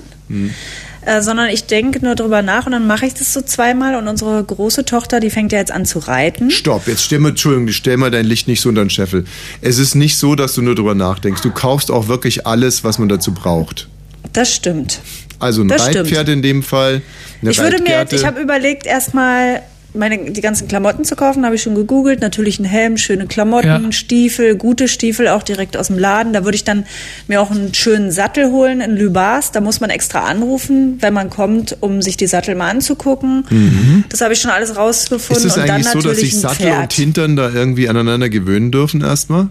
Äh, 1.05 1.20
sondern 1.20 1.48
ich 1.48 1.64
denke 1.64 1.98
nur 2.05 2.14
drüber 2.14 2.42
nach 2.42 2.66
und 2.66 2.72
dann 2.72 2.86
mache 2.86 3.07
ich 3.07 3.14
das 3.14 3.32
so 3.32 3.40
zweimal 3.42 3.96
und 3.96 4.07
unsere 4.07 4.42
große 4.44 4.84
Tochter, 4.84 5.18
die 5.18 5.30
fängt 5.30 5.50
ja 5.50 5.59
jetzt 5.59 5.72
an 5.72 5.84
zu 5.84 5.98
reiten. 5.98 6.50
Stopp, 6.50 6.86
jetzt 6.86 7.03
stell 7.03 7.18
mal, 7.18 7.30
Entschuldigung, 7.30 7.68
stell 7.68 7.96
mal 7.96 8.12
dein 8.12 8.24
Licht 8.24 8.46
nicht 8.46 8.61
so 8.61 8.68
unter 8.68 8.84
den 8.84 8.90
Scheffel. 8.90 9.24
Es 9.61 9.78
ist 9.78 9.96
nicht 9.96 10.16
so, 10.16 10.36
dass 10.36 10.55
du 10.55 10.62
nur 10.62 10.76
drüber 10.76 10.94
nachdenkst. 10.94 11.42
Du 11.42 11.50
kaufst 11.50 11.90
auch 11.90 12.07
wirklich 12.07 12.46
alles, 12.46 12.84
was 12.84 12.98
man 13.00 13.09
dazu 13.09 13.34
braucht. 13.34 13.88
Das 14.32 14.55
stimmt. 14.55 15.00
Also 15.40 15.62
ein 15.62 15.68
Das 15.68 15.82
stimmt. 15.82 15.96
Reitpferd 16.07 16.28
in 16.28 16.42
dem 16.42 16.62
Fall. 16.62 17.03
Ich 17.42 17.59
würde 17.59 17.82
mir 17.82 17.98
jetzt, 17.98 18.12
ich 18.12 18.24
habe 18.24 18.40
überlegt, 18.40 18.86
erstmal 18.86 19.62
meine, 19.95 20.30
die 20.30 20.40
ganzen 20.40 20.68
Klamotten 20.68 21.05
zu 21.05 21.16
kaufen, 21.16 21.45
habe 21.45 21.55
ich 21.55 21.62
schon 21.62 21.74
gegoogelt. 21.74 22.20
Natürlich 22.20 22.59
ein 22.59 22.64
Helm, 22.64 22.97
schöne 22.97 23.26
Klamotten, 23.26 23.66
Ja. 23.66 23.93
Stiefel, 23.93 24.57
gute 24.57 24.88
Stiefel, 24.88 25.28
auch 25.28 25.43
direkt 25.43 25.76
aus 25.76 25.88
dem 25.88 25.99
Laden. 25.99 26.32
Da 26.32 26.45
würde 26.45 26.57
ich 26.57 26.64
dann 26.64 26.84
mir 27.28 27.40
auch 27.40 27.51
einen 27.51 27.74
schönen 27.74 28.11
Sattel 28.11 28.51
holen 28.51 28.80
in 28.80 28.97
Lübars. 28.97 29.53
Da 29.53 29.61
muss 29.61 29.80
man 29.80 29.90
extra 29.90 30.20
anrufen, 30.26 30.97
wenn 31.01 31.12
man 31.14 31.30
kommt, 31.30 31.76
um 31.80 32.03
sich 32.03 32.16
die 32.16 32.26
Sattel 32.26 32.55
mal 32.55 32.70
anzugucken. 32.70 33.45
Mhm. 33.51 34.05
Das 34.09 34.20
habe 34.20 34.32
ich 34.32 34.40
schon 34.40 34.51
alles 34.51 34.70
Ist 34.70 34.76
rausgefunden. 34.76 35.47
es 35.47 35.57
und 35.57 35.68
dann 35.68 35.76
eigentlich 35.76 35.93
so, 35.93 36.01
dass 36.01 36.18
sich 36.18 36.38
Sattel 36.38 36.66
Pferd. 36.66 36.82
und 36.82 36.93
Hintern 36.93 37.36
da 37.36 37.51
irgendwie 37.51 37.88
aneinander 37.88 38.28
gewöhnen 38.28 38.70
dürfen 38.70 39.01
erstmal? 39.03 39.49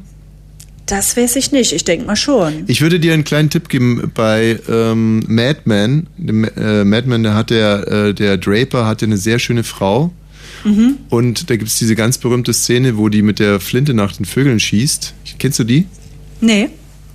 Das 0.88 1.16
weiß 1.16 1.38
ich 1.38 1.54
nicht. 1.54 1.72
Ich 1.72 1.86
denke 1.86 2.06
mal 2.06 2.18
schon. 2.18 2.64
Ich 2.68 2.82
würde 2.82 3.00
dir 3.00 3.14
einen 3.14 3.24
kleinen 3.24 3.50
Tipp 3.50 3.70
geben 3.70 4.12
bei 4.14 4.60
ähm, 4.68 5.24
Madman. 5.28 6.08
Dem, 6.18 6.44
äh, 6.44 6.84
Madman, 6.84 7.24
der 7.24 7.34
hat 7.34 7.50
der, 7.50 7.88
äh, 7.88 8.14
der 8.14 8.38
Draper 8.38 8.86
hatte 8.86 9.06
eine 9.06 9.16
sehr 9.18 9.40
schöne 9.40 9.64
Frau. 9.64 10.12
Mhm. 10.64 10.98
Und 11.10 11.50
da 11.50 11.56
gibt 11.56 11.70
es 11.70 11.78
diese 11.78 11.96
ganz 11.96 12.18
berühmte 12.18 12.54
Szene, 12.54 12.98
wo 12.98 13.10
die 13.10 13.22
mit 13.22 13.40
der 13.40 13.60
Flinte 13.60 13.94
nach 13.94 14.14
den 14.16 14.26
Vögeln 14.26 14.60
schießt. 14.60 15.14
Kennst 15.40 15.60
du 15.60 15.64
die? 15.64 15.86
Nee. 16.40 16.70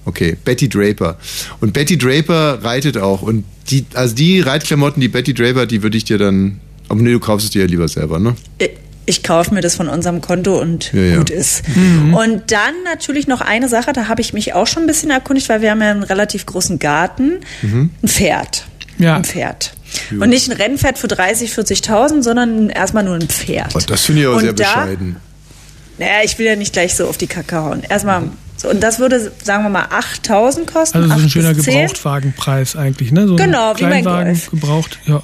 Okay, 0.04 0.36
Betty 0.44 0.68
Draper. 0.68 1.18
Und 1.60 1.72
Betty 1.72 1.98
Draper 1.98 2.60
reitet 2.62 2.96
auch. 2.96 3.22
Und 3.22 3.44
die, 3.70 3.84
also 3.94 4.14
die 4.14 4.40
Reitklamotten, 4.40 5.00
die 5.00 5.08
Betty 5.08 5.34
Draper 5.34 5.62
hat, 5.62 5.70
die 5.70 5.82
würde 5.82 5.96
ich 5.96 6.04
dir 6.04 6.18
dann. 6.18 6.60
Aber 6.88 7.02
nee, 7.02 7.10
du 7.12 7.18
kaufst 7.18 7.44
es 7.46 7.50
dir 7.50 7.62
ja 7.62 7.66
lieber 7.68 7.88
selber, 7.88 8.18
ne? 8.20 8.34
Ich- 8.58 8.70
Ich 9.08 9.22
kaufe 9.22 9.54
mir 9.54 9.60
das 9.60 9.76
von 9.76 9.88
unserem 9.88 10.20
Konto 10.20 10.60
und 10.60 10.92
Ja, 10.92 11.00
ja. 11.00 11.16
gut 11.18 11.30
ist. 11.30 11.62
Mhm. 11.76 12.12
Und 12.14 12.50
dann 12.50 12.74
natürlich 12.84 13.28
noch 13.28 13.40
eine 13.40 13.68
Sache, 13.68 13.92
da 13.92 14.08
habe 14.08 14.20
ich 14.20 14.32
mich 14.32 14.52
auch 14.54 14.66
schon 14.66 14.82
ein 14.82 14.86
bisschen 14.88 15.10
erkundigt, 15.10 15.48
weil 15.48 15.62
wir 15.62 15.70
haben 15.70 15.80
ja 15.80 15.92
einen 15.92 16.02
relativ 16.02 16.44
großen 16.44 16.80
Garten. 16.80 17.38
Mhm. 17.62 17.90
Ein 18.02 18.08
Pferd. 18.08 18.66
Ja. 18.98 19.14
Ein 19.16 19.22
Pferd. 19.24 19.74
Ja. 20.10 20.22
Und 20.22 20.28
nicht 20.30 20.50
ein 20.50 20.56
Rennpferd 20.56 20.98
für 20.98 21.08
30, 21.08 21.52
40.000, 21.52 22.22
sondern 22.22 22.68
erstmal 22.70 23.04
nur 23.04 23.14
ein 23.14 23.28
Pferd. 23.28 23.74
Oh, 23.74 23.80
das 23.86 24.02
finde 24.04 24.22
ich 24.22 24.26
aber 24.26 24.36
Und 24.36 24.42
sehr 24.42 24.52
da- 24.52 24.64
bescheiden. 24.84 25.16
Naja, 25.98 26.12
ich 26.24 26.38
will 26.38 26.46
ja 26.46 26.56
nicht 26.56 26.72
gleich 26.74 26.94
so 26.94 27.06
auf 27.08 27.16
die 27.16 27.26
Kacke 27.26 27.56
hauen. 27.56 27.82
Erstmal, 27.88 28.24
so, 28.58 28.68
und 28.68 28.82
das 28.82 28.98
würde, 28.98 29.32
sagen 29.42 29.62
wir 29.64 29.70
mal, 29.70 29.86
8.000 29.86 30.66
kosten. 30.66 30.98
Also 30.98 31.08
so 31.08 31.14
ein 31.14 31.24
8 31.24 31.30
schöner 31.30 31.54
bis 31.54 31.64
10. 31.64 31.74
Gebrauchtwagenpreis 31.74 32.76
eigentlich, 32.76 33.12
ne? 33.12 33.26
So 33.26 33.34
ein 33.34 33.36
Genau, 33.38 33.72
wie 33.78 33.82
mein 33.84 34.02
Kleinwagen 34.02 34.24
Golf. 34.34 34.50
gebraucht, 34.50 34.98
ja. 35.06 35.22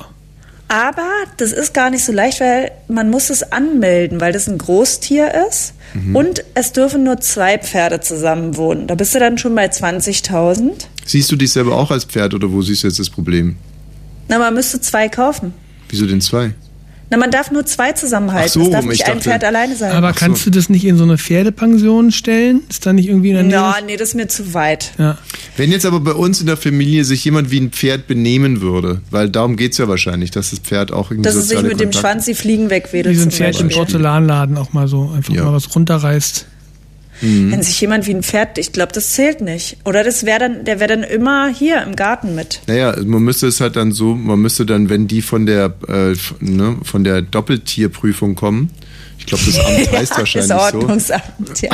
Aber 0.69 1.07
das 1.37 1.53
ist 1.53 1.75
gar 1.75 1.91
nicht 1.91 2.03
so 2.03 2.13
leicht, 2.13 2.41
weil 2.41 2.71
man 2.89 3.11
muss 3.11 3.29
es 3.29 3.43
anmelden, 3.53 4.23
weil 4.23 4.33
das 4.33 4.49
ein 4.49 4.57
Großtier 4.57 5.31
ist. 5.51 5.75
Mhm. 5.93 6.17
Und 6.17 6.45
es 6.55 6.73
dürfen 6.73 7.05
nur 7.05 7.21
zwei 7.21 7.59
Pferde 7.59 8.01
zusammen 8.01 8.57
wohnen. 8.57 8.87
Da 8.87 8.95
bist 8.95 9.15
du 9.15 9.19
dann 9.19 9.37
schon 9.37 9.55
bei 9.55 9.67
20.000. 9.67 10.87
Siehst 11.05 11.31
du 11.31 11.37
dich 11.37 11.53
selber 11.53 11.77
auch 11.77 11.91
als 11.91 12.05
Pferd 12.07 12.33
oder 12.33 12.51
wo 12.51 12.63
siehst 12.63 12.85
du 12.85 12.87
jetzt 12.87 12.99
das 12.99 13.11
Problem? 13.11 13.57
Na, 14.33 14.39
man 14.39 14.55
müsste 14.55 14.81
zwei 14.81 15.09
kaufen. 15.11 15.53
Wieso 15.91 16.07
denn 16.07 16.23
zwei? 16.23 16.55
Na, 17.11 17.19
man 17.19 17.31
darf 17.31 17.51
nur 17.51 17.67
zwei 17.67 17.93
zusammenhalten. 17.93 18.49
So, 18.49 18.63
es 18.63 18.71
darf 18.71 18.85
ich 18.85 18.89
nicht 18.93 19.05
ein 19.07 19.19
dachte- 19.19 19.29
Pferd 19.29 19.45
alleine 19.45 19.77
sein. 19.77 19.93
Aber 19.93 20.15
kannst 20.15 20.47
du 20.47 20.51
das 20.51 20.71
nicht 20.71 20.87
in 20.87 20.97
so 20.97 21.05
eine 21.05 21.19
Pferdepension 21.19 22.11
stellen? 22.13 22.63
Ist 22.71 22.87
da 22.87 22.95
nicht 22.95 23.09
irgendwie 23.09 23.29
in 23.29 23.35
der 23.35 23.43
Nähe? 23.45 23.53
Ja, 23.53 23.77
nee, 23.87 23.99
das 23.99 24.09
ist 24.11 24.15
mir 24.15 24.29
zu 24.29 24.55
weit. 24.55 24.93
Ja. 24.97 25.19
Wenn 25.59 25.71
jetzt 25.71 25.85
aber 25.85 26.01
bei 26.01 26.13
uns 26.15 26.41
in 26.41 26.47
der 26.47 26.57
Familie 26.57 27.05
sich 27.05 27.23
jemand 27.27 27.51
wie 27.51 27.61
ein 27.61 27.71
Pferd 27.71 28.07
benehmen 28.07 28.63
würde, 28.63 29.03
weil 29.11 29.29
darum 29.29 29.57
geht's 29.57 29.77
ja 29.77 29.89
wahrscheinlich, 29.89 30.31
dass 30.31 30.49
das 30.49 30.61
Pferd 30.61 30.91
auch 30.93 31.11
irgendwie 31.11 31.29
Dass 31.29 31.35
es 31.35 31.49
sich 31.51 31.61
mit 31.61 31.73
dem 31.73 31.91
Kontakte- 31.91 31.99
Schwanz 31.99 32.25
die 32.25 32.35
Fliegen 32.35 32.71
wegwedelt. 32.71 33.15
Wie 33.15 33.19
so 33.19 33.27
ein 33.27 33.31
Pferd 33.31 33.61
im. 33.61 33.69
Porzellanladen 33.69 34.57
auch 34.57 34.73
mal 34.73 34.89
so 34.89 35.11
einfach 35.15 35.35
mal 35.35 35.53
was 35.53 35.75
runterreißt. 35.75 36.47
Mhm. 37.23 37.53
Wenn 37.53 37.63
sich 37.63 37.81
jemand 37.81 38.07
wie 38.07 38.15
ein 38.15 38.23
Pferd, 38.23 38.59
ich 38.59 38.73
glaube, 38.73 38.93
das 38.93 39.11
zählt 39.13 39.41
nicht. 39.41 39.77
Oder 39.85 40.05
das 40.05 40.25
wäre 40.27 40.41
dann, 40.41 40.65
der 40.65 40.81
wäre 40.81 40.89
dann 40.97 41.05
immer 41.05 41.49
hier 41.49 41.83
im 41.83 41.97
Garten 41.97 42.35
mit. 42.35 42.61
Naja, 42.67 42.95
man 43.05 43.23
müsste 43.23 43.47
es 43.47 43.61
halt 43.61 43.77
dann 43.77 43.93
so, 43.93 44.15
man 44.15 44.41
müsste 44.41 44.67
dann, 44.67 44.89
wenn 44.91 45.07
die 45.09 45.23
von 45.23 45.47
der, 45.47 45.73
äh, 45.89 46.15
ne, 46.41 46.77
von 46.83 47.05
der 47.05 47.23
Doppeltierprüfung 47.23 48.35
kommen, 48.35 48.71
ich 49.19 49.27
glaube, 49.27 49.45
das 49.47 49.59
Amt 49.61 49.93
heißt 49.93 50.19
wahrscheinlich 50.19 50.49
das 50.49 50.71
so. 50.73 50.79
Ordnungsamt, 50.79 51.63
ja. 51.63 51.71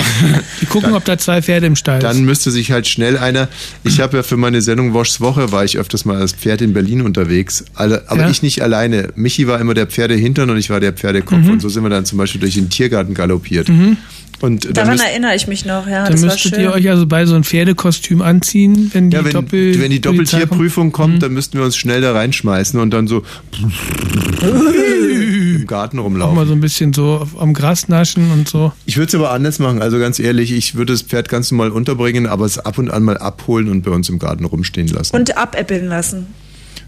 Die 0.61 0.67
gucken, 0.67 0.93
ob 0.93 1.07
da 1.07 1.17
zwei 1.17 1.41
Pferde 1.41 1.67
im 1.67 1.77
Stall 1.77 1.99
Dann 2.01 2.25
müsste 2.27 2.51
sich 2.51 2.71
halt 2.73 2.87
schnell 2.87 3.17
einer. 3.17 3.49
Ich 3.85 4.01
habe 4.01 4.19
ja 4.19 4.23
für 4.23 4.37
meine 4.37 4.61
Sendung 4.61 4.93
Woschs 4.93 5.23
Woche 5.23 5.51
war 5.51 5.65
ich 5.65 5.79
öfters 5.79 6.05
mal 6.05 6.19
als 6.21 6.33
Pferd 6.35 6.61
in 6.61 6.75
Berlin 6.75 7.01
unterwegs. 7.01 7.65
Alle, 7.75 8.05
aber 8.09 8.23
Ja. 8.23 8.31
ich 8.31 8.43
nicht 8.43 8.61
alleine. 8.61 9.09
Michi 9.17 9.47
war 9.47 9.59
immer 9.61 9.73
der 9.73 9.87
Pferdehintern 9.87 10.51
und 10.51 10.59
ich 10.59 10.69
war 10.69 10.81
der 10.81 10.93
Pferdekopf. 10.93 11.39
Mhm. 11.45 11.51
Und 11.53 11.61
so 11.61 11.70
sind 11.70 11.83
wir 11.85 11.89
dann 11.89 12.05
zum 12.05 12.19
Beispiel 12.19 12.41
durch 12.41 12.55
den 12.55 12.69
Tiergarten 12.69 13.15
galoppiert. 13.15 13.70
Mhm. 13.70 13.97
Und 14.40 14.65
dann 14.66 14.73
Daran 14.74 14.90
müsst, 14.93 15.05
erinnere 15.05 15.35
ich 15.35 15.48
mich 15.48 15.65
noch, 15.65 15.86
ja. 15.89 16.05
Dann 16.05 16.12
das 16.12 16.23
war 16.23 16.31
müsstet 16.32 16.52
schön. 16.55 16.60
ihr 16.62 16.73
euch 16.73 16.89
also 16.89 17.06
bei 17.06 17.27
so 17.27 17.35
ein 17.35 17.43
Pferdekostüm 17.44 18.23
anziehen, 18.23 18.90
wenn 18.94 19.10
die 19.10 19.16
ja, 19.16 19.24
wenn, 19.24 19.32
Doppel 19.32 19.81
wenn 19.81 19.90
die. 19.90 20.01
Doppeltierprüfung 20.01 20.93
kommt, 20.93 21.15
Mhm. 21.16 21.20
dann 21.20 21.32
müssten 21.32 21.59
wir 21.59 21.65
uns 21.65 21.77
schnell 21.77 22.01
da 22.01 22.12
reinschmeißen 22.12 22.78
und 22.78 22.90
dann 22.93 23.09
so 23.09 23.23
im 24.43 25.66
Garten 25.66 25.98
Auch 25.98 26.05
rumlaufen. 26.05 26.36
mal 26.36 26.47
so 26.47 26.52
ein 26.52 26.60
bisschen 26.60 26.93
so 26.93 27.27
am 27.39 27.52
Gras 27.52 27.89
naschen 27.89 28.31
und 28.31 28.48
so. 28.48 28.73
Ich 28.86 28.97
würde 28.97 29.09
es 29.09 29.15
aber 29.15 29.31
anders 29.32 29.59
machen. 29.59 29.82
Also 29.82 29.98
ganz 29.98 30.19
ehrlich, 30.19 30.52
ich 30.52 30.74
würde 30.74 30.93
das 30.93 31.02
Pferd 31.02 31.28
ganz 31.28 31.51
normal 31.51 31.70
unterbringen, 31.70 32.27
aber 32.27 32.44
es 32.44 32.59
ab 32.59 32.78
und 32.78 32.90
an 32.90 33.02
mal 33.02 33.19
abholen 33.19 33.69
und 33.69 33.82
bei 33.82 33.90
uns 33.90 34.09
im 34.09 34.19
Garten 34.19 34.44
rumstehen 34.44 34.89
lassen. 34.89 35.16
Und 35.16 35.36
abäppeln 35.36 35.86
lassen. 35.89 36.27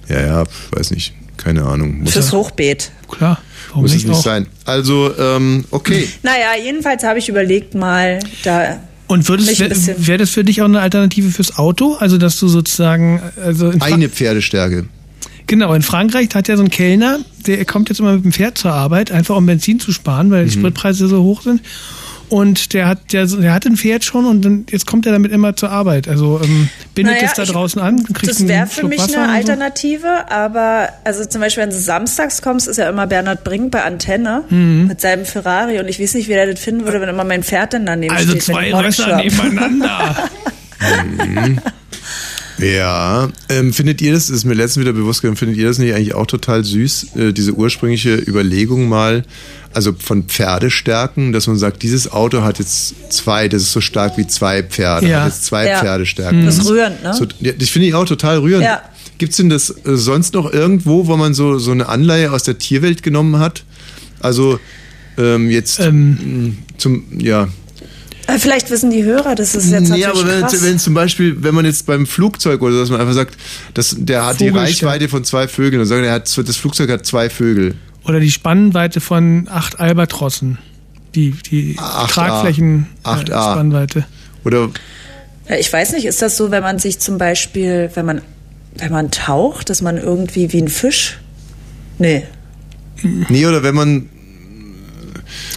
Ja, 0.08 0.20
ja, 0.20 0.44
weiß 0.72 0.90
nicht. 0.92 1.14
Keine 1.36 1.64
Ahnung. 1.64 2.00
Muss, 2.02 2.12
Fürs 2.12 2.32
Hochbeet. 2.32 2.90
Klar, 3.08 3.40
warum 3.70 3.82
muss 3.82 3.90
es 3.92 3.96
nicht 3.98 4.08
nicht 4.08 4.16
auch? 4.18 4.22
sein. 4.22 4.46
Also, 4.64 5.12
ähm, 5.18 5.64
okay. 5.70 6.06
Naja, 6.22 6.48
jedenfalls 6.62 7.02
habe 7.02 7.18
ich 7.18 7.28
überlegt, 7.28 7.74
mal 7.74 8.18
da. 8.44 8.78
Und 9.06 9.28
würdest 9.28 9.58
wäre 9.58 9.74
wär 10.06 10.18
das 10.18 10.30
für 10.30 10.44
dich 10.44 10.60
auch 10.62 10.66
eine 10.66 10.80
Alternative 10.80 11.30
fürs 11.30 11.56
Auto? 11.58 11.94
Also 11.98 12.16
dass 12.16 12.38
du 12.38 12.46
sozusagen 12.46 13.20
also 13.44 13.72
Eine 13.80 14.08
Pferdestärke. 14.08 14.86
Genau, 15.48 15.74
in 15.74 15.82
Frankreich 15.82 16.28
hat 16.32 16.46
ja 16.46 16.56
so 16.56 16.62
ein 16.62 16.70
Kellner, 16.70 17.18
der 17.44 17.64
kommt 17.64 17.88
jetzt 17.88 17.98
immer 17.98 18.14
mit 18.14 18.24
dem 18.24 18.32
Pferd 18.32 18.56
zur 18.56 18.72
Arbeit, 18.72 19.10
einfach 19.10 19.34
um 19.34 19.46
Benzin 19.46 19.80
zu 19.80 19.90
sparen, 19.90 20.30
weil 20.30 20.44
die 20.46 20.56
Mhm. 20.56 20.60
Spritpreise 20.60 21.08
so 21.08 21.24
hoch 21.24 21.42
sind. 21.42 21.60
Und 22.30 22.72
der 22.74 22.86
hat, 22.88 23.12
der, 23.12 23.26
der 23.26 23.52
hat 23.52 23.66
ein 23.66 23.76
Pferd 23.76 24.04
schon 24.04 24.24
und 24.24 24.42
dann, 24.44 24.64
jetzt 24.70 24.86
kommt 24.86 25.04
er 25.04 25.12
damit 25.12 25.32
immer 25.32 25.56
zur 25.56 25.70
Arbeit. 25.70 26.06
Also 26.08 26.40
ähm, 26.42 26.68
bindet 26.94 27.16
Naja, 27.16 27.26
es 27.28 27.34
da 27.34 27.42
ich- 27.42 27.50
draußen 27.50 27.80
an, 27.82 28.04
kriegt 28.04 28.28
Das 28.28 28.46
wäre 28.46 28.66
für 28.68 28.86
mich 28.86 29.00
Wasser 29.00 29.22
eine 29.22 29.22
und 29.22 29.46
so. 29.46 29.52
Alternative, 29.52 30.30
aber 30.30 30.88
also 31.04 31.24
zum 31.24 31.40
Beispiel, 31.40 31.64
wenn 31.64 31.70
du 31.70 31.76
samstags 31.78 32.40
kommst, 32.40 32.68
ist 32.68 32.76
ja 32.76 32.88
immer 32.88 33.06
Bernhard 33.08 33.42
Brink 33.44 33.72
bei 33.72 33.82
Antenne 33.84 34.44
Mhm. 34.48 34.86
mit 34.86 35.00
seinem 35.00 35.24
Ferrari 35.24 35.80
und 35.80 35.88
ich 35.88 36.00
weiß 36.00 36.14
nicht, 36.14 36.28
wie 36.28 36.34
der 36.34 36.46
das 36.50 36.60
finden 36.60 36.84
würde, 36.84 37.00
wenn 37.00 37.08
immer 37.08 37.24
mein 37.24 37.42
Pferd 37.42 37.74
dann 37.74 37.84
daneben 37.84 38.14
Also 38.14 38.30
steht. 38.30 38.42
zwei 38.44 38.62
mit 38.66 38.72
dem 38.72 38.78
Rösser 38.78 39.16
nebeneinander. 39.16 40.16
Mhm. 40.80 41.58
Ja, 42.62 43.28
ähm, 43.48 43.72
findet 43.72 44.00
ihr 44.02 44.12
das, 44.12 44.30
ist 44.30 44.44
mir 44.44 44.54
letztens 44.54 44.82
wieder 44.84 44.92
bewusst 44.92 45.22
geworden, 45.22 45.36
findet 45.36 45.56
ihr 45.58 45.66
das 45.66 45.78
nicht 45.78 45.94
eigentlich 45.94 46.14
auch 46.14 46.26
total 46.26 46.64
süß, 46.64 47.16
äh, 47.16 47.32
diese 47.32 47.52
ursprüngliche 47.52 48.14
Überlegung 48.16 48.88
mal, 48.88 49.24
also 49.72 49.92
von 49.98 50.24
Pferdestärken, 50.24 51.32
dass 51.32 51.46
man 51.46 51.56
sagt, 51.56 51.82
dieses 51.82 52.10
Auto 52.10 52.42
hat 52.42 52.58
jetzt 52.58 52.94
zwei, 53.12 53.48
das 53.48 53.62
ist 53.62 53.72
so 53.72 53.80
stark 53.80 54.18
wie 54.18 54.26
zwei 54.26 54.62
Pferde, 54.62 55.08
Ja. 55.08 55.20
hat 55.22 55.28
jetzt 55.28 55.44
zwei 55.46 55.66
Ja. 55.66 55.78
Pferdestärken. 55.80 56.42
Mhm. 56.42 56.46
Das 56.46 56.58
ist 56.58 56.68
rührend, 56.68 57.02
ne? 57.02 57.14
So, 57.14 57.26
ja, 57.40 57.52
das 57.52 57.68
finde 57.68 57.88
ich 57.88 57.94
auch 57.94 58.04
total 58.04 58.38
rührend. 58.38 58.64
Ja. 58.64 58.82
Gibt's 59.18 59.36
denn 59.36 59.48
das 59.50 59.70
äh, 59.70 59.96
sonst 59.96 60.34
noch 60.34 60.52
irgendwo, 60.52 61.06
wo 61.06 61.16
man 61.16 61.34
so, 61.34 61.58
so 61.58 61.70
eine 61.72 61.88
Anleihe 61.88 62.32
aus 62.32 62.42
der 62.42 62.58
Tierwelt 62.58 63.02
genommen 63.02 63.38
hat? 63.38 63.64
Also 64.20 64.58
ähm, 65.18 65.50
jetzt 65.50 65.78
mh, 65.80 66.52
zum, 66.78 67.04
ja, 67.18 67.48
Vielleicht 68.38 68.70
wissen 68.70 68.90
die 68.90 69.04
Hörer, 69.04 69.34
das 69.34 69.54
ist 69.54 69.70
jetzt 69.70 69.88
natürlich 69.88 70.06
aber 70.06 70.26
wenn, 70.26 70.40
krass. 70.40 70.62
wenn 70.62 70.78
zum 70.78 70.94
Beispiel, 70.94 71.42
wenn 71.42 71.54
man 71.54 71.64
jetzt 71.64 71.86
beim 71.86 72.06
Flugzeug 72.06 72.62
oder 72.62 72.74
so, 72.74 72.80
dass 72.80 72.90
man 72.90 73.00
einfach 73.00 73.14
sagt, 73.14 73.36
dass 73.74 73.96
der 73.98 74.26
hat 74.26 74.40
die 74.40 74.50
Vogelstern. 74.50 74.88
Reichweite 74.88 75.08
von 75.08 75.24
zwei 75.24 75.48
Vögeln 75.48 75.80
und 75.80 75.86
sagen, 75.86 76.04
er 76.04 76.12
hat, 76.12 76.48
das 76.48 76.56
Flugzeug 76.56 76.90
hat 76.90 77.06
zwei 77.06 77.30
Vögel. 77.30 77.74
Oder 78.04 78.20
die 78.20 78.30
Spannweite 78.30 79.00
von 79.00 79.48
acht 79.50 79.80
Albatrossen. 79.80 80.58
Die, 81.14 81.32
die 81.32 81.76
8A. 81.76 82.08
Tragflächen 82.08 82.86
äh, 83.04 83.08
8A. 83.08 83.52
Spannweite. 83.52 84.06
Oder 84.44 84.70
Ja, 85.48 85.56
ich 85.56 85.72
weiß 85.72 85.92
nicht, 85.92 86.04
ist 86.04 86.22
das 86.22 86.36
so, 86.36 86.50
wenn 86.50 86.62
man 86.62 86.78
sich 86.78 87.00
zum 87.00 87.18
Beispiel, 87.18 87.90
wenn 87.94 88.06
man, 88.06 88.22
wenn 88.76 88.92
man 88.92 89.10
taucht, 89.10 89.70
dass 89.70 89.82
man 89.82 89.98
irgendwie 89.98 90.52
wie 90.52 90.62
ein 90.62 90.68
Fisch? 90.68 91.18
Nee. 91.98 92.24
nee, 93.02 93.46
oder 93.46 93.62
wenn 93.62 93.74
man 93.74 94.08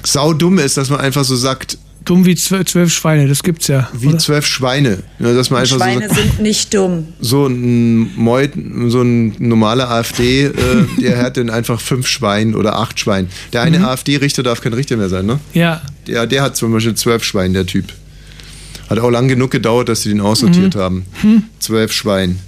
saudumm 0.04 0.60
ist, 0.60 0.78
dass 0.78 0.90
man 0.90 1.00
einfach 1.00 1.24
so 1.24 1.36
sagt, 1.36 1.78
Dumm 2.06 2.26
wie 2.26 2.36
zwölf, 2.36 2.66
zwölf 2.68 2.92
Schweine, 2.94 3.28
das 3.28 3.44
gibt's 3.44 3.68
ja. 3.68 3.90
wie 3.94 4.08
oder? 4.08 4.18
zwölf 4.20 4.46
Schweine. 4.46 5.00
Ja, 5.20 5.34
dass 5.34 5.50
man 5.50 5.62
einfach 5.62 5.78
Schweine 5.78 6.10
so 6.10 6.16
sind 6.16 6.40
nicht 6.42 6.74
dumm. 6.74 7.08
so 7.20 7.46
ein 7.48 8.14
Meut, 8.18 8.52
so 8.88 9.02
ein 9.02 9.36
normaler 9.40 9.90
AfD, 9.90 10.46
äh, 10.46 10.52
der 11.02 11.22
hat 11.22 11.38
dann 11.38 11.50
einfach 11.50 11.80
fünf 11.80 12.08
Schwein 12.08 12.56
oder 12.56 12.78
acht 12.78 13.00
Schwein. 13.00 13.28
Der 13.54 13.62
eine 13.62 13.80
Mhm. 13.80 13.86
AfD-Richter 13.86 14.44
darf 14.44 14.62
kein 14.62 14.74
Richter 14.74 14.98
mehr 14.98 15.10
sein, 15.10 15.26
ne? 15.26 15.40
Ja. 15.54 15.82
Der, 16.08 16.28
der 16.28 16.42
hat 16.42 16.58
zum 16.58 16.74
Beispiel 16.74 16.96
zwölf 16.96 17.24
Schwein, 17.24 17.54
der 17.54 17.66
Typ. 17.66 17.86
Hat 18.90 19.00
auch 19.00 19.10
lang 19.10 19.28
genug 19.30 19.52
gedauert, 19.52 19.88
dass 19.88 20.02
sie 20.02 20.10
den 20.10 20.20
aussortiert 20.20 20.76
Mhm. 20.76 20.80
haben. 20.80 21.06
Hm. 21.22 21.44
Zwölf 21.60 21.92
Schwein. 21.94 22.40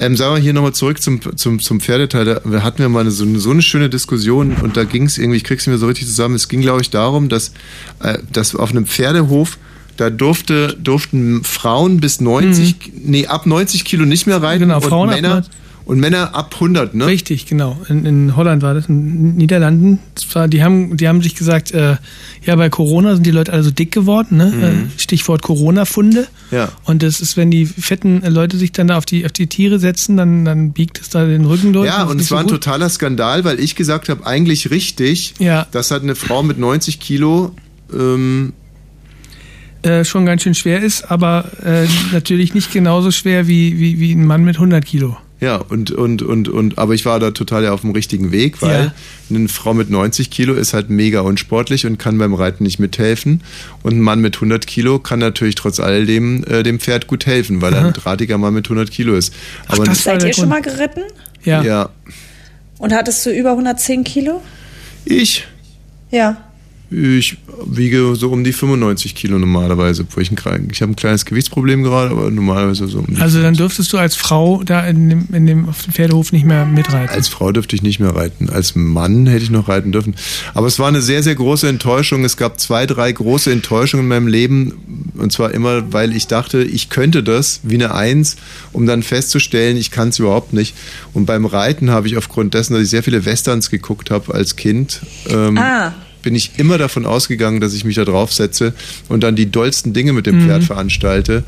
Ähm, 0.00 0.16
sagen 0.16 0.34
wir 0.36 0.42
hier 0.42 0.52
nochmal 0.52 0.72
zurück 0.74 1.00
zum, 1.02 1.20
zum, 1.36 1.60
zum 1.60 1.80
Pferdeteil. 1.80 2.24
Da 2.24 2.62
hatten 2.62 2.78
wir 2.78 2.88
mal 2.88 3.00
eine, 3.00 3.10
so, 3.10 3.24
eine, 3.24 3.38
so 3.38 3.50
eine 3.50 3.62
schöne 3.62 3.88
Diskussion 3.88 4.54
und 4.62 4.76
da 4.76 4.84
ging 4.84 5.04
es 5.06 5.18
irgendwie, 5.18 5.36
ich 5.36 5.44
krieg's 5.44 5.66
nicht 5.66 5.72
mehr 5.72 5.78
so 5.78 5.86
richtig 5.86 6.06
zusammen. 6.06 6.34
Es 6.34 6.48
ging, 6.48 6.60
glaube 6.60 6.82
ich, 6.82 6.90
darum, 6.90 7.28
dass, 7.28 7.52
äh, 8.00 8.18
dass 8.32 8.54
auf 8.54 8.70
einem 8.70 8.86
Pferdehof 8.86 9.58
da 9.96 10.10
durfte, 10.10 10.76
durften 10.82 11.44
Frauen 11.44 12.00
bis 12.00 12.20
90, 12.20 12.92
nee, 13.04 13.26
ab 13.26 13.46
90 13.46 13.84
Kilo 13.84 14.04
nicht 14.04 14.26
mehr 14.26 14.42
reiten 14.42 14.64
Mhm. 14.64 14.68
Genau, 14.68 14.76
und 14.76 14.84
Frauen 14.88 15.08
ab 15.10 15.14
Männer, 15.14 15.34
90. 15.34 15.52
und 15.86 16.00
Männer 16.00 16.34
ab 16.34 16.52
100, 16.54 16.94
ne? 16.94 17.06
Richtig, 17.06 17.44
genau. 17.46 17.78
In, 17.88 18.06
in 18.06 18.36
Holland 18.36 18.62
war 18.62 18.72
das, 18.72 18.86
in 18.88 19.36
Niederlanden. 19.36 19.98
War, 20.32 20.48
die, 20.48 20.62
haben, 20.62 20.96
die 20.96 21.06
haben 21.08 21.20
sich 21.22 21.34
gesagt, 21.34 21.72
äh, 21.72 21.96
ja, 22.42 22.56
bei 22.56 22.70
Corona 22.70 23.14
sind 23.14 23.26
die 23.26 23.30
Leute 23.30 23.52
alle 23.52 23.62
so 23.62 23.70
dick 23.70 23.92
geworden, 23.92 24.38
ne? 24.38 24.46
Mhm. 24.46 24.62
Äh, 24.62 24.72
Stichwort 24.96 25.42
Corona-Funde. 25.42 26.26
Ja. 26.50 26.70
Und 26.84 27.02
das 27.02 27.20
ist, 27.20 27.36
wenn 27.36 27.50
die 27.50 27.66
fetten 27.66 28.22
Leute 28.22 28.56
sich 28.56 28.72
dann 28.72 28.88
da 28.88 28.96
auf 28.96 29.04
die, 29.04 29.26
auf 29.26 29.32
die 29.32 29.46
Tiere 29.46 29.78
setzen, 29.78 30.16
dann, 30.16 30.44
dann 30.46 30.72
biegt 30.72 31.00
es 31.00 31.10
da 31.10 31.26
den 31.26 31.44
Rücken 31.44 31.74
durch. 31.74 31.86
Ja, 31.86 32.04
und 32.04 32.18
es 32.20 32.30
war 32.30 32.38
ein 32.40 32.48
so 32.48 32.54
gut. 32.54 32.64
totaler 32.64 32.88
Skandal, 32.88 33.44
weil 33.44 33.60
ich 33.60 33.74
gesagt 33.76 34.08
habe, 34.08 34.26
eigentlich 34.26 34.70
richtig, 34.70 35.34
Ja. 35.38 35.66
dass 35.70 35.90
halt 35.90 36.02
eine 36.02 36.14
Frau 36.14 36.42
mit 36.42 36.58
90 36.58 36.98
Kilo 36.98 37.54
ähm, 37.92 38.54
äh, 39.82 40.04
schon 40.04 40.24
ganz 40.24 40.42
schön 40.42 40.54
schwer 40.54 40.80
ist, 40.82 41.10
aber 41.10 41.44
äh, 41.62 41.86
natürlich 42.12 42.54
nicht 42.54 42.72
genauso 42.72 43.10
schwer 43.10 43.46
wie, 43.46 43.78
wie, 43.78 44.00
wie 44.00 44.12
ein 44.12 44.26
Mann 44.26 44.44
mit 44.44 44.56
100 44.56 44.82
Kilo. 44.82 45.18
Ja, 45.44 45.56
und, 45.56 45.90
und, 45.90 46.22
und, 46.22 46.48
und, 46.48 46.78
aber 46.78 46.94
ich 46.94 47.04
war 47.04 47.20
da 47.20 47.30
total 47.30 47.66
auf 47.66 47.82
dem 47.82 47.90
richtigen 47.90 48.32
Weg, 48.32 48.62
weil 48.62 48.94
eine 49.28 49.48
Frau 49.48 49.74
mit 49.74 49.90
90 49.90 50.30
Kilo 50.30 50.54
ist 50.54 50.72
halt 50.72 50.88
mega 50.88 51.20
unsportlich 51.20 51.84
und 51.84 51.98
kann 51.98 52.16
beim 52.16 52.32
Reiten 52.32 52.64
nicht 52.64 52.78
mithelfen. 52.78 53.42
Und 53.82 53.92
ein 53.92 54.00
Mann 54.00 54.20
mit 54.20 54.36
100 54.36 54.66
Kilo 54.66 54.98
kann 54.98 55.18
natürlich 55.18 55.54
trotz 55.54 55.80
alledem 55.80 56.44
äh, 56.44 56.62
dem 56.62 56.80
Pferd 56.80 57.08
gut 57.08 57.26
helfen, 57.26 57.60
weil 57.60 57.74
er 57.74 57.80
Aha. 57.80 57.86
ein 57.88 57.92
drahtiger 57.92 58.38
Mann 58.38 58.54
mit 58.54 58.64
100 58.64 58.90
Kilo 58.90 59.14
ist. 59.16 59.34
Aber 59.68 59.94
Seid 59.94 60.24
ihr 60.24 60.32
schon 60.32 60.48
mal 60.48 60.62
geritten? 60.62 61.02
Ja. 61.42 61.62
ja. 61.62 61.90
Und 62.78 62.94
hattest 62.94 63.26
du 63.26 63.30
über 63.30 63.50
110 63.50 64.02
Kilo? 64.02 64.40
Ich? 65.04 65.46
Ja. 66.10 66.38
Ich 66.90 67.38
wiege 67.66 68.14
so 68.14 68.30
um 68.30 68.44
die 68.44 68.52
95 68.52 69.14
Kilo 69.14 69.38
normalerweise, 69.38 70.02
obwohl 70.02 70.22
ich 70.22 70.30
ich 70.30 70.38
habe 70.82 70.92
ein 70.92 70.96
kleines 70.96 71.24
Gewichtsproblem 71.24 71.82
gerade, 71.82 72.10
aber 72.10 72.30
normalerweise 72.30 72.86
so 72.88 72.98
um 72.98 73.06
die 73.06 73.20
Also 73.20 73.40
dann 73.42 73.54
dürftest 73.54 73.92
du 73.92 73.98
als 73.98 74.14
Frau 74.16 74.62
da 74.64 74.86
in 74.86 75.08
dem, 75.08 75.28
in 75.32 75.46
dem, 75.46 75.68
auf 75.68 75.82
dem 75.82 75.92
Pferdehof 75.92 76.32
nicht 76.32 76.44
mehr 76.44 76.66
mitreiten. 76.66 77.08
Als 77.08 77.28
Frau 77.28 77.52
dürfte 77.52 77.74
ich 77.74 77.82
nicht 77.82 78.00
mehr 78.00 78.14
reiten. 78.14 78.50
Als 78.50 78.74
Mann 78.76 79.26
hätte 79.26 79.44
ich 79.44 79.50
noch 79.50 79.68
reiten 79.68 79.92
dürfen. 79.92 80.14
Aber 80.52 80.66
es 80.66 80.78
war 80.78 80.88
eine 80.88 81.00
sehr, 81.00 81.22
sehr 81.22 81.34
große 81.34 81.68
Enttäuschung. 81.68 82.24
Es 82.24 82.36
gab 82.36 82.60
zwei, 82.60 82.86
drei 82.86 83.10
große 83.10 83.50
Enttäuschungen 83.50 84.04
in 84.04 84.08
meinem 84.08 84.28
Leben. 84.28 85.12
Und 85.16 85.32
zwar 85.32 85.52
immer, 85.52 85.92
weil 85.92 86.14
ich 86.14 86.26
dachte, 86.26 86.62
ich 86.62 86.90
könnte 86.90 87.22
das 87.22 87.60
wie 87.62 87.74
eine 87.74 87.94
Eins, 87.94 88.36
um 88.72 88.86
dann 88.86 89.02
festzustellen, 89.02 89.76
ich 89.76 89.90
kann 89.90 90.10
es 90.10 90.18
überhaupt 90.18 90.52
nicht. 90.52 90.74
Und 91.12 91.26
beim 91.26 91.46
Reiten 91.46 91.90
habe 91.90 92.06
ich 92.06 92.16
aufgrund 92.16 92.54
dessen, 92.54 92.74
dass 92.74 92.82
ich 92.82 92.90
sehr 92.90 93.02
viele 93.02 93.24
Westerns 93.24 93.70
geguckt 93.70 94.10
habe 94.10 94.34
als 94.34 94.56
Kind, 94.56 95.00
ähm, 95.28 95.56
Ah. 95.58 95.92
Bin 96.24 96.34
ich 96.34 96.52
immer 96.58 96.76
davon 96.78 97.06
ausgegangen, 97.06 97.60
dass 97.60 97.74
ich 97.74 97.84
mich 97.84 97.94
da 97.96 98.04
drauf 98.04 98.32
setze 98.32 98.72
und 99.08 99.22
dann 99.22 99.36
die 99.36 99.50
dollsten 99.50 99.92
Dinge 99.92 100.12
mit 100.12 100.26
dem 100.26 100.38
Mhm. 100.40 100.46
Pferd 100.46 100.64
veranstalte. 100.64 101.44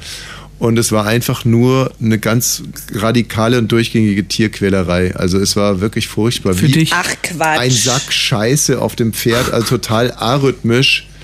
Und 0.59 0.79
es 0.79 0.91
war 0.91 1.05
einfach 1.07 1.45
nur 1.45 1.93
eine 2.01 2.19
ganz 2.19 2.63
radikale 2.95 3.59
und 3.59 3.71
durchgängige 3.73 4.27
Tierquälerei. 4.27 5.15
Also 5.15 5.39
es 5.39 5.55
war 5.55 5.83
wirklich 5.83 6.09
furchtbar. 6.09 6.55
Für 6.55 6.67
Wie 6.69 6.73
dich. 6.73 6.93
Ach 6.95 7.11
Quatsch. 7.23 7.59
Ein 7.59 7.71
Sack 7.71 8.11
Scheiße 8.11 8.81
auf 8.81 8.97
dem 8.97 9.13
Pferd, 9.13 9.53
also 9.53 9.67
total 9.77 10.13
arrhythmisch. 10.13 11.07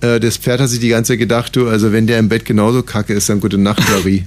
Äh, 0.00 0.18
Das 0.20 0.38
Pferd 0.38 0.60
hat 0.60 0.70
sich 0.70 0.80
die 0.80 0.88
ganze 0.88 1.12
Zeit 1.12 1.18
gedacht, 1.18 1.54
du, 1.54 1.68
also 1.68 1.92
wenn 1.92 2.06
der 2.06 2.18
im 2.18 2.30
Bett 2.30 2.46
genauso 2.46 2.82
kacke 2.82 3.12
ist, 3.12 3.28
dann 3.28 3.40
gute 3.40 3.58
Nacht, 3.58 3.82
Larry. 3.90 4.24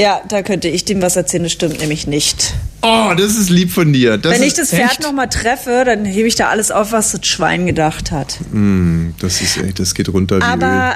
Ja, 0.00 0.22
da 0.26 0.40
könnte 0.42 0.66
ich 0.68 0.86
dem 0.86 1.02
was 1.02 1.16
erzählen, 1.16 1.42
das 1.42 1.52
stimmt 1.52 1.78
nämlich 1.78 2.06
nicht. 2.06 2.54
Oh, 2.80 3.12
das 3.14 3.36
ist 3.36 3.50
lieb 3.50 3.70
von 3.70 3.92
dir. 3.92 4.16
Das 4.16 4.32
Wenn 4.32 4.42
ich 4.42 4.54
das 4.54 4.70
Pferd 4.70 4.92
echt- 4.92 5.02
nochmal 5.02 5.28
treffe, 5.28 5.82
dann 5.84 6.06
hebe 6.06 6.26
ich 6.26 6.36
da 6.36 6.48
alles 6.48 6.70
auf, 6.70 6.92
was 6.92 7.12
das 7.12 7.26
Schwein 7.26 7.66
gedacht 7.66 8.10
hat. 8.10 8.38
Mm, 8.50 9.10
das 9.20 9.42
ist 9.42 9.58
echt, 9.58 9.78
das 9.78 9.94
geht 9.94 10.08
runter 10.08 10.38
wie 10.38 10.42
Aber 10.42 10.66
Öl. 10.66 10.92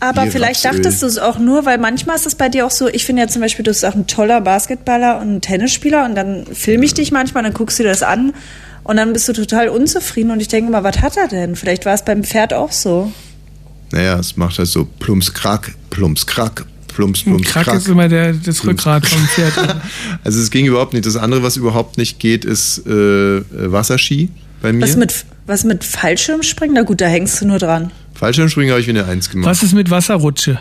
Aber 0.00 0.24
Wie 0.24 0.30
vielleicht 0.30 0.64
Rapsöl. 0.64 0.80
dachtest 0.82 1.02
du 1.02 1.06
es 1.06 1.18
auch 1.18 1.38
nur, 1.38 1.66
weil 1.66 1.76
manchmal 1.78 2.16
ist 2.16 2.24
es 2.26 2.34
bei 2.34 2.48
dir 2.48 2.64
auch 2.66 2.70
so, 2.70 2.88
ich 2.88 3.04
finde 3.04 3.22
ja 3.22 3.28
zum 3.28 3.42
Beispiel, 3.42 3.62
du 3.62 3.70
bist 3.70 3.84
auch 3.84 3.94
ein 3.94 4.06
toller 4.06 4.40
Basketballer 4.42 5.20
und 5.20 5.36
ein 5.36 5.40
Tennisspieler 5.42 6.04
und 6.06 6.14
dann 6.14 6.46
filme 6.52 6.84
ich 6.86 6.94
dich 6.94 7.12
manchmal, 7.12 7.42
dann 7.42 7.52
guckst 7.54 7.78
du 7.78 7.82
dir 7.82 7.90
das 7.90 8.02
an 8.02 8.32
und 8.84 8.96
dann 8.96 9.12
bist 9.12 9.26
du 9.28 9.32
total 9.34 9.68
unzufrieden 9.68 10.30
und 10.30 10.40
ich 10.40 10.48
denke 10.48 10.70
mal, 10.70 10.82
was 10.84 11.00
hat 11.02 11.16
er 11.18 11.28
denn? 11.28 11.56
Vielleicht 11.56 11.84
war 11.86 11.94
es 11.94 12.02
beim 12.04 12.24
Pferd 12.24 12.52
auch 12.54 12.72
so. 12.72 13.10
Naja, 13.90 14.18
es 14.18 14.36
macht 14.36 14.58
halt 14.58 14.68
so 14.68 14.84
plumps, 14.98 15.32
krack, 15.32 15.74
plumps, 15.90 16.26
krack, 16.26 16.66
plumps, 16.96 17.22
plumps, 17.22 17.48
Krack, 17.48 17.64
krack. 17.66 17.76
ist 17.76 17.88
immer 17.88 18.08
der, 18.08 18.32
das 18.32 18.64
Rückgrat 18.64 19.06
vom 19.06 19.22
Pferd. 19.28 19.52
Also 20.24 20.40
es 20.40 20.50
ging 20.50 20.66
überhaupt 20.66 20.94
nicht. 20.94 21.04
Das 21.06 21.16
andere, 21.16 21.42
was 21.42 21.56
überhaupt 21.56 21.98
nicht 21.98 22.18
geht, 22.18 22.44
ist 22.44 22.82
äh, 22.86 22.90
äh, 22.90 23.42
Wasserski 23.52 24.30
bei 24.62 24.72
mir. 24.72 24.82
Was 24.82 24.96
mit, 24.96 25.26
was 25.46 25.64
mit 25.64 25.84
Fallschirmspringen? 25.84 26.74
Na 26.74 26.82
gut, 26.82 27.00
da 27.00 27.06
hängst 27.06 27.40
du 27.40 27.46
nur 27.46 27.58
dran. 27.58 27.92
Fallschirmspringen 28.14 28.70
habe 28.70 28.80
ich 28.80 28.86
wie 28.86 28.90
eine 28.90 29.04
Eins 29.04 29.28
gemacht. 29.30 29.46
Was 29.46 29.62
ist 29.62 29.74
mit 29.74 29.90
Wasserrutsche? 29.90 30.58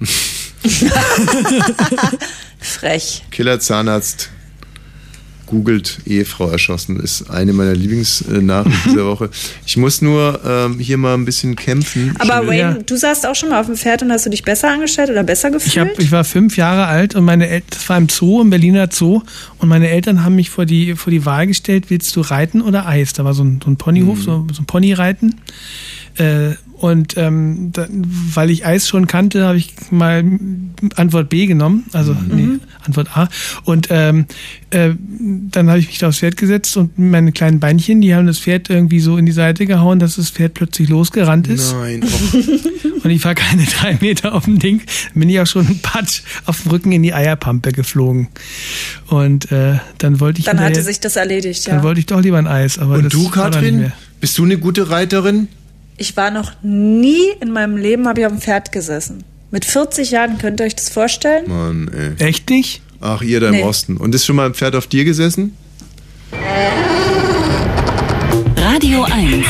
Frech. 2.58 3.22
Killer 3.30 3.60
Zahnarzt 3.60 4.30
googelt 5.46 6.00
Ehefrau 6.06 6.48
erschossen, 6.50 6.98
ist 7.00 7.30
eine 7.30 7.52
meiner 7.52 7.74
Lieblingsnachrichten 7.74 8.92
dieser 8.92 9.06
Woche. 9.10 9.30
Ich 9.64 9.76
muss 9.76 10.02
nur 10.02 10.40
ähm, 10.44 10.78
hier 10.78 10.98
mal 10.98 11.14
ein 11.14 11.24
bisschen 11.24 11.56
kämpfen. 11.56 12.14
Aber 12.18 12.42
Ich- 12.42 12.48
Wayne, 12.48 12.82
du 12.84 12.96
saßt 12.96 13.26
auch 13.26 13.34
schon 13.34 13.48
mal 13.50 13.60
auf 13.60 13.66
dem 13.66 13.76
Pferd 13.76 14.02
und 14.02 14.10
hast 14.12 14.26
du 14.26 14.30
dich 14.30 14.42
besser 14.42 14.70
angestellt 14.70 15.10
oder 15.10 15.22
besser 15.22 15.50
gefühlt? 15.50 15.72
Ich, 15.74 15.78
hab, 15.78 15.98
ich 15.98 16.10
war 16.12 16.24
fünf 16.24 16.56
Jahre 16.56 16.86
alt 16.86 17.14
und 17.14 17.24
meine 17.24 17.48
Eltern, 17.48 17.68
das 17.70 17.88
war 17.88 17.96
im 17.98 18.08
Zoo, 18.08 18.42
im 18.42 18.50
Berliner 18.50 18.88
Zoo, 18.90 19.22
und 19.58 19.68
meine 19.68 19.88
Eltern 19.88 20.24
haben 20.24 20.34
mich 20.34 20.50
vor 20.50 20.66
die, 20.66 20.94
vor 20.96 21.10
die 21.10 21.24
Wahl 21.24 21.46
gestellt, 21.46 21.84
willst 21.88 22.14
du 22.16 22.20
reiten 22.20 22.60
oder 22.60 22.86
Eis? 22.86 23.12
Da 23.12 23.24
war 23.24 23.32
so 23.34 23.44
ein, 23.44 23.60
so 23.64 23.70
ein 23.70 23.76
Ponyhof, 23.76 24.20
so, 24.22 24.46
so 24.52 24.62
ein 24.62 24.66
Ponyreiten. 24.66 25.36
Äh, 26.18 26.54
und 26.78 27.16
ähm, 27.16 27.70
da, 27.72 27.86
weil 27.90 28.50
ich 28.50 28.66
Eis 28.66 28.86
schon 28.86 29.06
kannte, 29.06 29.46
habe 29.46 29.56
ich 29.56 29.74
mal 29.90 30.22
Antwort 30.96 31.30
B 31.30 31.46
genommen, 31.46 31.86
also 31.92 32.14
nee, 32.28 32.58
Antwort 32.84 33.16
A. 33.16 33.28
Und 33.64 33.88
ähm, 33.90 34.26
äh, 34.70 34.90
dann 34.98 35.70
habe 35.70 35.78
ich 35.78 35.86
mich 35.86 35.98
da 35.98 36.08
aufs 36.08 36.18
Pferd 36.18 36.36
gesetzt 36.36 36.76
und 36.76 36.98
meine 36.98 37.32
kleinen 37.32 37.60
Beinchen, 37.60 38.02
die 38.02 38.14
haben 38.14 38.26
das 38.26 38.38
Pferd 38.38 38.68
irgendwie 38.68 39.00
so 39.00 39.16
in 39.16 39.24
die 39.24 39.32
Seite 39.32 39.64
gehauen, 39.64 39.98
dass 39.98 40.16
das 40.16 40.28
Pferd 40.28 40.52
plötzlich 40.52 40.90
losgerannt 40.90 41.48
ist. 41.48 41.72
Nein. 41.72 42.04
Und 43.02 43.10
ich 43.10 43.24
war 43.24 43.36
keine 43.36 43.64
drei 43.64 43.96
Meter 44.00 44.34
auf 44.34 44.46
dem 44.46 44.58
Ding, 44.58 44.82
bin 45.14 45.30
ich 45.30 45.38
auch 45.38 45.46
schon 45.46 45.78
patsch 45.80 46.22
auf 46.44 46.62
dem 46.62 46.72
Rücken 46.72 46.90
in 46.92 47.04
die 47.04 47.14
Eierpampe 47.14 47.70
geflogen. 47.70 48.28
Und 49.06 49.52
äh, 49.52 49.78
dann 49.98 50.18
wollte 50.18 50.40
ich 50.40 50.46
Dann 50.46 50.58
hatte 50.58 50.82
sich 50.82 50.98
das 50.98 51.14
erledigt, 51.14 51.68
dann 51.68 51.76
ja. 51.76 51.82
wollte 51.84 52.00
ich 52.00 52.06
doch 52.06 52.20
lieber 52.20 52.38
ein 52.38 52.48
Eis. 52.48 52.78
Aber 52.78 52.94
Und 52.94 53.04
das 53.04 53.12
du, 53.12 53.24
war 53.24 53.50
dann 53.50 53.50
nicht 53.50 53.54
Katrin? 53.54 53.78
mehr. 53.78 53.92
Bist 54.20 54.36
du 54.38 54.44
eine 54.44 54.58
gute 54.58 54.90
Reiterin? 54.90 55.48
Ich 55.98 56.16
war 56.16 56.30
noch 56.30 56.52
nie 56.62 57.30
in 57.40 57.52
meinem 57.52 57.76
Leben, 57.76 58.06
habe 58.06 58.20
ich 58.20 58.26
auf 58.26 58.32
dem 58.32 58.40
Pferd 58.40 58.70
gesessen. 58.72 59.24
Mit 59.50 59.64
40 59.64 60.10
Jahren, 60.10 60.36
könnt 60.38 60.60
ihr 60.60 60.66
euch 60.66 60.74
das 60.76 60.90
vorstellen? 60.90 61.44
Mann, 61.48 61.90
ey. 62.18 62.26
Echt 62.26 62.50
nicht? 62.50 62.82
Ach, 63.00 63.22
ihr 63.22 63.40
da 63.40 63.48
im 63.48 63.54
Nee. 63.54 63.62
Osten. 63.64 63.96
Und 63.96 64.14
ist 64.14 64.26
schon 64.26 64.36
mal 64.36 64.46
ein 64.46 64.54
Pferd 64.54 64.74
auf 64.74 64.86
dir 64.86 65.04
gesessen? 65.04 65.56
Radio 68.56 69.04
1. 69.04 69.46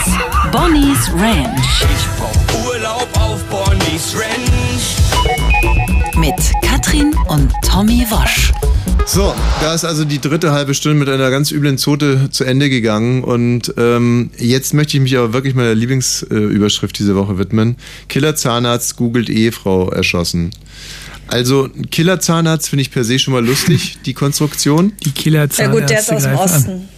Bonnie's 0.53 1.11
Ranch. 1.15 1.85
Urlaub 2.67 3.09
auf 3.15 3.43
Bonnie's 3.45 4.15
Ranch. 4.15 4.97
Mit 6.17 6.35
Katrin 6.63 7.13
und 7.29 7.53
Tommy 7.69 8.07
Wosch. 8.11 8.53
So, 9.09 9.35
da 9.61 9.73
ist 9.73 9.85
also 9.85 10.05
die 10.05 10.21
dritte 10.21 10.51
halbe 10.53 10.75
Stunde 10.75 10.99
mit 10.99 11.09
einer 11.09 11.31
ganz 11.31 11.53
üblen 11.53 11.79
Zote 11.79 12.29
zu 12.31 12.43
Ende 12.45 12.69
gegangen. 12.69 13.23
Und 13.23 13.73
ähm, 13.79 14.31
jetzt 14.37 14.75
möchte 14.75 14.97
ich 14.97 15.03
mich 15.03 15.17
aber 15.17 15.33
wirklich 15.33 15.55
meiner 15.55 15.75
Lieblingsüberschrift 15.75 16.99
diese 16.99 17.15
Woche 17.15 17.39
widmen. 17.39 17.77
Killer 18.09 18.35
Zahnarzt 18.35 18.97
googelt 18.97 19.31
Ehefrau 19.31 19.91
erschossen. 19.91 20.51
Also, 21.29 21.69
Killer 21.91 22.19
Zahnarzt 22.21 22.69
finde 22.69 22.83
ich 22.83 22.91
per 22.91 23.05
se 23.05 23.19
schon 23.19 23.33
mal 23.33 23.45
lustig, 23.45 23.99
die 24.07 24.13
Konstruktion. 24.13 24.93
Die 25.05 25.13
Killer 25.13 25.49
Ja 25.57 25.69
gut, 25.69 25.89
der 25.89 26.01
ist 26.01 26.13
aus 26.13 26.23
dem 26.25 26.35
Osten. 26.35 26.89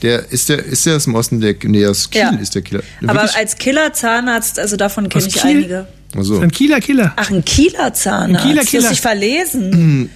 Der, 0.00 0.32
ist, 0.32 0.48
der, 0.48 0.64
ist 0.64 0.84
der 0.84 0.96
aus 0.96 1.04
dem 1.04 1.14
Osten? 1.14 1.40
Der, 1.40 1.54
nee, 1.64 1.86
aus 1.86 2.10
Kiel 2.10 2.22
Ja. 2.22 2.30
ist 2.30 2.54
der 2.54 2.62
Killer. 2.62 2.82
Aber 3.06 3.20
Wirklich? 3.20 3.36
als 3.36 3.56
Killer-Zahnarzt, 3.56 4.58
also 4.58 4.76
davon 4.76 5.08
kenne 5.08 5.26
ich 5.26 5.44
einige. 5.44 5.86
Also. 6.16 6.38
Ein 6.40 6.50
Kieler 6.50 6.80
Killer. 6.80 7.12
Ach, 7.16 7.30
ein 7.30 7.44
Kieler-Zahnarzt. 7.44 8.42
Ein 8.44 8.48
Kieler, 8.50 8.62
Du 8.62 8.68
Killer. 8.68 8.82
hast 8.84 8.90
dich 8.92 9.00
verlesen. 9.00 10.02
Mm, 10.02 10.08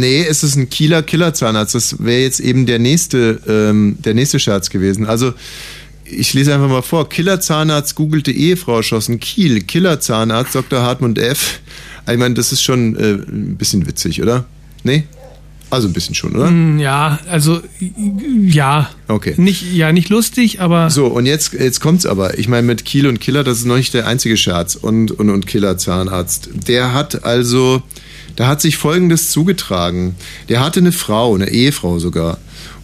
Nee, 0.00 0.24
es 0.28 0.44
ist 0.44 0.54
ein 0.56 0.70
Kieler 0.70 1.02
Killerzahnarzt. 1.02 1.74
Das 1.74 2.02
wäre 2.04 2.22
jetzt 2.22 2.38
eben 2.40 2.64
der 2.66 2.78
nächste, 2.78 3.40
ähm, 3.48 3.96
der 4.04 4.14
nächste 4.14 4.38
Scherz 4.38 4.70
gewesen. 4.70 5.06
Also, 5.06 5.34
ich 6.04 6.32
lese 6.32 6.54
einfach 6.54 6.68
mal 6.68 6.82
vor. 6.82 7.08
Killerzahnarzt 7.08 7.94
googelte 7.96 8.30
Ehefrau 8.30 8.76
erschossen. 8.76 9.18
Kiel, 9.20 9.60
Killerzahnarzt 9.62 10.54
Dr. 10.54 10.82
Hartmut 10.82 11.18
F. 11.18 11.60
Ich 12.10 12.16
meine, 12.16 12.34
das 12.34 12.52
ist 12.52 12.62
schon 12.62 12.94
äh, 12.96 13.14
ein 13.14 13.56
bisschen 13.58 13.86
witzig, 13.86 14.22
oder? 14.22 14.44
Nee? 14.84 15.04
Also 15.70 15.86
ein 15.88 15.92
bisschen 15.92 16.14
schon, 16.14 16.34
oder? 16.34 16.50
Mm, 16.50 16.78
Ja, 16.78 17.18
also 17.28 17.60
ja. 18.46 18.90
Okay. 19.06 19.34
Nicht, 19.36 19.72
ja, 19.72 19.92
nicht 19.92 20.08
lustig, 20.08 20.60
aber. 20.60 20.88
So, 20.90 21.06
und 21.06 21.26
jetzt, 21.26 21.52
jetzt 21.52 21.80
kommt's 21.80 22.06
aber. 22.06 22.38
Ich 22.38 22.48
meine, 22.48 22.66
mit 22.66 22.84
Kiel 22.84 23.06
und 23.06 23.20
Killer, 23.20 23.44
das 23.44 23.58
ist 23.58 23.66
noch 23.66 23.76
nicht 23.76 23.92
der 23.92 24.06
einzige 24.06 24.36
Scherz. 24.36 24.76
Und, 24.76 25.10
und, 25.10 25.28
und 25.30 25.46
Killer-Zahnarzt. 25.46 26.50
Der 26.68 26.94
hat 26.94 27.24
also, 27.24 27.82
da 28.36 28.46
hat 28.48 28.60
sich 28.62 28.76
Folgendes 28.78 29.30
zugetragen. 29.30 30.14
Der 30.48 30.60
hatte 30.60 30.80
eine 30.80 30.92
Frau, 30.92 31.34
eine 31.34 31.50
Ehefrau 31.50 31.98
sogar. 31.98 32.38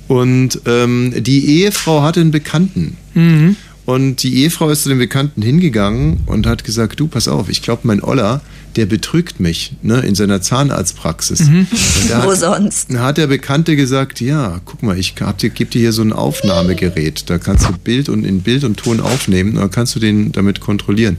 Und 0.06 0.60
ähm, 0.66 1.14
die 1.16 1.60
Ehefrau 1.60 2.02
hatte 2.02 2.20
einen 2.20 2.30
Bekannten. 2.30 2.96
Mhm. 3.14 3.56
Und 3.86 4.22
die 4.22 4.36
Ehefrau 4.42 4.70
ist 4.70 4.82
zu 4.82 4.88
dem 4.88 4.98
Bekannten 4.98 5.42
hingegangen 5.42 6.20
und 6.26 6.46
hat 6.46 6.64
gesagt, 6.64 7.00
du, 7.00 7.06
pass 7.06 7.28
auf, 7.28 7.48
ich 7.48 7.60
glaube, 7.62 7.82
mein 7.84 8.02
Oller, 8.02 8.40
der 8.76 8.86
betrügt 8.86 9.40
mich 9.40 9.72
ne, 9.82 10.00
in 10.00 10.14
seiner 10.14 10.40
Zahnarztpraxis. 10.42 11.40
Mhm. 11.40 11.66
Wo 12.22 12.30
hat- 12.32 12.38
sonst? 12.38 12.90
dann 12.90 13.00
hat 13.00 13.18
der 13.18 13.26
Bekannte 13.26 13.76
gesagt, 13.76 14.20
ja, 14.20 14.60
guck 14.64 14.82
mal, 14.82 14.98
ich 14.98 15.14
hab 15.20 15.38
dir, 15.38 15.50
gebe 15.50 15.70
dir 15.70 15.80
hier 15.80 15.92
so 15.92 16.02
ein 16.02 16.12
Aufnahmegerät. 16.12 17.24
Da 17.30 17.38
kannst 17.38 17.68
du 17.68 17.72
Bild 17.72 18.08
und 18.08 18.24
in 18.24 18.40
Bild 18.42 18.64
und 18.64 18.76
Ton 18.76 19.00
aufnehmen. 19.00 19.54
Dann 19.56 19.70
kannst 19.70 19.94
du 19.94 20.00
den 20.00 20.32
damit 20.32 20.60
kontrollieren. 20.60 21.18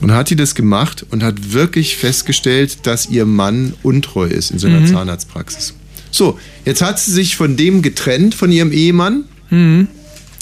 Und 0.00 0.12
hat 0.12 0.30
die 0.30 0.36
das 0.36 0.54
gemacht 0.54 1.04
und 1.10 1.22
hat 1.22 1.52
wirklich 1.52 1.96
festgestellt, 1.96 2.86
dass 2.86 3.08
ihr 3.08 3.24
Mann 3.26 3.74
untreu 3.82 4.26
ist 4.26 4.50
in 4.50 4.58
seiner 4.58 4.80
Mhm. 4.80 4.86
Zahnarztpraxis. 4.88 5.74
So, 6.10 6.38
jetzt 6.64 6.82
hat 6.82 6.98
sie 6.98 7.10
sich 7.12 7.36
von 7.36 7.56
dem 7.56 7.80
getrennt, 7.82 8.34
von 8.34 8.52
ihrem 8.52 8.70
Ehemann, 8.72 9.24
Mhm. 9.50 9.88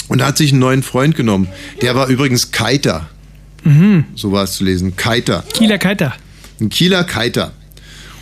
und 0.08 0.22
hat 0.24 0.36
sich 0.36 0.50
einen 0.50 0.60
neuen 0.60 0.82
Freund 0.82 1.14
genommen. 1.16 1.46
Der 1.82 1.94
war 1.94 2.08
übrigens 2.08 2.50
Kiter. 2.50 3.08
Mhm. 3.62 4.04
So 4.16 4.32
war 4.32 4.44
es 4.44 4.54
zu 4.54 4.64
lesen. 4.64 4.96
Kiter. 4.96 5.44
Kieler 5.52 5.78
Kiter. 5.78 6.14
Ein 6.60 6.68
Kieler 6.68 7.04
Kiter. 7.04 7.52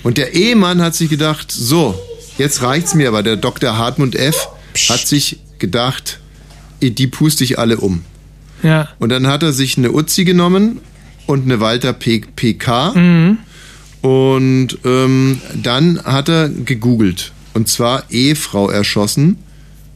Und 0.03 0.17
der 0.19 0.35
Ehemann 0.35 0.81
hat 0.81 0.95
sich 0.95 1.11
gedacht, 1.11 1.51
so, 1.51 1.99
jetzt 2.39 2.63
reicht's 2.63 2.95
mir, 2.95 3.09
aber 3.09 3.23
der 3.23 3.37
Dr. 3.37 3.77
Hartmut 3.77 4.15
F. 4.15 4.49
hat 4.89 5.07
sich 5.07 5.39
gedacht, 5.59 6.21
die 6.81 7.07
puste 7.09 7.43
ich 7.45 7.59
alle 7.59 7.79
um. 7.79 8.05
Ja. 8.63 8.89
Und 8.99 9.11
dann 9.11 9.27
hat 9.27 9.43
er 9.43 9.53
sich 9.53 9.77
eine 9.77 9.93
Uzi 9.93 10.25
genommen 10.25 10.81
und 11.27 11.45
eine 11.45 11.61
Walter 11.61 11.93
P 11.93 12.21
PK. 12.35 12.93
Mhm. 12.95 13.39
Und 14.03 14.79
ähm, 14.85 15.41
dann 15.61 16.03
hat 16.05 16.29
er 16.29 16.49
gegoogelt. 16.49 17.33
Und 17.55 17.69
zwar 17.69 18.05
Ehefrau 18.11 18.71
erschossen. 18.71 19.39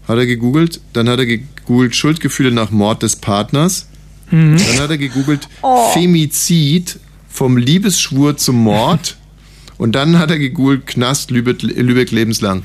Hat 0.08 0.18
er 0.18 0.26
gegoogelt. 0.26 0.80
Dann 0.92 1.08
hat 1.08 1.20
er 1.20 1.26
gegoogelt 1.26 1.94
Schuldgefühle 1.94 2.50
nach 2.50 2.70
Mord 2.70 3.02
des 3.04 3.16
Partners. 3.16 3.86
Mhm. 4.30 4.56
Dann 4.56 4.80
hat 4.80 4.90
er 4.90 4.98
gegoogelt 4.98 5.48
Oh. 5.62 5.92
Femizid 5.92 6.98
vom 7.32 7.56
Liebesschwur 7.56 8.36
zum 8.36 8.56
Mord. 8.56 9.16
Und 9.78 9.92
dann 9.92 10.18
hat 10.20 10.30
er 10.30 10.38
gegoogelt 10.38 10.86
Knast 10.86 11.30
Lübeck, 11.32 11.62
Lübeck 11.62 12.10
lebenslang. 12.12 12.62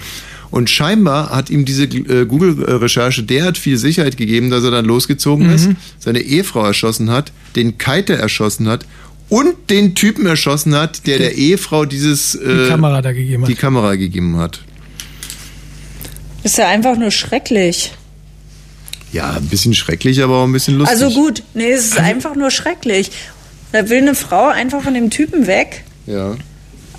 Und 0.51 0.69
scheinbar 0.69 1.31
hat 1.31 1.49
ihm 1.49 1.65
diese 1.65 1.83
äh, 1.85 2.25
Google-Recherche 2.25 3.23
derart 3.23 3.57
viel 3.57 3.77
Sicherheit 3.77 4.17
gegeben, 4.17 4.49
dass 4.51 4.63
er 4.63 4.71
dann 4.71 4.85
losgezogen 4.85 5.47
Mhm. 5.47 5.53
ist, 5.53 5.69
seine 5.99 6.19
Ehefrau 6.19 6.63
erschossen 6.65 7.09
hat, 7.09 7.31
den 7.55 7.77
Kiter 7.77 8.13
erschossen 8.15 8.67
hat 8.69 8.85
und 9.29 9.55
den 9.69 9.93
Typen 9.95 10.25
erschossen 10.25 10.75
hat, 10.75 11.05
der 11.07 11.17
der 11.17 11.35
Ehefrau 11.35 11.85
dieses 11.85 12.35
äh, 12.35 12.63
Die 12.65 12.69
Kamera 12.69 13.01
da 13.01 13.11
gegeben 13.13 13.43
hat. 13.43 13.49
die 13.49 13.55
Kamera 13.55 13.95
gegeben 13.95 14.37
hat. 14.37 14.61
Ist 16.43 16.57
ja 16.57 16.67
einfach 16.67 16.97
nur 16.97 17.11
schrecklich. 17.11 17.93
Ja, 19.11 19.31
ein 19.31 19.47
bisschen 19.47 19.73
schrecklich, 19.73 20.21
aber 20.21 20.37
auch 20.37 20.43
ein 20.45 20.51
bisschen 20.53 20.77
lustig. 20.77 21.01
Also 21.01 21.13
gut, 21.13 21.41
nee, 21.53 21.71
es 21.71 21.85
ist 21.87 21.97
einfach 21.99 22.35
nur 22.35 22.51
schrecklich. 22.51 23.09
Da 23.71 23.89
will 23.89 23.99
eine 23.99 24.15
Frau 24.15 24.47
einfach 24.47 24.81
von 24.81 24.93
dem 24.93 25.09
Typen 25.09 25.47
weg. 25.47 25.83
Ja. 26.05 26.35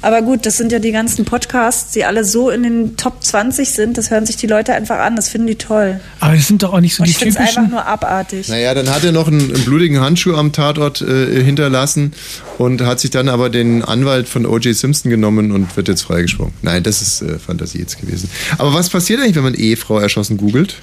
Aber 0.01 0.23
gut, 0.23 0.47
das 0.47 0.57
sind 0.57 0.71
ja 0.71 0.79
die 0.79 0.93
ganzen 0.93 1.25
Podcasts, 1.25 1.91
die 1.93 2.05
alle 2.05 2.25
so 2.25 2.51
in 2.51 2.63
den 2.63 2.97
Top 2.97 3.21
20 3.21 3.69
sind. 3.71 3.99
Das 3.99 4.13
hören 4.13 4.27
sich 4.27 4.37
die 4.37 4.47
Leute 4.47 4.73
einfach 4.73 5.01
an. 5.01 5.17
Das 5.17 5.29
finden 5.29 5.49
die 5.49 5.57
toll. 5.57 5.99
Aber 6.21 6.37
das 6.37 6.47
sind 6.47 6.63
doch 6.63 6.73
auch 6.73 6.79
nicht 6.79 6.95
so 6.95 7.03
Und 7.03 7.09
die 7.09 7.11
ich 7.11 7.19
finde 7.19 7.31
es 7.33 7.37
einfach 7.37 7.55
typischen. 7.55 7.71
nur 7.73 7.85
abartig. 7.85 8.49
Naja, 8.49 8.75
dann 8.75 8.89
hat 8.91 9.03
er 9.03 9.11
noch 9.11 9.27
einen, 9.27 9.53
einen 9.53 9.65
blutigen 9.65 9.99
Handschuh 10.01 10.37
am 10.37 10.53
Tatort 10.53 11.01
äh, 11.01 11.43
hinterlassen 11.43 12.13
und 12.59 12.81
hat 12.83 13.01
sich 13.01 13.11
dann 13.11 13.29
aber 13.29 13.51
den 13.51 13.83
Anwalt 13.83 14.29
von 14.29 14.47
O.J. 14.47 14.73
Simpson 14.77 15.11
genommen 15.11 15.51
und 15.51 15.77
wird 15.77 15.89
jetzt 15.89 16.03
freigesprochen. 16.03 16.53
Nein, 16.63 16.85
das 16.85 17.03
ist 17.03 17.23
äh, 17.23 17.41
Fantasie 17.41 17.79
jetzt 17.81 18.01
gewesen. 18.01 18.31
Aber 18.57 18.73
was 18.75 18.91
passiert 18.91 19.19
eigentlich, 19.21 19.35
wenn 19.35 19.43
man 19.43 19.55
Ehefrau 19.55 19.99
erschossen 19.99 20.37
googelt? 20.37 20.77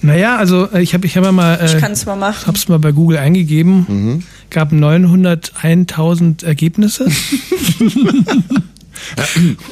Naja, 0.00 0.36
also 0.38 0.68
äh, 0.72 0.80
ich 0.82 0.94
habe 0.94 1.06
ich 1.06 1.14
hab 1.18 1.24
ja 1.24 1.30
mal. 1.30 1.56
Äh, 1.60 1.66
Ich 1.66 1.78
kann's 1.78 2.06
mal 2.06 2.16
machen. 2.16 2.46
Hab's 2.46 2.68
mal 2.68 2.78
bei 2.78 2.90
Google 2.92 3.18
eingegeben. 3.18 4.24
Gab 4.52 4.72
901.000 4.72 6.44
Ergebnisse. 6.44 7.06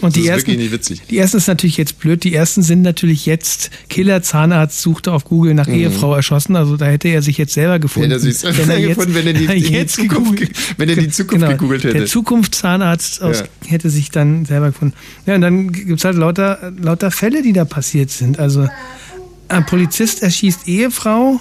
Und 0.01 0.17
die 0.17 0.21
das 0.21 0.25
ist 0.25 0.29
ersten, 0.29 0.47
wirklich 0.49 0.59
nicht 0.59 0.73
witzig. 0.73 1.03
die 1.09 1.19
ersten 1.19 1.37
ist 1.37 1.47
natürlich 1.47 1.77
jetzt 1.77 2.01
blöd. 2.01 2.25
Die 2.25 2.35
ersten 2.35 2.63
sind 2.63 2.83
natürlich 2.83 3.27
jetzt 3.27 3.71
Killer 3.89 4.23
Zahnarzt 4.23 4.81
suchte 4.81 5.13
auf 5.13 5.25
Google 5.25 5.55
nach 5.55 5.69
Mhm. 5.69 5.75
Ehefrau 5.75 6.15
erschossen. 6.17 6.57
Also 6.57 6.77
da 6.77 6.87
hätte 6.87 7.09
er 7.09 7.23
sich 7.23 7.39
jetzt 7.39 7.53
selber 7.55 7.79
gefunden. 7.79 8.11
Hätte 8.11 8.27
er 8.27 8.33
sich 8.33 8.39
selber 8.39 8.81
gefunden, 8.81 9.15
wenn 9.15 9.27
er 9.29 9.33
die- 9.35 9.47
die 9.71 9.87
Zukunft 9.87 10.43
wenn 10.79 10.89
er 10.89 10.97
die 10.97 11.11
Zukunft 11.11 11.47
gegoogelt 11.49 11.85
hätte. 11.85 11.95
Der 11.95 12.07
Zukunftszahnarzt 12.07 13.23
aus, 13.23 13.41
Ja. 13.41 13.47
hätte 13.71 13.89
sich 13.91 14.11
dann 14.11 14.47
selber 14.47 14.69
gefunden. 14.73 14.95
Ja, 15.27 15.37
und 15.37 15.43
dann 15.43 15.71
gibt's 15.71 16.05
halt 16.05 16.17
lauter, 16.17 16.73
lauter 16.81 17.11
Fälle, 17.13 17.43
die 17.43 17.53
da 17.53 17.65
passiert 17.65 18.11
sind. 18.11 18.39
Also 18.41 18.67
ein 19.49 19.65
Polizist 19.67 20.23
erschießt 20.23 20.67
Ehefrau. 20.67 21.41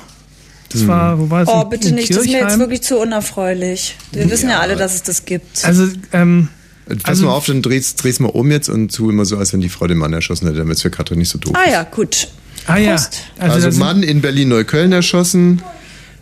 Das 0.69 0.87
war, 0.87 1.19
wo 1.19 1.29
war 1.29 1.41
es? 1.43 1.47
Oh, 1.49 1.61
In- 1.63 1.69
bitte 1.69 1.89
in 1.89 1.95
nicht, 1.95 2.09
das 2.11 2.17
ist 2.17 2.25
mir 2.25 2.31
jetzt 2.33 2.41
Kirchheim. 2.41 2.59
wirklich 2.59 2.81
zu 2.83 2.97
unerfreulich. 2.99 3.95
Wir 4.11 4.29
wissen 4.29 4.49
ja 4.49 4.59
alle, 4.59 4.75
dass 4.75 4.93
es 4.95 5.03
das 5.03 5.25
gibt. 5.25 5.65
Also, 5.65 5.87
ähm, 6.13 6.47
Pass 6.87 7.05
Also- 7.05 7.25
mal 7.27 7.33
auf, 7.33 7.45
dann 7.45 7.61
drehst, 7.61 8.03
drehst 8.03 8.19
mal 8.19 8.29
um 8.29 8.49
jetzt 8.49 8.67
und 8.67 8.93
tu 8.95 9.11
immer 9.11 9.23
so, 9.25 9.37
als 9.37 9.53
wenn 9.53 9.61
die 9.61 9.69
Frau 9.69 9.85
den 9.85 9.99
Mann 9.99 10.11
erschossen 10.13 10.47
hätte, 10.47 10.57
damit 10.59 10.77
es 10.77 10.81
für 10.81 10.89
Katrin 10.89 11.19
nicht 11.19 11.29
so 11.29 11.37
doof 11.37 11.53
Ah 11.55 11.69
ja, 11.69 11.83
gut. 11.83 12.29
Ah 12.65 12.77
ja. 12.77 12.93
Prost. 12.95 13.21
Also, 13.37 13.67
Also, 13.67 13.79
Mann 13.79 14.01
in 14.01 14.21
Berlin-Neukölln 14.21 14.91
erschossen. 14.91 15.61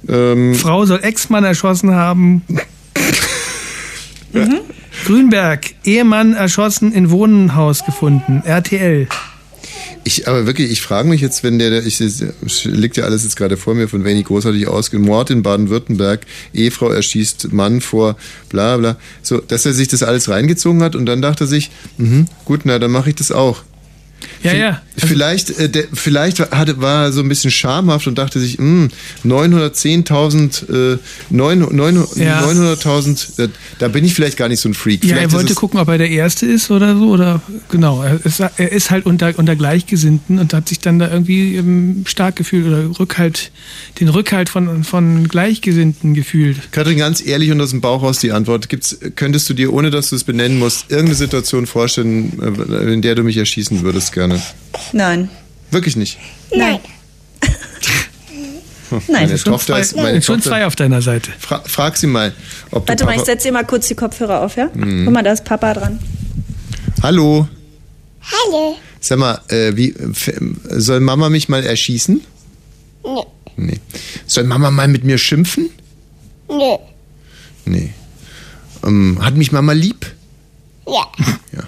Ähm, 0.10 0.56
Frau 0.56 0.86
soll 0.86 1.00
Ex-Mann 1.04 1.44
erschossen 1.46 1.96
haben. 1.96 2.42
Mhm. 4.34 4.60
Grünberg, 5.06 5.68
Ehemann 5.86 6.34
erschossen 6.34 6.92
in 6.92 7.12
Wohnhaus 7.12 7.86
gefunden. 7.86 8.42
RTL. 8.46 9.08
Ich, 10.08 10.26
aber 10.26 10.46
wirklich, 10.46 10.72
ich 10.72 10.80
frage 10.80 11.10
mich 11.10 11.20
jetzt, 11.20 11.44
wenn 11.44 11.60
der, 11.60 11.86
ich, 11.86 12.00
liegt 12.64 12.96
ja 12.96 13.04
alles 13.04 13.26
jetzt 13.26 13.36
gerade 13.36 13.58
vor 13.58 13.76
mir, 13.76 13.90
von 13.90 14.06
Vanny 14.06 14.24
großartig 14.24 14.66
ausgeht, 14.66 15.02
Mord 15.02 15.32
in 15.32 15.44
Baden-Württemberg, 15.44 16.22
Ehefrau 16.54 16.92
erschießt 16.92 17.52
Mann 17.52 17.82
vor, 17.82 18.16
bla 18.48 18.78
bla, 18.78 18.96
so, 19.22 19.40
dass 19.40 19.66
er 19.66 19.74
sich 19.74 19.90
das 19.90 20.04
alles 20.04 20.30
reingezogen 20.30 20.82
hat 20.82 20.96
und 20.96 21.08
dann 21.08 21.22
dachte 21.22 21.44
er 21.44 21.48
sich, 21.48 21.72
mhm, 21.98 22.30
gut, 22.46 22.62
na, 22.64 22.80
dann 22.80 22.92
mache 22.92 23.10
ich 23.10 23.18
das 23.18 23.34
auch. 23.34 23.64
Ja, 24.44 24.54
ja. 24.54 24.82
Vielleicht, 24.98 25.52
äh, 25.60 25.70
der, 25.70 25.86
vielleicht 25.94 26.40
hatte, 26.52 26.82
war 26.82 27.06
er 27.06 27.12
so 27.12 27.22
ein 27.22 27.30
bisschen 27.30 27.52
schamhaft 27.52 28.08
und 28.08 28.18
dachte 28.18 28.40
sich, 28.40 28.58
hm, 28.58 28.90
910.000, 29.24 30.94
äh, 30.94 30.98
900 31.30 32.18
Ja. 32.18 32.42
900.000, 32.44 33.34
da, 33.38 33.48
da 33.80 33.88
bin 33.88 34.06
ich 34.06 34.14
vielleicht 34.14 34.38
gar 34.38 34.48
nicht 34.48 34.60
so 34.60 34.70
ein 34.70 34.74
Freak. 34.74 35.04
Ja, 35.04 35.16
vielleicht 35.16 35.34
er 35.34 35.38
wollte 35.38 35.54
gucken, 35.54 35.80
ob 35.80 35.88
er 35.88 35.98
der 35.98 36.10
Erste 36.10 36.46
ist 36.46 36.72
oder 36.72 36.96
so. 36.98 37.10
Oder 37.10 37.42
genau, 37.70 38.02
er 38.02 38.24
ist, 38.24 38.40
er 38.40 38.72
ist 38.72 38.92
halt 38.92 39.06
unter, 39.06 39.34
unter 39.38 39.56
Gleichgesinnten 39.56 40.40
und 40.40 40.54
hat 40.54 40.70
sich 40.70 40.80
dann 40.80 41.00
da 41.00 41.12
irgendwie 41.12 41.56
ähm, 41.56 42.04
stark 42.08 42.36
gefühlt 42.36 42.66
oder 42.68 43.00
Rückhalt, 43.00 43.52
den 44.00 44.10
Rückhalt 44.10 44.50
von, 44.50 44.84
von 44.84 45.28
Gleichgesinnten 45.28 46.14
gefühlt. 46.14 46.72
Katrin, 46.72 46.98
ganz 46.98 47.26
ehrlich 47.26 47.52
und 47.52 47.62
aus 47.62 47.72
dem 47.72 47.82
Bauch 47.82 48.04
raus 48.04 48.20
die 48.20 48.32
Antwort. 48.32 48.70
Gibt's, 48.70 48.98
könntest 49.16 49.50
du 49.50 49.54
dir, 49.54 49.74
ohne 49.74 49.92
dass 49.92 50.10
du 50.10 50.16
es 50.16 50.24
benennen 50.24 50.60
musst, 50.60 50.90
irgendeine 50.90 51.16
Situation 51.16 51.66
vorstellen, 51.68 52.40
äh, 52.42 52.94
in 52.94 53.02
der 53.02 53.16
du 53.16 53.24
mich 53.24 53.38
erschießen 53.38 53.82
würdest 53.84 54.12
gerne? 54.30 54.42
Nein. 54.94 55.30
Wirklich 55.72 55.96
nicht. 55.96 56.18
Nein. 56.56 56.80
Meine 59.10 59.38
Schon 59.38 59.52
Tochter 59.52 59.74
zwei, 59.74 59.80
ist, 59.82 59.96
meine 59.98 60.22
schon 60.22 60.38
Tochter, 60.38 60.50
zwei 60.52 60.66
auf 60.66 60.76
deiner 60.78 61.02
Seite. 61.02 61.32
fra 61.40 61.62
frag 61.66 61.98
sie 61.98 62.08
mal, 62.08 62.34
ob 62.72 62.88
Warte 62.88 63.04
mal, 63.04 63.12
ich 63.12 63.18
Papa, 63.18 63.26
setze 63.26 63.48
dir 63.48 63.54
mal 63.54 63.66
kurz 63.66 63.90
die 63.90 63.96
Kopfhörer 63.96 64.42
auf, 64.42 64.56
ja? 64.56 64.70
Mhm. 64.74 65.04
Guck 65.04 65.14
mal, 65.14 65.24
da 65.24 65.34
ist 65.34 65.44
Papa 65.44 65.74
dran. 65.74 66.00
Hallo, 67.04 67.48
Hallo. 68.22 68.78
sag 69.02 69.20
mal, 69.20 69.42
äh, 69.50 69.76
wie, 69.76 69.94
soll 70.70 71.02
Mama 71.02 71.30
mich 71.30 71.50
mal 71.50 71.66
erschießen? 71.66 72.22
Nö. 73.04 73.22
Nee. 73.58 73.80
Soll 74.26 74.46
Mama 74.46 74.72
mal 74.72 74.88
mit 74.88 75.04
mir 75.04 75.18
schimpfen? 75.18 75.70
Nö. 76.50 76.78
Nee. 77.66 77.94
Ähm, 78.86 79.20
hat 79.22 79.36
mich 79.36 79.52
Mama 79.52 79.74
lieb? 79.74 80.06
Ja. 80.88 81.12
Ja, 81.52 81.64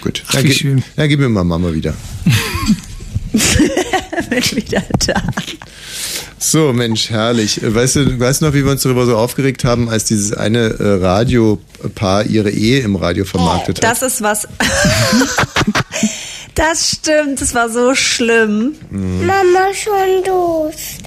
gut. 0.00 0.22
Ach, 0.28 0.32
Dann, 0.32 0.44
wie 0.44 0.48
ge- 0.48 0.56
schön. 0.56 0.82
dann 0.96 1.08
gib 1.08 1.20
mir 1.20 1.28
mal 1.28 1.44
Mama 1.44 1.72
wieder. 1.72 1.94
Bin 3.32 4.42
wieder 4.56 4.82
da. 5.06 5.22
So, 6.38 6.72
Mensch, 6.72 7.10
herrlich. 7.10 7.62
Äh, 7.62 7.74
Weißt 7.74 7.96
du, 7.96 8.18
weißt 8.18 8.40
du 8.40 8.46
noch, 8.46 8.54
wie 8.54 8.64
wir 8.64 8.72
uns 8.72 8.82
darüber 8.82 9.06
so 9.06 9.16
aufgeregt 9.16 9.64
haben, 9.64 9.88
als 9.88 10.04
dieses 10.04 10.32
eine 10.32 10.70
äh, 10.78 11.04
Radiopaar 11.04 12.24
ihre 12.26 12.50
Ehe 12.50 12.80
im 12.80 12.96
Radio 12.96 13.24
vermarktet 13.24 13.78
hat? 13.78 13.84
Das 13.84 14.02
ist 14.02 14.22
was. 14.22 14.48
das 16.54 16.90
stimmt, 16.90 17.40
das 17.40 17.54
war 17.54 17.70
so 17.70 17.94
schlimm. 17.94 18.72
Mhm. 18.90 19.26
Mama 19.26 19.68
schon 19.74 20.24
Durst. 20.24 21.02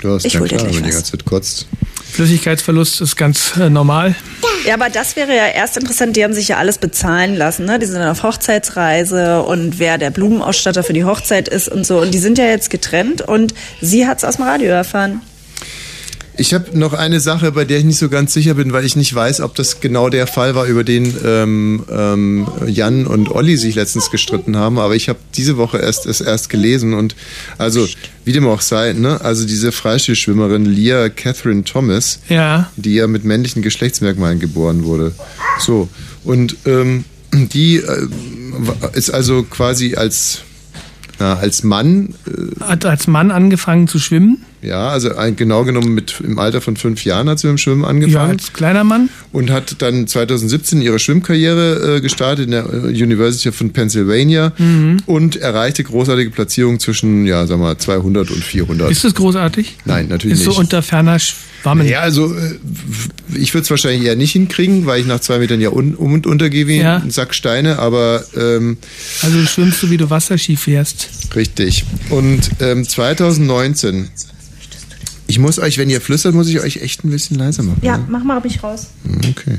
Du 0.00 0.14
hast 0.14 0.24
Ich 0.24 0.32
ja 0.34 0.40
klar, 0.40 0.62
wenn 0.64 0.72
die 0.72 0.82
was. 0.84 0.90
ganze 0.94 1.12
Zeit 1.12 1.24
kotzt. 1.24 1.66
Flüssigkeitsverlust 2.14 3.00
ist 3.00 3.16
ganz 3.16 3.56
äh, 3.56 3.68
normal. 3.68 4.14
Ja, 4.64 4.74
aber 4.74 4.88
das 4.88 5.16
wäre 5.16 5.34
ja 5.34 5.46
erst 5.46 5.76
interessant, 5.76 6.16
die 6.16 6.24
haben 6.24 6.32
sich 6.32 6.48
ja 6.48 6.56
alles 6.56 6.78
bezahlen 6.78 7.36
lassen, 7.36 7.66
ne? 7.66 7.78
Die 7.78 7.86
sind 7.86 7.96
dann 7.96 8.08
auf 8.08 8.22
Hochzeitsreise 8.22 9.42
und 9.42 9.78
wer 9.78 9.98
der 9.98 10.10
Blumenausstatter 10.10 10.82
für 10.82 10.92
die 10.92 11.04
Hochzeit 11.04 11.48
ist 11.48 11.68
und 11.68 11.84
so. 11.84 12.00
Und 12.00 12.14
die 12.14 12.18
sind 12.18 12.38
ja 12.38 12.46
jetzt 12.46 12.70
getrennt 12.70 13.20
und 13.20 13.52
sie 13.80 14.06
hat's 14.06 14.24
aus 14.24 14.36
dem 14.36 14.44
Radio 14.44 14.70
erfahren. 14.70 15.20
Ich 16.36 16.52
habe 16.52 16.76
noch 16.76 16.94
eine 16.94 17.20
Sache, 17.20 17.52
bei 17.52 17.64
der 17.64 17.78
ich 17.78 17.84
nicht 17.84 17.98
so 17.98 18.08
ganz 18.08 18.32
sicher 18.32 18.54
bin, 18.54 18.72
weil 18.72 18.84
ich 18.84 18.96
nicht 18.96 19.14
weiß, 19.14 19.40
ob 19.40 19.54
das 19.54 19.80
genau 19.80 20.08
der 20.08 20.26
Fall 20.26 20.56
war, 20.56 20.66
über 20.66 20.82
den 20.82 21.14
ähm, 21.24 21.84
ähm, 21.88 22.48
Jan 22.66 23.06
und 23.06 23.30
Olli 23.30 23.56
sich 23.56 23.76
letztens 23.76 24.10
gestritten 24.10 24.56
haben. 24.56 24.78
Aber 24.80 24.96
ich 24.96 25.08
habe 25.08 25.20
diese 25.36 25.56
Woche 25.56 25.78
erst 25.78 26.06
es 26.06 26.20
erst 26.20 26.50
gelesen 26.50 26.92
und 26.92 27.14
also 27.56 27.86
wie 28.24 28.32
dem 28.32 28.48
auch 28.48 28.62
sei, 28.62 28.94
ne? 28.94 29.20
Also 29.20 29.46
diese 29.46 29.70
Freistilschwimmerin 29.70 30.64
Leah 30.64 31.08
Catherine 31.08 31.62
Thomas, 31.62 32.18
Ja. 32.28 32.68
die 32.76 32.94
ja 32.94 33.06
mit 33.06 33.24
männlichen 33.24 33.62
Geschlechtsmerkmalen 33.62 34.40
geboren 34.40 34.84
wurde. 34.84 35.12
So 35.60 35.88
und 36.24 36.56
ähm, 36.66 37.04
die 37.32 37.76
äh, 37.76 38.08
ist 38.94 39.10
also 39.10 39.44
quasi 39.44 39.94
als 39.94 40.40
als 41.18 41.62
Mann 41.62 42.14
Hat 42.60 42.84
als 42.84 43.06
Mann 43.06 43.30
angefangen 43.30 43.88
zu 43.88 43.98
schwimmen. 43.98 44.42
ja, 44.62 44.88
also 44.88 45.10
genau 45.36 45.64
genommen 45.64 45.94
mit 45.94 46.20
im 46.24 46.38
Alter 46.38 46.60
von 46.60 46.76
fünf 46.76 47.04
Jahren 47.04 47.28
hat 47.28 47.38
sie 47.38 47.46
mit 47.46 47.56
dem 47.56 47.58
Schwimmen 47.58 47.82
Ja, 47.82 47.88
angefangen 47.88 48.30
als 48.32 48.52
kleiner 48.52 48.84
Mann. 48.84 49.08
und 49.32 49.50
hat 49.50 49.76
dann 49.82 50.06
2017 50.06 50.80
ihre 50.82 50.98
Schwimmkarriere 50.98 51.96
äh, 51.96 52.00
gestartet 52.00 52.46
in 52.46 52.50
der 52.52 52.64
äh, 52.64 52.88
University 53.02 53.52
von 53.52 53.70
Pennsylvania 53.72 54.52
Mhm. 54.58 54.98
und 55.06 55.36
erreichte 55.36 55.84
großartige 55.84 56.30
Platzierungen 56.30 56.80
zwischen, 56.80 57.26
ja, 57.26 57.46
sag 57.46 57.58
mal, 57.58 57.76
200 57.78 58.30
und 58.30 58.42
400. 58.42 58.90
Ist 58.90 59.04
das 59.04 59.14
großartig? 59.14 59.76
Nein, 59.84 60.08
natürlich 60.08 60.38
Ist 60.40 60.46
nicht. 60.46 60.54
so 60.54 60.60
unter 60.60 60.82
ferner 60.82 61.18
Schwammen. 61.64 61.88
ja, 61.88 62.00
also 62.00 62.32
äh, 62.34 62.58
ich 63.34 63.52
würde 63.54 63.64
es 63.64 63.70
wahrscheinlich 63.70 64.02
eher 64.06 64.16
nicht 64.16 64.32
hinkriegen, 64.32 64.86
weil 64.86 65.00
ich 65.00 65.06
nach 65.06 65.20
zwei 65.20 65.38
Metern 65.38 65.60
ja 65.60 65.70
un, 65.70 65.94
um 65.94 66.12
und 66.12 66.26
untergehe 66.26 66.66
wie 66.66 66.76
Ja. 66.78 66.96
ein 66.98 67.10
Sack 67.10 67.34
Steine, 67.34 67.78
aber 67.78 68.22
ähm, 68.36 68.76
Also 69.22 69.38
du 69.40 69.46
schwimmst 69.46 69.80
so, 69.80 69.90
wie 69.90 69.96
du 69.96 70.10
Wasserski 70.10 70.56
fährst. 70.56 71.08
Richtig. 71.34 71.84
Und 72.10 72.50
ähm, 72.60 72.86
2019. 72.86 74.08
Ich 75.26 75.38
muss 75.38 75.58
euch, 75.58 75.78
wenn 75.78 75.88
ihr 75.88 76.02
flüstert, 76.02 76.34
muss 76.34 76.48
ich 76.48 76.60
euch 76.60 76.76
echt 76.82 77.02
ein 77.02 77.10
bisschen 77.10 77.38
leiser 77.38 77.62
machen. 77.62 77.78
Ja, 77.82 77.96
ne? 77.96 78.04
mach 78.10 78.22
mal, 78.24 78.36
hab 78.36 78.44
ich 78.44 78.62
raus. 78.62 78.88
Okay. 79.30 79.56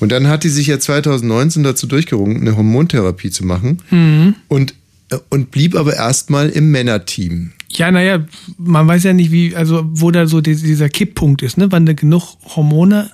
Und 0.00 0.12
dann 0.12 0.28
hat 0.28 0.44
die 0.44 0.50
sich 0.50 0.66
ja 0.66 0.78
2019 0.78 1.62
dazu 1.62 1.86
durchgerungen, 1.86 2.42
eine 2.42 2.56
Hormontherapie 2.58 3.30
zu 3.30 3.46
machen 3.46 3.80
Mhm. 3.90 4.34
und, 4.48 4.74
äh, 5.10 5.16
und 5.30 5.50
blieb 5.50 5.76
aber 5.76 5.94
erstmal 5.94 6.50
im 6.50 6.70
Männerteam. 6.70 7.52
Ja, 7.74 7.90
naja, 7.90 8.24
man 8.58 8.86
weiß 8.86 9.04
ja 9.04 9.12
nicht, 9.12 9.30
wie, 9.32 9.56
also 9.56 9.82
wo 9.86 10.10
da 10.10 10.26
so 10.26 10.40
die- 10.40 10.54
dieser 10.56 10.88
Kipppunkt 10.88 11.42
ist, 11.42 11.56
ne? 11.56 11.70
Wann 11.72 11.86
du 11.86 11.94
genug 11.94 12.36
Hormone 12.54 13.10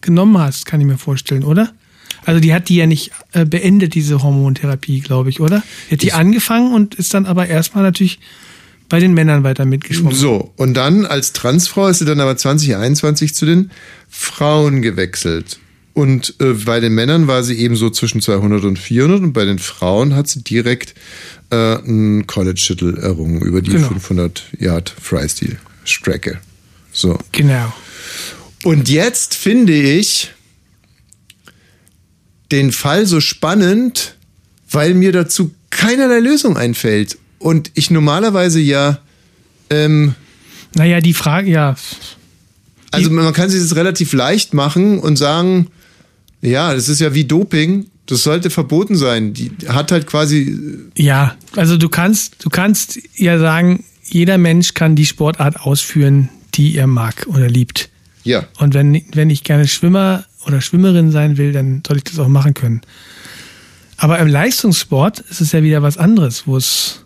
genommen 0.00 0.38
hast, 0.38 0.66
kann 0.66 0.80
ich 0.80 0.86
mir 0.86 0.98
vorstellen, 0.98 1.44
oder? 1.44 1.72
Also 2.26 2.40
die 2.40 2.52
hat 2.52 2.68
die 2.68 2.76
ja 2.76 2.86
nicht 2.86 3.12
äh, 3.32 3.44
beendet, 3.44 3.94
diese 3.94 4.22
Hormontherapie, 4.22 5.00
glaube 5.00 5.30
ich, 5.30 5.40
oder? 5.40 5.62
Die 5.88 5.94
hat 5.94 6.02
die 6.02 6.12
angefangen 6.12 6.74
und 6.74 6.94
ist 6.96 7.14
dann 7.14 7.24
aber 7.26 7.46
erstmal 7.46 7.84
natürlich 7.84 8.18
bei 8.88 8.98
den 8.98 9.14
Männern 9.14 9.44
weiter 9.44 9.64
mitgeschwommen. 9.64 10.14
So, 10.16 10.52
und 10.56 10.74
dann 10.74 11.06
als 11.06 11.32
Transfrau 11.32 11.86
ist 11.88 12.00
sie 12.00 12.04
dann 12.04 12.18
aber 12.20 12.36
2021 12.36 13.34
zu 13.34 13.46
den 13.46 13.70
Frauen 14.08 14.82
gewechselt. 14.82 15.60
Und 15.94 16.34
äh, 16.40 16.52
bei 16.54 16.80
den 16.80 16.94
Männern 16.94 17.26
war 17.26 17.42
sie 17.42 17.54
eben 17.58 17.76
so 17.76 17.90
zwischen 17.90 18.20
200 18.20 18.64
und 18.64 18.78
400 18.78 19.20
und 19.22 19.32
bei 19.32 19.44
den 19.44 19.58
Frauen 19.58 20.14
hat 20.14 20.28
sie 20.28 20.42
direkt 20.42 20.94
äh, 21.50 21.76
einen 21.78 22.26
College-Titel 22.26 22.98
errungen 22.98 23.40
über 23.40 23.60
die 23.62 23.70
Genau. 23.72 23.88
500 23.88 24.44
Yard 24.58 24.94
Freistil-Strecke. 25.00 26.38
So. 26.92 27.18
Genau. 27.32 27.72
Und 28.64 28.88
jetzt 28.88 29.34
finde 29.34 29.72
ich 29.72 30.30
den 32.52 32.72
Fall 32.72 33.06
so 33.06 33.20
spannend, 33.20 34.16
weil 34.70 34.94
mir 34.94 35.12
dazu 35.12 35.52
keinerlei 35.70 36.18
Lösung 36.20 36.56
einfällt. 36.56 37.18
Und 37.38 37.70
ich 37.74 37.90
normalerweise 37.90 38.60
ja, 38.60 38.98
ähm, 39.70 40.14
Naja, 40.74 41.00
die 41.00 41.14
Frage, 41.14 41.50
ja. 41.50 41.76
also 42.90 43.10
man 43.10 43.32
kann 43.32 43.50
sich 43.50 43.60
das 43.62 43.76
relativ 43.76 44.12
leicht 44.12 44.52
machen 44.52 44.98
und 44.98 45.16
sagen, 45.16 45.68
ja, 46.42 46.74
das 46.74 46.88
ist 46.88 47.00
ja 47.00 47.14
wie 47.14 47.24
Doping, 47.24 47.86
das 48.10 48.22
sollte 48.24 48.50
verboten 48.50 48.96
sein. 48.96 49.32
Die 49.32 49.52
hat 49.68 49.92
halt 49.92 50.06
quasi, 50.06 50.58
Ja, 50.96 51.36
also 51.56 51.76
du 51.76 51.88
kannst, 51.88 52.44
du 52.44 52.50
kannst 52.50 52.98
ja 53.14 53.38
sagen, 53.38 53.84
jeder 54.04 54.36
Mensch 54.36 54.74
kann 54.74 54.96
die 54.96 55.06
Sportart 55.06 55.60
ausführen, 55.60 56.28
die 56.54 56.76
er 56.76 56.86
mag 56.88 57.26
oder 57.28 57.48
liebt. 57.48 57.88
Ja. 58.24 58.44
Und 58.58 58.74
wenn, 58.74 59.02
wenn 59.14 59.30
ich 59.30 59.44
gerne 59.44 59.68
Schwimmer 59.68 60.24
oder 60.46 60.60
Schwimmerin 60.60 61.10
sein 61.12 61.36
will, 61.38 61.52
dann 61.52 61.82
soll 61.86 61.98
ich 61.98 62.04
das 62.04 62.18
auch 62.18 62.28
machen 62.28 62.54
können. 62.54 62.80
Aber 63.96 64.18
im 64.18 64.28
Leistungssport 64.28 65.20
ist 65.20 65.40
es 65.40 65.52
ja 65.52 65.62
wieder 65.62 65.82
was 65.82 65.96
anderes, 65.96 66.46
wo 66.46 66.56
es, 66.56 67.04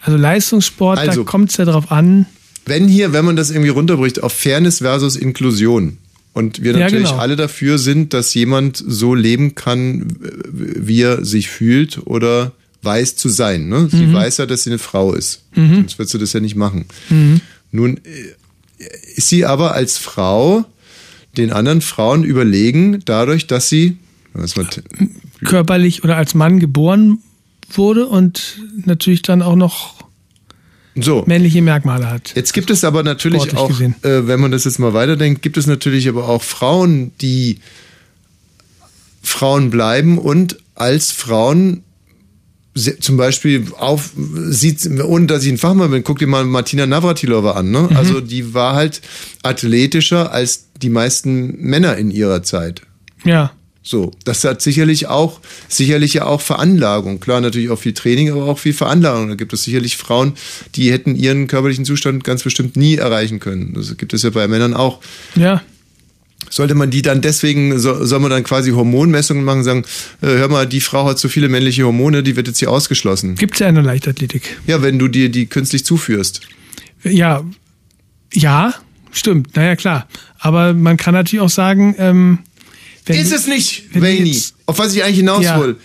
also 0.00 0.16
Leistungssport, 0.16 0.98
Also- 0.98 1.24
da 1.24 1.30
kommt 1.30 1.50
es 1.50 1.56
ja 1.56 1.64
drauf 1.64 1.90
an. 1.90 2.26
Wenn 2.66 2.88
hier, 2.88 3.12
wenn 3.12 3.24
man 3.24 3.36
das 3.36 3.50
irgendwie 3.50 3.70
runterbricht, 3.70 4.22
auf 4.22 4.32
Fairness 4.32 4.78
versus 4.78 5.16
Inklusion 5.16 5.98
und 6.34 6.62
wir 6.62 6.72
Ja, 6.72 6.80
natürlich 6.80 7.08
genau. 7.08 7.20
alle 7.20 7.36
dafür 7.36 7.78
sind, 7.78 8.12
dass 8.12 8.34
jemand 8.34 8.82
so 8.86 9.14
leben 9.14 9.54
kann, 9.54 10.06
wie 10.52 11.00
er 11.02 11.24
sich 11.24 11.48
fühlt 11.48 12.06
oder 12.06 12.52
weiß 12.82 13.16
zu 13.16 13.30
sein. 13.30 13.68
Ne? 13.68 13.88
Sie 13.90 14.06
Mhm. 14.06 14.12
weiß 14.12 14.36
ja, 14.38 14.46
dass 14.46 14.64
sie 14.64 14.70
eine 14.70 14.78
Frau 14.78 15.14
ist. 15.14 15.42
Mhm. 15.54 15.76
Sonst 15.76 15.98
wird 15.98 16.08
sie 16.10 16.18
das 16.18 16.32
ja 16.34 16.40
nicht 16.40 16.56
machen. 16.56 16.84
Mhm. 17.08 17.40
Nun 17.72 17.96
äh, 17.96 18.84
ist 19.16 19.28
sie 19.30 19.46
aber 19.46 19.72
als 19.72 19.96
Frau 19.96 20.64
den 21.38 21.50
anderen 21.50 21.80
Frauen 21.80 22.24
überlegen, 22.24 23.00
dadurch, 23.04 23.46
dass 23.46 23.68
sie 23.68 23.96
was 24.34 24.54
körperlich 25.44 26.04
oder 26.04 26.16
als 26.16 26.34
Mann 26.34 26.58
geboren 26.60 27.18
wurde 27.72 28.06
und 28.06 28.60
natürlich 28.84 29.22
dann 29.22 29.42
auch 29.42 29.56
noch 29.56 30.03
so. 30.96 31.24
männliche 31.26 31.62
Merkmale 31.62 32.08
hat. 32.08 32.32
Jetzt 32.34 32.52
gibt 32.52 32.70
es 32.70 32.84
aber 32.84 33.02
natürlich 33.02 33.56
auch, 33.56 33.70
äh, 33.80 34.26
wenn 34.26 34.40
man 34.40 34.50
das 34.50 34.64
jetzt 34.64 34.78
mal 34.78 34.94
weiterdenkt, 34.94 35.42
gibt 35.42 35.56
es 35.56 35.66
natürlich 35.66 36.08
aber 36.08 36.28
auch 36.28 36.42
Frauen, 36.42 37.12
die 37.20 37.58
Frauen 39.22 39.70
bleiben 39.70 40.18
und 40.18 40.58
als 40.74 41.10
Frauen 41.10 41.82
zum 42.74 43.16
Beispiel 43.16 43.68
auf 43.78 44.10
sieht, 44.16 44.84
ohne 45.00 45.26
dass 45.26 45.44
ich 45.44 45.52
ein 45.52 45.58
Fachmann 45.58 45.92
bin, 45.92 46.02
guck 46.02 46.18
dir 46.18 46.26
mal 46.26 46.44
Martina 46.44 46.86
Navratilova 46.86 47.52
an. 47.52 47.70
Ne? 47.70 47.88
Mhm. 47.90 47.96
Also 47.96 48.20
die 48.20 48.52
war 48.52 48.74
halt 48.74 49.00
athletischer 49.42 50.32
als 50.32 50.66
die 50.82 50.90
meisten 50.90 51.56
Männer 51.60 51.96
in 51.96 52.10
ihrer 52.10 52.42
Zeit. 52.42 52.82
Ja. 53.24 53.52
So, 53.86 54.12
das 54.24 54.42
hat 54.44 54.62
sicherlich 54.62 55.08
auch, 55.08 55.40
sicherlich 55.68 56.14
ja 56.14 56.24
auch 56.24 56.40
Veranlagung. 56.40 57.20
Klar, 57.20 57.42
natürlich 57.42 57.68
auch 57.68 57.78
viel 57.78 57.92
Training, 57.92 58.30
aber 58.32 58.46
auch 58.46 58.58
viel 58.58 58.72
Veranlagung. 58.72 59.28
Da 59.28 59.34
gibt 59.34 59.52
es 59.52 59.64
sicherlich 59.64 59.98
Frauen, 59.98 60.32
die 60.74 60.90
hätten 60.90 61.14
ihren 61.14 61.48
körperlichen 61.48 61.84
Zustand 61.84 62.24
ganz 62.24 62.42
bestimmt 62.42 62.76
nie 62.78 62.96
erreichen 62.96 63.40
können. 63.40 63.74
Das 63.74 63.94
gibt 63.98 64.14
es 64.14 64.22
ja 64.22 64.30
bei 64.30 64.48
Männern 64.48 64.72
auch. 64.72 65.00
Ja. 65.36 65.62
Sollte 66.48 66.74
man 66.74 66.90
die 66.90 67.02
dann 67.02 67.20
deswegen, 67.20 67.78
so, 67.78 68.06
soll 68.06 68.20
man 68.20 68.30
dann 68.30 68.42
quasi 68.42 68.70
Hormonmessungen 68.70 69.44
machen, 69.44 69.64
sagen, 69.64 69.84
äh, 70.22 70.28
hör 70.28 70.48
mal, 70.48 70.66
die 70.66 70.80
Frau 70.80 71.04
hat 71.04 71.18
so 71.18 71.28
viele 71.28 71.50
männliche 71.50 71.84
Hormone, 71.84 72.22
die 72.22 72.36
wird 72.36 72.46
jetzt 72.46 72.60
hier 72.60 72.70
ausgeschlossen. 72.70 73.34
Gibt's 73.34 73.58
ja 73.58 73.68
in 73.68 73.74
der 73.74 73.84
Leichtathletik. 73.84 74.56
Ja, 74.66 74.80
wenn 74.80 74.98
du 74.98 75.08
dir 75.08 75.28
die 75.28 75.44
künstlich 75.44 75.84
zuführst. 75.84 76.40
Ja, 77.02 77.44
ja, 78.32 78.72
stimmt, 79.12 79.56
naja 79.56 79.76
klar. 79.76 80.08
Aber 80.38 80.72
man 80.72 80.96
kann 80.96 81.12
natürlich 81.12 81.42
auch 81.42 81.50
sagen, 81.50 81.94
ähm, 81.98 82.38
wenn 83.06 83.16
Ist 83.20 83.32
es 83.32 83.46
nicht, 83.46 83.84
jetzt- 83.94 84.54
Auf 84.66 84.78
was 84.78 84.94
ich 84.94 85.02
eigentlich 85.04 85.16
hinaus 85.18 85.44
Ja. 85.44 85.60
will. 85.60 85.76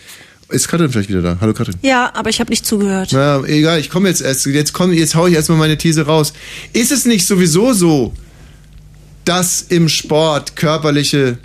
Ist 0.50 0.68
Katrin 0.68 0.90
vielleicht 0.92 1.10
wieder 1.10 1.22
da? 1.22 1.38
Hallo 1.42 1.54
Katrin. 1.54 1.76
Ja, 1.84 2.12
aber 2.16 2.30
ich 2.32 2.40
habe 2.40 2.50
nicht 2.50 2.66
zugehört. 2.66 3.10
Na, 3.12 3.44
egal, 3.46 3.80
ich 3.80 3.90
komme 3.92 4.10
jetzt 4.10 4.22
erst. 4.22 4.46
Jetzt, 4.48 4.74
komm, 4.74 4.92
jetzt 4.94 5.14
hau 5.14 5.28
ich 5.28 5.36
erstmal 5.36 5.60
meine 5.60 5.78
These 5.78 6.08
raus. 6.08 6.34
Ist 6.74 6.92
es 6.92 7.06
nicht 7.06 7.28
sowieso 7.28 7.74
so, 7.74 8.14
dass 9.26 9.62
im 9.62 9.90
Sport 9.90 10.56
körperliche 10.56 11.38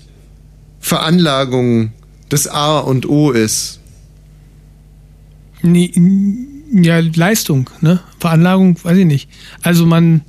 Veranlagung 0.80 1.92
das 2.30 2.46
A 2.46 2.78
und 2.78 3.06
O 3.06 3.30
ist? 3.30 3.80
Nee, 5.62 5.92
ja, 6.72 6.98
Leistung, 7.00 7.68
ne? 7.82 8.00
Veranlagung, 8.20 8.78
weiß 8.82 8.96
ich 8.98 9.06
nicht. 9.06 9.28
Also 9.62 9.84
man, 9.86 10.22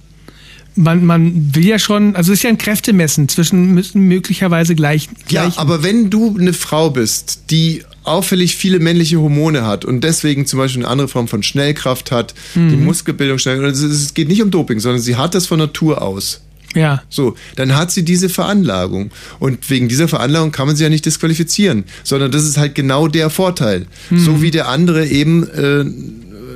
man, 0.75 1.05
man 1.05 1.55
will 1.55 1.65
ja 1.65 1.79
schon, 1.79 2.15
also 2.15 2.31
es 2.31 2.39
ist 2.39 2.43
ja 2.43 2.49
ein 2.49 2.57
Kräftemessen 2.57 3.29
zwischen 3.29 3.73
müssen 3.73 4.01
möglicherweise 4.01 4.75
gleich, 4.75 5.07
Ja, 5.29 5.43
gleich 5.43 5.57
aber 5.57 5.83
wenn 5.83 6.09
du 6.09 6.37
eine 6.37 6.53
Frau 6.53 6.89
bist, 6.89 7.51
die 7.51 7.83
auffällig 8.03 8.55
viele 8.55 8.79
männliche 8.79 9.19
Hormone 9.19 9.65
hat 9.65 9.83
und 9.85 10.03
deswegen 10.03 10.45
zum 10.45 10.59
Beispiel 10.59 10.83
eine 10.83 10.91
andere 10.91 11.07
Form 11.07 11.27
von 11.27 11.41
Schnellkraft 11.43 12.11
hat, 12.11 12.35
die 12.53 12.59
Mhm. 12.59 12.85
Muskelbildung 12.85 13.39
schnell, 13.39 13.63
es, 13.65 13.81
es 13.81 14.13
geht 14.13 14.27
nicht 14.27 14.41
um 14.41 14.51
Doping, 14.51 14.79
sondern 14.79 15.01
sie 15.01 15.15
hat 15.15 15.33
das 15.33 15.47
von 15.47 15.57
Natur 15.59 16.01
aus. 16.01 16.41
Ja. 16.75 17.01
So, 17.09 17.35
dann 17.55 17.75
hat 17.75 17.91
sie 17.91 18.03
diese 18.03 18.27
Veranlagung. 18.27 19.11
Und 19.39 19.69
wegen 19.69 19.87
dieser 19.87 20.09
Veranlagung 20.09 20.51
kann 20.51 20.67
man 20.67 20.75
sie 20.75 20.83
ja 20.83 20.89
nicht 20.89 21.05
disqualifizieren, 21.05 21.85
sondern 22.03 22.31
das 22.31 22.43
ist 22.43 22.57
halt 22.57 22.75
genau 22.75 23.07
der 23.07 23.29
Vorteil. 23.29 23.87
Mhm. 24.09 24.19
So 24.19 24.41
wie 24.41 24.51
der 24.51 24.67
andere 24.67 25.07
eben 25.07 25.47
äh, 25.49 25.85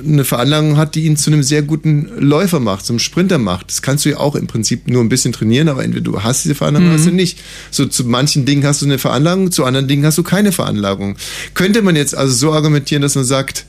eine 0.04 0.24
Veranlagung 0.24 0.76
hat, 0.76 0.94
die 0.94 1.04
ihn 1.06 1.16
zu 1.16 1.30
einem 1.30 1.42
sehr 1.42 1.62
guten 1.62 2.08
Läufer 2.18 2.60
macht, 2.60 2.86
zum 2.86 2.98
Sprinter 2.98 3.38
macht. 3.38 3.68
Das 3.70 3.82
kannst 3.82 4.04
du 4.04 4.10
ja 4.10 4.16
auch 4.18 4.34
im 4.34 4.46
Prinzip 4.46 4.88
nur 4.88 5.02
ein 5.02 5.08
bisschen 5.08 5.32
trainieren, 5.32 5.68
aber 5.68 5.84
entweder 5.84 6.04
du 6.04 6.22
hast 6.22 6.44
diese 6.44 6.54
Veranlagung 6.54 6.88
Mhm. 6.88 6.94
oder 6.94 6.98
hast 7.02 7.08
du 7.08 7.14
nicht. 7.14 7.38
So 7.70 7.86
zu 7.86 8.04
manchen 8.04 8.46
Dingen 8.46 8.64
hast 8.64 8.82
du 8.82 8.86
eine 8.86 8.98
Veranlagung, 8.98 9.52
zu 9.52 9.64
anderen 9.64 9.86
Dingen 9.88 10.04
hast 10.06 10.18
du 10.18 10.22
keine 10.22 10.52
Veranlagung. 10.52 11.16
Könnte 11.54 11.82
man 11.82 11.96
jetzt 11.96 12.14
also 12.14 12.32
so 12.34 12.52
argumentieren, 12.52 13.02
dass 13.02 13.14
man 13.14 13.24
sagt, 13.24 13.66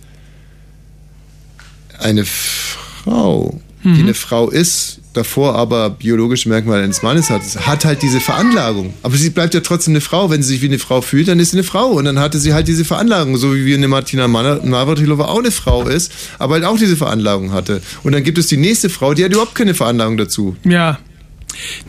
eine 2.00 2.26
Frau, 2.26 3.60
Mhm. 3.84 3.94
die 3.96 4.02
eine 4.02 4.14
Frau 4.14 4.50
ist, 4.50 5.01
davor 5.14 5.56
aber 5.56 5.90
biologische 5.90 6.48
Merkmale 6.48 6.84
eines 6.84 7.02
Mannes 7.02 7.30
hat, 7.30 7.42
hat 7.66 7.86
halt 7.86 8.02
diese 8.02 8.20
Veranlagung. 8.20 8.94
Aber 9.04 9.18
sie 9.18 9.30
bleibt 9.30 9.54
ja 9.54 9.60
trotzdem 9.60 9.94
eine 9.94 10.02
Frau. 10.02 10.30
Wenn 10.30 10.42
sie 10.42 10.54
sich 10.54 10.62
wie 10.62 10.68
eine 10.68 10.80
Frau 10.80 11.02
fühlt, 11.02 11.28
dann 11.28 11.40
ist 11.40 11.52
sie 11.52 11.58
eine 11.58 11.64
Frau. 11.64 11.88
Und 11.88 12.06
dann 12.06 12.20
hatte 12.20 12.40
sie 12.40 12.54
halt 12.54 12.68
diese 12.68 12.86
Veranlagung. 12.86 13.38
So 13.38 13.56
wie 13.56 13.74
eine 13.74 13.88
Martina 13.88 14.28
Navratilova 14.28 15.26
auch 15.26 15.40
eine 15.40 15.52
Frau 15.52 15.88
ist, 15.88 16.12
aber 16.40 16.56
halt 16.56 16.66
auch 16.66 16.78
diese 16.78 16.96
Veranlagung 16.96 17.52
hatte. 17.52 17.82
Und 18.04 18.14
dann 18.14 18.24
gibt 18.24 18.38
es 18.38 18.48
die 18.48 18.58
nächste 18.58 18.90
Frau, 18.90 19.14
die 19.14 19.26
hat 19.26 19.32
überhaupt 19.32 19.56
keine 19.56 19.74
Veranlagung 19.74 20.18
dazu. 20.18 20.56
Ja. 20.64 21.00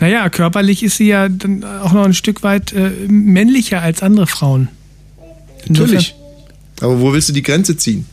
Naja, 0.00 0.28
körperlich 0.28 0.82
ist 0.82 0.96
sie 0.96 1.06
ja 1.06 1.28
dann 1.28 1.62
auch 1.62 1.92
noch 1.92 2.04
ein 2.04 2.14
Stück 2.14 2.42
weit 2.42 2.72
äh, 2.72 2.90
männlicher 3.08 3.80
als 3.80 4.02
andere 4.02 4.26
Frauen. 4.26 4.68
Natürlich. 5.68 6.16
Aber 6.80 7.00
wo 7.00 7.12
willst 7.12 7.28
du 7.28 7.32
die 7.32 7.42
Grenze 7.42 7.76
ziehen? 7.76 8.06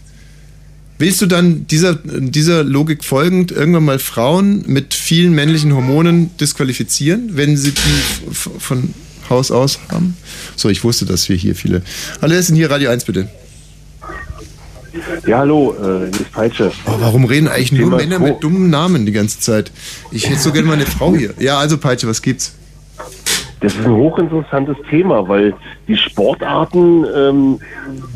Willst 1.00 1.22
du 1.22 1.28
dann 1.28 1.66
dieser, 1.66 1.96
dieser 1.96 2.66
Logik 2.66 3.06
folgend 3.06 3.54
irgendwann 3.54 3.86
mal 3.86 4.00
Frauen 4.00 4.66
mit 4.68 4.94
vielen 4.94 5.34
männlichen 5.34 5.74
Hormonen 5.74 6.36
disqualifizieren, 6.36 7.38
wenn 7.38 7.56
sie 7.56 7.72
die 7.72 8.34
von 8.34 8.94
Haus 9.30 9.50
aus 9.50 9.80
haben? 9.90 10.18
So, 10.58 10.68
ich 10.68 10.84
wusste, 10.84 11.06
dass 11.06 11.30
wir 11.30 11.38
hier 11.38 11.56
viele. 11.56 11.84
Hallo, 12.22 12.34
wer 12.34 12.40
ist 12.40 12.50
denn 12.50 12.58
hier 12.58 12.70
Radio 12.70 12.90
1 12.90 13.06
bitte? 13.06 13.30
Ja, 15.26 15.38
hallo, 15.38 15.74
äh, 15.76 16.12
das 16.12 16.24
Peitsche. 16.34 16.74
Oh, 16.86 16.96
warum 17.00 17.24
reden 17.24 17.48
eigentlich 17.48 17.72
nur 17.72 17.92
Männer 17.92 18.20
mit 18.20 18.44
dummen 18.44 18.70
Namen 18.70 19.06
die 19.06 19.14
ganze 19.14 19.40
Zeit? 19.40 19.72
Ich 20.12 20.30
hätte 20.30 20.42
so 20.42 20.52
gerne 20.52 20.68
mal 20.68 20.74
eine 20.74 20.86
Frau 20.86 21.16
hier. 21.16 21.34
Ja, 21.40 21.60
also 21.60 21.78
Peitsche, 21.78 22.10
was 22.10 22.22
gibt's? 22.22 22.52
Das 23.62 23.76
ist 23.76 23.86
ein 23.86 23.92
hochinteressantes 23.92 24.78
Thema, 24.90 25.28
weil 25.28 25.54
die 25.88 25.98
Sportarten 25.98 27.06
ähm, 27.14 27.60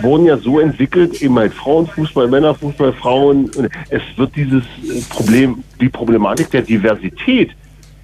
wurden 0.02 0.26
ja 0.26 0.38
so 0.38 0.60
entwickelt, 0.60 1.22
eben 1.22 1.38
halt 1.38 1.54
Frauenfußball, 1.54 2.30
Männerfußball, 2.30 2.94
Frauen. 2.94 3.52
Es 3.90 4.02
wird 4.16 4.36
dieses 4.36 4.64
äh, 4.64 5.02
Problem, 5.10 5.64
die 5.82 5.90
Problematik 5.90 6.50
der 6.52 6.62
Diversität 6.62 7.52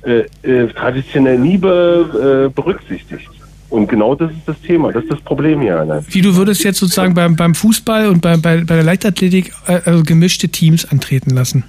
äh, 0.02 0.26
äh, 0.44 0.68
traditionell 0.68 1.40
nie 1.40 1.58
be, 1.58 2.50
äh, 2.50 2.54
berücksichtigt. 2.54 3.30
Und 3.70 3.88
genau 3.88 4.16
das 4.16 4.32
ist 4.32 4.48
das 4.48 4.60
Thema, 4.62 4.92
das 4.92 5.04
ist 5.04 5.12
das 5.14 5.22
Problem 5.22 5.62
hier. 5.62 5.86
Ne? 5.86 6.04
Wie 6.10 6.22
du 6.22 6.36
würdest 6.36 6.64
jetzt 6.64 6.80
sozusagen 6.80 7.14
beim, 7.14 7.36
beim 7.36 7.54
Fußball 7.54 8.08
und 8.08 8.22
bei, 8.22 8.36
bei, 8.38 8.58
bei 8.64 8.76
der 8.76 8.84
Leichtathletik 8.84 9.54
äh, 9.68 9.80
also 9.86 10.04
gemischte 10.04 10.50
Teams 10.50 10.86
antreten 10.86 11.30
lassen. 11.32 11.64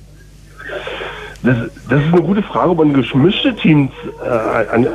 Das, 1.43 1.57
das 1.89 2.03
ist 2.03 2.13
eine 2.13 2.23
gute 2.23 2.43
Frage, 2.43 2.71
ob 2.71 2.79
man 2.79 2.93
gemischte 2.93 3.55
Teams 3.57 3.91
äh, 4.23 4.29
an, 4.29 4.87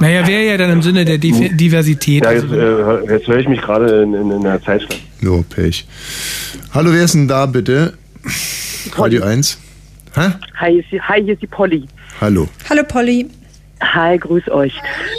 Naja, 0.00 0.26
wäre 0.26 0.42
ja 0.44 0.56
dann 0.56 0.70
im 0.70 0.82
Sinne 0.82 1.04
der 1.04 1.18
Div 1.18 1.56
Diversität. 1.56 2.24
Ja, 2.24 2.30
also, 2.30 2.46
jetzt, 2.46 3.08
äh, 3.08 3.12
jetzt 3.14 3.28
höre 3.28 3.38
ich 3.38 3.48
mich 3.48 3.60
gerade 3.60 4.02
in, 4.02 4.14
in, 4.14 4.30
in 4.32 4.42
der 4.42 4.60
Zeitschrift. 4.62 5.00
No, 5.20 5.44
Pech. 5.48 5.86
Hallo, 6.72 6.92
wer 6.92 7.04
ist 7.04 7.14
denn 7.14 7.28
da 7.28 7.46
bitte? 7.46 7.94
Radio 8.96 9.22
1. 9.22 9.58
Hä? 10.16 10.20
Hi, 10.56 10.72
hier 10.72 10.80
ist 10.80 10.90
die, 10.90 11.00
hi, 11.00 11.22
hier 11.22 11.34
ist 11.34 11.42
die 11.42 11.46
Polly. 11.46 11.84
Hallo. 12.20 12.48
Hallo 12.68 12.82
Polly. 12.86 13.28
Hi, 13.92 14.18
grüß 14.18 14.48
euch. 14.50 14.74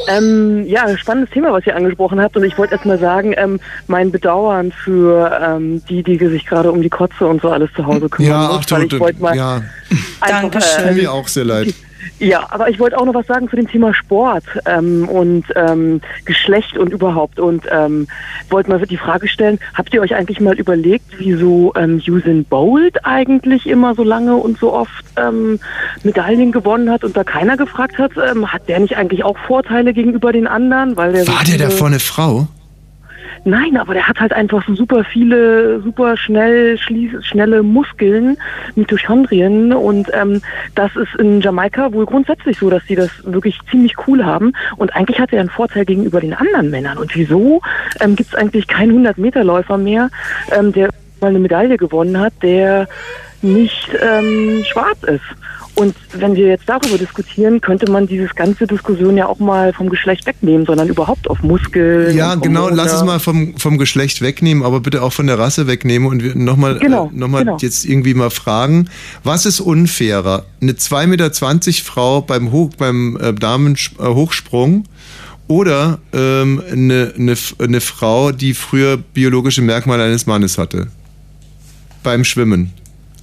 Ähm, 0.07 0.65
ja, 0.65 0.97
spannendes 0.97 1.33
Thema, 1.33 1.53
was 1.53 1.65
ihr 1.65 1.75
angesprochen 1.75 2.19
habt. 2.19 2.35
Und 2.35 2.43
ich 2.43 2.57
wollte 2.57 2.73
erst 2.73 2.85
mal 2.85 2.99
sagen, 2.99 3.33
ähm, 3.37 3.59
mein 3.87 4.11
Bedauern 4.11 4.71
für 4.71 5.39
ähm, 5.41 5.83
die, 5.87 6.03
die 6.03 6.17
sich 6.17 6.45
gerade 6.45 6.71
um 6.71 6.81
die 6.81 6.89
Kotze 6.89 7.27
und 7.27 7.41
so 7.41 7.49
alles 7.49 7.69
zu 7.75 7.85
Hause 7.85 8.09
kümmern 8.09 8.31
Ja, 8.31 8.47
muss. 8.47 8.57
ach 8.59 8.65
du, 8.65 8.95
ich 8.95 8.99
wollte 8.99 9.21
mal 9.21 9.35
ja. 9.35 9.61
einfach, 10.21 10.61
Tut 10.61 10.85
äh, 10.85 10.93
mir 10.93 11.11
auch 11.11 11.27
sehr 11.27 11.45
leid. 11.45 11.73
Ja, 12.19 12.47
aber 12.49 12.69
ich 12.69 12.79
wollte 12.79 12.97
auch 12.97 13.05
noch 13.05 13.13
was 13.13 13.27
sagen 13.27 13.49
zu 13.49 13.55
dem 13.55 13.67
Thema 13.67 13.93
Sport 13.93 14.43
ähm, 14.65 15.07
und 15.09 15.45
ähm, 15.55 16.01
Geschlecht 16.25 16.77
und 16.77 16.91
überhaupt. 16.91 17.39
Und 17.39 17.65
ähm, 17.71 18.07
wollte 18.49 18.69
mal 18.69 18.79
die 18.79 18.97
Frage 18.97 19.27
stellen, 19.27 19.59
habt 19.73 19.93
ihr 19.93 20.01
euch 20.01 20.15
eigentlich 20.15 20.39
mal 20.39 20.55
überlegt, 20.55 21.05
wieso 21.17 21.73
ähm, 21.75 22.01
Usain 22.07 22.45
Bolt 22.45 23.05
eigentlich 23.05 23.67
immer 23.67 23.95
so 23.95 24.03
lange 24.03 24.35
und 24.35 24.57
so 24.59 24.73
oft 24.73 25.05
ähm, 25.17 25.59
Medaillen 26.03 26.51
gewonnen 26.51 26.89
hat 26.89 27.03
und 27.03 27.15
da 27.17 27.23
keiner 27.23 27.57
gefragt 27.57 27.97
hat, 27.97 28.11
ähm, 28.17 28.51
hat 28.51 28.67
der 28.67 28.79
nicht 28.79 28.97
eigentlich 28.97 29.23
auch 29.23 29.37
Vorteile 29.37 29.93
gegenüber 29.93 30.31
den 30.31 30.47
anderen? 30.47 30.95
Weil 30.97 31.13
der 31.13 31.25
so 31.25 31.33
War 31.33 31.43
der 31.43 31.57
da 31.57 31.69
vorne 31.69 31.99
Frau? 31.99 32.47
Nein, 33.47 33.77
aber 33.77 33.93
der 33.93 34.07
hat 34.07 34.19
halt 34.19 34.33
einfach 34.33 34.65
so 34.65 34.73
super 34.73 35.03
viele, 35.03 35.79
super 35.81 36.17
schnell, 36.17 36.79
schnelle 36.79 37.61
Muskeln, 37.61 38.37
Mitochondrien 38.73 39.71
und 39.71 40.09
ähm, 40.13 40.41
das 40.73 40.95
ist 40.95 41.13
in 41.19 41.41
Jamaika 41.41 41.93
wohl 41.93 42.07
grundsätzlich 42.07 42.57
so, 42.57 42.71
dass 42.71 42.83
die 42.85 42.95
das 42.95 43.11
wirklich 43.23 43.59
ziemlich 43.69 43.93
cool 44.07 44.25
haben 44.25 44.51
und 44.77 44.95
eigentlich 44.95 45.19
hat 45.19 45.31
er 45.31 45.41
einen 45.41 45.51
Vorteil 45.51 45.85
gegenüber 45.85 46.21
den 46.21 46.33
anderen 46.33 46.71
Männern. 46.71 46.97
Und 46.97 47.15
wieso 47.15 47.61
ähm, 47.99 48.15
gibt 48.15 48.33
es 48.33 48.35
eigentlich 48.35 48.65
keinen 48.65 49.05
100-Meter-Läufer 49.05 49.77
mehr, 49.77 50.09
ähm, 50.51 50.71
der 50.73 50.89
mal 51.21 51.27
eine 51.27 51.37
Medaille 51.37 51.77
gewonnen 51.77 52.19
hat, 52.19 52.33
der 52.41 52.87
nicht 53.43 53.89
ähm, 54.01 54.63
schwarz 54.65 55.03
ist? 55.03 55.21
Und 55.75 55.93
wenn 56.13 56.35
wir 56.35 56.47
jetzt 56.47 56.63
darüber 56.67 56.97
diskutieren, 56.97 57.59
könnte 57.59 57.91
man 57.91 58.07
dieses 58.07 58.33
ganze 58.33 58.65
Diskussion 58.65 59.17
ja 59.17 59.27
auch 59.27 59.39
mal 59.39 59.73
vom 59.73 59.89
Geschlecht 59.89 60.25
wegnehmen, 60.25 60.65
sondern 60.65 60.87
überhaupt 60.87 61.29
auf 61.29 61.43
Muskeln. 61.43 62.15
Ja, 62.15 62.35
genau, 62.35 62.69
lass 62.69 62.93
es 62.93 63.03
mal 63.03 63.19
vom, 63.19 63.57
vom 63.57 63.77
Geschlecht 63.77 64.21
wegnehmen, 64.21 64.63
aber 64.63 64.79
bitte 64.79 65.03
auch 65.03 65.11
von 65.11 65.27
der 65.27 65.37
Rasse 65.37 65.67
wegnehmen 65.67 66.07
und 66.07 66.23
wir 66.23 66.35
nochmal 66.35 66.79
Genau, 66.79 67.07
äh, 67.13 67.17
noch 67.17 67.27
mal 67.27 67.43
genau. 67.43 67.57
jetzt 67.59 67.85
irgendwie 67.85 68.13
mal 68.13 68.29
fragen, 68.29 68.89
was 69.23 69.45
ist 69.45 69.59
unfairer? 69.59 70.45
Eine 70.61 70.73
2,20 70.73 71.07
Meter 71.07 71.31
Frau 71.83 72.21
beim, 72.21 72.51
Hoch, 72.51 72.71
beim 72.77 73.17
äh, 73.17 73.33
Damen-Hochsprung 73.33 74.85
oder 75.47 75.99
ähm, 76.13 76.61
eine, 76.71 77.13
eine, 77.17 77.35
eine 77.59 77.81
Frau, 77.81 78.31
die 78.31 78.53
früher 78.53 78.97
biologische 78.97 79.61
Merkmale 79.61 80.03
eines 80.03 80.25
Mannes 80.25 80.57
hatte? 80.57 80.87
Beim 82.01 82.23
Schwimmen. 82.23 82.71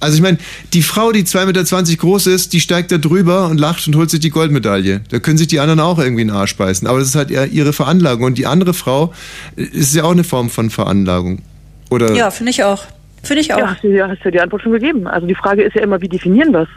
Also 0.03 0.17
ich 0.17 0.21
meine, 0.21 0.37
die 0.73 0.81
Frau, 0.81 1.11
die 1.11 1.23
2,20 1.23 1.45
Meter 1.45 1.95
groß 1.95 2.27
ist, 2.27 2.53
die 2.53 2.59
steigt 2.59 2.91
da 2.91 2.97
drüber 2.97 3.47
und 3.47 3.57
lacht 3.57 3.87
und 3.87 3.95
holt 3.95 4.09
sich 4.09 4.19
die 4.19 4.29
Goldmedaille. 4.29 5.01
Da 5.09 5.19
können 5.19 5.37
sich 5.37 5.47
die 5.47 5.61
anderen 5.61 5.79
auch 5.79 5.97
irgendwie 5.97 6.23
in 6.23 6.27
den 6.27 6.35
Arsch 6.35 6.57
beißen. 6.57 6.87
Aber 6.87 6.99
das 6.99 7.07
ist 7.07 7.15
halt 7.15 7.31
eher 7.31 7.47
ihre 7.47 7.71
Veranlagung. 7.71 8.25
Und 8.25 8.37
die 8.37 8.45
andere 8.45 8.73
Frau 8.73 9.13
äh, 9.55 9.63
ist 9.63 9.95
ja 9.95 10.03
auch 10.03 10.11
eine 10.11 10.25
Form 10.25 10.49
von 10.49 10.69
Veranlagung. 10.69 11.41
Oder 11.89 12.13
Ja, 12.13 12.31
finde 12.31 12.51
ich 12.51 12.63
auch. 12.63 12.83
Finde 13.23 13.41
ich 13.41 13.53
auch. 13.53 13.59
Ja, 13.59 13.71
hast 13.71 13.83
du, 13.83 13.87
ja, 13.87 14.09
hast 14.09 14.25
du 14.25 14.31
die 14.31 14.41
Antwort 14.41 14.61
schon 14.61 14.73
gegeben. 14.73 15.07
Also 15.07 15.25
die 15.25 15.35
Frage 15.35 15.63
ist 15.63 15.75
ja 15.75 15.81
immer, 15.81 16.01
wie 16.01 16.09
definieren 16.09 16.51
wir 16.51 16.63
es? 16.63 16.69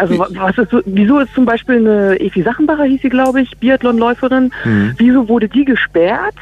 Also 0.00 0.18
wa- 0.18 0.28
was 0.30 0.56
ist 0.58 0.70
so, 0.70 0.80
wieso 0.86 1.18
ist 1.20 1.34
zum 1.34 1.44
Beispiel 1.44 1.76
eine 1.76 2.18
Efi 2.20 2.42
Sachenbacher, 2.42 2.84
hieß 2.84 3.02
sie, 3.02 3.08
glaube 3.10 3.42
ich, 3.42 3.56
Biathlonläuferin, 3.58 4.50
Mhm. 4.64 4.94
wieso 4.96 5.28
wurde 5.28 5.48
die 5.48 5.64
gesperrt? 5.64 6.34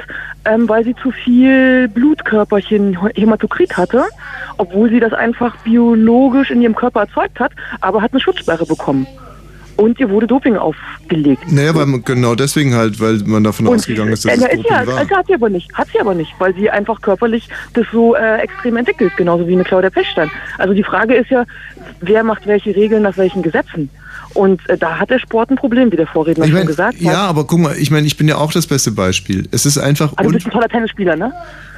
Ähm, 0.45 0.69
weil 0.69 0.85
sie 0.85 0.95
zu 1.03 1.11
viel 1.11 1.89
Blutkörperchen 1.89 2.97
Hämatokrit 3.15 3.77
hatte, 3.77 4.05
obwohl 4.57 4.89
sie 4.89 5.01
das 5.01 5.13
einfach 5.13 5.57
biologisch 5.59 6.51
in 6.51 6.63
ihrem 6.63 6.77
Körper 6.77 7.01
erzeugt 7.01 7.41
hat, 7.41 7.53
aber 7.81 8.01
hat 8.01 8.13
eine 8.13 8.21
Schutzsperre 8.21 8.65
bekommen. 8.65 9.07
Und 9.77 10.01
ihr 10.01 10.11
wurde 10.11 10.27
Doping 10.27 10.57
aufgelegt. 10.57 11.53
Naja, 11.53 11.73
weil 11.73 12.01
genau 12.01 12.35
deswegen 12.35 12.75
halt, 12.75 12.99
weil 13.01 13.19
man 13.27 13.45
davon 13.45 13.69
ausgegangen 13.69 14.11
ist, 14.13 14.25
dass 14.25 14.33
äh, 14.33 14.35
es 14.35 14.41
na, 14.41 14.47
ist 14.49 14.57
Doping 14.65 14.73
ja, 14.73 14.87
war. 14.89 15.19
hat 15.19 15.27
sie 15.29 15.35
aber 15.35 15.49
nicht, 15.51 15.73
hat 15.75 15.87
sie 15.93 16.01
aber 16.01 16.15
nicht, 16.15 16.33
weil 16.41 16.53
sie 16.55 16.69
einfach 16.69 17.01
körperlich 17.01 17.49
das 17.75 17.87
so 17.93 18.17
äh, 18.17 18.39
extrem 18.39 18.77
entwickelt, 18.77 19.13
genauso 19.17 19.47
wie 19.47 19.53
eine 19.53 19.63
Claudia 19.63 19.91
Pechstein. 19.91 20.31
Also 20.59 20.75
die 20.75 20.83
Frage 20.83 21.15
ist 21.15 21.31
ja, 21.31 21.45
wer 22.01 22.23
macht 22.25 22.47
welche 22.47 22.75
Regeln 22.75 23.03
nach 23.03 23.17
welchen 23.17 23.43
Gesetzen? 23.43 23.91
Und 24.35 24.61
äh, 24.69 24.77
da 24.77 24.99
hat 24.99 25.09
der 25.11 25.19
Sport 25.19 25.51
ein 25.51 25.57
Problem, 25.57 25.91
wie 25.91 25.97
der 25.97 26.07
Vorredner 26.07 26.45
Ich 26.45 26.51
schon 26.51 26.59
mein, 26.61 26.67
gesagt 26.67 26.97
hat. 26.97 27.01
ja, 27.03 27.23
aber 27.27 27.47
guck 27.47 27.61
mal, 27.61 27.77
ich 27.79 27.91
meine, 27.91 28.07
ich 28.07 28.17
bin 28.19 28.29
ja 28.29 28.37
auch 28.37 28.53
das 28.53 28.67
beste 28.67 28.93
Beispiel. 28.93 29.49
Es 29.53 29.65
ist 29.65 29.79
einfach 29.79 30.13
Also 30.17 30.31
du 30.31 30.35
bist 30.37 30.47
ein 30.47 30.53
toller 30.53 30.69
Tennisspieler, 30.69 31.17
ne? 31.17 31.33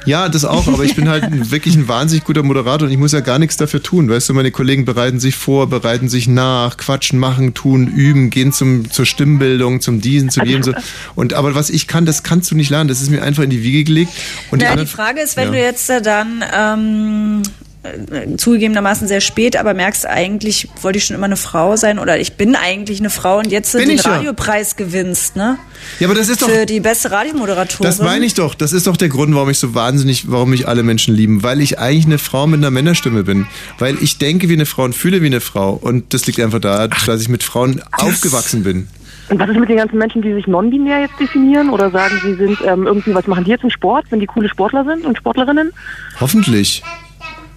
Ja, 0.05 0.27
das 0.29 0.43
auch, 0.45 0.67
aber 0.67 0.83
ich 0.83 0.95
bin 0.95 1.07
halt 1.07 1.23
ein, 1.23 1.49
wirklich 1.51 1.75
ein 1.75 1.87
wahnsinnig 1.87 2.25
guter 2.25 2.43
Moderator 2.43 2.87
und 2.87 2.91
ich 2.91 2.97
muss 2.99 3.13
ja 3.13 3.19
gar 3.21 3.39
nichts 3.39 3.55
dafür 3.55 3.81
tun. 3.81 4.09
Weißt 4.09 4.27
du, 4.27 4.33
meine 4.33 4.51
Kollegen 4.51 4.83
bereiten 4.83 5.19
sich 5.19 5.35
vor, 5.35 5.69
bereiten 5.69 6.09
sich 6.09 6.27
nach, 6.27 6.75
quatschen, 6.77 7.19
machen, 7.19 7.53
tun, 7.53 7.87
üben, 7.87 8.29
gehen 8.31 8.51
zum, 8.51 8.89
zur 8.91 9.05
Stimmbildung, 9.05 9.79
zum 9.79 10.01
diesen, 10.01 10.29
zum 10.29 10.45
jenem. 10.45 10.63
So. 10.63 10.73
Und 11.15 11.33
aber 11.33 11.55
was 11.55 11.69
ich 11.69 11.87
kann, 11.87 12.05
das 12.05 12.23
kannst 12.23 12.51
du 12.51 12.55
nicht 12.55 12.69
lernen. 12.69 12.89
Das 12.89 13.01
ist 13.01 13.09
mir 13.11 13.21
einfach 13.23 13.43
in 13.43 13.49
die 13.49 13.63
Wiege 13.63 13.83
gelegt. 13.85 14.11
Und 14.51 14.61
die, 14.61 14.65
Na, 14.65 14.71
die 14.73 14.79
anderen- 14.79 14.87
Frage 14.87 15.21
ist, 15.21 15.37
wenn 15.37 15.45
Ja. 15.45 15.51
du 15.51 15.57
jetzt 15.59 15.89
äh, 15.89 16.01
dann 16.01 16.43
ähm, 16.53 17.41
äh, 17.83 18.37
zugegebenermaßen 18.37 19.07
sehr 19.07 19.21
spät, 19.21 19.57
aber 19.57 19.73
merkst 19.73 20.05
eigentlich, 20.05 20.67
wollte 20.81 20.99
ich 20.99 21.05
schon 21.05 21.15
immer 21.15 21.25
eine 21.25 21.35
Frau 21.35 21.75
sein 21.75 21.97
oder 21.97 22.19
ich 22.19 22.33
bin 22.33 22.55
eigentlich 22.55 22.99
eine 22.99 23.09
Frau 23.09 23.39
und 23.39 23.51
jetzt 23.51 23.71
Bin 23.73 23.87
den 23.89 23.97
ich 23.97 24.03
ja. 24.03 24.15
Radiopreis 24.15 24.75
gewinnst, 24.75 25.35
ne? 25.35 25.57
Ja, 25.99 26.07
aber 26.07 26.15
das 26.15 26.29
ist 26.29 26.41
doch- 26.43 26.49
Für 26.49 26.67
die 26.67 26.79
beste 26.79 27.09
Radiomoderatorin. 27.11 27.83
Das 27.89 27.99
meine 27.99 28.25
ich 28.25 28.35
doch. 28.35 28.53
Das 28.53 28.71
ist 28.71 28.85
doch 28.85 28.97
der 28.97 29.09
Grund, 29.09 29.33
warum 29.33 29.49
ich 29.49 29.57
so 29.57 29.73
wahnsinnig, 29.73 30.29
warum 30.29 30.51
mich 30.51 30.67
alle 30.67 30.83
Menschen 30.83 31.15
lieben. 31.15 31.41
Weil 31.41 31.59
ich 31.59 31.79
eigentlich 31.79 32.05
eine 32.05 32.19
Frau 32.19 32.45
mit 32.45 32.59
einer 32.59 32.69
Männerstimme 32.69 33.23
bin. 33.23 33.47
Weil 33.79 33.97
ich 33.99 34.19
denke 34.19 34.47
wie 34.49 34.53
eine 34.53 34.67
Frau 34.67 34.83
und 34.83 34.93
fühle 34.93 35.23
wie 35.23 35.27
eine 35.27 35.41
Frau. 35.41 35.71
Und 35.73 36.13
das 36.13 36.27
liegt 36.27 36.39
einfach 36.39 36.59
daran, 36.59 36.91
dass 37.07 37.21
ich 37.21 37.29
mit 37.29 37.41
Frauen 37.43 37.81
aufgewachsen 37.93 38.63
bin. 38.63 38.87
Und 39.29 39.39
was 39.39 39.49
ist 39.49 39.57
mit 39.57 39.69
den 39.69 39.77
ganzen 39.77 39.97
Menschen, 39.97 40.21
die 40.21 40.33
sich 40.33 40.45
non-binär 40.45 40.99
jetzt 40.99 41.19
definieren 41.19 41.69
oder 41.69 41.89
sagen, 41.89 42.19
sie 42.21 42.35
sind 42.35 42.59
ähm, 42.65 42.85
irgendwie, 42.85 43.15
was 43.15 43.25
machen 43.27 43.45
die 43.45 43.49
jetzt 43.51 43.63
im 43.63 43.69
Sport, 43.69 44.05
wenn 44.09 44.19
die 44.19 44.25
coole 44.27 44.49
Sportler 44.49 44.83
sind 44.85 45.05
und 45.05 45.17
Sportlerinnen? 45.17 45.71
Hoffentlich. 46.19 46.83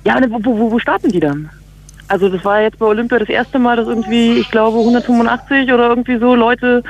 Ja, 0.04 0.18
wo, 0.28 0.44
wo, 0.44 0.72
wo 0.72 0.78
starten 0.78 1.10
die 1.10 1.20
dann? 1.20 1.50
Also 2.08 2.28
das 2.28 2.44
war 2.44 2.60
jetzt 2.60 2.78
bei 2.78 2.86
Olympia 2.86 3.18
das 3.18 3.28
erste 3.28 3.58
Mal, 3.58 3.76
dass 3.76 3.88
irgendwie, 3.88 4.34
ich 4.34 4.50
glaube, 4.50 4.78
185 4.78 5.72
oder 5.72 5.88
irgendwie 5.88 6.18
so 6.18 6.34
Leute 6.34 6.82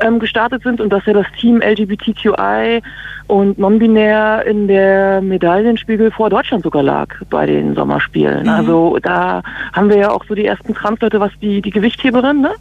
ähm, 0.00 0.18
gestartet 0.18 0.62
sind 0.62 0.80
und 0.80 0.90
dass 0.90 1.04
ja 1.04 1.12
das 1.12 1.26
Team 1.38 1.60
LGBTQI 1.60 2.80
und 3.26 3.58
non-binär 3.58 4.44
in 4.46 4.68
der 4.68 5.20
Medaillenspiegel 5.20 6.10
vor 6.10 6.30
Deutschland 6.30 6.64
sogar 6.64 6.82
lag 6.82 7.08
bei 7.28 7.46
den 7.46 7.74
Sommerspielen. 7.74 8.44
Mhm. 8.44 8.48
Also 8.48 8.98
da 9.02 9.42
haben 9.74 9.90
wir 9.90 9.96
ja 9.96 10.10
auch 10.10 10.24
so 10.24 10.34
die 10.34 10.46
ersten 10.46 10.74
Transleute, 10.74 11.20
was 11.20 11.32
die, 11.40 11.60
die 11.60 11.70
Gewichtheberin, 11.70 12.40
ne? 12.40 12.52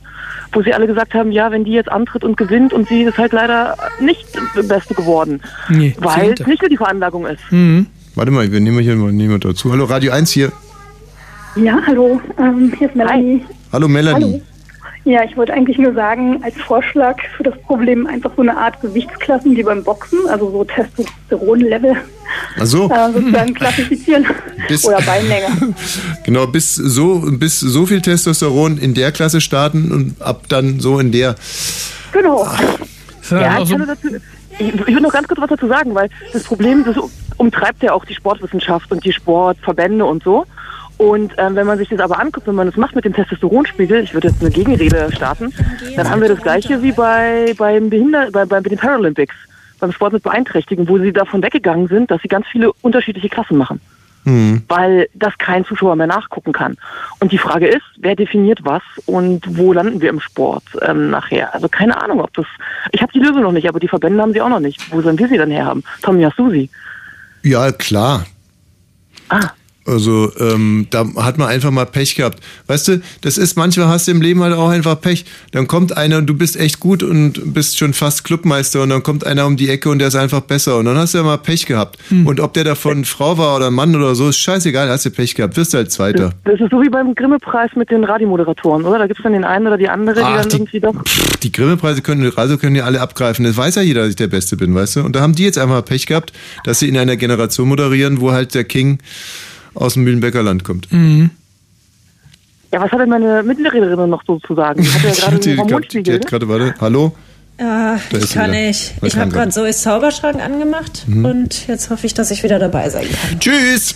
wo 0.51 0.61
sie 0.61 0.73
alle 0.73 0.87
gesagt 0.87 1.13
haben, 1.13 1.31
ja, 1.31 1.49
wenn 1.51 1.63
die 1.63 1.71
jetzt 1.71 1.91
antritt 1.91 2.25
und 2.25 2.35
gewinnt 2.35 2.73
und 2.73 2.87
sie 2.89 3.03
ist 3.03 3.17
halt 3.17 3.31
leider 3.31 3.77
nicht 3.99 4.27
die 4.55 4.67
Beste 4.67 4.93
geworden, 4.93 5.41
Nee, 5.69 5.95
weil 5.99 6.33
es 6.33 6.45
nicht 6.45 6.61
nur 6.61 6.69
die 6.69 6.77
Veranlagung 6.77 7.25
ist. 7.25 7.51
Mhm. 7.51 7.87
Warte 8.15 8.31
mal, 8.31 8.51
wir 8.51 8.59
nehmen 8.59 8.79
hier 8.79 8.95
mal 8.95 9.11
jemand 9.13 9.45
dazu. 9.45 9.71
Hallo, 9.71 9.85
Radio 9.85 10.11
1 10.11 10.31
hier. 10.31 10.51
Ja, 11.55 11.79
hallo, 11.85 12.19
ähm, 12.37 12.73
hier 12.77 12.89
ist 12.89 12.95
Melanie. 12.95 13.45
Hallo, 13.71 13.87
Melanie. 13.87 14.25
Hallo. 14.25 14.41
Ja, 15.03 15.23
ich 15.23 15.35
wollte 15.35 15.53
eigentlich 15.53 15.79
nur 15.79 15.93
sagen, 15.93 16.43
als 16.43 16.55
Vorschlag 16.57 17.17
für 17.35 17.43
das 17.43 17.59
Problem 17.63 18.05
einfach 18.05 18.31
so 18.35 18.43
eine 18.43 18.55
Art 18.55 18.79
Gewichtsklassen 18.81 19.55
wie 19.55 19.63
beim 19.63 19.83
Boxen, 19.83 20.19
also 20.27 20.51
so 20.51 20.63
Testosteronlevel 20.63 21.95
Ach 22.59 22.65
so. 22.65 22.89
äh, 22.91 23.11
sozusagen 23.11 23.53
klassifizieren 23.55 24.25
Bis- 24.67 24.85
oder 24.85 25.01
Beinlänge. 25.01 25.73
Genau, 26.23 26.45
bis 26.45 26.75
so, 26.75 27.23
bis 27.31 27.59
so 27.59 27.87
viel 27.87 28.01
Testosteron 28.01 28.77
in 28.77 28.93
der 28.93 29.11
Klasse 29.11 29.41
starten 29.41 29.91
und 29.91 30.21
ab 30.21 30.43
dann 30.49 30.79
so 30.79 30.99
in 30.99 31.11
der. 31.11 31.35
Genau. 32.11 32.47
Ja, 33.31 33.61
ich, 33.61 33.69
kann 33.69 33.77
nur 33.79 33.87
dazu, 33.87 34.07
ich, 34.61 34.73
ich 34.75 34.87
will 34.87 35.01
noch 35.01 35.13
ganz 35.13 35.27
kurz 35.27 35.41
was 35.41 35.49
dazu 35.49 35.67
sagen, 35.67 35.93
weil 35.95 36.09
das 36.33 36.43
Problem, 36.43 36.83
das 36.85 36.97
umtreibt 37.37 37.83
ja 37.83 37.93
auch 37.93 38.05
die 38.05 38.13
Sportwissenschaft 38.13 38.91
und 38.91 39.03
die 39.03 39.11
Sportverbände 39.11 40.05
und 40.05 40.23
so. 40.23 40.45
Und 40.97 41.33
ähm, 41.37 41.55
wenn 41.55 41.65
man 41.65 41.79
sich 41.79 41.89
das 41.89 41.99
aber 41.99 42.19
anguckt, 42.19 42.45
wenn 42.45 42.55
man 42.55 42.67
das 42.67 42.77
macht 42.77 42.95
mit 42.95 43.05
dem 43.05 43.13
Testosteronspiegel, 43.13 44.03
ich 44.03 44.13
würde 44.13 44.27
jetzt 44.27 44.39
eine 44.39 44.51
Gegenrede 44.51 45.09
starten, 45.11 45.51
dann 45.95 46.09
haben 46.09 46.21
wir 46.21 46.29
das 46.29 46.41
gleiche 46.41 46.83
wie 46.83 46.91
bei 46.91 47.55
beim 47.57 47.89
Behinder 47.89 48.29
bei, 48.31 48.45
bei 48.45 48.59
den 48.59 48.77
Paralympics, 48.77 49.35
beim 49.79 49.91
Sport 49.91 50.13
mit 50.13 50.23
Beeinträchtigung, 50.23 50.87
wo 50.87 50.99
sie 50.99 51.11
davon 51.11 51.41
weggegangen 51.41 51.87
sind, 51.87 52.11
dass 52.11 52.21
sie 52.21 52.27
ganz 52.27 52.45
viele 52.51 52.71
unterschiedliche 52.81 53.29
Klassen 53.29 53.57
machen 53.57 53.81
Hm. 54.23 54.61
weil 54.67 55.09
das 55.15 55.35
kein 55.39 55.65
Zuschauer 55.65 55.95
mehr 55.95 56.05
nachgucken 56.05 56.53
kann. 56.53 56.77
Und 57.19 57.31
die 57.31 57.39
Frage 57.39 57.67
ist, 57.67 57.81
wer 57.97 58.15
definiert 58.15 58.59
was 58.63 58.83
und 59.07 59.41
wo 59.57 59.73
landen 59.73 59.99
wir 59.99 60.09
im 60.09 60.19
Sport 60.19 60.63
ähm, 60.83 61.09
nachher? 61.09 61.53
Also 61.55 61.67
keine 61.67 61.99
Ahnung, 61.99 62.21
ob 62.21 62.31
das. 62.33 62.45
Ich 62.91 63.01
habe 63.01 63.11
die 63.11 63.19
Lösung 63.19 63.41
noch 63.41 63.51
nicht, 63.51 63.67
aber 63.67 63.79
die 63.79 63.87
Verbände 63.87 64.21
haben 64.21 64.33
sie 64.33 64.41
auch 64.41 64.49
noch 64.49 64.59
nicht. 64.59 64.91
Wo 64.91 65.01
sollen 65.01 65.17
wir 65.17 65.27
sie 65.27 65.37
dann 65.37 65.49
herhaben? 65.49 65.83
Tommy, 66.03 66.23
hast 66.23 66.37
du 66.37 66.51
sie? 66.51 66.69
Ja, 67.41 67.71
klar. 67.71 68.25
Ah. 69.29 69.49
Also, 69.91 70.31
ähm, 70.39 70.87
da 70.89 71.05
hat 71.17 71.37
man 71.37 71.49
einfach 71.49 71.69
mal 71.71 71.85
Pech 71.85 72.15
gehabt. 72.15 72.39
Weißt 72.67 72.87
du, 72.87 73.01
das 73.21 73.37
ist, 73.37 73.57
manchmal 73.57 73.87
hast 73.87 74.07
du 74.07 74.11
im 74.11 74.21
Leben 74.21 74.41
halt 74.41 74.53
auch 74.55 74.69
einfach 74.69 74.99
Pech. 74.99 75.25
Dann 75.51 75.67
kommt 75.67 75.97
einer 75.97 76.17
und 76.17 76.27
du 76.27 76.33
bist 76.33 76.57
echt 76.57 76.79
gut 76.79 77.03
und 77.03 77.53
bist 77.53 77.77
schon 77.77 77.93
fast 77.93 78.23
Clubmeister 78.23 78.81
und 78.83 78.89
dann 78.89 79.03
kommt 79.03 79.25
einer 79.25 79.45
um 79.45 79.57
die 79.57 79.69
Ecke 79.69 79.89
und 79.89 79.99
der 79.99 80.07
ist 80.07 80.15
einfach 80.15 80.41
besser. 80.41 80.77
Und 80.77 80.85
dann 80.85 80.97
hast 80.97 81.13
du 81.13 81.17
ja 81.19 81.23
mal 81.25 81.37
Pech 81.37 81.65
gehabt. 81.65 81.97
Hm. 82.07 82.25
Und 82.25 82.39
ob 82.39 82.53
der 82.53 82.63
davon 82.63 83.03
Frau 83.05 83.37
war 83.37 83.55
oder 83.57 83.69
Mann 83.69 83.95
oder 83.95 84.15
so, 84.15 84.29
ist 84.29 84.37
scheißegal, 84.37 84.89
hast 84.89 85.05
du 85.05 85.11
Pech 85.11 85.35
gehabt. 85.35 85.57
Wirst 85.57 85.73
du 85.73 85.77
halt 85.77 85.91
Zweiter. 85.91 86.33
Das 86.45 86.59
ist 86.59 86.71
so 86.71 86.81
wie 86.81 86.89
beim 86.89 87.13
Grimme-Preis 87.13 87.71
mit 87.75 87.89
den 87.91 88.03
Radiomoderatoren, 88.05 88.85
oder? 88.85 88.97
Da 88.99 89.07
gibt 89.07 89.19
es 89.19 89.23
dann 89.23 89.33
den 89.33 89.43
einen 89.43 89.67
oder 89.67 89.77
die 89.77 89.89
andere, 89.89 90.15
die 90.15 90.21
Ach, 90.21 90.37
dann 90.41 90.49
die- 90.49 90.55
irgendwie 90.55 90.79
doch. 90.79 90.95
Pff, 91.05 91.37
Die 91.37 91.51
Grimme-Preise 91.51 92.01
können, 92.01 92.31
also 92.37 92.57
können 92.57 92.75
die 92.75 92.81
alle 92.81 93.01
abgreifen. 93.01 93.43
Das 93.43 93.57
weiß 93.57 93.75
ja 93.75 93.81
jeder, 93.81 94.01
dass 94.01 94.11
ich 94.11 94.15
der 94.15 94.27
Beste 94.27 94.55
bin, 94.55 94.73
weißt 94.73 94.95
du? 94.97 94.99
Und 95.01 95.15
da 95.15 95.21
haben 95.21 95.35
die 95.35 95.43
jetzt 95.43 95.57
einfach 95.57 95.83
Pech 95.83 96.05
gehabt, 96.05 96.31
dass 96.63 96.79
sie 96.79 96.87
in 96.87 96.97
einer 96.97 97.17
Generation 97.17 97.67
moderieren, 97.67 98.21
wo 98.21 98.31
halt 98.31 98.53
der 98.53 98.63
King 98.63 98.99
aus 99.73 99.93
dem 99.93 100.03
Mühlenbecker 100.03 100.43
Land 100.43 100.63
kommt. 100.63 100.91
Mhm. 100.91 101.29
Ja, 102.73 102.81
was 102.81 102.91
hat 102.91 102.99
denn 103.01 103.09
meine 103.09 103.43
Mittelrederin 103.43 104.09
noch 104.09 104.23
so 104.25 104.39
zu 104.39 104.55
sagen? 104.55 104.81
Die 104.81 104.87
hat 104.89 105.03
ja 105.03 105.11
gerade 105.25 105.39
die, 105.39 105.59
einen 105.59 105.81
die, 105.91 106.03
die 106.03 106.13
hat 106.13 106.25
gerade, 106.27 106.47
warte, 106.47 106.73
hallo? 106.79 107.13
Ja, 107.59 107.95
ist 108.11 108.23
ich 108.23 108.33
kann 108.33 108.51
wieder. 108.51 108.61
nicht. 108.61 108.93
Was 109.01 109.09
Ich 109.13 109.19
habe 109.19 109.29
gerade? 109.31 109.51
Zoe's 109.51 109.81
Zauberschrank 109.83 110.41
angemacht 110.41 111.03
Mhm. 111.07 111.25
und 111.25 111.67
jetzt 111.67 111.89
hoffe 111.89 112.07
ich, 112.07 112.13
dass 112.13 112.31
ich 112.31 112.43
wieder 112.43 112.59
dabei 112.59 112.89
sein 112.89 113.05
kann. 113.09 113.39
Tschüss! 113.39 113.95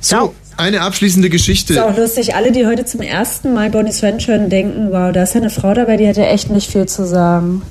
So, 0.00 0.34
eine 0.56 0.80
abschließende 0.82 1.28
Geschichte. 1.28 1.74
Ist 1.74 1.80
auch 1.80 1.96
lustig, 1.96 2.34
alle, 2.36 2.52
die 2.52 2.64
heute 2.66 2.84
zum 2.84 3.00
ersten 3.02 3.52
Mal 3.52 3.70
Bonnie 3.70 3.92
Sven 3.92 4.18
hören, 4.24 4.48
denken, 4.48 4.88
wow, 4.92 5.12
da 5.12 5.24
ist 5.24 5.34
ja 5.34 5.40
eine 5.40 5.50
Frau 5.50 5.74
dabei, 5.74 5.96
die 5.96 6.06
hätte 6.06 6.24
echt 6.24 6.50
nicht 6.50 6.70
viel 6.70 6.86
zu 6.86 7.04
sagen. 7.06 7.62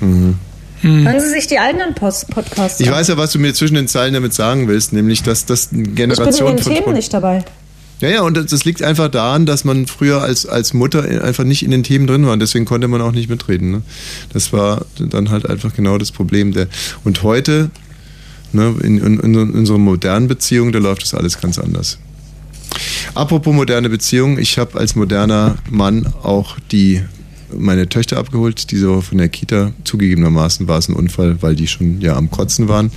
Mhm. 0.00 0.34
Hören 0.84 1.20
Sie 1.20 1.30
sich 1.30 1.46
die 1.46 1.58
eigenen 1.58 1.94
Post 1.94 2.28
Podcasts 2.30 2.78
Ich 2.80 2.88
an. 2.88 2.94
weiß 2.94 3.08
ja, 3.08 3.16
was 3.16 3.32
du 3.32 3.38
mir 3.38 3.54
zwischen 3.54 3.74
den 3.74 3.88
Zeilen 3.88 4.14
damit 4.14 4.34
sagen 4.34 4.68
willst, 4.68 4.92
nämlich, 4.92 5.22
dass 5.22 5.46
das 5.46 5.72
eine 5.72 5.82
Ich 5.82 5.86
bin 5.86 5.94
in 5.94 5.94
Generation 5.94 6.56
den 6.56 6.62
von 6.62 6.74
Themen 6.74 6.92
nicht 6.92 7.12
dabei. 7.12 7.44
Ja, 8.00 8.08
ja, 8.08 8.22
und 8.22 8.52
das, 8.52 8.64
liegt 8.64 8.82
einfach 8.82 9.08
daran, 9.08 9.46
dass 9.46 9.64
man 9.64 9.86
früher 9.86 10.20
als, 10.20 10.46
als 10.46 10.74
Mutter 10.74 11.04
einfach 11.24 11.44
nicht 11.44 11.62
in 11.62 11.70
den 11.70 11.84
Themen 11.84 12.06
drin 12.06 12.26
war. 12.26 12.32
Und 12.32 12.40
deswegen 12.40 12.64
konnte 12.64 12.88
man 12.88 13.00
auch 13.00 13.12
nicht 13.12 13.30
mitreden. 13.30 13.70
Ne? 13.70 13.82
Das 14.32 14.52
war 14.52 14.84
dann 14.98 15.30
halt 15.30 15.48
einfach 15.48 15.74
genau 15.74 15.96
das 15.96 16.10
Problem. 16.10 16.52
Der, 16.52 16.66
und 17.04 17.22
heute, 17.22 17.70
ne, 18.52 18.74
in, 18.82 18.98
in, 18.98 19.20
in 19.20 19.36
unserer 19.36 19.78
modernen 19.78 20.28
Beziehung, 20.28 20.72
da 20.72 20.80
läuft 20.80 21.02
das 21.02 21.14
alles 21.14 21.40
ganz 21.40 21.58
anders. 21.58 21.98
Apropos 23.14 23.54
moderne 23.54 23.88
Beziehung, 23.88 24.38
ich 24.38 24.58
habe 24.58 24.78
als 24.78 24.96
moderner 24.96 25.56
Mann 25.70 26.12
auch 26.22 26.58
die 26.72 27.00
meine 27.58 27.88
Töchter 27.88 28.16
abgeholt, 28.18 28.70
diese 28.70 28.88
Woche 28.88 29.02
von 29.02 29.18
der 29.18 29.28
Kita. 29.28 29.72
Zugegebenermaßen 29.84 30.66
war 30.68 30.78
es 30.78 30.88
ein 30.88 30.94
Unfall, 30.94 31.36
weil 31.42 31.54
die 31.56 31.66
schon 31.66 32.00
ja 32.00 32.16
am 32.16 32.30
Kotzen 32.30 32.68
waren. 32.68 32.90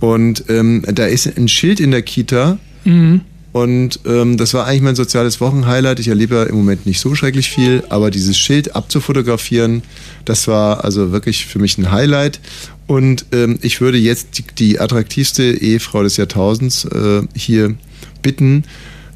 Und 0.00 0.44
ähm, 0.48 0.82
da 0.86 1.06
ist 1.06 1.26
ein 1.36 1.48
Schild 1.48 1.80
in 1.80 1.90
der 1.90 2.02
Kita, 2.02 2.58
Mhm. 2.84 3.22
und 3.50 3.98
ähm, 4.06 4.36
das 4.36 4.54
war 4.54 4.64
eigentlich 4.66 4.82
mein 4.82 4.94
soziales 4.94 5.40
Wochenhighlight. 5.40 5.98
Ich 5.98 6.06
erlebe 6.06 6.36
ja 6.36 6.42
im 6.44 6.54
Moment 6.54 6.86
nicht 6.86 7.00
so 7.00 7.14
schrecklich 7.16 7.48
viel, 7.50 7.82
aber 7.88 8.12
dieses 8.12 8.38
Schild 8.38 8.76
abzufotografieren, 8.76 9.82
das 10.24 10.46
war 10.46 10.84
also 10.84 11.10
wirklich 11.10 11.46
für 11.46 11.58
mich 11.58 11.78
ein 11.78 11.90
Highlight. 11.90 12.38
Und 12.86 13.26
ähm, 13.32 13.58
ich 13.62 13.80
würde 13.80 13.98
jetzt 13.98 14.38
die, 14.38 14.44
die 14.56 14.78
attraktivste 14.78 15.42
Ehefrau 15.42 16.04
des 16.04 16.16
Jahrtausends 16.16 16.84
äh, 16.84 17.22
hier 17.34 17.74
bitten, 18.22 18.62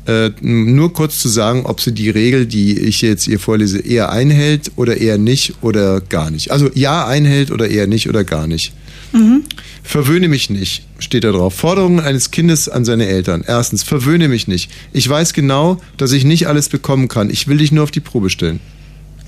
äh, 0.07 0.31
nur 0.41 0.93
kurz 0.93 1.21
zu 1.21 1.29
sagen, 1.29 1.67
ob 1.67 1.81
sie 1.81 1.93
die 1.93 2.11
Regel, 2.11 2.47
die 2.47 2.79
ich 2.79 3.03
jetzt 3.03 3.29
ihr 3.29 3.39
vorlese, 3.39 3.81
eher 3.81 4.11
einhält 4.11 4.73
oder 4.77 4.97
eher 4.97 5.19
nicht 5.19 5.55
oder 5.63 6.01
gar 6.01 6.31
nicht. 6.31 6.51
Also 6.51 6.71
ja 6.75 7.07
einhält 7.07 7.51
oder 7.51 7.69
eher 7.69 7.87
nicht 7.87 8.09
oder 8.09 8.25
gar 8.25 8.47
nicht. 8.47 8.73
Mhm. 9.13 9.45
Verwöhne 9.83 10.29
mich 10.29 10.51
nicht, 10.51 10.85
steht 10.99 11.25
da 11.25 11.33
drauf. 11.33 11.55
Forderungen 11.55 12.01
eines 12.01 12.31
Kindes 12.31 12.69
an 12.69 12.85
seine 12.85 13.07
Eltern. 13.07 13.45
Erstens, 13.47 13.83
verwöhne 13.83 14.29
mich 14.29 14.47
nicht. 14.47 14.71
Ich 14.93 15.09
weiß 15.09 15.33
genau, 15.33 15.81
dass 15.97 16.13
ich 16.13 16.25
nicht 16.25 16.47
alles 16.47 16.69
bekommen 16.69 17.09
kann. 17.09 17.31
Ich 17.31 17.49
will 17.49 17.59
dich 17.59 17.73
nur 17.73 17.85
auf 17.85 17.91
die 17.91 18.01
Probe 18.01 18.31
stellen. 18.31 18.61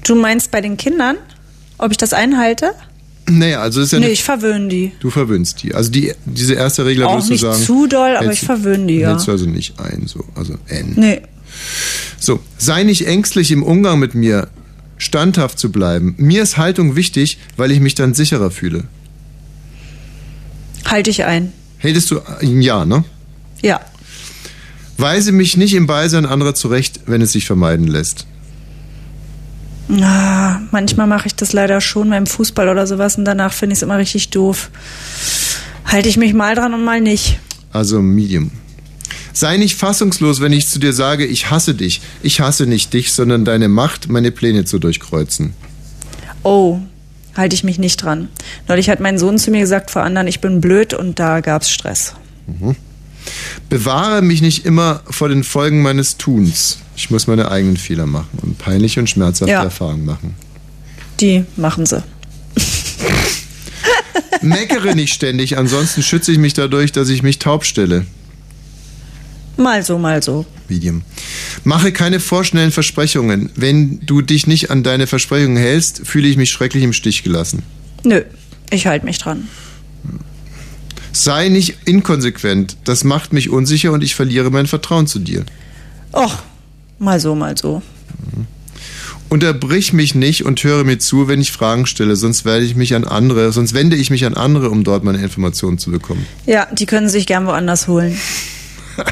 Du 0.04 0.14
meinst 0.14 0.50
bei 0.50 0.60
den 0.60 0.76
Kindern, 0.76 1.16
ob 1.78 1.90
ich 1.90 1.96
das 1.96 2.12
einhalte? 2.12 2.72
Naja, 3.30 3.60
also 3.60 3.80
ist 3.80 3.92
ja 3.92 4.00
nee, 4.00 4.08
ich 4.08 4.24
verwöhne 4.24 4.68
die. 4.68 4.92
Du 5.00 5.10
verwöhnst 5.10 5.62
die. 5.62 5.74
Also 5.74 5.90
die, 5.90 6.12
diese 6.24 6.54
erste 6.54 6.84
Regel 6.84 7.06
würdest 7.06 7.28
du 7.28 7.32
nicht 7.32 7.40
sagen. 7.40 7.62
zu 7.62 7.86
doll, 7.86 8.16
aber 8.16 8.26
hältst 8.26 8.42
ich 8.42 8.46
verwöhne 8.46 8.86
die, 8.86 8.98
ja. 8.98 9.10
Hältst 9.10 9.28
du 9.28 9.32
also 9.32 9.46
nicht 9.46 9.78
ein, 9.78 10.06
so. 10.06 10.24
Also 10.34 10.54
N. 10.66 10.94
Nee. 10.96 11.22
So, 12.18 12.40
sei 12.58 12.82
nicht 12.82 13.06
ängstlich 13.06 13.50
im 13.50 13.62
Umgang 13.62 13.98
mit 13.98 14.14
mir, 14.14 14.48
standhaft 14.98 15.58
zu 15.58 15.70
bleiben. 15.70 16.14
Mir 16.18 16.42
ist 16.42 16.56
Haltung 16.56 16.96
wichtig, 16.96 17.38
weil 17.56 17.70
ich 17.70 17.80
mich 17.80 17.94
dann 17.94 18.14
sicherer 18.14 18.50
fühle. 18.50 18.84
Halte 20.84 21.10
ich 21.10 21.24
ein. 21.24 21.52
Hältst 21.78 22.10
du 22.10 22.20
ja, 22.40 22.84
ne? 22.84 23.04
Ja. 23.60 23.80
Weise 24.98 25.32
mich 25.32 25.56
nicht 25.56 25.74
im 25.74 25.86
Beisein 25.86 26.26
anderer 26.26 26.54
zurecht, 26.54 27.00
wenn 27.06 27.22
es 27.22 27.32
sich 27.32 27.46
vermeiden 27.46 27.86
lässt. 27.86 28.26
Ah, 30.00 30.60
manchmal 30.70 31.06
mache 31.06 31.26
ich 31.26 31.34
das 31.34 31.52
leider 31.52 31.80
schon 31.80 32.08
beim 32.08 32.26
Fußball 32.26 32.68
oder 32.68 32.86
sowas 32.86 33.16
und 33.16 33.24
danach 33.24 33.52
finde 33.52 33.74
ich 33.74 33.78
es 33.78 33.82
immer 33.82 33.98
richtig 33.98 34.30
doof. 34.30 34.70
Halte 35.84 36.08
ich 36.08 36.16
mich 36.16 36.32
mal 36.32 36.54
dran 36.54 36.72
und 36.72 36.84
mal 36.84 37.00
nicht. 37.00 37.38
Also 37.72 38.00
Medium. 38.00 38.50
Sei 39.34 39.56
nicht 39.56 39.76
fassungslos, 39.76 40.40
wenn 40.40 40.52
ich 40.52 40.68
zu 40.68 40.78
dir 40.78 40.92
sage, 40.92 41.26
ich 41.26 41.50
hasse 41.50 41.74
dich. 41.74 42.00
Ich 42.22 42.40
hasse 42.40 42.66
nicht 42.66 42.92
dich, 42.92 43.12
sondern 43.12 43.44
deine 43.44 43.68
Macht, 43.68 44.08
meine 44.08 44.30
Pläne 44.30 44.64
zu 44.64 44.78
durchkreuzen. 44.78 45.54
Oh, 46.42 46.80
halte 47.36 47.54
ich 47.54 47.64
mich 47.64 47.78
nicht 47.78 47.96
dran. 47.98 48.28
Neulich 48.68 48.88
hat 48.88 49.00
mein 49.00 49.18
Sohn 49.18 49.38
zu 49.38 49.50
mir 49.50 49.60
gesagt 49.60 49.90
vor 49.90 50.02
anderen, 50.02 50.26
ich 50.26 50.40
bin 50.40 50.60
blöd 50.60 50.94
und 50.94 51.18
da 51.18 51.40
gab's 51.40 51.70
Stress. 51.70 52.14
Mhm. 52.46 52.76
Bewahre 53.68 54.22
mich 54.22 54.42
nicht 54.42 54.64
immer 54.66 55.02
vor 55.08 55.28
den 55.28 55.44
Folgen 55.44 55.82
meines 55.82 56.16
Tuns. 56.18 56.78
Ich 56.96 57.10
muss 57.10 57.26
meine 57.26 57.50
eigenen 57.50 57.76
Fehler 57.76 58.06
machen 58.06 58.38
und 58.42 58.58
peinliche 58.58 59.00
und 59.00 59.08
schmerzhafte 59.08 59.52
Ja. 59.52 59.62
Erfahrungen 59.62 60.04
machen. 60.04 60.34
Die 61.20 61.44
machen 61.56 61.86
sie. 61.86 62.02
Meckere 64.42 64.94
nicht 64.94 65.14
ständig, 65.14 65.56
ansonsten 65.56 66.02
schütze 66.02 66.32
ich 66.32 66.38
mich 66.38 66.54
dadurch, 66.54 66.92
dass 66.92 67.08
ich 67.08 67.22
mich 67.22 67.38
taub 67.38 67.64
stelle. 67.64 68.06
Mal 69.56 69.82
so, 69.84 69.98
mal 69.98 70.22
so. 70.22 70.46
Medium. 70.68 71.02
Mache 71.64 71.92
keine 71.92 72.18
vorschnellen 72.18 72.72
Versprechungen. 72.72 73.50
Wenn 73.54 74.00
du 74.00 74.22
dich 74.22 74.46
nicht 74.46 74.70
an 74.70 74.82
deine 74.82 75.06
Versprechungen 75.06 75.56
hältst, 75.56 76.02
fühle 76.04 76.26
ich 76.28 76.36
mich 76.36 76.50
schrecklich 76.50 76.82
im 76.82 76.92
Stich 76.92 77.22
gelassen. 77.22 77.62
Nö, 78.04 78.22
ich 78.70 78.86
halte 78.86 79.04
mich 79.06 79.18
dran. 79.18 79.48
Sei 81.12 81.48
nicht 81.48 81.76
inkonsequent. 81.84 82.76
Das 82.84 83.04
macht 83.04 83.32
mich 83.32 83.50
unsicher 83.50 83.92
und 83.92 84.02
ich 84.02 84.14
verliere 84.14 84.50
mein 84.50 84.66
Vertrauen 84.66 85.06
zu 85.06 85.18
dir. 85.18 85.44
Och, 86.12 86.38
mal 86.98 87.20
so, 87.20 87.34
mal 87.34 87.56
so. 87.56 87.82
Unterbrich 89.28 89.92
mich 89.92 90.14
nicht 90.14 90.44
und 90.44 90.62
höre 90.62 90.84
mir 90.84 90.98
zu, 90.98 91.26
wenn 91.26 91.40
ich 91.40 91.52
Fragen 91.52 91.86
stelle, 91.86 92.16
sonst 92.16 92.44
werde 92.44 92.64
ich 92.64 92.76
mich 92.76 92.94
an 92.94 93.04
andere, 93.04 93.50
sonst 93.52 93.72
wende 93.72 93.96
ich 93.96 94.10
mich 94.10 94.26
an 94.26 94.34
andere, 94.34 94.68
um 94.68 94.84
dort 94.84 95.04
meine 95.04 95.22
Informationen 95.22 95.78
zu 95.78 95.90
bekommen. 95.90 96.26
Ja, 96.44 96.66
die 96.70 96.84
können 96.84 97.08
sich 97.08 97.26
gern 97.26 97.46
woanders 97.46 97.88
holen. 97.88 98.18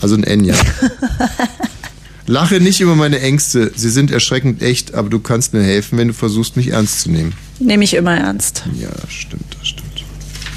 Also 0.00 0.16
ein 0.16 0.22
N, 0.22 0.44
ja. 0.44 0.54
Lache 2.26 2.60
nicht 2.60 2.80
über 2.80 2.94
meine 2.94 3.20
Ängste. 3.20 3.72
Sie 3.74 3.90
sind 3.90 4.10
erschreckend 4.10 4.62
echt, 4.62 4.94
aber 4.94 5.08
du 5.08 5.18
kannst 5.18 5.52
mir 5.54 5.62
helfen, 5.62 5.98
wenn 5.98 6.08
du 6.08 6.14
versuchst, 6.14 6.56
mich 6.56 6.68
ernst 6.68 7.00
zu 7.00 7.10
nehmen. 7.10 7.32
Nehme 7.58 7.84
ich 7.84 7.94
immer 7.94 8.16
ernst. 8.16 8.64
Ja, 8.78 8.88
das 9.00 9.12
stimmt, 9.12 9.56
das 9.58 9.68
stimmt. 9.68 10.04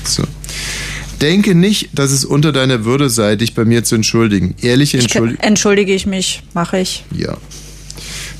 So. 0.03 0.23
Denke 1.21 1.55
nicht, 1.55 1.89
dass 1.93 2.11
es 2.11 2.25
unter 2.25 2.51
deiner 2.51 2.85
Würde 2.85 3.09
sei, 3.09 3.35
dich 3.35 3.55
bei 3.55 3.65
mir 3.65 3.83
zu 3.83 3.95
entschuldigen. 3.95 4.55
Ehrliche 4.61 4.97
Ich, 4.97 5.03
Entschuldigung. 5.05 5.43
entschuldige 5.43 5.93
ich 5.93 6.05
mich, 6.05 6.43
mache 6.53 6.79
ich. 6.79 7.03
Ja. 7.15 7.37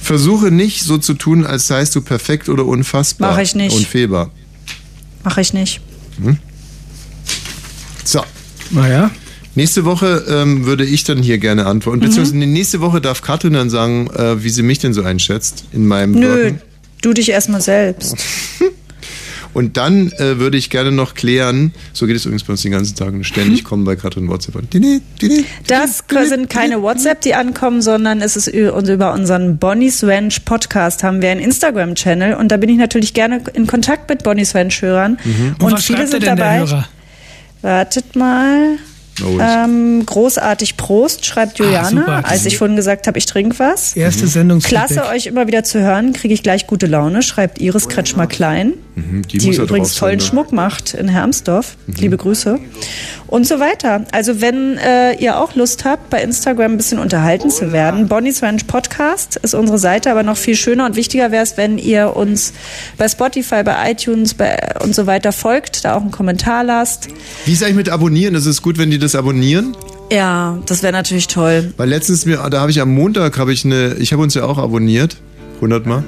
Versuche 0.02 0.52
nicht 0.52 0.84
so 0.84 0.98
zu 0.98 1.16
tun, 1.16 1.46
als 1.46 1.68
seist 1.68 1.96
du 1.96 2.02
perfekt 2.02 2.50
oder 2.50 2.66
unfassbar. 2.66 3.32
Mach 3.32 3.40
ich 3.40 3.56
nicht. 3.56 3.76
Unfehlbar. 3.76 4.32
Mache 5.24 5.42
ich 5.42 5.54
nicht. 5.54 5.82
Hm? 6.22 6.38
So. 8.04 8.22
Naja. 8.72 9.12
Nächste 9.56 9.86
Woche 9.86 10.24
ähm, 10.30 10.66
würde 10.66 10.86
ich 10.86 11.04
dann 11.04 11.18
hier 11.18 11.40
gerne 11.40 11.66
antworten. 11.66 12.00
Mhm. 12.00 12.06
Beziehungsweise 12.06 12.38
nächste 12.38 12.80
Woche 12.80 13.02
darf 13.02 13.24
Katrin 13.24 13.54
dann 13.54 13.72
sagen, 13.72 14.08
äh, 14.12 14.44
wie 14.44 14.50
sie 14.50 14.62
mich 14.62 14.78
denn 14.80 14.94
so 14.94 15.02
einschätzt 15.02 15.66
in 15.74 15.88
meinem 15.88 16.12
Nö, 16.12 16.28
Wirken. 16.28 16.62
du 17.02 17.14
dich 17.14 17.30
erstmal 17.30 17.62
selbst. 17.62 18.16
Und 19.58 19.76
dann 19.76 20.12
äh, 20.20 20.38
würde 20.38 20.56
ich 20.56 20.70
gerne 20.70 20.92
noch 20.92 21.16
klären, 21.16 21.74
so 21.92 22.06
geht 22.06 22.16
es 22.16 22.26
übrigens 22.26 22.44
bei 22.44 22.52
uns 22.52 22.62
den 22.62 22.74
ganzen 22.74 22.96
Tag, 22.96 23.12
und 23.12 23.24
ständig 23.24 23.64
kommen 23.64 23.86
bei 23.86 23.96
Katrin 23.96 24.28
WhatsApp 24.28 24.56
an. 24.56 24.68
Das 25.66 26.04
sind 26.30 26.48
keine 26.48 26.84
WhatsApp, 26.84 27.22
die 27.22 27.34
ankommen, 27.34 27.82
sondern 27.82 28.22
es 28.22 28.36
ist 28.36 28.50
und 28.50 28.88
über 28.88 29.14
unseren 29.14 29.58
Bonnie's 29.58 30.04
Ranch 30.04 30.46
Podcast 30.46 31.02
haben 31.02 31.24
wir 31.24 31.32
einen 31.32 31.42
Instagram-Channel 31.42 32.36
und 32.36 32.50
da 32.50 32.58
bin 32.58 32.70
ich 32.70 32.78
natürlich 32.78 33.16
gerne 33.16 33.42
in 33.56 33.66
Kontakt 33.66 34.08
mit 34.10 34.22
Bonnie's 34.22 34.54
Ranch-Hörern. 34.54 35.18
Mhm. 35.24 35.56
Und 35.58 35.64
Und, 35.64 35.72
was 35.72 35.86
viele 35.86 35.98
schreibt 35.98 36.12
sind 36.12 36.24
denn 36.28 36.36
der 36.36 36.46
dabei. 36.46 36.60
Hörer? 36.60 36.90
Wartet 37.64 38.16
mal. 38.16 38.78
Oh, 39.26 39.40
Ähm, 39.40 40.06
großartig 40.06 40.78
Prost, 40.78 41.26
schreibt 41.26 41.60
Juliane, 41.60 42.02
super. 42.02 42.26
als 42.26 42.46
ich 42.46 42.58
vorhin 42.58 42.76
gesagt 42.76 43.08
habe, 43.08 43.18
ich 43.18 43.26
trinke 43.26 43.58
was. 43.60 43.96
Erste 43.96 44.28
Sendungsfeedback. 44.28 44.88
Klasse, 44.88 45.10
euch 45.10 45.26
immer 45.28 45.48
wieder 45.48 45.64
zu 45.64 45.80
hören, 45.80 46.14
kriege 46.14 46.34
ich 46.34 46.44
gleich 46.44 46.68
gute 46.68 46.86
Laune, 46.88 47.22
schreibt 47.22 47.60
Iris 47.60 47.88
Kretschmer-Klein, 47.90 48.74
Mhm, 48.98 49.28
die, 49.28 49.38
ja 49.38 49.62
übrigens 49.62 49.94
tollen 49.94 50.20
sein, 50.20 50.26
ne? 50.26 50.32
Schmuck 50.32 50.52
macht 50.52 50.96
in 50.96 51.08
Hermsdorf. 51.08 51.78
Mhm. 51.86 51.94
Liebe 52.00 52.18
Grüße. 52.18 52.60
Und 53.28 53.46
so 53.46 53.60
weiter. 53.60 54.06
Also 54.12 54.42
wenn 54.42 54.78
äh, 54.78 55.14
ihr 55.20 55.38
auch 55.40 55.54
Lust 55.54 55.86
habt, 55.86 56.10
bei 56.10 56.24
Instagram 56.24 56.72
ein 56.72 56.78
bisschen 56.78 56.98
unterhalten 56.98 57.52
zu 57.52 57.72
werden, 57.72 58.08
Bonnie's 58.08 58.42
Ranch 58.42 58.66
Podcast 58.66 59.36
ist 59.36 59.54
unsere 59.54 59.78
Seite, 59.78 60.10
aber 60.10 60.24
noch 60.24 60.38
viel 60.38 60.56
schöner 60.56 60.86
und 60.86 60.96
wichtiger 60.96 61.30
wäre 61.32 61.44
es, 61.44 61.58
wenn 61.58 61.78
ihr 61.78 62.16
uns 62.16 62.54
bei 62.98 63.08
Spotify, 63.08 63.62
bei 63.64 63.92
iTunes 63.92 64.34
bei, 64.34 64.58
und 64.82 64.96
so 64.96 65.06
weiter 65.06 65.32
folgt, 65.32 65.86
da 65.86 65.96
auch 65.96 66.02
einen 66.02 66.12
Kommentar 66.12 66.64
lasst. 66.64 67.10
Wie 67.46 67.52
ist 67.52 67.62
eigentlich 67.64 67.76
mit 67.76 67.90
Abonnieren? 67.90 68.34
Ist 68.34 68.46
es 68.48 68.64
gut, 68.64 68.80
wenn 68.80 68.90
die 68.90 68.98
das 68.98 69.07
abonnieren? 69.16 69.76
Ja, 70.12 70.58
das 70.66 70.84
wäre 70.84 70.94
natürlich 70.94 71.28
toll. 71.28 71.74
Weil 71.78 71.90
letztens 71.90 72.26
mir, 72.26 72.38
da 72.50 72.62
habe 72.62 72.72
ich 72.72 72.80
am 72.82 72.94
Montag 72.94 73.38
habe 73.38 73.52
ich 73.54 73.66
eine, 73.66 73.96
ich 73.96 74.14
habe 74.14 74.24
uns 74.24 74.34
ja 74.36 74.44
auch 74.46 74.58
abonniert, 74.58 75.18
100 75.56 75.86
Mal, 75.86 76.04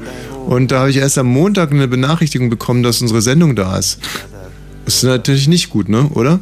und 0.48 0.72
da 0.72 0.80
habe 0.80 0.90
ich 0.90 0.98
erst 0.98 1.18
am 1.18 1.28
Montag 1.28 1.72
eine 1.72 1.88
Benachrichtigung 1.88 2.50
bekommen, 2.50 2.82
dass 2.84 3.02
unsere 3.02 3.22
Sendung 3.22 3.56
da 3.56 3.78
ist. 3.78 4.00
Das 4.86 4.96
ist 4.96 5.04
natürlich 5.04 5.48
nicht 5.48 5.70
gut, 5.70 5.90
ne? 5.90 6.10
Oder? 6.16 6.40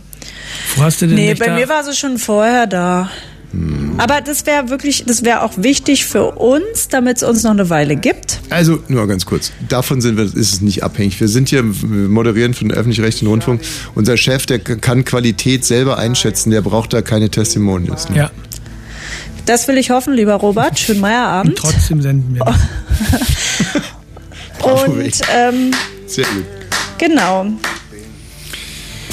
Wo 0.75 0.83
hast 0.83 1.01
du 1.01 1.07
denn 1.07 1.15
Nee, 1.15 1.29
nicht 1.31 1.39
bei 1.39 1.47
da? 1.47 1.55
mir 1.55 1.67
war 1.67 1.83
sie 1.83 1.93
schon 1.93 2.17
vorher 2.17 2.67
da. 2.67 3.09
Aber 3.97 4.21
das 4.21 4.45
wäre 4.45 4.69
wirklich, 4.69 5.05
das 5.05 5.23
wäre 5.23 5.41
auch 5.41 5.53
wichtig 5.57 6.05
für 6.05 6.31
uns, 6.31 6.89
damit 6.89 7.17
es 7.17 7.23
uns 7.23 7.43
noch 7.43 7.51
eine 7.51 7.69
Weile 7.69 7.95
gibt. 7.95 8.39
Also, 8.49 8.79
nur 8.87 9.07
ganz 9.07 9.25
kurz. 9.25 9.51
Davon 9.69 10.01
sind 10.01 10.17
wir, 10.17 10.25
ist 10.25 10.35
es 10.35 10.61
nicht 10.61 10.83
abhängig. 10.83 11.19
Wir 11.19 11.27
sind 11.29 11.49
hier, 11.49 11.63
wir 11.63 12.09
moderieren 12.09 12.53
für 12.53 12.65
den 12.65 12.73
öffentlich-rechtlichen 12.73 13.27
Rundfunk. 13.27 13.61
Unser 13.95 14.17
Chef, 14.17 14.45
der 14.45 14.59
kann 14.59 15.05
Qualität 15.05 15.63
selber 15.65 15.97
einschätzen, 15.97 16.51
der 16.51 16.61
braucht 16.61 16.93
da 16.93 17.01
keine 17.01 17.29
Testimonials. 17.29 18.09
Ne? 18.09 18.17
Ja. 18.17 18.31
Das 19.45 19.67
will 19.69 19.77
ich 19.77 19.91
hoffen, 19.91 20.13
lieber 20.13 20.33
Robert. 20.33 20.77
Schönen 20.77 20.99
Meierabend. 20.99 21.57
Trotzdem 21.57 22.01
senden 22.01 22.35
wir. 22.35 22.43
Bravo, 24.59 24.91
Und 24.91 25.21
ähm, 25.33 25.71
Sehr 26.05 26.25
gut. 26.25 26.45
Genau. 26.97 27.45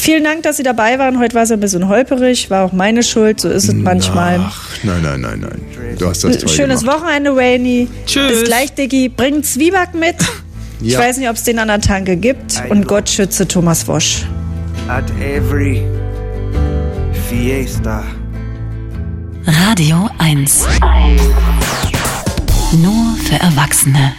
Vielen 0.04 0.22
Dank, 0.22 0.42
dass 0.42 0.58
Sie 0.58 0.62
dabei 0.62 0.98
waren. 0.98 1.18
Heute 1.18 1.34
war 1.34 1.44
es 1.44 1.50
ein 1.50 1.60
bisschen 1.60 1.88
holperig, 1.88 2.50
war 2.50 2.66
auch 2.66 2.72
meine 2.72 3.02
Schuld, 3.02 3.40
so 3.40 3.48
ist 3.48 3.68
es 3.68 3.74
manchmal. 3.74 4.38
Ach, 4.38 4.68
nein, 4.82 5.00
nein, 5.02 5.20
nein, 5.22 5.40
nein. 5.40 5.96
Du 5.98 6.06
hast 6.06 6.22
das 6.24 6.36
toll 6.40 6.48
Schönes 6.50 6.80
gemacht. 6.80 7.00
Wochenende, 7.00 7.34
Rainy. 7.34 7.88
Tschüss. 8.04 8.40
Bis 8.40 8.44
gleich, 8.44 8.74
Diggi. 8.74 9.08
Bring 9.08 9.42
Zwieback 9.42 9.94
mit. 9.94 10.16
Ich 10.82 10.92
Ja. 10.92 10.98
weiß 10.98 11.16
nicht, 11.16 11.30
ob 11.30 11.36
es 11.36 11.44
den 11.44 11.58
an 11.58 11.68
der 11.68 11.80
Tanke 11.80 12.16
gibt. 12.18 12.62
Und 12.68 12.86
Gott 12.86 13.08
schütze 13.08 13.48
Thomas 13.48 13.88
Wosch. 13.88 14.26
At 14.86 15.04
every 15.22 15.82
fiesta. 17.30 18.02
Radio 19.46 20.10
1. 20.18 20.66
Nur 22.82 23.16
für 23.16 23.36
Erwachsene. 23.36 24.12